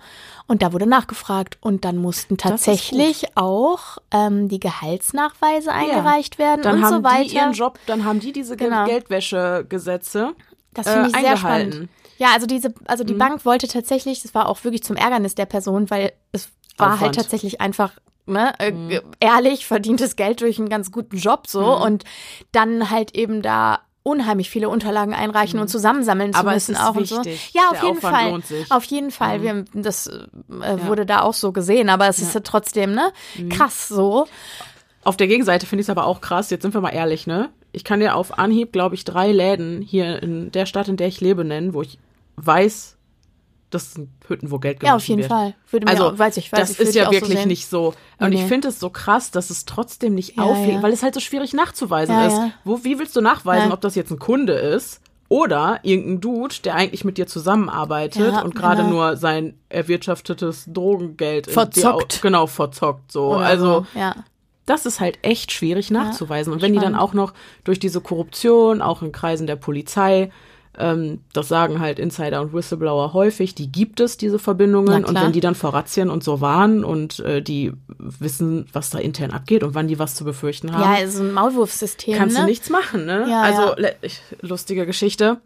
Und 0.47 0.61
da 0.61 0.71
wurde 0.71 0.87
nachgefragt. 0.87 1.57
Und 1.59 1.83
dann 1.83 1.97
mussten 1.97 2.37
tatsächlich 2.37 3.25
auch 3.35 3.97
ähm, 4.11 4.47
die 4.47 4.61
Gehaltsnachweise 4.61 5.73
eingereicht 5.73 6.37
werden 6.39 6.61
Dann 6.61 6.77
und 6.77 6.83
haben 6.85 6.95
so 6.95 7.03
weiter. 7.03 7.23
die 7.27 7.35
ihren 7.35 7.51
Job, 7.51 7.77
dann 7.85 8.05
haben 8.05 8.21
die 8.21 8.31
diese 8.31 8.55
Ge- 8.55 8.69
Genau. 8.69 8.85
Geldwäschegesetze 8.85 10.31
Das 10.73 10.87
äh, 10.87 10.91
finde 10.93 11.07
ich 11.09 11.15
sehr 11.17 11.29
eingehalten. 11.31 11.71
spannend. 11.73 11.89
Ja, 12.17 12.29
also 12.33 12.47
diese, 12.47 12.73
also 12.85 13.03
die 13.03 13.13
Bank 13.13 13.45
wollte 13.45 13.67
tatsächlich, 13.67 14.21
das 14.23 14.33
war 14.33 14.49
auch 14.49 14.63
wirklich 14.63 14.83
zum 14.83 14.95
Ärgernis 14.95 15.35
der 15.35 15.45
Person, 15.45 15.89
weil 15.89 16.13
es 16.31 16.49
war 16.77 16.87
Aufwand. 16.93 17.01
halt 17.01 17.15
tatsächlich 17.15 17.61
einfach 17.61 17.91
ne, 18.25 18.53
äh, 18.59 19.01
ehrlich 19.19 19.65
verdientes 19.65 20.15
Geld 20.15 20.41
durch 20.41 20.59
einen 20.59 20.69
ganz 20.69 20.91
guten 20.91 21.17
Job 21.17 21.47
so 21.47 21.75
und 21.77 22.03
dann 22.51 22.89
halt 22.89 23.15
eben 23.15 23.41
da 23.41 23.79
unheimlich 24.03 24.49
viele 24.49 24.69
Unterlagen 24.69 25.13
einreichen 25.13 25.59
und 25.59 25.67
zusammensammeln 25.67 26.31
zu 26.31 26.39
Aber 26.39 26.53
müssen 26.53 26.77
auch 26.77 26.95
und 26.95 27.07
so. 27.07 27.17
wichtig. 27.17 27.51
Ja, 27.53 27.69
auf 27.69 27.79
Der 27.79 27.89
jeden 27.89 27.97
Aufwand 27.97 28.45
Fall. 28.45 28.65
Auf 28.69 28.83
jeden 28.85 29.11
Fall. 29.11 29.41
Wir, 29.41 29.65
das 29.73 30.07
äh, 30.07 30.87
wurde 30.87 31.05
da 31.05 31.21
auch 31.21 31.33
so 31.33 31.51
gesehen, 31.51 31.89
aber 31.89 32.07
es 32.07 32.19
ist 32.19 32.33
ja 32.33 32.39
trotzdem 32.39 32.93
ne 32.93 33.11
krass 33.49 33.89
so. 33.89 34.25
Auf 35.03 35.17
der 35.17 35.27
Gegenseite 35.27 35.65
finde 35.65 35.81
ich 35.81 35.85
es 35.87 35.89
aber 35.89 36.05
auch 36.05 36.21
krass, 36.21 36.49
jetzt 36.49 36.61
sind 36.61 36.73
wir 36.73 36.81
mal 36.81 36.89
ehrlich, 36.89 37.27
ne? 37.27 37.49
Ich 37.73 37.83
kann 37.83 37.99
dir 37.99 38.15
auf 38.15 38.39
Anhieb, 38.39 38.71
glaube 38.71 38.95
ich, 38.95 39.03
drei 39.03 39.31
Läden 39.31 39.81
hier 39.81 40.23
in 40.23 40.51
der 40.51 40.65
Stadt, 40.65 40.87
in 40.87 40.97
der 40.97 41.07
ich 41.07 41.19
lebe, 41.21 41.43
nennen, 41.43 41.73
wo 41.73 41.81
ich 41.81 41.99
weiß, 42.37 42.97
das 43.69 43.93
sind 43.93 44.09
Hütten, 44.27 44.49
wo 44.49 44.59
Geld 44.59 44.81
Ja, 44.81 44.95
auf 44.95 45.05
jeden 45.07 45.21
wird. 45.21 45.29
Fall. 45.31 45.53
Würde 45.69 45.87
Also, 45.87 46.11
auch, 46.11 46.17
weiß 46.17 46.37
ich, 46.37 46.51
weiß 46.51 46.59
das 46.59 46.71
ich, 46.71 46.79
ist 46.79 46.95
ja 46.95 47.05
so 47.05 47.11
wirklich 47.11 47.39
sehen. 47.39 47.47
nicht 47.49 47.67
so. 47.67 47.93
Und 48.17 48.29
Nee. 48.29 48.37
ich 48.41 48.47
finde 48.47 48.69
es 48.69 48.79
so 48.79 48.89
krass, 48.89 49.29
dass 49.31 49.49
es 49.49 49.65
trotzdem 49.65 50.15
nicht 50.15 50.37
Ja, 50.37 50.43
auffällt, 50.43 50.75
ja. 50.75 50.81
weil 50.83 50.93
es 50.93 51.03
halt 51.03 51.13
so 51.13 51.19
schwierig 51.19 51.53
nachzuweisen 51.53 52.15
Ja, 52.15 52.27
ist. 52.27 52.33
ja. 52.37 52.51
Wo, 52.63 52.83
wie 52.85 52.97
willst 52.97 53.15
du 53.17 53.21
nachweisen, 53.21 53.67
Ja. 53.67 53.73
ob 53.73 53.81
das 53.81 53.95
jetzt 53.95 54.09
ein 54.11 54.19
Kunde 54.19 54.53
ist 54.53 55.01
oder 55.27 55.79
irgendein 55.83 56.21
Dude, 56.21 56.55
der 56.63 56.75
eigentlich 56.75 57.03
mit 57.03 57.17
dir 57.17 57.27
zusammenarbeitet 57.27 58.31
Ja, 58.31 58.41
und 58.41 58.55
gerade 58.55 58.83
genau. 58.83 58.93
nur 58.93 59.17
sein 59.17 59.59
erwirtschaftetes 59.67 60.65
Drogengeld 60.71 61.51
Verzockt. 61.51 62.21
Genau, 62.21 62.47
verzockt 62.47 63.11
so. 63.11 63.35
Oder 63.35 63.45
also 63.45 63.85
so. 63.93 63.99
ja. 63.99 64.15
das 64.65 64.85
ist 64.85 65.01
halt 65.01 65.19
echt 65.23 65.51
schwierig 65.51 65.91
nachzuweisen. 65.91 66.53
Und 66.53 66.61
wenn 66.61 66.71
die 66.71 66.79
dann 66.79 66.93
spannend. 66.93 67.01
auch 67.09 67.13
noch 67.13 67.33
durch 67.65 67.79
diese 67.79 67.99
Korruption, 67.99 68.81
auch 68.81 69.01
in 69.01 69.11
Kreisen 69.11 69.45
der 69.45 69.57
Polizei, 69.57 70.31
ähm, 70.77 71.19
das 71.33 71.47
sagen 71.47 71.79
halt 71.79 71.99
Insider 71.99 72.41
und 72.41 72.53
Whistleblower 72.53 73.13
häufig, 73.13 73.55
die 73.55 73.71
gibt 73.71 73.99
es, 73.99 74.17
diese 74.17 74.39
Verbindungen. 74.39 75.05
Und 75.05 75.19
wenn 75.19 75.31
die 75.31 75.39
dann 75.39 75.55
vor 75.55 75.73
Razzien 75.73 76.09
und 76.09 76.23
so 76.23 76.41
waren 76.41 76.83
und 76.83 77.19
äh, 77.19 77.41
die 77.41 77.73
wissen, 77.97 78.67
was 78.73 78.89
da 78.89 78.99
intern 78.99 79.31
abgeht 79.31 79.63
und 79.63 79.75
wann 79.75 79.87
die 79.87 79.99
was 79.99 80.15
zu 80.15 80.23
befürchten 80.23 80.73
haben, 80.73 80.81
Ja, 80.81 81.07
so 81.07 81.23
ein 81.23 81.33
Maulwurfsystem. 81.33 82.17
kannst 82.17 82.35
ne? 82.35 82.41
du 82.41 82.47
nichts 82.47 82.69
machen, 82.69 83.05
ne? 83.05 83.25
Ja, 83.29 83.41
also 83.41 83.81
ja. 83.81 83.89
lustige 84.41 84.85
Geschichte. 84.85 85.37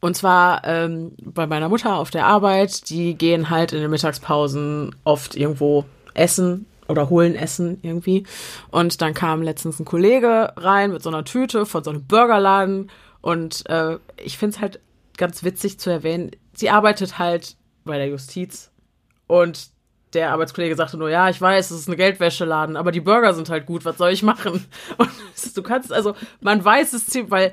Und 0.00 0.16
zwar 0.16 0.64
ähm, 0.64 1.12
bei 1.24 1.46
meiner 1.46 1.68
Mutter 1.68 1.96
auf 1.96 2.10
der 2.10 2.26
Arbeit, 2.26 2.88
die 2.88 3.14
gehen 3.14 3.50
halt 3.50 3.72
in 3.72 3.80
den 3.80 3.90
Mittagspausen 3.90 4.94
oft 5.04 5.34
irgendwo 5.34 5.84
essen 6.14 6.66
oder 6.88 7.10
holen 7.10 7.34
Essen 7.34 7.78
irgendwie. 7.82 8.24
Und 8.70 9.02
dann 9.02 9.12
kam 9.14 9.42
letztens 9.42 9.78
ein 9.78 9.84
Kollege 9.84 10.52
rein 10.56 10.92
mit 10.92 11.02
so 11.02 11.10
einer 11.10 11.24
Tüte 11.24 11.66
von 11.66 11.84
so 11.84 11.90
einem 11.90 12.04
Burgerladen. 12.04 12.90
Und 13.28 13.68
äh, 13.68 13.98
ich 14.16 14.38
finde 14.38 14.56
es 14.56 14.62
halt 14.62 14.80
ganz 15.18 15.44
witzig 15.44 15.78
zu 15.78 15.90
erwähnen, 15.90 16.30
sie 16.54 16.70
arbeitet 16.70 17.18
halt 17.18 17.56
bei 17.84 17.98
der 17.98 18.08
Justiz 18.08 18.70
und 19.26 19.68
der 20.14 20.32
Arbeitskollege 20.32 20.74
sagte 20.76 20.96
nur, 20.96 21.10
ja, 21.10 21.28
ich 21.28 21.38
weiß, 21.38 21.70
es 21.70 21.80
ist 21.80 21.90
ein 21.90 21.98
Geldwäscheladen, 21.98 22.74
aber 22.74 22.90
die 22.90 23.02
Burger 23.02 23.34
sind 23.34 23.50
halt 23.50 23.66
gut, 23.66 23.84
was 23.84 23.98
soll 23.98 24.12
ich 24.12 24.22
machen? 24.22 24.64
Und 24.96 25.10
du 25.54 25.62
kannst, 25.62 25.92
also, 25.92 26.14
man 26.40 26.64
weiß 26.64 26.94
es 26.94 27.04
ziemlich, 27.04 27.30
weil 27.30 27.52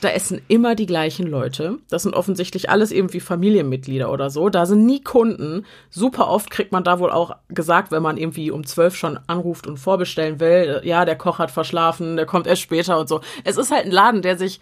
da 0.00 0.10
essen 0.10 0.40
immer 0.46 0.76
die 0.76 0.86
gleichen 0.86 1.26
Leute. 1.26 1.78
Das 1.90 2.04
sind 2.04 2.14
offensichtlich 2.14 2.70
alles 2.70 2.92
irgendwie 2.92 3.18
Familienmitglieder 3.18 4.12
oder 4.12 4.30
so. 4.30 4.48
Da 4.48 4.64
sind 4.64 4.86
nie 4.86 5.02
Kunden. 5.02 5.64
Super 5.90 6.28
oft 6.28 6.50
kriegt 6.50 6.70
man 6.70 6.84
da 6.84 7.00
wohl 7.00 7.10
auch 7.10 7.34
gesagt, 7.48 7.90
wenn 7.90 8.02
man 8.02 8.16
irgendwie 8.16 8.52
um 8.52 8.64
zwölf 8.64 8.94
schon 8.94 9.18
anruft 9.26 9.66
und 9.66 9.78
vorbestellen 9.78 10.38
will, 10.38 10.82
ja, 10.84 11.04
der 11.04 11.16
Koch 11.16 11.40
hat 11.40 11.50
verschlafen, 11.50 12.14
der 12.14 12.26
kommt 12.26 12.46
erst 12.46 12.62
später 12.62 13.00
und 13.00 13.08
so. 13.08 13.22
Es 13.42 13.56
ist 13.56 13.72
halt 13.72 13.86
ein 13.86 13.90
Laden, 13.90 14.22
der 14.22 14.38
sich 14.38 14.60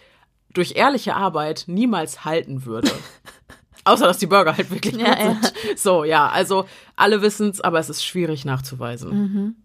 durch 0.55 0.73
ehrliche 0.75 1.15
Arbeit 1.15 1.65
niemals 1.67 2.25
halten 2.25 2.65
würde. 2.65 2.91
Außer, 3.83 4.05
dass 4.07 4.17
die 4.17 4.25
Burger 4.25 4.57
halt 4.57 4.71
wirklich 4.71 4.95
Ja, 4.95 5.13
gut 5.13 5.17
ja. 5.19 5.25
sind. 5.67 5.79
So, 5.79 6.03
ja, 6.03 6.27
also 6.27 6.65
alle 6.95 7.21
wissen's, 7.21 7.61
aber 7.61 7.77
es 7.79 7.89
ist 7.89 8.03
schwierig 8.03 8.43
nachzuweisen. 8.43 9.09
Mhm. 9.11 9.55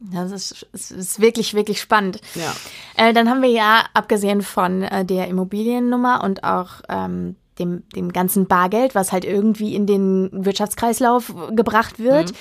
Das 0.00 0.32
ist, 0.32 0.66
es 0.72 0.90
ist 0.90 1.20
wirklich, 1.20 1.54
wirklich 1.54 1.80
spannend. 1.80 2.20
Ja. 2.34 2.54
Äh, 2.96 3.12
dann 3.12 3.28
haben 3.30 3.42
wir 3.42 3.50
ja, 3.50 3.84
abgesehen 3.94 4.42
von 4.42 4.82
äh, 4.82 5.04
der 5.04 5.28
Immobiliennummer 5.28 6.22
und 6.24 6.44
auch 6.44 6.82
ähm, 6.88 7.36
dem, 7.58 7.88
dem 7.94 8.12
ganzen 8.12 8.46
Bargeld, 8.46 8.94
was 8.94 9.12
halt 9.12 9.24
irgendwie 9.24 9.74
in 9.74 9.86
den 9.86 10.28
Wirtschaftskreislauf 10.32 11.32
gebracht 11.52 11.98
wird, 11.98 12.32
Mhm. 12.32 12.36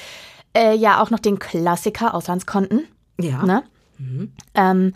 äh, 0.57 0.75
ja 0.75 1.01
auch 1.01 1.09
noch 1.09 1.19
den 1.19 1.39
Klassiker 1.39 2.13
Auslandskonten. 2.13 2.85
Ja. 3.19 3.43
Ne? 3.43 3.63
Mhm. 3.97 4.31
Ähm, 4.55 4.93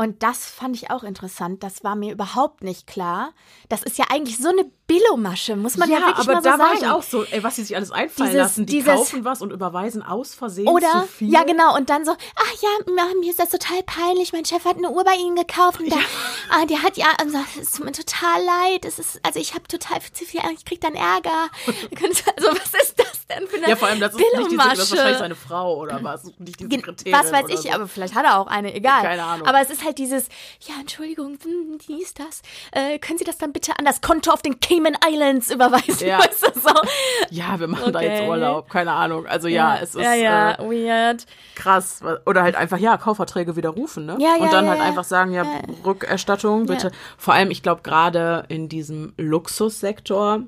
und 0.00 0.22
das 0.22 0.46
fand 0.46 0.76
ich 0.76 0.90
auch 0.90 1.02
interessant. 1.02 1.64
Das 1.64 1.82
war 1.82 1.96
mir 1.96 2.12
überhaupt 2.12 2.62
nicht 2.62 2.86
klar. 2.86 3.32
Das 3.68 3.82
ist 3.82 3.98
ja 3.98 4.06
eigentlich 4.10 4.38
so 4.38 4.48
eine 4.48 4.70
Billomasche, 4.88 5.54
muss 5.54 5.76
man 5.76 5.88
ja, 5.90 5.98
wirklich 5.98 6.16
aber 6.26 6.32
mal 6.32 6.42
so 6.42 6.48
da 6.48 6.56
sagen. 6.56 6.70
war 6.70 6.74
ich 6.74 6.86
auch 6.88 7.02
so, 7.02 7.22
ey, 7.24 7.42
was 7.44 7.56
sie 7.56 7.62
sich 7.62 7.76
alles 7.76 7.90
einfallen 7.92 8.30
Dieses- 8.30 8.42
lassen. 8.42 8.66
Die 8.66 8.72
dieses- 8.78 8.94
kaufen 8.94 9.24
was 9.24 9.42
und 9.42 9.52
überweisen 9.52 10.02
aus 10.02 10.34
Versehen 10.34 10.66
Oder, 10.66 10.90
zu 11.02 11.06
viel. 11.08 11.30
ja 11.32 11.44
genau, 11.44 11.76
und 11.76 11.90
dann 11.90 12.06
so, 12.06 12.12
ach 12.12 12.52
ja, 12.62 12.92
mir 13.20 13.30
ist 13.30 13.38
das 13.38 13.50
total 13.50 13.82
peinlich, 13.84 14.32
mein 14.32 14.46
Chef 14.46 14.64
hat 14.64 14.78
eine 14.78 14.90
Uhr 14.90 15.04
bei 15.04 15.14
Ihnen 15.14 15.36
gekauft 15.36 15.78
und 15.80 15.92
da, 15.92 15.96
ah, 16.50 16.64
der 16.64 16.82
hat 16.82 16.96
ja, 16.96 17.06
also, 17.20 17.38
es 17.60 17.72
tut 17.72 17.84
mir 17.84 17.92
total 17.92 18.42
leid, 18.44 18.86
es 18.86 18.98
ist, 18.98 19.20
also 19.22 19.38
ich 19.38 19.52
habe 19.54 19.64
total 19.68 20.00
zu 20.12 20.24
viel, 20.24 20.40
ich 20.54 20.64
krieg 20.64 20.80
dann 20.80 20.94
Ärger. 20.94 21.48
Also 22.36 22.48
was 22.50 22.82
ist 22.82 22.98
das 22.98 23.26
denn 23.26 23.46
für 23.46 23.56
eine 23.56 23.68
Ja, 23.68 23.76
vor 23.76 23.88
allem, 23.88 24.00
das 24.00 24.12
ist 24.14 24.18
nicht 24.20 24.50
diese, 24.50 24.56
das 24.56 24.78
ist 24.78 24.90
wahrscheinlich 24.92 25.18
seine 25.18 25.34
Frau 25.34 25.76
oder 25.76 26.02
was, 26.02 26.24
nicht 26.38 26.60
diese 26.60 26.70
Sekretärin 26.70 27.12
Was 27.12 27.32
weiß 27.32 27.46
ich, 27.50 27.60
so. 27.60 27.70
aber 27.70 27.88
vielleicht 27.88 28.14
hat 28.14 28.24
er 28.24 28.38
auch 28.38 28.46
eine, 28.46 28.74
egal. 28.74 29.02
Keine 29.02 29.22
Ahnung. 29.24 29.46
Aber 29.46 29.60
es 29.60 29.68
ist 29.70 29.84
halt 29.84 29.98
dieses, 29.98 30.26
ja, 30.66 30.74
Entschuldigung, 30.80 31.38
hm, 31.42 31.78
wie 31.86 32.02
ist 32.02 32.18
das? 32.18 32.40
Äh, 32.72 32.98
können 32.98 33.18
Sie 33.18 33.24
das 33.24 33.36
dann 33.38 33.52
bitte 33.52 33.78
an 33.78 33.84
das 33.84 34.00
Konto 34.00 34.30
auf 34.30 34.40
den 34.42 34.60
Cayman 34.78 34.96
Islands 35.08 35.50
überweisen? 35.50 36.06
Ja. 36.08 36.18
Weißt 36.20 36.42
du, 36.54 36.60
so. 36.60 36.70
Ja, 37.30 37.58
wir 37.58 37.66
machen 37.68 37.92
da 37.92 37.98
Okay. 37.98 38.08
jetzt 38.20 38.28
Urlaub, 38.28 38.70
keine 38.70 38.92
Ahnung. 38.92 39.26
Also 39.26 39.48
ja, 39.48 39.76
es 39.82 39.94
ist 39.94 40.02
ja, 40.02 40.14
ja, 40.14 40.52
Äh, 40.52 40.58
weird. 40.70 41.26
krass. 41.54 42.00
Oder 42.26 42.42
halt 42.42 42.54
einfach, 42.54 42.78
ja, 42.78 42.96
Kaufverträge 42.96 43.56
widerrufen, 43.56 44.06
ne? 44.06 44.16
Ja, 44.20 44.36
ja, 44.36 44.42
Und 44.44 44.52
dann 44.52 44.64
ja, 44.64 44.70
halt 44.72 44.80
ja. 44.80 44.86
einfach 44.86 45.04
sagen, 45.04 45.32
ja, 45.32 45.44
Rückerstattung, 45.84 46.66
bitte. 46.66 46.92
Vor 47.16 47.34
allem, 47.34 47.50
ich 47.50 47.62
glaube, 47.62 47.82
gerade 47.82 48.44
in 48.48 48.68
diesem 48.68 49.12
Luxussektor, 49.16 50.40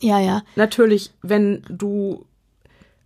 Ja, 0.00 0.18
ja. 0.18 0.42
natürlich, 0.56 1.12
wenn 1.22 1.62
du, 1.68 2.26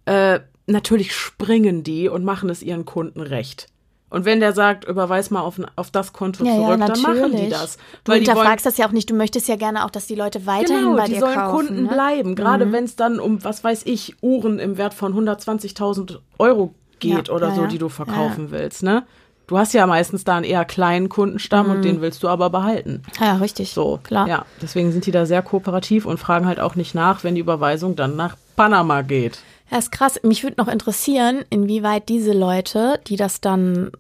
äh, 0.07 0.41
natürlich 0.67 1.15
springen 1.15 1.83
die 1.83 2.09
und 2.09 2.25
machen 2.25 2.49
es 2.51 2.63
ihren 2.63 2.85
Kunden 2.85 3.21
recht. 3.21 3.69
Und 4.13 4.27
wenn 4.27 4.41
der 4.41 4.53
sagt, 4.53 4.85
überweis 4.85 5.31
mal 5.31 5.41
auf, 5.41 5.59
auf 5.75 5.91
das 5.91 6.13
Konto 6.13 6.45
Ja, 6.45 6.53
ja, 6.53 6.67
zurück, 6.67 6.81
dann 6.87 7.01
machen 7.01 7.35
die 7.35 7.49
das. 7.49 7.79
Du 8.05 8.13
Weil 8.13 8.21
die 8.21 8.27
hinterfragst 8.27 8.67
das 8.67 8.77
ja 8.77 8.87
auch 8.87 8.93
nicht. 8.93 9.09
Du 9.09 9.15
möchtest 9.15 9.49
ja 9.49 9.57
gerne 9.57 9.87
auch, 9.87 9.91
dass 9.91 10.07
die 10.07 10.15
Leute 10.15 10.45
weiterhin 10.45 10.85
genau, 10.85 10.97
bei 10.97 11.07
die 11.07 11.15
dir 11.15 11.21
sollen 11.21 11.35
kaufen. 11.35 11.67
Kunden 11.67 11.83
ne? 11.85 11.89
bleiben. 11.89 12.35
Gerade 12.35 12.71
wenn 12.73 12.85
es 12.85 12.95
dann 12.95 13.19
um, 13.19 13.43
was 13.43 13.65
weiß 13.65 13.87
ich, 13.87 14.17
Uhren 14.21 14.59
im 14.59 14.77
Wert 14.77 14.93
von 14.93 15.15
120.000 15.15 16.19
Euro 16.39 16.75
geht 16.99 17.29
Ja, 17.29 17.35
oder 17.35 17.49
ja, 17.49 17.55
so, 17.55 17.63
ja. 17.63 17.67
die 17.69 17.79
du 17.79 17.89
verkaufen 17.89 18.51
willst, 18.51 18.83
ne? 18.83 19.05
Du 19.47 19.57
hast 19.57 19.73
ja 19.73 19.87
meistens 19.87 20.25
da 20.25 20.37
einen 20.37 20.45
eher 20.45 20.67
kleinen 20.67 21.09
Kundenstamm 21.09 21.71
und 21.71 21.83
den 21.83 22.01
willst 22.03 22.23
du 22.23 22.29
aber 22.29 22.51
behalten. 22.51 23.03
Ja, 23.19 23.27
ja, 23.27 23.35
richtig. 23.37 23.73
So, 23.73 23.99
klar. 24.03 24.29
Ja, 24.29 24.45
deswegen 24.61 24.93
sind 24.93 25.07
die 25.07 25.11
da 25.11 25.25
sehr 25.25 25.43
kooperativ 25.43 26.05
und 26.05 26.19
fragen 26.19 26.47
halt 26.47 26.61
auch 26.61 26.75
nicht 26.75 26.95
nach, 26.95 27.25
wenn 27.25 27.35
die 27.35 27.41
Überweisung 27.41 27.97
dann 27.97 28.15
nach 28.15 28.37
Panama 28.57 29.03
geht. 29.03 29.41
Ja, 29.73 29.79
ist 29.79 29.91
krass. 29.91 30.21
Mich 30.23 30.43
würde 30.43 30.57
noch 30.59 30.69
interessieren, 30.69 31.45
inwieweit 31.51 32.09
diese 32.11 32.33
Leute, 32.33 33.01
die 33.07 33.17
das 33.17 33.41
dann 33.41 33.91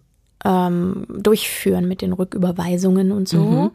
ähm, 0.44 1.06
durchführen 1.08 1.88
mit 1.88 2.02
den 2.02 2.12
Rücküberweisungen 2.12 3.10
und 3.12 3.28
so, 3.28 3.38
Mhm. 3.38 3.70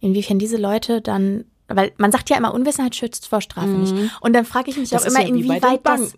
inwiefern 0.00 0.38
diese 0.38 0.56
Leute 0.56 1.00
dann, 1.02 1.44
weil 1.68 1.92
man 1.98 2.10
sagt 2.12 2.30
ja 2.30 2.36
immer, 2.38 2.54
Unwissenheit 2.54 2.94
schützt 2.96 3.26
vor 3.28 3.40
Strafe 3.40 3.66
nicht. 3.68 3.94
Und 4.20 4.32
dann 4.32 4.44
frage 4.44 4.70
ich 4.70 4.76
mich 4.78 4.90
Mhm. 4.90 4.94
Das 4.94 5.02
auch 5.04 5.10
immer, 5.10 5.20
ja 5.22 5.26
inwieweit 5.28 5.80
das. 5.84 6.14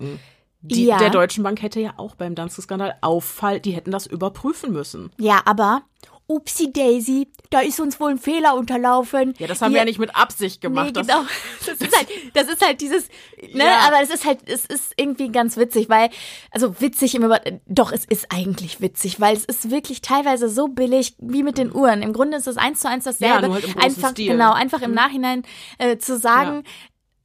Die, 0.61 0.85
Ja. 0.85 0.97
Der 0.99 1.09
Deutschen 1.09 1.43
Bank 1.43 1.61
hätte 1.61 1.79
ja 1.79 1.93
auch 1.97 2.15
beim 2.15 2.33
Danske-Skandal 2.33 2.95
Auffall, 3.01 3.59
die 3.59 3.71
hätten 3.71 3.91
das 3.91 4.05
überprüfen 4.07 4.71
müssen. 4.73 5.11
Ja, 5.19 5.41
aber. 5.45 5.81
Upsi 6.27 6.73
Daisy, 6.73 7.27
da 7.51 7.59
ist 7.59 7.79
uns 7.79 7.99
wohl 7.99 8.11
ein 8.11 8.17
Fehler 8.17 8.55
unterlaufen. 8.55 9.33
Ja, 9.37 9.47
das 9.47 9.61
haben 9.61 9.69
Die- 9.69 9.75
wir 9.75 9.79
ja 9.81 9.85
nicht 9.85 9.99
mit 9.99 10.15
Absicht 10.15 10.59
gemacht. 10.61 10.87
Nee, 10.87 10.91
das- 10.93 11.07
genau. 11.07 11.21
Das 11.65 11.77
ist 11.81 11.95
halt, 11.97 12.07
das 12.33 12.47
ist 12.47 12.65
halt 12.65 12.81
dieses, 12.81 13.07
ne, 13.53 13.63
Ja. 13.65 13.79
aber 13.87 14.01
es 14.01 14.09
ist 14.09 14.25
halt, 14.25 14.39
es 14.47 14.65
ist 14.65 14.93
irgendwie 14.97 15.29
ganz 15.31 15.57
witzig, 15.57 15.89
weil, 15.89 16.09
also 16.51 16.79
witzig 16.81 17.15
im 17.15 17.23
Über, 17.23 17.41
doch, 17.67 17.91
es 17.91 18.05
ist 18.05 18.27
eigentlich 18.31 18.81
witzig, 18.81 19.19
weil 19.19 19.35
es 19.35 19.45
ist 19.45 19.69
wirklich 19.71 20.01
teilweise 20.01 20.49
so 20.49 20.67
billig 20.67 21.15
wie 21.19 21.43
mit 21.43 21.57
den 21.57 21.73
Uhren. 21.73 22.01
Im 22.01 22.13
Grunde 22.13 22.37
ist 22.37 22.47
es 22.47 22.57
eins 22.57 22.79
zu 22.81 22.89
eins 22.89 23.03
dasselbe. 23.05 23.33
Ja, 23.35 23.41
nur 23.41 23.53
halt 23.55 23.65
im 23.65 23.77
einfach, 23.79 24.11
Stil. 24.11 24.25
Mhm. 24.25 24.31
genau, 24.37 24.53
einfach 24.53 24.81
im 24.81 24.93
Nachhinein 24.93 25.43
äh, 25.79 25.97
zu 25.97 26.17
sagen, 26.17 26.63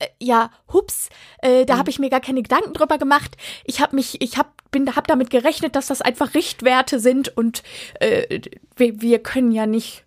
äh, 0.01 0.07
ja, 0.19 0.51
hups, 0.73 1.09
äh, 1.43 1.63
Mhm. 1.63 1.67
da 1.67 1.79
habe 1.79 1.91
ich 1.91 1.99
mir 2.01 2.11
gar 2.11 2.21
keine 2.21 2.43
Gedanken 2.43 2.73
drüber 2.73 2.99
gemacht. 2.99 3.37
Ich 3.65 3.81
habe 3.81 3.95
mich, 3.97 4.21
ich 4.21 4.37
habe 4.37 4.49
bin, 4.73 4.95
hab 4.97 5.07
damit 5.07 5.31
gerechnet, 5.31 5.77
dass 5.77 5.87
das 5.87 6.03
einfach 6.03 6.35
Richtwerte 6.35 6.99
sind 7.01 7.37
und 7.37 7.63
äh, 8.01 8.41
wir, 8.77 9.01
wir 9.01 9.19
können 9.21 9.53
ja 9.53 9.67
nicht 9.67 10.05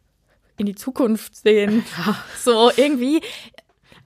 in 0.58 0.66
die 0.66 0.76
Zukunft 0.76 1.36
sehen. 1.36 1.84
So 2.40 2.70
irgendwie. 2.76 3.22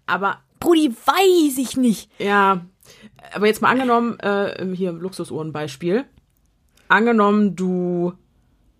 Aber 0.05 0.39
Brudi, 0.59 0.91
weiß 1.05 1.57
ich 1.57 1.77
nicht. 1.77 2.09
ja, 2.19 2.65
aber 3.33 3.47
jetzt 3.47 3.61
mal 3.61 3.69
angenommen, 3.69 4.17
äh, 4.19 4.65
hier 4.75 4.93
Luxusuhrenbeispiel. 4.93 6.05
Angenommen, 6.87 7.55
du 7.55 8.13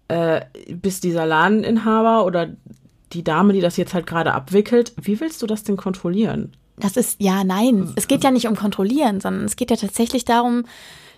äh, 0.08 0.42
bist 0.70 1.04
dieser 1.04 1.26
Ladeninhaber 1.26 2.26
oder 2.26 2.56
die 3.14 3.24
Dame, 3.24 3.52
die 3.54 3.60
das 3.62 3.76
jetzt 3.78 3.94
halt 3.94 4.08
gerade 4.08 4.34
abwickelt. 4.34 4.94
Wie 4.96 5.20
willst 5.20 5.42
du 5.42 5.48
das 5.48 5.64
denn 5.64 5.76
kontrollieren? 5.78 6.56
Das 6.78 6.96
ist, 6.98 7.20
ja, 7.20 7.44
nein. 7.44 7.92
Es 7.96 8.08
geht 8.08 8.24
ja 8.24 8.32
nicht 8.32 8.48
um 8.48 8.56
kontrollieren, 8.56 9.20
sondern 9.20 9.46
es 9.46 9.56
geht 9.56 9.72
ja 9.72 9.78
tatsächlich 9.78 10.26
darum, 10.26 10.66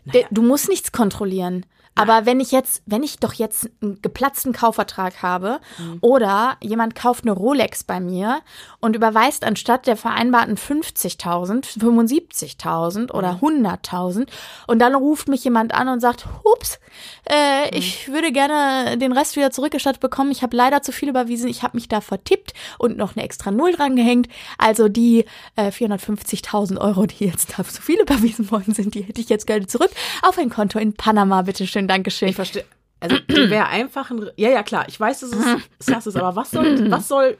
de- 0.05 0.25
du 0.31 0.41
musst 0.41 0.69
nichts 0.69 0.91
kontrollieren. 0.91 1.65
Aber 1.99 2.25
wenn 2.25 2.39
ich 2.39 2.51
jetzt, 2.51 2.81
wenn 2.85 3.03
ich 3.03 3.19
doch 3.19 3.33
jetzt 3.33 3.69
einen 3.81 4.01
geplatzten 4.01 4.53
Kaufvertrag 4.53 5.21
habe 5.21 5.59
oder 5.99 6.55
jemand 6.61 6.95
kauft 6.95 7.25
eine 7.25 7.33
Rolex 7.33 7.83
bei 7.83 7.99
mir 7.99 8.39
und 8.79 8.95
überweist 8.95 9.43
anstatt 9.43 9.85
der 9.85 9.97
vereinbarten 9.97 10.55
50.000, 10.55 11.77
75.000 11.77 13.11
oder 13.11 13.39
100.000 13.41 14.27
und 14.67 14.79
dann 14.79 14.95
ruft 14.95 15.27
mich 15.27 15.43
jemand 15.43 15.73
an 15.73 15.89
und 15.89 15.99
sagt, 15.99 16.25
hups, 16.45 16.79
äh, 17.29 17.75
ich 17.77 18.09
würde 18.09 18.31
gerne 18.31 18.97
den 18.97 19.11
Rest 19.11 19.35
wieder 19.35 19.51
zurückgestattet 19.51 19.99
bekommen. 19.99 20.31
Ich 20.31 20.41
habe 20.41 20.55
leider 20.55 20.81
zu 20.81 20.93
viel 20.93 21.09
überwiesen. 21.09 21.49
Ich 21.49 21.63
habe 21.63 21.75
mich 21.75 21.89
da 21.89 21.99
vertippt 21.99 22.53
und 22.77 22.95
noch 22.97 23.15
eine 23.15 23.25
extra 23.25 23.51
Null 23.51 23.73
dran 23.73 23.97
gehängt. 23.97 24.29
Also 24.57 24.87
die 24.87 25.25
äh, 25.57 25.67
450.000 25.67 26.79
Euro, 26.79 27.05
die 27.05 27.25
jetzt 27.25 27.57
da 27.57 27.65
zu 27.65 27.81
viel 27.81 27.99
überwiesen 28.01 28.49
worden 28.51 28.73
sind, 28.73 28.95
die 28.95 29.01
hätte 29.01 29.19
ich 29.19 29.27
jetzt 29.27 29.47
gerne 29.47 29.67
zurück 29.67 29.91
auf 30.21 30.37
ein 30.37 30.49
Konto 30.49 30.79
in 30.79 30.93
Panama. 30.93 31.41
Bitteschön, 31.41 31.88
Dankeschön. 31.89 32.29
Ich 32.29 32.35
verstehe. 32.35 32.65
Also 32.99 33.17
die 33.17 33.49
wäre 33.49 33.67
einfach 33.67 34.11
ein. 34.11 34.29
Ja, 34.35 34.49
ja, 34.49 34.63
klar. 34.63 34.85
Ich 34.87 34.99
weiß, 34.99 35.21
dass 35.21 35.31
es 35.31 35.85
das 35.87 36.07
ist, 36.07 36.15
aber 36.17 36.35
was 36.35 36.51
soll, 36.51 36.91
was 36.91 37.07
soll. 37.07 37.37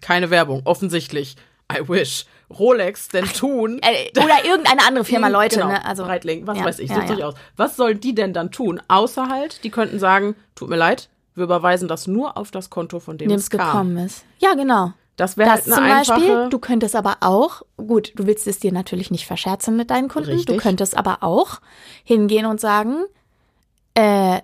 Keine 0.00 0.30
Werbung, 0.30 0.62
offensichtlich. 0.64 1.36
I 1.72 1.86
wish. 1.88 2.26
Rolex 2.58 3.08
denn 3.08 3.26
tun? 3.26 3.78
Äh, 3.82 4.10
oder 4.18 4.44
irgendeine 4.44 4.84
andere 4.84 5.04
Firma, 5.04 5.28
Leute. 5.38 5.56
Genau, 5.56 5.68
ne? 5.68 5.84
Also, 5.84 6.04
Breitling, 6.04 6.46
was 6.46 6.58
ja, 6.58 6.64
weiß 6.64 6.78
ich, 6.80 6.90
ja, 6.90 7.04
ja. 7.04 7.28
aus. 7.28 7.34
Was 7.56 7.76
sollen 7.76 8.00
die 8.00 8.12
denn 8.14 8.32
dann 8.32 8.50
tun? 8.50 8.82
Außer 8.88 9.28
halt, 9.28 9.62
die 9.62 9.70
könnten 9.70 10.00
sagen, 10.00 10.34
tut 10.56 10.68
mir 10.68 10.76
leid, 10.76 11.10
wir 11.36 11.44
überweisen 11.44 11.86
das 11.86 12.08
nur 12.08 12.36
auf 12.36 12.50
das 12.50 12.68
Konto, 12.70 12.98
von 12.98 13.18
dem 13.18 13.28
dem 13.28 13.38
es 13.38 13.50
kam. 13.50 13.60
gekommen 13.66 13.96
ist. 13.98 14.24
Ja, 14.38 14.54
genau. 14.54 14.92
Das 15.14 15.36
wäre 15.36 15.48
Das 15.50 15.66
halt 15.66 15.66
eine 15.66 15.74
zum 15.76 15.88
Beispiel, 16.16 16.30
einfache. 16.32 16.48
du 16.50 16.58
könntest 16.58 16.96
aber 16.96 17.18
auch, 17.20 17.62
gut, 17.76 18.12
du 18.16 18.26
willst 18.26 18.46
es 18.48 18.58
dir 18.58 18.72
natürlich 18.72 19.10
nicht 19.12 19.26
verscherzen 19.26 19.76
mit 19.76 19.90
deinen 19.90 20.08
Kunden, 20.08 20.30
du 20.30 20.36
Richtig. 20.36 20.58
könntest 20.58 20.96
aber 20.96 21.18
auch 21.20 21.60
hingehen 22.02 22.46
und 22.46 22.58
sagen, 22.58 23.04
äh, 23.94 24.40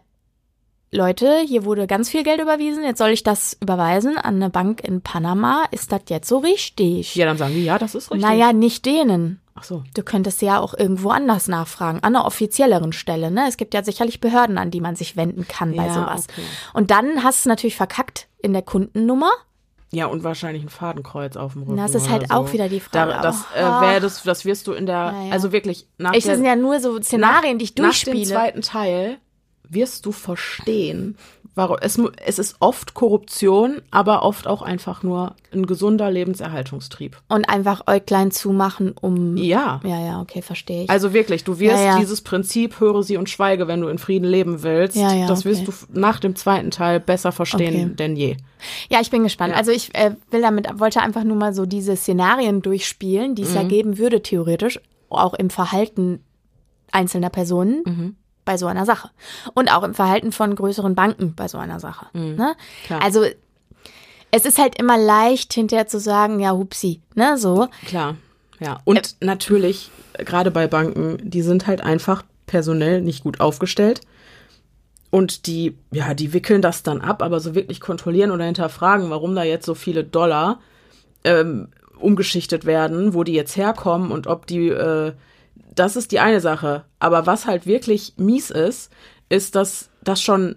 Leute, 0.92 1.40
hier 1.46 1.64
wurde 1.64 1.86
ganz 1.86 2.08
viel 2.08 2.22
Geld 2.22 2.40
überwiesen, 2.40 2.84
jetzt 2.84 2.98
soll 2.98 3.10
ich 3.10 3.22
das 3.22 3.56
überweisen 3.60 4.16
an 4.18 4.36
eine 4.36 4.50
Bank 4.50 4.82
in 4.82 5.02
Panama. 5.02 5.64
Ist 5.72 5.92
das 5.92 6.02
jetzt 6.08 6.28
so 6.28 6.38
richtig? 6.38 7.14
ja, 7.16 7.26
dann 7.26 7.36
sagen 7.38 7.54
die, 7.54 7.64
ja, 7.64 7.78
das 7.78 7.94
ist 7.94 8.10
richtig. 8.10 8.22
naja, 8.28 8.52
nicht 8.52 8.86
denen. 8.86 9.40
Ach 9.54 9.64
so. 9.64 9.82
Du 9.94 10.02
könntest 10.02 10.42
ja 10.42 10.60
auch 10.60 10.74
irgendwo 10.74 11.10
anders 11.10 11.48
nachfragen, 11.48 11.98
an 12.02 12.14
einer 12.14 12.24
offizielleren 12.26 12.92
Stelle. 12.92 13.30
Ne? 13.30 13.46
Es 13.48 13.56
gibt 13.56 13.74
ja 13.74 13.82
sicherlich 13.82 14.20
Behörden, 14.20 14.58
an 14.58 14.70
die 14.70 14.80
man 14.80 14.96
sich 14.96 15.16
wenden 15.16 15.48
kann 15.48 15.74
bei 15.74 15.86
Ja, 15.86 15.94
sowas. 15.94 16.26
okay. 16.30 16.42
Und 16.74 16.90
dann 16.90 17.24
hast 17.24 17.38
du 17.38 17.40
es 17.40 17.46
natürlich 17.46 17.76
verkackt 17.76 18.28
in 18.38 18.52
der 18.52 18.62
Kundennummer. 18.62 19.30
Ja, 19.92 20.06
und 20.06 20.24
wahrscheinlich 20.24 20.62
ein 20.62 20.68
Fadenkreuz 20.68 21.36
auf 21.36 21.54
dem 21.54 21.62
Rücken. 21.62 21.76
Das 21.78 21.94
ist 21.94 22.10
halt 22.10 22.28
so. 22.28 22.34
auch 22.34 22.52
wieder 22.52 22.68
die 22.68 22.80
Frage. 22.80 23.12
Da, 23.12 23.22
das 23.22 23.44
äh, 23.54 24.00
das, 24.00 24.22
das 24.24 24.44
wirst 24.44 24.66
du 24.66 24.72
in 24.72 24.84
der, 24.86 24.94
Ja, 24.94 25.22
ja. 25.26 25.32
also 25.32 25.52
wirklich 25.52 25.86
nach 25.96 26.12
Ich, 26.12 26.24
das 26.24 26.36
sind 26.36 26.44
ja 26.46 26.56
nur 26.56 26.80
so 26.80 27.00
Szenarien, 27.00 27.58
die 27.58 27.64
ich 27.64 27.70
nach 27.70 27.76
dem 27.76 27.82
durchspiele. 27.84 28.24
zweiten 28.24 28.60
Teil 28.62 29.18
wirst 29.68 30.06
du 30.06 30.12
verstehen, 30.12 31.16
warum 31.54 31.78
es, 31.80 31.98
es 32.24 32.38
ist 32.38 32.56
oft 32.60 32.92
Korruption, 32.94 33.80
aber 33.90 34.22
oft 34.22 34.46
auch 34.46 34.60
einfach 34.62 35.02
nur 35.02 35.34
ein 35.52 35.66
gesunder 35.66 36.10
Lebenserhaltungstrieb. 36.10 37.16
Und 37.28 37.48
einfach 37.48 37.86
Äuglein 37.86 38.30
zumachen, 38.30 38.92
um. 38.92 39.36
Ja. 39.38 39.80
Ja, 39.84 40.04
ja, 40.04 40.20
okay, 40.20 40.42
verstehe 40.42 40.84
ich. 40.84 40.90
Also 40.90 41.12
wirklich, 41.14 41.44
du 41.44 41.58
wirst 41.58 41.78
Ja, 41.82 41.92
ja. 41.94 41.98
dieses 41.98 42.20
Prinzip 42.20 42.78
höre 42.80 43.02
sie 43.02 43.16
und 43.16 43.30
schweige, 43.30 43.68
wenn 43.68 43.80
du 43.80 43.88
in 43.88 43.98
Frieden 43.98 44.26
leben 44.28 44.62
willst. 44.62 44.96
Ja, 44.96 45.14
ja, 45.14 45.26
das 45.26 45.40
okay. 45.40 45.48
wirst 45.50 45.66
du 45.66 45.72
nach 45.98 46.20
dem 46.20 46.36
zweiten 46.36 46.70
Teil 46.70 47.00
besser 47.00 47.32
verstehen 47.32 47.74
Okay. 47.86 47.94
denn 47.96 48.16
je. 48.16 48.36
ja, 48.90 49.00
ich 49.00 49.10
bin 49.10 49.22
gespannt. 49.22 49.52
Ja. 49.52 49.58
Also 49.58 49.70
ich 49.72 49.94
äh, 49.94 50.14
will 50.30 50.42
damit, 50.42 50.68
wollte 50.78 51.00
einfach 51.00 51.24
nur 51.24 51.36
mal 51.36 51.54
so 51.54 51.64
diese 51.66 51.96
Szenarien 51.96 52.60
durchspielen, 52.62 53.34
die 53.34 53.42
es 53.42 53.50
Mhm. 53.50 53.56
ja 53.56 53.62
geben 53.62 53.98
würde, 53.98 54.20
theoretisch, 54.22 54.78
auch 55.08 55.32
im 55.34 55.48
Verhalten 55.50 56.20
einzelner 56.92 57.30
Personen. 57.30 57.82
Mhm. 57.86 58.16
Bei 58.46 58.56
so 58.56 58.66
einer 58.66 58.86
Sache. 58.86 59.10
Und 59.52 59.70
auch 59.70 59.82
im 59.82 59.92
Verhalten 59.92 60.32
von 60.32 60.54
größeren 60.54 60.94
Banken 60.94 61.34
bei 61.34 61.48
so 61.48 61.58
einer 61.58 61.80
Sache. 61.80 62.06
Ne? 62.14 62.20
Mhm. 62.20 62.86
Klar. 62.86 63.02
Also, 63.02 63.26
es 64.30 64.46
ist 64.46 64.58
halt 64.58 64.78
immer 64.78 64.96
leicht, 64.96 65.52
hinterher 65.52 65.86
zu 65.86 66.00
sagen, 66.00 66.40
ja, 66.40 66.52
hupsi, 66.52 67.02
ne, 67.14 67.36
so. 67.36 67.68
Klar, 67.86 68.16
ja. 68.60 68.80
Und 68.84 69.16
natürlich, 69.20 69.90
äh, 70.14 70.24
gerade 70.24 70.50
bei 70.50 70.66
Banken, 70.66 71.18
die 71.22 71.42
sind 71.42 71.66
halt 71.66 71.80
einfach 71.80 72.22
personell 72.46 73.00
nicht 73.02 73.24
gut 73.24 73.40
aufgestellt. 73.40 74.00
Und 75.10 75.46
die, 75.46 75.76
ja, 75.92 76.14
die 76.14 76.32
wickeln 76.32 76.62
das 76.62 76.82
dann 76.82 77.00
ab, 77.00 77.22
aber 77.22 77.40
so 77.40 77.54
wirklich 77.54 77.80
kontrollieren 77.80 78.30
oder 78.30 78.44
hinterfragen, 78.44 79.10
warum 79.10 79.34
da 79.34 79.44
jetzt 79.44 79.66
so 79.66 79.74
viele 79.74 80.04
Dollar 80.04 80.60
ähm, 81.24 81.68
umgeschichtet 81.98 82.66
werden, 82.66 83.14
wo 83.14 83.24
die 83.24 83.32
jetzt 83.32 83.56
herkommen 83.56 84.10
und 84.10 84.26
ob 84.26 84.46
die, 84.46 84.68
äh, 84.68 85.12
das 85.76 85.96
ist 85.96 86.10
die 86.10 86.20
eine 86.20 86.40
Sache. 86.40 86.84
Aber 86.98 87.26
was 87.26 87.46
halt 87.46 87.66
wirklich 87.66 88.14
mies 88.16 88.50
ist, 88.50 88.90
ist, 89.28 89.54
dass 89.54 89.90
das 90.02 90.20
schon 90.20 90.56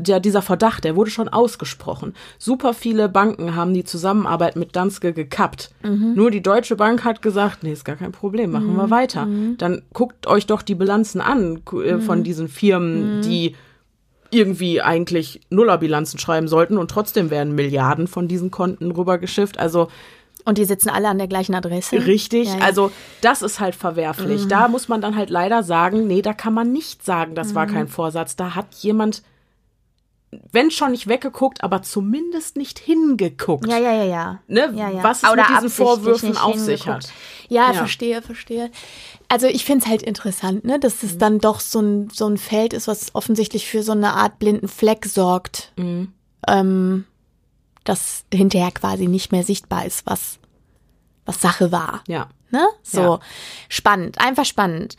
der, 0.00 0.20
dieser 0.20 0.42
Verdacht, 0.42 0.84
der 0.84 0.94
wurde 0.94 1.10
schon 1.10 1.28
ausgesprochen. 1.28 2.14
Super 2.38 2.72
viele 2.72 3.08
Banken 3.08 3.56
haben 3.56 3.74
die 3.74 3.84
Zusammenarbeit 3.84 4.54
mit 4.54 4.76
Danske 4.76 5.12
gekappt. 5.12 5.70
Nur 6.14 6.30
die 6.30 6.42
Deutsche 6.42 6.76
Bank 6.76 7.04
hat 7.04 7.20
gesagt, 7.20 7.64
nee, 7.64 7.72
ist 7.72 7.84
gar 7.84 7.96
kein 7.96 8.12
Problem, 8.12 8.52
machen 8.52 8.76
wir 8.76 8.90
weiter. 8.90 9.26
Dann 9.58 9.82
guckt 9.92 10.28
euch 10.28 10.46
doch 10.46 10.62
die 10.62 10.76
Bilanzen 10.76 11.20
an 11.20 11.62
äh, 11.84 11.98
von 11.98 12.22
diesen 12.22 12.48
Firmen, 12.48 13.22
die 13.22 13.56
irgendwie 14.30 14.82
eigentlich 14.82 15.40
Nullerbilanzen 15.50 16.18
schreiben 16.18 16.48
sollten 16.48 16.76
und 16.76 16.90
trotzdem 16.90 17.30
werden 17.30 17.54
Milliarden 17.54 18.06
von 18.06 18.28
diesen 18.28 18.50
Konten 18.50 18.90
rübergeschifft. 18.90 19.58
Also 19.58 19.88
Und 20.44 20.56
die 20.58 20.64
sitzen 20.64 20.88
alle 20.88 21.08
an 21.08 21.18
der 21.18 21.28
gleichen 21.28 21.54
Adresse. 21.54 22.06
Richtig, 22.06 22.48
Ja, 22.48 22.56
ja. 22.58 22.64
also 22.64 22.90
das 23.20 23.42
ist 23.42 23.60
halt 23.60 23.74
verwerflich. 23.74 24.46
Da 24.48 24.68
muss 24.68 24.88
man 24.88 25.00
dann 25.00 25.14
halt 25.16 25.28
leider 25.30 25.62
sagen, 25.62 26.06
nee, 26.06 26.22
da 26.22 26.32
kann 26.32 26.54
man 26.54 26.72
nicht 26.72 27.04
sagen, 27.04 27.34
das 27.34 27.54
war 27.54 27.66
kein 27.66 27.88
Vorsatz. 27.88 28.34
Da 28.36 28.54
hat 28.54 28.72
jemand, 28.76 29.22
wenn 30.52 30.70
schon 30.70 30.92
nicht 30.92 31.06
weggeguckt, 31.06 31.62
aber 31.62 31.82
zumindest 31.82 32.56
nicht 32.56 32.78
hingeguckt. 32.78 33.66
Ja, 33.66 33.78
ja, 33.78 33.92
ja, 33.92 34.04
ja. 34.04 34.40
Ne, 34.46 34.72
ja, 34.74 34.90
ja. 34.90 35.02
was 35.02 35.22
es 35.22 35.30
Oder 35.30 35.42
mit 35.48 35.56
diesen 35.56 35.70
Vorwürfen 35.70 36.36
auf 36.36 36.58
sich 36.58 36.86
hat. 36.86 37.10
Ja, 37.48 37.72
verstehe, 37.72 38.20
verstehe. 38.22 38.70
Also 39.28 39.46
ich 39.46 39.64
finde 39.64 39.84
es 39.84 39.90
halt 39.90 40.02
interessant, 40.02 40.64
ne, 40.64 40.78
dass 40.78 41.02
Mhm. 41.02 41.08
es 41.08 41.18
dann 41.18 41.38
doch 41.38 41.60
so 41.60 41.80
ein, 41.80 42.08
so 42.10 42.26
ein 42.26 42.36
Feld 42.38 42.72
ist, 42.72 42.88
was 42.88 43.14
offensichtlich 43.14 43.66
für 43.66 43.82
so 43.82 43.92
eine 43.92 44.12
Art 44.14 44.38
blinden 44.38 44.68
Fleck 44.68 45.04
sorgt, 45.06 45.72
Mhm. 45.76 46.12
ähm, 46.46 47.04
das 47.88 48.24
hinterher 48.32 48.70
quasi 48.70 49.06
nicht 49.08 49.32
mehr 49.32 49.42
sichtbar 49.44 49.84
ist, 49.86 50.04
was, 50.06 50.38
was 51.24 51.40
Sache 51.40 51.72
war. 51.72 52.02
Ja. 52.06 52.28
Ne? 52.50 52.66
So 52.82 53.00
Ja. 53.00 53.20
spannend, 53.68 54.20
einfach 54.20 54.44
spannend. 54.44 54.96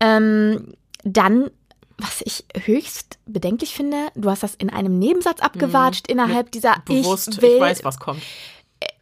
Ähm, 0.00 0.74
dann, 1.04 1.50
was 1.98 2.22
ich 2.22 2.44
höchst 2.64 3.18
bedenklich 3.26 3.74
finde, 3.74 4.08
du 4.14 4.30
hast 4.30 4.42
das 4.42 4.54
in 4.54 4.70
einem 4.70 4.98
Nebensatz 4.98 5.40
abgewatscht 5.40 6.06
innerhalb 6.08 6.50
dieser 6.50 6.76
Mhm. 6.78 6.84
Bewusst, 7.02 7.28
ich 7.28 7.36
ich, 7.36 7.42
will, 7.42 7.60
weiß, 7.60 7.84
was 7.84 7.98
kommt. 7.98 8.22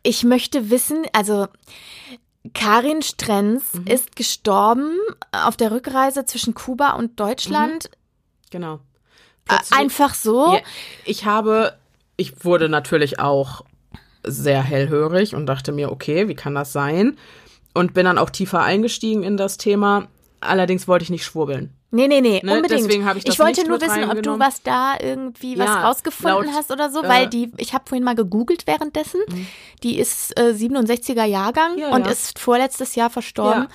ich 0.02 0.24
möchte 0.24 0.70
wissen, 0.70 1.04
also 1.12 1.46
Karin 2.54 3.02
Strenz 3.02 3.64
ist 3.84 4.16
gestorben 4.16 4.96
auf 5.32 5.56
der 5.56 5.70
Rückreise 5.70 6.24
zwischen 6.24 6.54
Kuba 6.54 6.90
und 6.92 7.18
Deutschland. 7.20 7.90
Genau. 8.50 8.74
Äh, 8.76 8.78
Plötzlich- 9.46 9.78
Einfach 9.78 10.14
so. 10.14 10.54
Ja, 10.54 10.60
ich 11.04 11.24
habe, 11.24 11.77
ich 12.18 12.44
wurde 12.44 12.68
natürlich 12.68 13.18
auch 13.20 13.64
sehr 14.22 14.62
hellhörig 14.62 15.34
und 15.34 15.46
dachte 15.46 15.72
mir, 15.72 15.90
okay, 15.90 16.28
wie 16.28 16.34
kann 16.34 16.54
das 16.54 16.72
sein? 16.72 17.16
Und 17.72 17.94
bin 17.94 18.04
dann 18.04 18.18
auch 18.18 18.28
tiefer 18.28 18.62
eingestiegen 18.62 19.22
in 19.22 19.36
das 19.38 19.56
Thema. 19.56 20.08
Allerdings 20.40 20.86
wollte 20.86 21.04
ich 21.04 21.10
nicht 21.10 21.24
schwurbeln. 21.24 21.72
Nee, 21.90 22.06
nee, 22.06 22.20
nee, 22.20 22.40
Ne, 22.44 22.56
unbedingt. 22.56 22.82
deswegen 22.84 23.06
habe 23.06 23.18
ich 23.18 23.24
das 23.24 23.38
wollte 23.38 23.60
nicht 23.60 23.68
nur 23.70 23.80
wissen, 23.80 24.04
ob 24.10 24.22
du 24.22 24.38
was 24.38 24.62
da 24.62 24.94
irgendwie 25.00 25.58
was 25.58 25.66
Ja, 25.68 25.86
rausgefunden 25.88 26.44
laut, 26.46 26.54
hast 26.54 26.70
oder 26.70 26.90
so, 26.90 27.02
äh, 27.02 27.08
weil 27.08 27.28
die, 27.28 27.50
ich 27.56 27.72
habe 27.72 27.84
vorhin 27.88 28.04
mal 28.04 28.14
gegoogelt 28.14 28.66
währenddessen. 28.66 29.20
Die 29.82 29.98
ist 29.98 30.38
äh, 30.38 30.52
67er 30.52 31.24
Jahrgang 31.24 31.78
Ja, 31.78 31.88
und 31.94 32.04
ja. 32.04 32.12
ist 32.12 32.38
vorletztes 32.38 32.94
Jahr 32.94 33.08
verstorben. 33.08 33.62
Ja, 33.62 33.68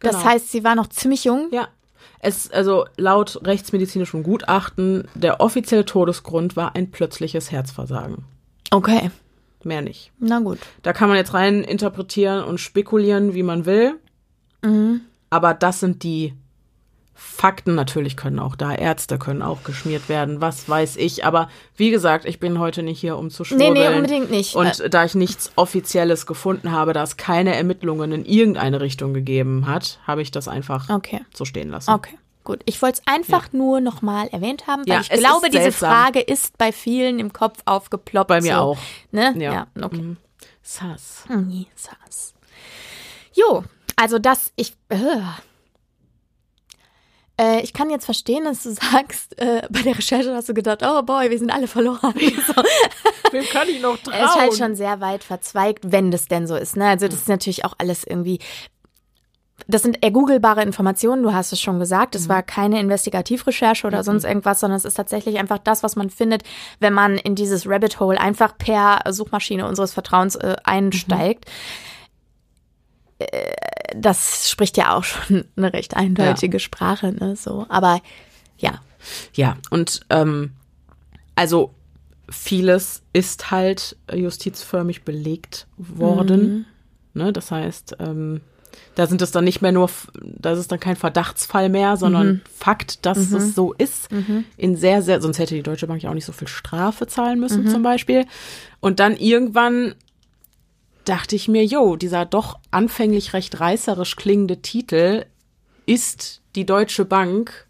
Das 0.00 0.16
genau. 0.18 0.24
heißt, 0.30 0.52
sie 0.52 0.62
war 0.62 0.76
noch 0.76 0.86
ziemlich 0.88 1.24
jung. 1.24 1.48
Ja. 1.50 1.66
Es, 2.20 2.50
also 2.50 2.86
laut 2.96 3.40
rechtsmedizinischem 3.44 4.22
Gutachten, 4.22 5.06
der 5.14 5.40
offizielle 5.40 5.84
Todesgrund 5.84 6.56
war 6.56 6.74
ein 6.74 6.90
plötzliches 6.90 7.50
Herzversagen. 7.50 8.24
Okay, 8.70 9.10
Mehr 9.64 9.82
nicht. 9.82 10.12
na 10.18 10.38
gut. 10.40 10.58
Da 10.82 10.92
kann 10.92 11.08
man 11.08 11.16
jetzt 11.18 11.34
rein 11.34 11.64
interpretieren 11.64 12.44
und 12.44 12.58
spekulieren, 12.58 13.34
wie 13.34 13.42
man 13.42 13.66
will. 13.66 13.94
Mhm. 14.62 15.00
Aber 15.30 15.54
das 15.54 15.80
sind 15.80 16.02
die 16.02 16.34
Fakten. 17.20 17.74
Natürlich 17.74 18.16
können 18.16 18.38
auch 18.38 18.54
da 18.54 18.72
Ärzte, 18.74 19.18
können 19.18 19.42
auch 19.42 19.64
geschmiert 19.64 20.08
werden, 20.08 20.40
was 20.40 20.68
weiß 20.68 20.96
ich. 20.96 21.24
Aber 21.24 21.48
wie 21.76 21.90
gesagt, 21.90 22.24
ich 22.24 22.38
bin 22.38 22.58
heute 22.60 22.82
nicht 22.84 23.00
hier, 23.00 23.16
um 23.18 23.28
zu 23.30 23.44
schwurbeln. 23.44 23.72
Nee, 23.72 23.88
nee, 23.88 23.94
unbedingt 23.96 24.30
nicht. 24.30 24.54
Und 24.54 24.94
da 24.94 25.04
ich 25.04 25.14
nichts 25.14 25.50
Offizielles 25.56 26.26
gefunden 26.26 26.70
habe, 26.72 26.92
da 26.92 27.02
es 27.02 27.16
keine 27.16 27.54
Ermittlungen 27.56 28.12
in 28.12 28.24
irgendeine 28.24 28.80
Richtung 28.80 29.14
gegeben 29.14 29.66
hat, 29.66 29.98
habe 30.06 30.22
ich 30.22 30.30
das 30.30 30.46
einfach 30.48 30.88
Okay. 30.88 31.20
so 31.34 31.44
stehen 31.44 31.70
lassen. 31.70 31.90
Okay, 31.90 32.16
gut. 32.44 32.60
Ich 32.66 32.80
wollte 32.82 33.00
es 33.04 33.12
einfach 33.12 33.52
nur 33.52 33.80
nochmal 33.80 34.28
erwähnt 34.28 34.66
haben, 34.68 34.82
weil 34.86 34.94
Ja, 34.94 35.00
ich 35.00 35.10
glaube, 35.10 35.50
diese. 35.50 35.72
Frage 35.72 36.20
ist 36.20 36.56
bei 36.56 36.70
vielen 36.72 37.18
im 37.18 37.32
Kopf 37.32 37.58
aufgeploppt. 37.64 38.28
Bei 38.28 38.40
mir 38.40 38.54
so. 38.54 38.60
auch. 38.60 38.78
Ne? 39.10 39.34
Ja. 39.38 39.52
Ja, 39.52 39.66
okay. 39.82 40.00
Mhm. 40.02 40.16
Sass. 40.62 41.24
Mhm, 41.28 41.66
saß. 41.74 42.34
Jo, 43.34 43.64
also 43.96 44.18
das, 44.18 44.52
ich, 44.56 44.74
äh. 44.88 44.96
Äh, 47.40 47.60
ich 47.60 47.72
kann 47.72 47.88
jetzt 47.88 48.04
verstehen, 48.04 48.44
dass 48.44 48.64
du 48.64 48.70
sagst, 48.92 49.38
äh, 49.40 49.62
bei 49.70 49.82
der 49.82 49.96
Recherche 49.96 50.34
hast 50.34 50.48
du 50.48 50.54
gedacht, 50.54 50.82
oh 50.82 51.02
boy, 51.02 51.30
wir 51.30 51.38
sind 51.38 51.50
alle 51.50 51.68
verloren. 51.68 52.14
So. 52.48 52.54
Wem 53.32 53.44
kann 53.44 53.68
ich 53.68 53.80
noch 53.80 53.98
trauen? 53.98 54.14
Es 54.24 54.30
ist 54.30 54.40
halt 54.40 54.56
schon 54.56 54.74
sehr 54.74 55.00
weit 55.00 55.22
verzweigt, 55.24 55.92
wenn 55.92 56.10
das 56.10 56.28
denn 56.28 56.46
so 56.46 56.56
ist. 56.56 56.76
Ne? 56.76 56.86
Also 56.86 57.08
das 57.08 57.16
ist 57.16 57.28
natürlich 57.28 57.64
auch 57.64 57.74
alles 57.78 58.04
irgendwie. 58.04 58.38
Das 59.66 59.82
sind 59.82 60.02
ergoogelbare 60.02 60.62
Informationen, 60.62 61.22
du 61.22 61.32
hast 61.34 61.52
es 61.52 61.60
schon 61.60 61.78
gesagt. 61.78 62.14
Es 62.14 62.28
war 62.28 62.42
keine 62.42 62.80
Investigativrecherche 62.80 63.86
oder 63.86 64.02
sonst 64.02 64.24
irgendwas, 64.24 64.60
sondern 64.60 64.76
es 64.78 64.84
ist 64.84 64.94
tatsächlich 64.94 65.38
einfach 65.38 65.58
das, 65.58 65.82
was 65.82 65.96
man 65.96 66.10
findet, 66.10 66.42
wenn 66.80 66.94
man 66.94 67.18
in 67.18 67.34
dieses 67.34 67.68
Rabbit 67.68 68.00
Hole 68.00 68.18
einfach 68.18 68.56
per 68.56 69.00
Suchmaschine 69.10 69.66
unseres 69.66 69.92
Vertrauens 69.92 70.36
äh, 70.36 70.56
einsteigt. 70.64 71.44
Äh, 71.46 71.50
Das 73.96 74.50
spricht 74.50 74.76
ja 74.76 74.94
auch 74.94 75.04
schon 75.04 75.44
eine 75.56 75.72
recht 75.72 75.96
eindeutige 75.96 76.60
Sprache, 76.60 77.12
ne? 77.12 77.36
So. 77.36 77.66
Aber 77.68 78.00
ja. 78.58 78.80
Ja, 79.32 79.56
und 79.70 80.00
ähm, 80.10 80.52
also 81.34 81.72
vieles 82.30 83.02
ist 83.12 83.50
halt 83.50 83.96
justizförmig 84.12 85.04
belegt 85.04 85.66
worden. 85.76 86.66
Ne, 87.14 87.32
das 87.32 87.50
heißt, 87.50 87.96
ähm, 88.00 88.42
da 88.94 89.06
sind 89.06 89.22
es 89.22 89.30
dann 89.30 89.44
nicht 89.44 89.62
mehr 89.62 89.72
nur, 89.72 89.88
da 90.22 90.52
ist 90.52 90.70
dann 90.70 90.80
kein 90.80 90.96
Verdachtsfall 90.96 91.68
mehr, 91.68 91.96
sondern 91.96 92.42
Fakt, 92.52 93.06
dass 93.06 93.18
es 93.32 93.54
so 93.54 93.72
ist. 93.72 94.08
In 94.56 94.76
sehr, 94.76 95.02
sehr, 95.02 95.20
sonst 95.20 95.38
hätte 95.38 95.54
die 95.54 95.62
Deutsche 95.62 95.86
Bank 95.86 96.02
ja 96.02 96.10
auch 96.10 96.14
nicht 96.14 96.24
so 96.26 96.32
viel 96.32 96.48
Strafe 96.48 97.06
zahlen 97.06 97.40
müssen, 97.40 97.64
zum 97.68 97.82
Beispiel. 97.82 98.26
Und 98.80 99.00
dann 99.00 99.16
irgendwann 99.16 99.94
dachte 101.08 101.36
ich 101.36 101.48
mir, 101.48 101.64
jo, 101.64 101.96
dieser 101.96 102.24
doch 102.26 102.58
anfänglich 102.70 103.32
recht 103.32 103.60
reißerisch 103.60 104.16
klingende 104.16 104.60
Titel 104.62 105.24
ist 105.86 106.42
die 106.54 106.66
Deutsche 106.66 107.04
Bank 107.04 107.66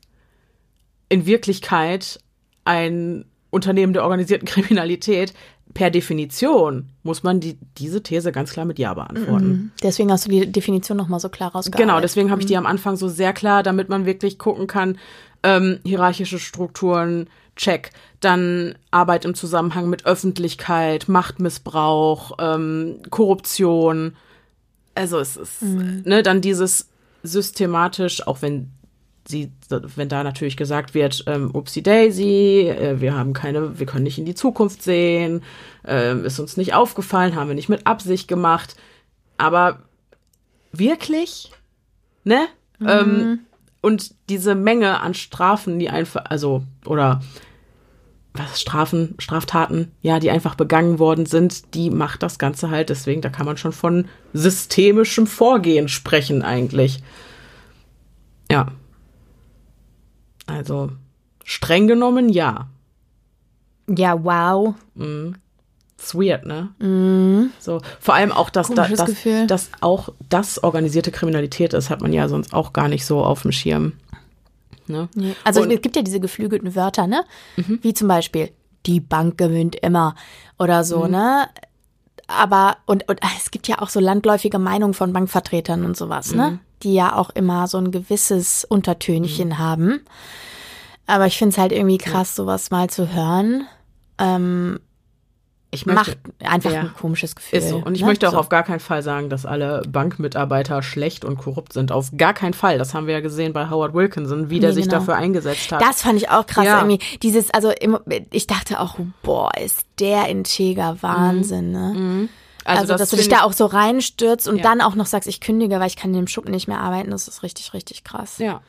in 1.09 1.27
Wirklichkeit 1.27 2.21
ein 2.65 3.25
Unternehmen 3.51 3.93
der 3.93 4.03
organisierten 4.03 4.47
Kriminalität. 4.47 5.33
Per 5.75 5.91
Definition 5.91 6.89
muss 7.03 7.23
man 7.23 7.41
die, 7.41 7.59
diese 7.77 8.03
These 8.03 8.33
ganz 8.33 8.53
klar 8.53 8.65
mit 8.65 8.79
Ja 8.79 8.95
beantworten. 8.95 9.73
Deswegen 9.83 10.11
hast 10.11 10.27
du 10.27 10.31
die 10.31 10.51
Definition 10.51 10.97
nochmal 10.97 11.21
so 11.21 11.29
klar 11.29 11.53
rausgearbeitet. 11.53 11.87
Genau, 11.87 12.01
deswegen 12.01 12.31
habe 12.31 12.41
ich 12.41 12.47
die 12.47 12.57
am 12.57 12.67
Anfang 12.67 12.97
so 12.97 13.09
sehr 13.09 13.33
klar, 13.33 13.63
damit 13.63 13.89
man 13.89 14.07
wirklich 14.07 14.39
gucken 14.39 14.67
kann, 14.67 14.99
ähm, 15.43 15.79
hierarchische 15.85 16.39
Strukturen, 16.39 17.29
check. 17.55 17.91
Dann 18.21 18.75
Arbeit 18.91 19.25
im 19.25 19.35
Zusammenhang 19.35 19.89
mit 19.89 20.07
Öffentlichkeit, 20.07 21.09
Machtmissbrauch, 21.09 22.33
ähm, 22.41 23.01
Korruption. 23.11 24.17
Also 24.95 25.19
es 25.19 25.37
ist, 25.37 25.63
ne, 25.63 26.23
dann 26.23 26.41
dieses 26.41 26.89
systematisch, 27.23 28.27
auch 28.27 28.43
wenn 28.43 28.73
sie, 29.29 29.53
wenn 29.69 30.09
da 30.09 30.25
natürlich 30.25 30.57
gesagt 30.57 30.95
wird, 30.95 31.25
ähm, 31.27 31.51
Upsi 31.55 31.83
Daisy, 31.83 32.69
äh, 32.69 33.01
wir 33.01 33.15
haben 33.15 33.35
keine, 33.35 33.79
wir 33.79 33.87
können 33.87 34.05
nicht 34.05 34.19
in 34.19 34.25
die 34.25 34.35
Zukunft 34.35 34.83
sehen, 34.83 35.43
ähm, 35.87 36.25
ist 36.25 36.39
uns 36.39 36.57
nicht 36.57 36.75
aufgefallen, 36.75 37.37
haben 37.37 37.49
wir 37.49 37.55
nicht 37.55 37.69
mit 37.69 37.87
Absicht 37.87 38.27
gemacht. 38.27 38.75
Aber 39.37 39.81
wirklich, 40.73 41.53
ne? 42.25 42.47
Ähm, 42.81 43.41
und 43.81 44.15
diese 44.29 44.55
Menge 44.55 45.01
an 45.01 45.15
Strafen, 45.15 45.79
die 45.79 45.91
einfach, 45.91 46.25
also, 46.29 46.65
oder 46.85 47.21
was 48.35 48.61
Strafen, 48.61 49.15
Straftaten, 49.19 49.93
ja, 50.01 50.21
die 50.21 50.31
einfach 50.31 50.55
begangen 50.55 50.99
worden 50.99 51.27
sind, 51.27 51.75
die 51.75 51.91
macht 51.91 52.23
das 52.23 52.39
Ganze 52.39 52.71
halt. 52.71 52.91
Deswegen, 52.91 53.21
da 53.21 53.31
kann 53.31 53.47
man 53.47 53.57
schon 53.57 53.73
von 53.73 54.07
systemischem 54.33 55.27
Vorgehen 55.27 55.89
sprechen, 55.89 56.43
eigentlich. 56.43 57.03
Ja. 58.51 58.69
Also, 60.47 60.91
streng 61.45 61.89
genommen, 61.89 62.29
ja. 62.29 62.69
Ja, 63.89 64.23
wow. 64.23 64.75
It's 65.99 66.15
weird, 66.15 66.47
ne? 66.47 66.69
So, 67.59 67.81
vor 67.99 68.15
allem 68.15 68.31
auch, 68.31 68.51
dass, 68.51 68.69
da, 68.69 68.87
dass, 68.87 69.15
dass 69.47 69.71
auch 69.81 70.11
das 70.29 70.63
organisierte 70.63 71.11
Kriminalität 71.11 71.75
ist, 71.75 71.91
hat 71.91 72.03
man 72.03 72.13
ja 72.13 72.29
sonst 72.29 72.55
auch 72.55 72.73
gar 72.73 72.89
nicht 72.89 73.05
so 73.05 73.25
auf 73.25 73.43
dem 73.43 73.53
Schirm. 73.53 73.95
Ne? 74.89 75.09
Also 75.45 75.61
Und- 75.63 75.69
Mhm. 75.69 75.75
es 75.75 75.83
gibt 75.83 75.97
ja 75.97 76.03
diese 76.03 76.21
geflügelten 76.21 76.75
Wörter, 76.75 77.07
ne? 77.07 77.25
Wie 77.57 77.95
zum 77.95 78.09
Beispiel, 78.09 78.51
die 78.87 79.01
Bank 79.01 79.37
gewinnt 79.39 79.77
immer 79.77 80.15
oder 80.59 80.85
so, 80.85 81.05
Mhm. 81.05 81.11
ne? 81.11 81.49
Aber, 82.27 82.77
und, 82.87 83.09
und 83.09 83.21
es 83.39 83.51
gibt 83.51 83.69
ja 83.69 83.81
auch 83.81 83.89
so 83.89 84.01
landläufige 84.01 84.59
Meinungen 84.59 84.95
von 84.95 85.13
Bankvertretern 85.13 85.85
und 85.85 85.97
sowas, 85.97 86.33
Mhm. 86.33 86.37
ne? 86.39 86.59
Die 86.83 86.95
ja 86.95 87.17
auch 87.17 87.31
immer 87.31 87.67
so 87.67 87.79
ein 87.79 87.91
gewisses 87.91 88.65
Untertönchen 88.65 89.59
haben. 89.59 90.01
Aber 91.07 91.27
ich 91.27 91.39
finde 91.39 91.53
es 91.55 91.59
halt 91.59 91.73
irgendwie 91.73 91.99
krass, 91.99 92.35
sowas 92.37 92.71
mal 92.71 92.91
zu 92.91 93.13
hören. 93.13 93.67
Ähm, 94.19 94.79
Ich 95.71 95.85
macht 95.85 96.17
einfach 96.43 96.73
ja. 96.73 96.81
ein 96.81 96.95
komisches 96.95 97.37
Gefühl. 97.37 97.59
Ist 97.59 97.69
so. 97.69 97.77
Und 97.77 97.95
ich 97.95 98.01
ne? 98.01 98.07
möchte 98.07 98.27
auch 98.27 98.33
so. 98.33 98.39
auf 98.39 98.49
gar 98.49 98.63
keinen 98.63 98.81
Fall 98.81 99.03
sagen, 99.03 99.29
dass 99.29 99.45
alle 99.45 99.83
Bankmitarbeiter 99.87 100.83
schlecht 100.83 101.27
und 101.27 101.37
korrupt 101.37 101.75
sind. 101.75 101.93
Auf 101.93 102.11
gar 102.17 102.33
keinen 102.33 102.55
Fall. 102.55 102.79
Das 102.79 102.95
haben 102.95 103.07
wir 103.07 103.15
ja 103.15 103.21
gesehen 103.21 103.53
bei 103.53 103.69
Howard 103.69 103.93
Wilkinson, 103.93 104.49
wie 104.49 104.61
der 104.61 104.71
Nee, 104.71 104.77
sich 104.77 104.85
genau. 104.85 105.01
dafür 105.01 105.17
eingesetzt 105.17 105.71
hat. 105.71 105.83
Das 105.83 106.03
fand 106.03 106.17
ich 106.17 106.31
auch 106.31 106.47
krass 106.47 106.65
Ja. 106.65 106.79
irgendwie. 106.83 107.05
Dieses, 107.19 107.51
also 107.51 107.71
ich 108.31 108.47
dachte 108.47 108.81
auch, 108.81 108.97
boah, 109.23 109.51
ist 109.63 109.85
der 110.01 110.29
integer 110.29 110.97
Wahnsinn, 111.03 111.73
ne? 111.73 112.29
Also, 112.77 112.93
das 112.93 113.01
dass 113.01 113.11
du 113.11 113.17
dich 113.17 113.29
da 113.29 113.43
auch 113.43 113.53
so 113.53 113.67
reinstürzt 113.67 114.49
und 114.49 114.59
Ja. 114.59 114.63
dann 114.63 114.81
auch 114.81 114.95
noch 114.95 115.07
sagst, 115.07 115.29
ich 115.29 115.41
kündige, 115.41 115.81
weil 115.81 115.87
ich 115.87 115.97
kann 115.97 116.11
in 116.11 116.17
dem 116.17 116.27
Schuppen 116.27 116.51
nicht 116.51 116.69
mehr 116.69 116.81
arbeiten, 116.81 117.11
das 117.11 117.29
ist 117.29 117.43
richtig, 117.43 117.73
richtig 117.75 118.05
krass. 118.05 118.39
Ja. 118.39 118.61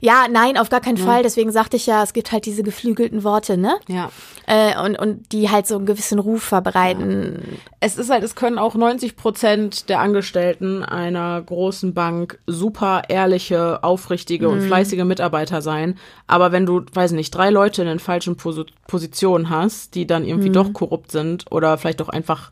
Ja, 0.00 0.26
nein, 0.30 0.58
auf 0.58 0.68
gar 0.68 0.80
keinen 0.80 0.98
Fall. 0.98 1.22
Deswegen 1.22 1.50
sagte 1.52 1.76
ich 1.76 1.86
ja, 1.86 2.02
es 2.02 2.12
gibt 2.12 2.30
halt 2.32 2.44
diese 2.46 2.62
geflügelten 2.62 3.24
Worte, 3.24 3.56
ne? 3.56 3.76
Ja. 3.88 4.10
Äh, 4.46 4.78
und, 4.84 4.98
und 4.98 5.32
die 5.32 5.50
halt 5.50 5.66
so 5.66 5.76
einen 5.76 5.86
gewissen 5.86 6.18
Ruf 6.18 6.42
verbreiten. 6.42 7.58
Es 7.80 7.96
ist 7.96 8.10
halt, 8.10 8.22
es 8.22 8.34
können 8.34 8.58
auch 8.58 8.74
90 8.74 9.16
Prozent 9.16 9.88
der 9.88 10.00
Angestellten 10.00 10.82
einer 10.82 11.40
großen 11.40 11.94
Bank 11.94 12.38
super 12.46 13.02
ehrliche, 13.08 13.82
aufrichtige 13.82 14.48
und 14.48 14.60
fleißige 14.62 15.04
Mitarbeiter 15.04 15.62
sein. 15.62 15.98
Aber 16.26 16.52
wenn 16.52 16.66
du, 16.66 16.82
weiß 16.92 17.12
nicht, 17.12 17.34
drei 17.34 17.50
Leute 17.50 17.82
in 17.82 17.88
den 17.88 17.98
falschen 17.98 18.36
Posi 18.36 18.64
Positionen 18.86 19.48
hast, 19.50 19.94
die 19.94 20.06
dann 20.06 20.24
irgendwie 20.24 20.50
doch 20.50 20.72
korrupt 20.72 21.10
sind 21.10 21.50
oder 21.50 21.78
vielleicht 21.78 22.02
auch 22.02 22.08
einfach, 22.10 22.50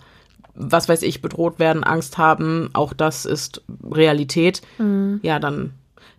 was 0.55 0.89
weiß 0.89 1.03
ich, 1.03 1.23
bedroht 1.23 1.59
werden, 1.59 1.83
Angst 1.85 2.19
haben, 2.19 2.70
auch 2.73 2.93
das 2.93 3.24
ist 3.24 3.62
Realität. 3.91 4.62
Ja, 5.23 5.39
dann 5.39 5.73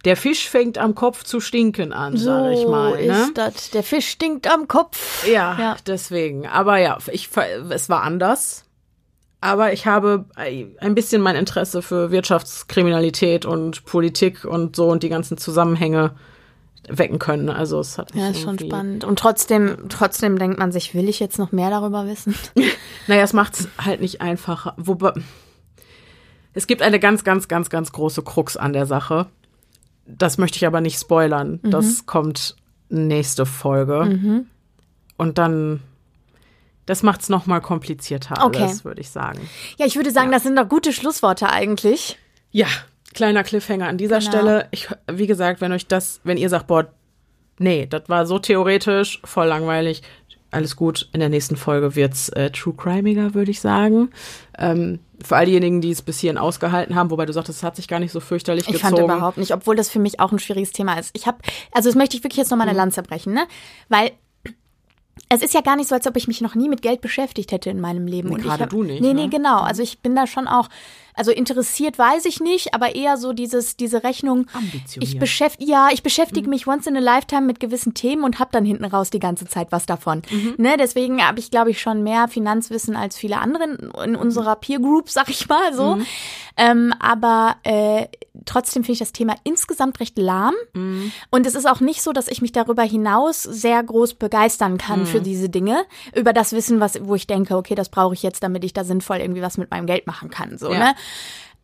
der 0.05 0.17
Fisch 0.17 0.49
fängt 0.49 0.77
am 0.77 0.95
Kopf 0.95 1.23
zu 1.23 1.39
stinken 1.39 1.93
an, 1.93 2.17
sage 2.17 2.53
ich 2.55 2.67
mal. 2.67 2.93
ist 2.95 3.07
Ne? 3.07 3.31
das. 3.35 3.69
Der 3.69 3.83
Fisch 3.83 4.07
stinkt 4.09 4.51
am 4.51 4.67
Kopf. 4.67 5.25
Ja, 5.25 5.57
Ja. 5.57 5.75
deswegen. 5.87 6.45
Aber 6.45 6.77
ja, 6.77 6.97
ich, 7.11 7.29
es 7.69 7.89
war 7.89 8.01
anders. 8.03 8.65
Aber 9.39 9.71
ich 9.73 9.85
habe 9.85 10.25
ein 10.35 10.95
bisschen 10.95 11.21
mein 11.21 11.35
Interesse 11.35 11.81
für 11.81 12.11
Wirtschaftskriminalität 12.11 13.45
und 13.45 13.85
Politik 13.85 14.45
und 14.45 14.75
so 14.75 14.89
und 14.89 15.03
die 15.03 15.09
ganzen 15.09 15.37
Zusammenhänge 15.37 16.11
wecken 16.87 17.19
können. 17.19 17.49
Also 17.49 17.79
es 17.79 17.97
hat 17.97 18.13
Ja, 18.15 18.29
ist 18.29 18.41
schon 18.41 18.59
spannend. 18.59 19.03
Und 19.03 19.19
trotzdem, 19.19 19.85
trotzdem 19.89 20.37
denkt 20.37 20.59
man 20.59 20.71
sich, 20.71 20.93
will 20.93 21.07
ich 21.07 21.19
jetzt 21.19 21.39
noch 21.39 21.51
mehr 21.51 21.69
darüber 21.69 22.07
wissen? 22.07 22.35
Naja, 23.07 23.23
es 23.23 23.33
macht's 23.33 23.67
halt 23.77 23.99
nicht 23.99 24.21
einfacher. 24.21 24.75
Wobei 24.77 25.13
es 26.53 26.67
gibt 26.67 26.81
eine 26.81 26.99
ganz, 26.99 27.23
ganz, 27.25 27.49
ganz, 27.49 27.69
ganz 27.69 27.91
große 27.91 28.21
Krux 28.21 28.55
an 28.55 28.71
der 28.71 28.85
Sache. 28.85 29.25
Das 30.05 30.37
möchte 30.37 30.57
ich 30.57 30.65
aber 30.65 30.79
nicht 30.79 30.99
spoilern. 30.99 31.59
Mhm. 31.63 31.71
Das 31.71 32.05
kommt 32.05 32.55
nächste 32.89 33.45
Folge. 33.45 34.45
Und 35.17 35.37
dann, 35.37 35.81
das 36.85 37.03
macht's 37.03 37.27
noch 37.27 37.45
mal 37.45 37.59
komplizierter 37.59 38.45
Okay. 38.45 38.71
würde 38.83 39.01
ich 39.01 39.09
sagen. 39.09 39.39
Ja, 39.77 39.85
ich 39.85 39.95
würde 39.95 40.11
sagen, 40.11 40.31
das 40.31 40.43
sind 40.43 40.55
doch 40.57 40.69
gute 40.69 40.93
Schlussworte 40.93 41.49
eigentlich. 41.49 42.17
Ja, 42.51 42.67
kleiner 43.13 43.43
Cliffhanger 43.43 43.87
an 43.87 43.97
dieser 43.97 44.19
Genau. 44.19 44.29
Stelle. 44.31 44.67
Ich, 44.71 44.87
wie 45.11 45.27
gesagt, 45.27 45.61
wenn 45.61 45.71
euch 45.71 45.87
das, 45.87 46.19
wenn 46.23 46.37
ihr 46.37 46.49
sagt, 46.49 46.67
boah, 46.67 46.87
nee, 47.59 47.85
das 47.87 48.03
war 48.07 48.25
so 48.25 48.39
theoretisch, 48.39 49.21
voll 49.23 49.47
langweilig, 49.47 50.01
alles 50.51 50.75
gut. 50.75 51.09
In 51.13 51.19
der 51.19 51.29
nächsten 51.29 51.55
Folge 51.55 51.95
wird's 51.95 52.29
äh, 52.29 52.51
True 52.51 52.75
Crimeiger, 52.75 53.33
würde 53.33 53.49
ich 53.51 53.59
sagen. 53.59 54.09
Ähm, 54.57 54.99
für 55.23 55.35
all 55.37 55.45
diejenigen, 55.47 55.81
die 55.81 55.89
es 55.91 56.01
bis 56.01 56.19
hierhin 56.19 56.37
ausgehalten 56.37 56.93
haben, 56.95 57.09
wobei 57.09 57.25
du 57.25 57.33
sagtest, 57.33 57.59
es 57.59 57.63
hat 57.63 57.75
sich 57.75 57.87
gar 57.87 57.99
nicht 57.99 58.11
so 58.11 58.19
fürchterlich 58.19 58.65
Ich 58.67 58.73
gezogen. 58.73 58.95
fand 58.97 58.99
überhaupt 59.03 59.37
nicht, 59.37 59.53
obwohl 59.53 59.75
das 59.75 59.89
für 59.89 59.99
mich 59.99 60.19
auch 60.19 60.31
ein 60.31 60.37
schwieriges 60.39 60.71
Thema 60.71 60.99
ist. 60.99 61.09
Ich 61.13 61.25
habe, 61.25 61.37
also 61.71 61.89
das 61.89 61.95
möchte 61.95 62.17
ich 62.17 62.23
wirklich 62.23 62.37
jetzt 62.37 62.51
nochmal 62.51 62.67
Mhm. 62.67 62.71
eine 62.71 62.77
Lanze 62.77 63.01
brechen, 63.01 63.33
ne? 63.33 63.47
Weil 63.89 64.11
es 65.29 65.41
ist 65.41 65.53
ja 65.55 65.61
gar 65.61 65.75
nicht 65.75 65.89
so, 65.89 65.95
als 65.95 66.05
ob 66.05 66.15
ich 66.17 66.27
mich 66.27 66.41
noch 66.41 66.53
nie 66.53 66.69
mit 66.69 66.81
Geld 66.83 67.01
beschäftigt 67.01 67.51
hätte 67.51 67.69
in 67.71 67.79
meinem 67.79 68.05
Leben. 68.05 68.27
Nee, 68.29 68.33
Und 68.35 68.39
ich 68.41 68.45
gerade 68.45 68.63
hab- 68.63 68.69
du 68.69 68.83
nicht, 68.83 69.01
Nee, 69.01 69.13
ne? 69.13 69.23
nee, 69.23 69.27
genau. 69.29 69.61
Also 69.61 69.81
ich 69.81 69.99
bin 69.99 70.15
da 70.15 70.27
schon 70.27 70.47
auch, 70.47 70.69
also 71.15 71.31
interessiert 71.31 71.97
weiß 71.97 72.25
ich 72.25 72.39
nicht, 72.39 72.73
aber 72.73 72.95
eher 72.95 73.17
so 73.17 73.33
dieses, 73.33 73.77
diese 73.77 74.03
Rechnung. 74.03 74.47
Ich 74.99 75.19
beschäftige, 75.19 75.69
ja, 75.71 75.89
ich 75.91 75.99
Mhm. 75.99 76.03
beschäftige 76.03 76.49
mich 76.49 76.67
once 76.67 76.87
in 76.87 76.97
a 76.97 76.99
lifetime 76.99 77.41
mit 77.47 77.59
gewissen 77.59 77.93
Themen 77.93 78.23
und 78.23 78.39
habe 78.39 78.49
dann 78.51 78.65
hinten 78.65 78.85
raus 78.85 79.09
die 79.09 79.19
ganze 79.19 79.45
Zeit 79.45 79.71
was 79.71 79.85
davon. 79.85 80.21
Mhm. 80.29 80.55
Ne, 80.57 80.75
deswegen 80.77 81.21
habe 81.25 81.39
ich, 81.39 81.51
glaube 81.51 81.71
ich, 81.71 81.81
schon 81.81 82.03
mehr 82.03 82.27
Finanzwissen 82.27 82.95
als 82.95 83.17
viele 83.17 83.37
andere 83.39 83.63
in, 83.63 84.11
Mhm. 84.11 84.15
unserer 84.17 84.55
Peer 84.55 84.79
Group, 84.79 85.09
sag 85.09 85.29
ich 85.29 85.47
mal 85.47 85.73
so. 85.73 85.97
Ähm, 86.57 86.93
aber 86.99 87.55
äh, 87.63 88.07
trotzdem 88.45 88.83
finde 88.83 88.93
ich 88.93 88.99
das 88.99 89.11
Thema 89.11 89.35
insgesamt 89.43 89.99
recht 89.99 90.17
lahm. 90.17 90.53
Mhm. 90.73 91.11
Und 91.31 91.45
es 91.45 91.55
ist 91.55 91.67
auch 91.67 91.79
nicht 91.79 92.01
so, 92.01 92.11
dass 92.13 92.27
ich 92.27 92.41
mich 92.41 92.51
darüber 92.51 92.83
hinaus 92.83 93.41
sehr 93.43 93.81
groß 93.83 94.15
begeistern 94.15 94.77
kann 94.77 95.01
Mhm. 95.01 95.05
für 95.07 95.21
diese 95.21 95.49
Dinge, 95.49 95.85
über 96.15 96.33
das 96.33 96.53
Wissen, 96.53 96.79
was, 96.79 96.99
wo 97.05 97.15
ich 97.15 97.27
denke, 97.27 97.55
okay, 97.57 97.75
das 97.75 97.89
brauche 97.89 98.13
ich 98.13 98.23
jetzt, 98.23 98.43
damit 98.43 98.63
ich 98.63 98.73
da 98.73 98.83
sinnvoll 98.83 99.17
irgendwie 99.17 99.41
was 99.41 99.57
mit 99.57 99.71
meinem 99.71 99.85
Geld 99.87 100.05
machen 100.07 100.29
kann. 100.29 100.57
So, 100.57 100.71
Ja. 100.71 100.79
ne? 100.79 100.95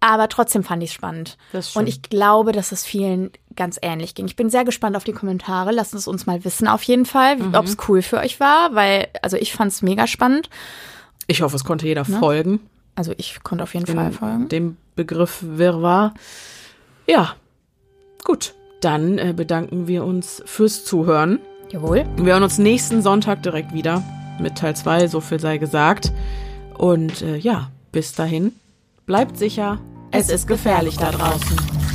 Aber 0.02 0.30
trotzdem 0.30 0.64
fand 0.64 0.82
ich 0.82 0.91
es 0.91 0.94
spannend. 0.94 1.38
Und 1.76 1.88
ich 1.88 2.02
glaube, 2.03 2.53
dass 2.53 2.72
es 2.72 2.86
vielen 2.86 3.32
ganz 3.57 3.78
ähnlich 3.82 4.16
ging. 4.16 4.28
Ich 4.28 4.38
bin 4.38 4.49
sehr 4.49 4.64
gespannt 4.64 4.95
auf 4.95 5.03
die 5.03 5.11
Kommentare. 5.11 5.72
Lasst 5.72 5.94
es 5.94 6.07
uns 6.07 6.26
mal 6.26 6.45
wissen, 6.45 6.70
auf 6.70 6.84
jeden 6.84 7.06
Fall, 7.06 7.36
Mhm. 7.36 7.53
ob 7.53 7.66
es 7.66 7.76
cool 7.90 8.02
für 8.02 8.18
euch 8.20 8.40
war, 8.40 8.74
weil, 8.76 9.07
also 9.22 9.36
ich 9.36 9.52
fand 9.52 9.72
es 9.74 9.82
mega 9.82 10.07
spannend. 10.07 10.49
Ich 11.28 11.41
hoffe, 11.41 11.57
es 11.57 11.66
konnte 11.66 11.86
jeder 11.86 12.07
Ne? 12.07 12.18
folgen. 12.18 12.61
Also 12.95 13.14
ich 13.18 13.44
konnte 13.44 13.64
auf 13.64 13.74
jeden 13.74 13.86
Fall 13.88 14.11
folgen. 14.14 14.48
Dem 14.48 14.78
Begriff 14.95 15.40
Wirrwarr. 15.41 16.14
Ja, 17.07 17.36
gut. 18.24 18.53
Dann 18.82 19.18
äh, 19.18 19.34
bedanken 19.36 19.88
wir 19.88 20.06
uns 20.06 20.41
fürs 20.45 20.86
Zuhören. 20.86 21.40
Jawohl. 21.72 22.06
Wir 22.16 22.34
hören 22.34 22.44
uns 22.44 22.57
nächsten 22.57 23.02
Sonntag 23.02 23.44
direkt 23.44 23.74
wieder 23.74 24.02
mit 24.40 24.57
Teil 24.57 24.76
2, 24.78 25.07
so 25.07 25.20
viel 25.20 25.40
sei 25.41 25.57
gesagt. 25.57 26.14
Und 26.78 27.22
äh, 27.22 27.36
ja, 27.36 27.70
bis 27.91 28.14
dahin, 28.14 28.53
bleibt 29.10 29.40
sicher, 29.40 29.80
es, 30.11 30.30
ist 30.30 30.48
gefährlich 30.48 30.95
da 30.95 31.10
draußen. 31.10 31.89